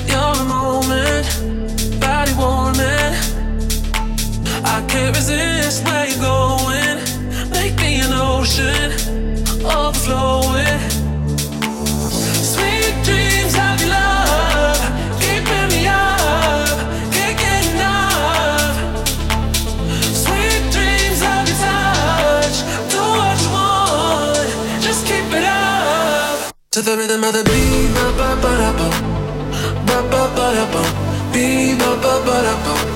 You're 0.09 0.34
the 0.34 0.44
moment, 0.48 2.01
body 2.01 2.32
warming. 2.32 2.95
Can't 4.97 5.14
resist 5.14 5.85
where 5.85 6.06
you're 6.09 6.24
going. 6.24 6.97
Make 7.51 7.77
me 7.85 8.01
an 8.01 8.14
ocean, 8.14 8.93
overflowing. 9.62 10.81
Sweet 12.52 12.94
dreams 13.05 13.55
of 13.66 13.77
your 13.82 13.90
love, 13.93 14.81
keeping 15.20 15.68
me 15.74 15.86
up, 15.86 16.78
can't 17.12 17.36
get 17.44 17.62
enough. 17.74 18.77
Sweet 20.24 20.62
dreams 20.74 21.20
of 21.32 21.43
your 21.51 21.59
touch, 21.66 22.56
do 22.89 23.02
what 23.20 23.36
you 23.44 23.51
want, 23.52 24.48
just 24.81 25.05
keep 25.05 25.28
it 25.39 25.44
up. 25.44 26.55
To 26.70 26.81
the 26.81 26.97
rhythm 26.97 27.23
of 27.23 27.35
the 27.35 27.44
beat, 27.44 27.93
ba 27.97 28.06
ba 28.18 28.28
ba 28.43 28.52
da 28.62 28.70
ba, 28.78 28.89
ba 30.10 30.23
ba 30.36 30.47
da 30.56 30.64
beat 31.35 31.78
ba 31.81 31.90
ba 32.02 32.14
ba 32.24 32.36
da 32.48 32.56
ba. 32.64 32.95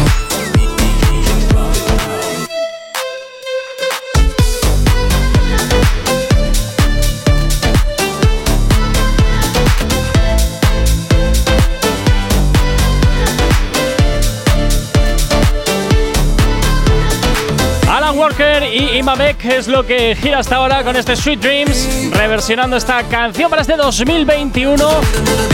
Y 19.01 19.03
Imabek 19.03 19.45
es 19.45 19.67
lo 19.67 19.83
que 19.83 20.15
gira 20.15 20.37
hasta 20.37 20.57
ahora 20.57 20.83
con 20.83 20.95
este 20.95 21.15
Sweet 21.15 21.39
Dreams, 21.39 22.11
reversionando 22.11 22.77
esta 22.77 23.01
canción 23.01 23.49
para 23.49 23.63
este 23.63 23.75
2021 23.75 24.87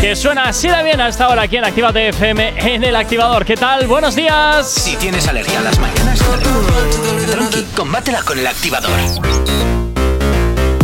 que 0.02 0.18
suena 0.18 0.50
así 0.50 0.68
de 0.68 0.84
bien 0.84 1.00
hasta 1.00 1.26
ahora 1.26 1.44
aquí 1.44 1.56
en 1.56 1.64
Actívate 1.64 2.10
FM 2.10 2.56
en 2.58 2.84
el 2.84 2.94
activador. 2.94 3.46
¿Qué 3.46 3.56
tal? 3.56 3.88
Buenos 3.88 4.18
días. 4.18 4.70
Si 4.70 4.98
tienes 4.98 5.30
alergia 5.30 5.60
a 5.60 5.62
las 5.62 5.80
mañanas, 5.80 6.20
tranqui, 7.32 7.64
combátela 7.74 8.22
con 8.24 8.38
el 8.38 8.48
activador. 8.48 9.00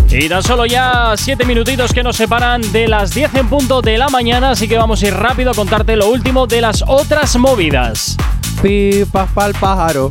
Y 0.09 0.29
tan 0.29 0.41
solo 0.41 0.65
ya 0.65 1.15
7 1.17 1.43
minutitos 1.45 1.91
que 1.91 2.01
nos 2.01 2.15
separan 2.15 2.61
de 2.71 2.87
las 2.87 3.13
10 3.13 3.35
en 3.35 3.49
punto 3.49 3.81
de 3.81 3.97
la 3.97 4.07
mañana, 4.07 4.51
así 4.51 4.69
que 4.69 4.77
vamos 4.77 5.03
a 5.03 5.07
ir 5.07 5.13
rápido 5.13 5.51
a 5.51 5.53
contarte 5.53 5.97
lo 5.97 6.07
último 6.07 6.47
de 6.47 6.61
las 6.61 6.81
otras 6.87 7.35
movidas. 7.35 8.15
Pipas 8.61 9.29
pa'l 9.31 9.53
pájaro. 9.53 10.09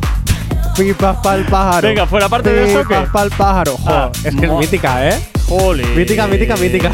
Pipas 0.77 1.17
pa'l 1.17 1.45
pájaro. 1.45 1.87
Venga, 1.87 2.05
fuera 2.07 2.27
parte 2.29 2.51
de 2.51 2.69
eso, 2.71 2.79
¿qué? 2.87 2.95
Pipas 2.95 3.09
pa'l 3.09 3.29
pájaro. 3.31 3.77
Jo, 3.77 3.89
Ah, 3.89 4.11
es 4.23 4.35
que 4.35 4.45
es 4.45 4.51
mo- 4.51 4.59
mítica, 4.59 5.07
¿eh? 5.09 5.19
Jolín. 5.47 5.95
Mítica, 5.95 6.25
mítica, 6.27 6.55
mítica. 6.57 6.91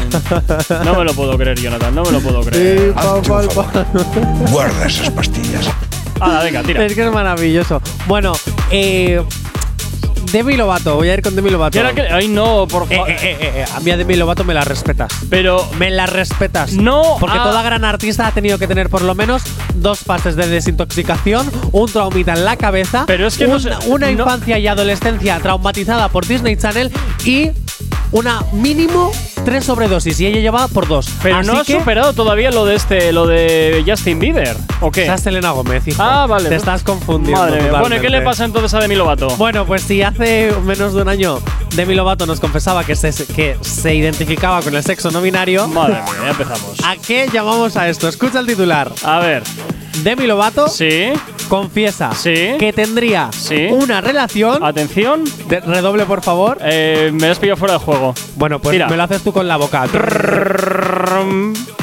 No 0.84 0.94
me 0.94 1.04
lo 1.04 1.14
puedo 1.14 1.36
creer, 1.38 1.58
Jonathan, 1.58 1.94
no 1.94 2.02
me 2.02 2.10
lo 2.12 2.20
puedo 2.20 2.42
creer. 2.42 2.88
Pipas 2.90 3.28
pa'l 3.28 3.48
pájaro. 3.48 3.86
Guarda 4.50 4.86
esas 4.86 5.10
pastillas. 5.10 5.66
Ah, 6.20 6.40
venga, 6.44 6.62
tira. 6.62 6.84
Es 6.84 6.94
que 6.94 7.06
es 7.06 7.12
maravilloso. 7.12 7.80
Bueno, 8.06 8.32
eh. 8.70 9.22
Demi 10.32 10.56
Lovato, 10.56 10.94
voy 10.96 11.08
a 11.08 11.14
ir 11.14 11.22
con 11.22 11.34
Demi 11.34 11.50
Lovato. 11.50 11.72
¿Qué 11.72 11.78
era 11.80 11.92
que- 11.92 12.02
Ay, 12.02 12.28
no, 12.28 12.66
por 12.68 12.84
Eh, 12.90 12.96
favor. 12.96 13.10
eh, 13.10 13.16
eh, 13.20 13.36
eh, 13.40 13.64
a 13.74 13.80
mí 13.80 13.90
a 13.90 13.96
Demi 13.96 14.14
Lovato 14.16 14.44
me 14.44 14.54
la 14.54 14.62
respetas. 14.62 15.10
Pero 15.28 15.68
Me 15.78 15.90
la 15.90 16.06
respetas. 16.06 16.72
No, 16.74 17.16
Porque 17.18 17.36
ah. 17.38 17.44
toda 17.44 17.62
gran 17.62 17.84
artista 17.84 18.26
ha 18.26 18.32
tenido 18.32 18.58
que 18.58 18.66
tener 18.68 18.88
por 18.90 19.02
lo 19.02 19.14
menos 19.14 19.42
dos 19.74 20.00
fases 20.00 20.36
de 20.36 20.46
desintoxicación, 20.46 21.50
un 21.72 21.90
traumita 21.90 22.34
en 22.34 22.44
la 22.44 22.56
cabeza, 22.56 23.04
Pero 23.06 23.26
es 23.26 23.36
que 23.36 23.46
no 23.46 23.54
un- 23.54 23.60
sé- 23.60 23.70
una 23.88 24.06
no- 24.06 24.12
infancia 24.12 24.58
y 24.58 24.66
adolescencia 24.68 25.38
traumatizada 25.40 26.08
por 26.08 26.26
Disney 26.26 26.56
Channel 26.56 26.90
y 27.24 27.50
una 28.12 28.42
mínimo 28.52 29.12
tres 29.44 29.64
sobredosis. 29.64 30.20
Y 30.20 30.26
ella 30.26 30.40
lleva 30.40 30.68
por 30.68 30.86
dos. 30.86 31.08
Pero 31.22 31.36
Así 31.36 31.46
no 31.46 31.58
has 31.58 31.66
que 31.66 31.78
superado 31.78 32.12
todavía 32.12 32.50
lo 32.50 32.64
de 32.64 32.74
este, 32.74 33.12
lo 33.12 33.26
de 33.26 33.82
Justin 33.86 34.18
Bieber, 34.18 34.56
¿o 34.80 34.90
qué? 34.90 35.04
esa 35.04 35.14
es 35.14 35.22
Selena 35.22 35.50
Gómez, 35.52 35.86
hijo. 35.86 36.02
Ah, 36.02 36.26
vale. 36.26 36.48
Te 36.48 36.56
estás 36.56 36.82
confundiendo. 36.82 37.40
Madre 37.40 37.62
mía. 37.62 37.80
Bueno, 37.80 37.96
¿y 37.96 38.00
qué 38.00 38.10
le 38.10 38.20
pasa 38.22 38.44
entonces 38.44 38.72
a 38.74 38.80
Demi 38.80 38.96
Lovato? 38.96 39.28
Bueno, 39.36 39.64
pues 39.66 39.82
si 39.82 40.02
hace 40.02 40.52
menos 40.64 40.94
de 40.94 41.02
un 41.02 41.08
año 41.08 41.38
Demi 41.74 41.94
Lovato 41.94 42.26
nos 42.26 42.40
confesaba 42.40 42.84
que 42.84 42.96
se, 42.96 43.12
que 43.26 43.56
se 43.60 43.94
identificaba 43.94 44.60
con 44.62 44.74
el 44.74 44.82
sexo 44.82 45.10
no 45.10 45.22
binario, 45.22 45.68
Madre 45.68 45.94
mía, 46.02 46.14
ya 46.22 46.30
empezamos. 46.30 46.78
¿a 46.84 46.96
qué 46.96 47.28
llamamos 47.32 47.76
a 47.76 47.88
esto? 47.88 48.08
Escucha 48.08 48.40
el 48.40 48.46
titular. 48.46 48.90
A 49.04 49.18
ver. 49.20 49.42
Demi 50.02 50.26
Lovato 50.26 50.68
Sí. 50.68 51.12
confiesa 51.48 52.12
Sí. 52.14 52.54
que 52.58 52.72
tendría 52.74 53.28
Sí. 53.32 53.66
una 53.70 54.00
relación. 54.00 54.62
Atención. 54.64 55.24
de- 55.48 55.60
redoble, 55.60 56.04
por 56.06 56.22
favor. 56.22 56.58
Eh, 56.62 57.10
me 57.12 57.26
has 57.28 57.38
pillado 57.38 57.56
fuera 57.56 57.74
de 57.74 57.80
juego. 57.80 58.14
Bueno, 58.36 58.58
pues 58.60 58.72
Tira. 58.74 58.88
me 58.88 58.96
lo 58.96 59.02
haces 59.02 59.22
tú 59.22 59.32
con 59.32 59.46
la 59.48 59.56
boca. 59.56 59.86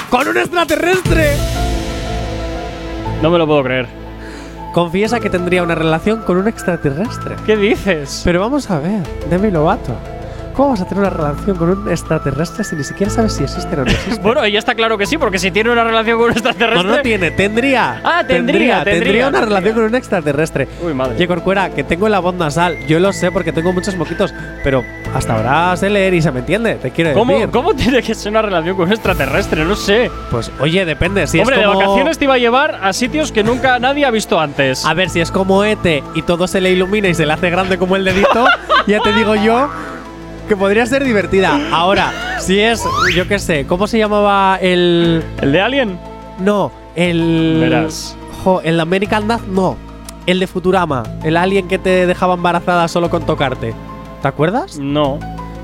¡Con 0.09 0.27
un 0.27 0.37
extraterrestre! 0.37 1.35
No 3.21 3.29
me 3.29 3.37
lo 3.37 3.45
puedo 3.45 3.63
creer. 3.63 3.87
Confiesa 4.73 5.19
que 5.19 5.29
tendría 5.29 5.63
una 5.63 5.75
relación 5.75 6.21
con 6.21 6.37
un 6.37 6.47
extraterrestre. 6.47 7.35
¿Qué 7.45 7.57
dices? 7.57 8.21
Pero 8.23 8.39
vamos 8.39 8.69
a 8.69 8.79
ver, 8.79 9.01
Demi 9.29 9.49
Lovato. 9.51 9.95
¿Cómo 10.57 10.69
vas 10.71 10.81
a 10.81 10.85
tener 10.85 11.01
una 11.03 11.11
relación 11.11 11.55
con 11.55 11.69
un 11.69 11.91
extraterrestre 11.91 12.63
si 12.63 12.75
ni 12.75 12.83
siquiera 12.83 13.11
sabes 13.11 13.33
si 13.33 13.43
existe 13.43 13.75
o 13.75 13.85
no 13.85 13.91
existe? 13.91 14.19
Bueno, 14.23 14.45
ya 14.47 14.57
está 14.57 14.73
claro 14.73 14.97
que 14.97 15.05
sí, 15.05 15.15
porque 15.19 15.37
si 15.37 15.51
tiene 15.51 15.69
una 15.69 15.83
relación 15.83 16.17
con 16.17 16.25
un 16.25 16.31
extraterrestre. 16.31 16.83
No, 16.89 16.95
no 16.95 17.01
tiene, 17.03 17.29
tendría. 17.29 18.01
Ah, 18.03 18.23
tendría, 18.27 18.83
tendría, 18.83 19.27
una 19.27 19.37
tendría. 19.39 19.41
relación 19.41 19.75
con 19.75 19.83
un 19.83 19.93
extraterrestre. 19.95 20.67
Uy, 20.83 20.95
madre. 20.95 21.13
Oye, 21.15 21.27
Corcuera, 21.27 21.69
que 21.69 21.83
tengo 21.83 22.09
la 22.09 22.17
voz 22.17 22.33
nasal. 22.33 22.75
Yo 22.87 22.99
lo 22.99 23.13
sé 23.13 23.31
porque 23.31 23.53
tengo 23.53 23.71
muchos 23.71 23.95
moquitos. 23.95 24.33
Pero 24.63 24.83
hasta 25.13 25.35
ahora 25.35 25.77
sé 25.77 25.91
leer 25.91 26.15
y 26.15 26.23
se 26.23 26.31
me 26.31 26.39
entiende. 26.39 26.73
Te 26.75 26.89
quiero 26.89 27.13
¿Cómo, 27.13 27.33
decir. 27.33 27.49
¿Cómo 27.51 27.75
tiene 27.75 28.01
que 28.01 28.15
ser 28.15 28.31
una 28.31 28.41
relación 28.41 28.75
con 28.75 28.87
un 28.87 28.93
extraterrestre? 28.93 29.63
No 29.63 29.75
sé. 29.75 30.09
Pues 30.31 30.51
oye, 30.59 30.85
depende. 30.85 31.27
Si 31.27 31.39
Hombre, 31.39 31.57
es 31.61 31.65
como- 31.67 31.79
de 31.79 31.85
vacaciones 31.85 32.17
te 32.17 32.25
iba 32.25 32.33
a 32.33 32.39
llevar 32.39 32.79
a 32.81 32.93
sitios 32.93 33.31
que 33.31 33.43
nunca 33.43 33.77
nadie 33.77 34.05
ha 34.05 34.11
visto 34.11 34.39
antes. 34.39 34.83
A 34.87 34.95
ver, 34.95 35.11
si 35.11 35.19
es 35.21 35.29
como 35.29 35.63
Ete 35.63 36.03
y 36.15 36.23
todo 36.23 36.47
se 36.47 36.61
le 36.61 36.71
ilumina 36.71 37.09
y 37.09 37.13
se 37.13 37.27
le 37.27 37.33
hace 37.33 37.51
grande 37.51 37.77
como 37.77 37.95
el 37.95 38.03
dedito, 38.03 38.47
ya 38.87 38.99
te 39.01 39.13
digo 39.13 39.35
yo 39.35 39.69
que 40.47 40.55
podría 40.55 40.85
ser 40.85 41.03
divertida. 41.03 41.59
Ahora, 41.71 42.37
si 42.39 42.59
es, 42.59 42.83
yo 43.15 43.27
qué 43.27 43.39
sé, 43.39 43.65
¿cómo 43.67 43.87
se 43.87 43.97
llamaba 43.97 44.57
el. 44.61 45.23
¿El 45.41 45.51
de 45.51 45.61
Alien? 45.61 45.99
No, 46.39 46.71
el. 46.95 47.57
Verás. 47.61 48.15
Jo, 48.43 48.61
el 48.61 48.79
American 48.79 49.27
Dad, 49.27 49.41
no. 49.49 49.75
El 50.25 50.39
de 50.39 50.47
Futurama. 50.47 51.03
El 51.23 51.37
alien 51.37 51.67
que 51.67 51.77
te 51.77 52.05
dejaba 52.05 52.33
embarazada 52.33 52.87
solo 52.87 53.09
con 53.09 53.25
tocarte. 53.25 53.73
¿Te 54.21 54.27
acuerdas? 54.27 54.77
No. 54.77 55.19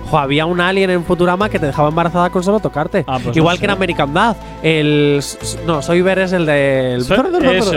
Jo, 0.09 0.17
había 0.17 0.45
un 0.45 0.61
alien 0.61 0.89
en 0.89 1.03
Futurama 1.03 1.49
que 1.49 1.59
te 1.59 1.65
dejaba 1.65 1.89
embarazada 1.89 2.29
con 2.29 2.43
solo 2.43 2.59
tocarte. 2.59 3.03
Ah, 3.07 3.19
pues 3.23 3.35
Igual 3.35 3.55
no 3.55 3.59
que 3.59 3.65
en. 3.65 3.71
American 3.71 4.13
Dad. 4.13 4.37
El. 4.61 5.21
No, 5.65 5.81
Soy 5.81 6.01
Ver 6.01 6.19
es 6.19 6.31
el 6.33 6.45
del. 6.45 7.03
So- 7.03 7.15
Eso, 7.15 7.29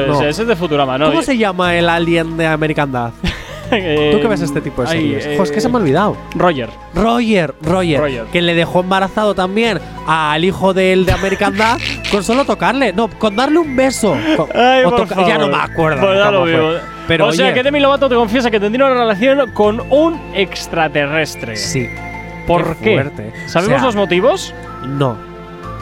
No. 0.06 0.14
ese, 0.14 0.28
ese 0.28 0.42
es 0.42 0.48
de 0.48 0.54
Futurama, 0.56 0.96
¿no? 0.98 1.06
¿Cómo 1.06 1.22
se 1.22 1.36
llama 1.36 1.74
el 1.76 1.88
alien 1.88 2.36
de 2.36 2.46
American 2.46 2.92
Dad? 2.92 3.10
Eh, 3.70 4.10
¿Tú 4.12 4.20
qué 4.20 4.28
ves 4.28 4.40
este 4.42 4.60
tipo 4.60 4.82
de 4.82 4.88
ay, 4.88 4.98
series? 5.18 5.36
Jo, 5.36 5.42
es 5.44 5.50
que 5.50 5.60
se 5.60 5.68
me 5.68 5.76
ha 5.76 5.80
olvidado. 5.80 6.16
Roger. 6.34 6.68
Roger, 6.94 7.54
Roger, 7.62 8.00
Roger. 8.00 8.24
que 8.32 8.40
le 8.42 8.54
dejó 8.54 8.80
embarazado 8.80 9.34
también 9.34 9.78
al 10.06 10.44
hijo 10.44 10.72
del 10.74 11.04
de 11.06 11.12
American 11.12 11.56
Dad 11.56 11.78
con 12.10 12.22
solo 12.22 12.44
tocarle, 12.44 12.92
no, 12.92 13.08
con 13.08 13.34
darle 13.36 13.58
un 13.58 13.74
beso. 13.76 14.16
Con- 14.36 14.48
Ay, 14.54 14.84
o 14.84 14.90
por 14.90 15.00
toca- 15.00 15.14
favor. 15.16 15.28
ya 15.30 15.38
no 15.38 15.48
me 15.48 15.56
acuerdo. 15.56 16.06
Pues 16.06 16.18
ya 16.18 16.30
lo 16.30 16.42
veo. 16.44 16.78
Pero 17.08 17.26
o 17.28 17.32
sea 17.32 17.52
que 17.54 17.62
Demi 17.62 17.80
Lovato 17.80 18.08
te 18.08 18.14
confiesa 18.16 18.50
que 18.50 18.58
tendría 18.60 18.86
una 18.86 18.94
relación 18.94 19.50
con 19.52 19.80
un 19.90 20.20
extraterrestre. 20.34 21.56
sí, 21.56 21.88
¿Por 22.46 22.76
qué. 22.76 22.96
¿Sabemos 23.46 23.76
O 23.76 23.78
sea, 23.78 23.86
los 23.86 23.96
motivos? 23.96 24.54
no, 24.84 25.16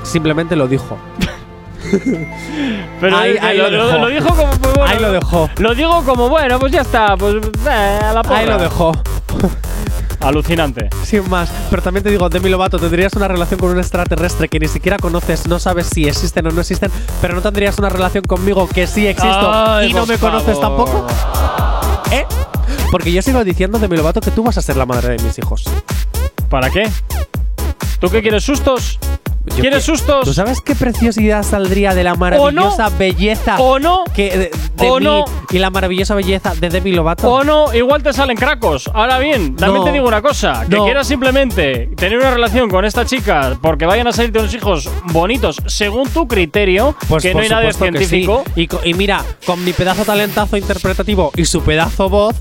simplemente 0.02 0.56
lo 0.56 0.66
dijo. 0.68 0.98
Pero 3.00 3.16
Ahí- 3.16 3.36
ahí 3.40 3.58
lo, 3.58 3.70
lo 3.70 4.08
dijo 4.08 4.28
como. 4.28 4.50
pues, 4.52 4.74
bueno, 4.74 4.84
Ahí 4.92 4.98
lo 5.00 5.12
dejó. 5.12 5.50
Lo 5.58 5.74
digo 5.74 6.02
como, 6.04 6.28
bueno, 6.28 6.58
pues 6.58 6.72
ya 6.72 6.80
está. 6.82 7.16
Pues 7.16 7.36
eh, 7.66 8.00
a 8.02 8.12
la 8.12 8.22
porra. 8.22 8.38
Ahí 8.38 8.46
lo 8.46 8.58
dejó. 8.58 8.92
Alucinante. 10.20 10.88
Sin 11.04 11.28
más. 11.28 11.50
Pero 11.68 11.82
también 11.82 12.02
te 12.02 12.10
digo, 12.10 12.28
Demi 12.30 12.48
Lovato, 12.48 12.78
tendrías 12.78 13.12
una 13.14 13.28
relación 13.28 13.60
con 13.60 13.70
un 13.70 13.78
extraterrestre 13.78 14.48
que 14.48 14.58
ni 14.58 14.68
siquiera 14.68 14.96
conoces, 14.96 15.46
no 15.46 15.58
sabes 15.58 15.88
si 15.92 16.06
existen 16.08 16.46
o 16.46 16.50
no 16.50 16.60
existen, 16.62 16.90
pero 17.20 17.34
no 17.34 17.42
tendrías 17.42 17.78
una 17.78 17.90
relación 17.90 18.24
conmigo 18.24 18.66
que 18.66 18.86
sí 18.86 19.06
existo 19.06 19.50
Ay, 19.52 19.90
y 19.90 19.92
no 19.92 20.06
me 20.06 20.16
conoces 20.16 20.58
tampoco. 20.58 21.06
¿Eh? 22.10 22.24
Porque 22.90 23.12
yo 23.12 23.20
sigo 23.20 23.44
diciendo, 23.44 23.78
Demi 23.78 23.96
Lovato, 23.98 24.20
que 24.20 24.30
tú 24.30 24.42
vas 24.42 24.56
a 24.56 24.62
ser 24.62 24.76
la 24.76 24.86
madre 24.86 25.16
de 25.16 25.22
mis 25.22 25.38
hijos. 25.38 25.64
¿Para 26.48 26.70
qué? 26.70 26.88
¿Tú 27.98 28.08
qué 28.08 28.22
quieres 28.22 28.44
sustos? 28.44 28.98
¿Quieres 29.44 29.80
que- 29.80 29.92
sustos? 29.92 30.24
¿Tú 30.24 30.32
sabes 30.34 30.60
qué 30.60 30.74
preciosidad 30.74 31.42
saldría 31.42 31.94
de 31.94 32.02
la 32.04 32.14
maravillosa 32.14 32.88
belleza 32.90 33.56
¿O 33.60 33.78
no? 33.78 34.04
que 34.14 34.30
de, 34.38 34.50
de 34.76 34.90
¿O 34.90 34.98
mí 34.98 35.04
no? 35.04 35.24
y 35.50 35.58
la 35.58 35.70
maravillosa 35.70 36.14
belleza 36.14 36.54
de 36.54 36.68
Demi 36.70 36.92
Lovato? 36.92 37.30
O 37.30 37.44
no, 37.44 37.72
igual 37.74 38.02
te 38.02 38.12
salen 38.12 38.36
cracos. 38.36 38.90
Ahora 38.94 39.18
bien, 39.18 39.54
también 39.56 39.80
No. 39.80 39.84
te 39.84 39.92
digo 39.92 40.08
una 40.08 40.22
cosa: 40.22 40.64
que 40.68 40.76
quieras 40.78 41.06
simplemente 41.06 41.90
tener 41.96 42.18
una 42.18 42.30
relación 42.30 42.68
con 42.70 42.84
esta 42.84 43.04
chica 43.04 43.56
porque 43.60 43.84
vayan 43.86 44.06
a 44.06 44.12
salirte 44.12 44.38
unos 44.38 44.54
hijos 44.54 44.88
bonitos 45.12 45.58
según 45.66 46.08
tu 46.08 46.26
criterio, 46.26 46.96
Pues 47.08 47.22
que 47.22 47.34
no 47.34 47.40
hay 47.40 47.48
que 47.66 47.72
científico. 47.74 48.44
sí. 48.54 48.68
Y, 48.84 48.94
mira, 48.94 49.22
con 49.46 49.62
mi 49.64 49.72
pedazo 49.72 50.04
talentazo 50.04 50.56
interpretativo 50.56 51.32
y 51.36 51.44
su 51.44 51.62
pedazo 51.62 52.08
voz, 52.08 52.36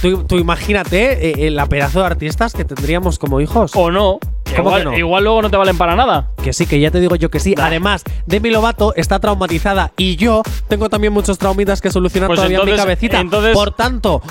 tú, 0.00 0.24
tú 0.24 0.38
imagínate 0.38 1.12
eh, 1.28 1.46
eh, 1.46 1.50
la 1.50 1.66
pedazo 1.66 2.00
de 2.00 2.06
artistas 2.06 2.52
que 2.54 2.64
tendríamos 2.64 3.18
como 3.18 3.40
hijos. 3.40 3.72
O 3.74 3.90
no. 3.90 4.18
¿Cómo 4.54 4.68
igual, 4.68 4.78
que 4.80 4.84
no? 4.84 4.98
igual 4.98 5.24
luego 5.24 5.42
no 5.42 5.50
te 5.50 5.56
valen 5.56 5.76
para 5.78 5.96
nada. 5.96 6.28
Que 6.42 6.52
sí, 6.52 6.66
que 6.66 6.78
ya 6.78 6.90
te 6.90 7.00
digo 7.00 7.16
yo 7.16 7.30
que 7.30 7.40
sí. 7.40 7.54
Además, 7.60 8.04
Demi 8.26 8.50
Lovato 8.50 8.94
está 8.94 9.18
traumatizada 9.18 9.92
y 9.96 10.16
yo 10.16 10.42
tengo 10.68 10.88
también 10.88 11.12
muchos 11.12 11.38
traumitas 11.38 11.80
que 11.80 11.90
solucionar 11.90 12.28
Pues 12.28 12.38
todavía 12.38 12.58
en 12.58 12.66
mi 12.66 12.76
cabecita. 12.76 13.20
entonces- 13.20 13.54
Por 13.54 13.72
tanto, 13.72 14.22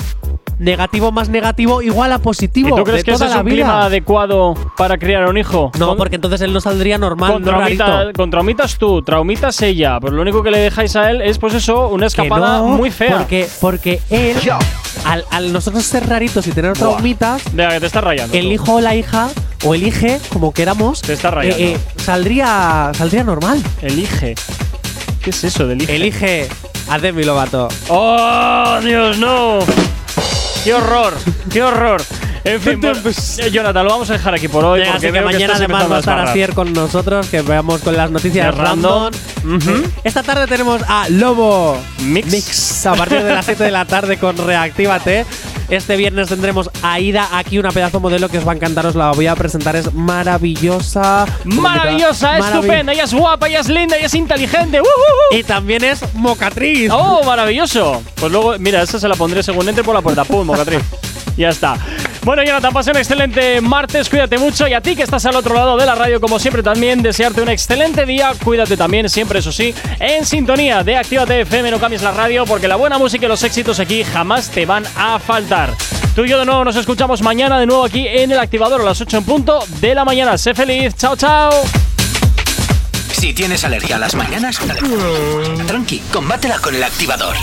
negativo 0.59 1.11
más 1.11 1.29
negativo 1.29 1.81
igual 1.81 2.11
a 2.13 2.15
¿Y 2.15 2.19
positivo. 2.19 2.75
tú 2.77 2.83
crees 2.83 2.99
de 2.99 3.03
que 3.03 3.11
ese 3.11 3.17
toda 3.19 3.29
es 3.29 3.35
la 3.35 3.39
un 3.41 3.45
vida. 3.45 3.55
clima 3.55 3.85
adecuado 3.85 4.53
para 4.77 4.97
criar 4.97 5.27
un 5.27 5.37
hijo? 5.37 5.71
No, 5.77 5.87
Con- 5.89 5.97
porque 5.97 6.15
entonces 6.15 6.41
él 6.41 6.53
no 6.53 6.61
saldría 6.61 6.97
normal, 6.97 7.33
con, 7.33 7.41
no 7.43 7.51
traumita- 7.51 8.13
con 8.13 8.29
traumitas 8.31 8.77
tú, 8.77 9.01
traumitas 9.01 9.61
ella. 9.61 9.99
Pero 9.99 10.13
lo 10.13 10.21
único 10.21 10.41
que 10.43 10.51
le 10.51 10.59
dejáis 10.59 10.95
a 10.95 11.11
él 11.11 11.21
es, 11.21 11.37
pues 11.37 11.53
eso, 11.53 11.87
una 11.89 12.07
escapada 12.07 12.59
no, 12.59 12.69
muy 12.69 12.91
fea. 12.91 13.17
Porque, 13.17 13.47
porque 13.59 14.01
él, 14.09 14.37
al, 15.05 15.25
al 15.31 15.51
nosotros 15.53 15.83
ser 15.83 16.07
raritos 16.07 16.47
y 16.47 16.51
tener 16.51 16.71
Buah. 16.73 16.79
traumitas, 16.91 17.41
Venga, 17.53 17.71
que 17.73 17.79
te 17.81 17.85
estás 17.87 18.03
rayando. 18.03 18.35
el 18.35 18.45
tú. 18.45 18.51
hijo 18.51 18.73
o 18.75 18.81
la 18.81 18.95
hija, 18.95 19.29
o 19.63 19.75
elige, 19.75 20.19
como 20.31 20.53
queramos, 20.53 21.01
Te 21.01 21.13
está 21.13 21.31
rayando. 21.31 21.57
eh, 21.63 21.73
eh, 21.73 21.77
saldría, 21.97 22.91
saldría 22.93 23.23
normal. 23.23 23.61
Elige. 23.81 24.35
¿Qué 25.21 25.29
es 25.31 25.43
eso 25.43 25.65
de 25.67 25.73
elige? 25.73 25.95
Elige 25.95 26.47
a 26.89 26.99
Demi 26.99 27.23
Lovato. 27.23 27.67
¡Oh, 27.89 28.77
Dios, 28.83 29.17
no! 29.17 29.59
¡Qué 30.65 30.73
horror! 30.73 31.13
¡Qué 31.51 31.61
horror! 31.61 32.01
En 32.45 32.61
fin, 32.61 32.79
bueno, 32.79 32.99
eh, 33.39 33.49
Jonathan, 33.51 33.83
lo 33.85 33.89
vamos 33.91 34.09
a 34.11 34.13
dejar 34.13 34.35
aquí 34.35 34.47
por 34.47 34.63
hoy. 34.63 34.79
Venga, 34.81 34.93
porque 34.93 35.07
así 35.07 35.13
que 35.13 35.19
veo 35.19 35.25
mañana 35.25 35.53
además 35.55 35.91
va 35.91 35.95
a 35.95 35.99
estar. 35.99 36.19
Asier 36.19 36.53
con 36.53 36.71
nosotros, 36.73 37.27
que 37.27 37.41
veamos 37.41 37.81
con 37.81 37.97
las 37.97 38.11
noticias 38.11 38.45
De 38.55 38.63
random. 38.63 39.11
random. 39.43 39.55
Ujú. 39.81 39.91
Esta 40.03 40.21
tarde 40.21 40.45
tenemos 40.45 40.81
a 40.87 41.09
Lobo 41.09 41.75
Mix. 42.03 42.85
a 42.85 42.93
partir 42.93 43.23
de 43.23 43.33
las 43.33 43.45
7 43.45 43.63
de 43.63 43.71
la 43.71 43.85
tarde 43.85 44.17
con 44.17 44.37
Reactívate. 44.37 45.25
Este 45.69 45.95
viernes 45.97 46.27
tendremos 46.29 46.69
a 46.83 46.99
Ida 46.99 47.27
aquí, 47.35 47.57
una 47.57 47.71
pedazo 47.71 47.99
modelo 47.99 48.29
que 48.29 48.37
os 48.37 48.47
va 48.47 48.51
a 48.51 48.55
encantar, 48.55 48.85
os 48.85 48.93
la 48.93 49.09
voy 49.11 49.25
a 49.25 49.35
presentar, 49.35 49.75
es 49.75 49.91
maravillosa. 49.95 51.25
Maravillosa, 51.45 52.37
Maravi- 52.37 52.59
estupenda, 52.59 52.93
ella 52.93 53.05
es 53.05 53.13
guapa, 53.15 53.47
ella 53.47 53.61
es 53.61 53.69
linda, 53.69 53.97
ella 53.97 54.05
es 54.05 54.13
inteligente. 54.13 54.79
¡Uh, 54.79 54.83
uh, 54.83 55.35
uh! 55.35 55.37
Y 55.39 55.43
también 55.43 55.83
es 55.83 56.01
mocatriz. 56.13 56.91
¡Oh, 56.93 57.23
maravilloso! 57.23 58.03
Pues 58.15 58.31
luego, 58.31 58.53
mira, 58.59 58.83
esa 58.83 58.99
se 58.99 59.07
la 59.07 59.15
pondré 59.15 59.41
según 59.41 59.67
entre 59.67 59.83
por 59.83 59.95
la 59.95 60.01
puerta. 60.03 60.23
¡Pum, 60.23 60.45
mocatriz! 60.45 60.81
ya 61.37 61.49
está. 61.49 61.77
Bueno, 62.23 62.43
Jonathan, 62.43 62.73
pasa 62.73 62.91
un 62.91 62.97
excelente 62.97 63.61
martes, 63.61 64.09
cuídate 64.09 64.37
mucho. 64.37 64.67
Y 64.67 64.73
a 64.73 64.81
ti 64.81 64.95
que 64.95 65.03
estás 65.03 65.25
al 65.25 65.35
otro 65.35 65.53
lado 65.53 65.77
de 65.77 65.85
la 65.85 65.93
radio, 65.93 66.19
como 66.19 66.39
siempre, 66.39 66.63
también 66.63 67.03
desearte 67.03 67.41
un 67.41 67.49
excelente 67.49 68.05
día. 68.05 68.33
Cuídate 68.43 68.75
también, 68.75 69.09
siempre, 69.09 69.39
eso 69.39 69.51
sí, 69.51 69.75
en 69.99 70.25
sintonía 70.25 70.83
de 70.83 70.97
Actívate 70.97 71.41
FM. 71.41 71.69
No 71.69 71.79
cambies 71.79 72.01
la 72.01 72.11
radio, 72.11 72.45
porque 72.45 72.67
la 72.67 72.77
buena 72.77 72.97
música 72.97 73.25
y 73.25 73.29
los 73.29 73.43
éxitos 73.43 73.79
aquí 73.79 74.03
jamás 74.03 74.49
te 74.49 74.65
van 74.65 74.85
a 74.97 75.19
faltar. 75.19 75.75
Tú 76.15 76.23
y 76.23 76.29
yo 76.29 76.39
de 76.39 76.45
nuevo 76.45 76.63
nos 76.63 76.77
escuchamos 76.77 77.21
mañana, 77.21 77.59
de 77.59 77.65
nuevo 77.65 77.83
aquí 77.83 78.07
en 78.07 78.31
el 78.31 78.39
activador 78.39 78.81
a 78.81 78.85
las 78.85 79.01
8 79.01 79.17
en 79.17 79.23
punto 79.23 79.63
de 79.81 79.93
la 79.93 80.05
mañana. 80.05 80.37
Sé 80.37 80.55
feliz, 80.55 80.95
chao, 80.95 81.15
chao. 81.15 81.51
Si 83.11 83.33
tienes 83.33 83.63
alergia 83.63 83.97
a 83.97 83.99
las 83.99 84.15
mañanas, 84.15 84.59
tranqui, 85.67 85.99
combátela 86.11 86.57
con 86.59 86.73
el 86.73 86.83
activador. 86.83 87.35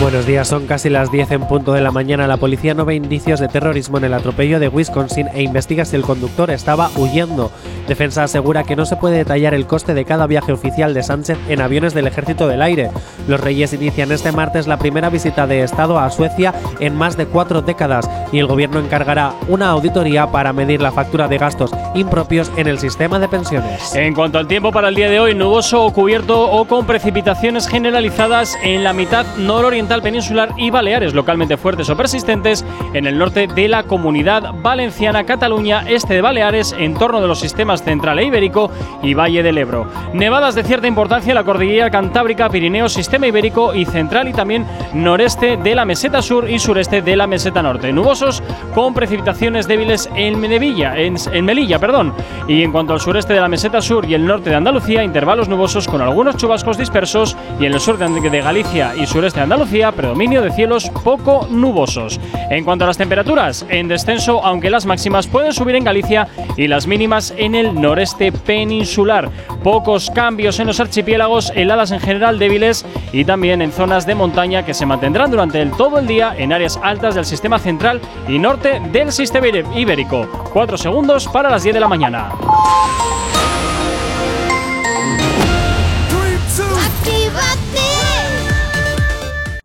Buenos 0.00 0.26
días, 0.26 0.46
son 0.46 0.68
casi 0.68 0.88
las 0.90 1.10
10 1.10 1.32
en 1.32 1.48
punto 1.48 1.72
de 1.72 1.80
la 1.80 1.90
mañana. 1.90 2.28
La 2.28 2.36
policía 2.36 2.72
no 2.72 2.84
ve 2.84 2.94
indicios 2.94 3.40
de 3.40 3.48
terrorismo 3.48 3.98
en 3.98 4.04
el 4.04 4.14
atropello 4.14 4.60
de 4.60 4.68
Wisconsin 4.68 5.26
e 5.34 5.42
investiga 5.42 5.84
si 5.84 5.96
el 5.96 6.02
conductor 6.02 6.52
estaba 6.52 6.88
huyendo. 6.94 7.50
Defensa 7.88 8.22
asegura 8.22 8.62
que 8.62 8.76
no 8.76 8.86
se 8.86 8.94
puede 8.94 9.16
detallar 9.16 9.54
el 9.54 9.66
coste 9.66 9.94
de 9.94 10.04
cada 10.04 10.28
viaje 10.28 10.52
oficial 10.52 10.94
de 10.94 11.02
Sánchez 11.02 11.36
en 11.48 11.60
aviones 11.60 11.94
del 11.94 12.06
Ejército 12.06 12.46
del 12.46 12.62
Aire. 12.62 12.90
Los 13.26 13.40
Reyes 13.40 13.72
inician 13.72 14.12
este 14.12 14.30
martes 14.30 14.68
la 14.68 14.78
primera 14.78 15.10
visita 15.10 15.48
de 15.48 15.62
Estado 15.62 15.98
a 15.98 16.10
Suecia 16.10 16.54
en 16.78 16.94
más 16.94 17.16
de 17.16 17.26
cuatro 17.26 17.62
décadas 17.62 18.08
y 18.30 18.38
el 18.38 18.46
gobierno 18.46 18.78
encargará 18.78 19.34
una 19.48 19.70
auditoría 19.70 20.28
para 20.28 20.52
medir 20.52 20.80
la 20.80 20.92
factura 20.92 21.26
de 21.26 21.38
gastos 21.38 21.72
impropios 21.94 22.52
en 22.56 22.68
el 22.68 22.78
sistema 22.78 23.18
de 23.18 23.28
pensiones. 23.28 23.94
En 23.96 24.14
cuanto 24.14 24.38
al 24.38 24.46
tiempo 24.46 24.70
para 24.70 24.90
el 24.90 24.94
día 24.94 25.10
de 25.10 25.18
hoy, 25.18 25.34
nuboso 25.34 25.84
o 25.84 25.92
cubierto 25.92 26.48
o 26.48 26.66
con 26.66 26.86
precipitaciones 26.86 27.66
generalizadas 27.66 28.56
en 28.62 28.84
la 28.84 28.92
mitad 28.92 29.26
nororiental 29.38 29.87
peninsular 29.88 30.50
y 30.56 30.70
Baleares, 30.70 31.14
localmente 31.14 31.56
fuertes 31.56 31.88
o 31.90 31.96
persistentes 31.96 32.64
en 32.92 33.06
el 33.06 33.18
norte 33.18 33.46
de 33.46 33.68
la 33.68 33.82
comunidad 33.82 34.54
valenciana, 34.62 35.24
Cataluña, 35.24 35.84
este 35.88 36.14
de 36.14 36.20
Baleares, 36.20 36.74
en 36.78 36.94
torno 36.94 37.20
de 37.20 37.26
los 37.26 37.40
sistemas 37.40 37.82
central 37.82 38.18
e 38.18 38.24
ibérico 38.26 38.70
y 39.02 39.14
Valle 39.14 39.42
del 39.42 39.58
Ebro. 39.58 39.86
Nevadas 40.12 40.54
de 40.54 40.62
cierta 40.62 40.86
importancia 40.86 41.30
en 41.30 41.36
la 41.36 41.44
cordillera 41.44 41.90
cantábrica, 41.90 42.48
Pirineo, 42.48 42.88
sistema 42.88 43.26
ibérico 43.26 43.74
y 43.74 43.84
central 43.84 44.28
y 44.28 44.32
también 44.32 44.66
noreste 44.92 45.56
de 45.56 45.74
la 45.74 45.84
meseta 45.84 46.22
sur 46.22 46.48
y 46.48 46.58
sureste 46.58 47.02
de 47.02 47.16
la 47.16 47.26
meseta 47.26 47.62
norte. 47.62 47.92
Nubosos 47.92 48.42
con 48.74 48.94
precipitaciones 48.94 49.66
débiles 49.66 50.08
en 50.14 50.38
Melilla, 50.38 50.96
en, 50.98 51.16
en 51.32 51.44
Melilla, 51.44 51.78
perdón. 51.78 52.12
Y 52.46 52.62
en 52.62 52.72
cuanto 52.72 52.92
al 52.92 53.00
sureste 53.00 53.32
de 53.32 53.40
la 53.40 53.48
meseta 53.48 53.80
sur 53.80 54.04
y 54.04 54.14
el 54.14 54.26
norte 54.26 54.50
de 54.50 54.56
Andalucía, 54.56 55.02
intervalos 55.02 55.48
nubosos 55.48 55.86
con 55.88 56.02
algunos 56.02 56.36
chubascos 56.36 56.76
dispersos 56.76 57.36
y 57.58 57.66
en 57.66 57.72
el 57.72 57.80
sur 57.80 57.96
de, 57.98 58.30
de 58.30 58.40
Galicia 58.40 58.94
y 58.96 59.06
sureste 59.06 59.40
de 59.40 59.44
Andalucía, 59.44 59.77
predominio 59.92 60.42
de 60.42 60.50
cielos 60.50 60.90
poco 61.04 61.46
nubosos. 61.50 62.20
En 62.50 62.64
cuanto 62.64 62.84
a 62.84 62.88
las 62.88 62.98
temperaturas, 62.98 63.64
en 63.68 63.88
descenso, 63.88 64.44
aunque 64.44 64.70
las 64.70 64.86
máximas 64.86 65.26
pueden 65.26 65.52
subir 65.52 65.76
en 65.76 65.84
Galicia 65.84 66.28
y 66.56 66.66
las 66.66 66.86
mínimas 66.86 67.32
en 67.36 67.54
el 67.54 67.80
noreste 67.80 68.32
peninsular. 68.32 69.30
Pocos 69.62 70.10
cambios 70.10 70.58
en 70.60 70.66
los 70.66 70.80
archipiélagos, 70.80 71.52
heladas 71.54 71.92
en 71.92 72.00
general 72.00 72.38
débiles 72.38 72.84
y 73.12 73.24
también 73.24 73.62
en 73.62 73.72
zonas 73.72 74.06
de 74.06 74.14
montaña 74.14 74.64
que 74.64 74.74
se 74.74 74.86
mantendrán 74.86 75.30
durante 75.30 75.64
todo 75.66 75.98
el 75.98 76.06
día 76.06 76.34
en 76.36 76.52
áreas 76.52 76.78
altas 76.82 77.14
del 77.14 77.24
sistema 77.24 77.58
central 77.58 78.00
y 78.28 78.38
norte 78.38 78.80
del 78.92 79.12
sistema 79.12 79.46
ibérico. 79.46 80.26
Cuatro 80.52 80.76
segundos 80.76 81.28
para 81.28 81.50
las 81.50 81.62
10 81.62 81.74
de 81.74 81.80
la 81.80 81.88
mañana. 81.88 82.32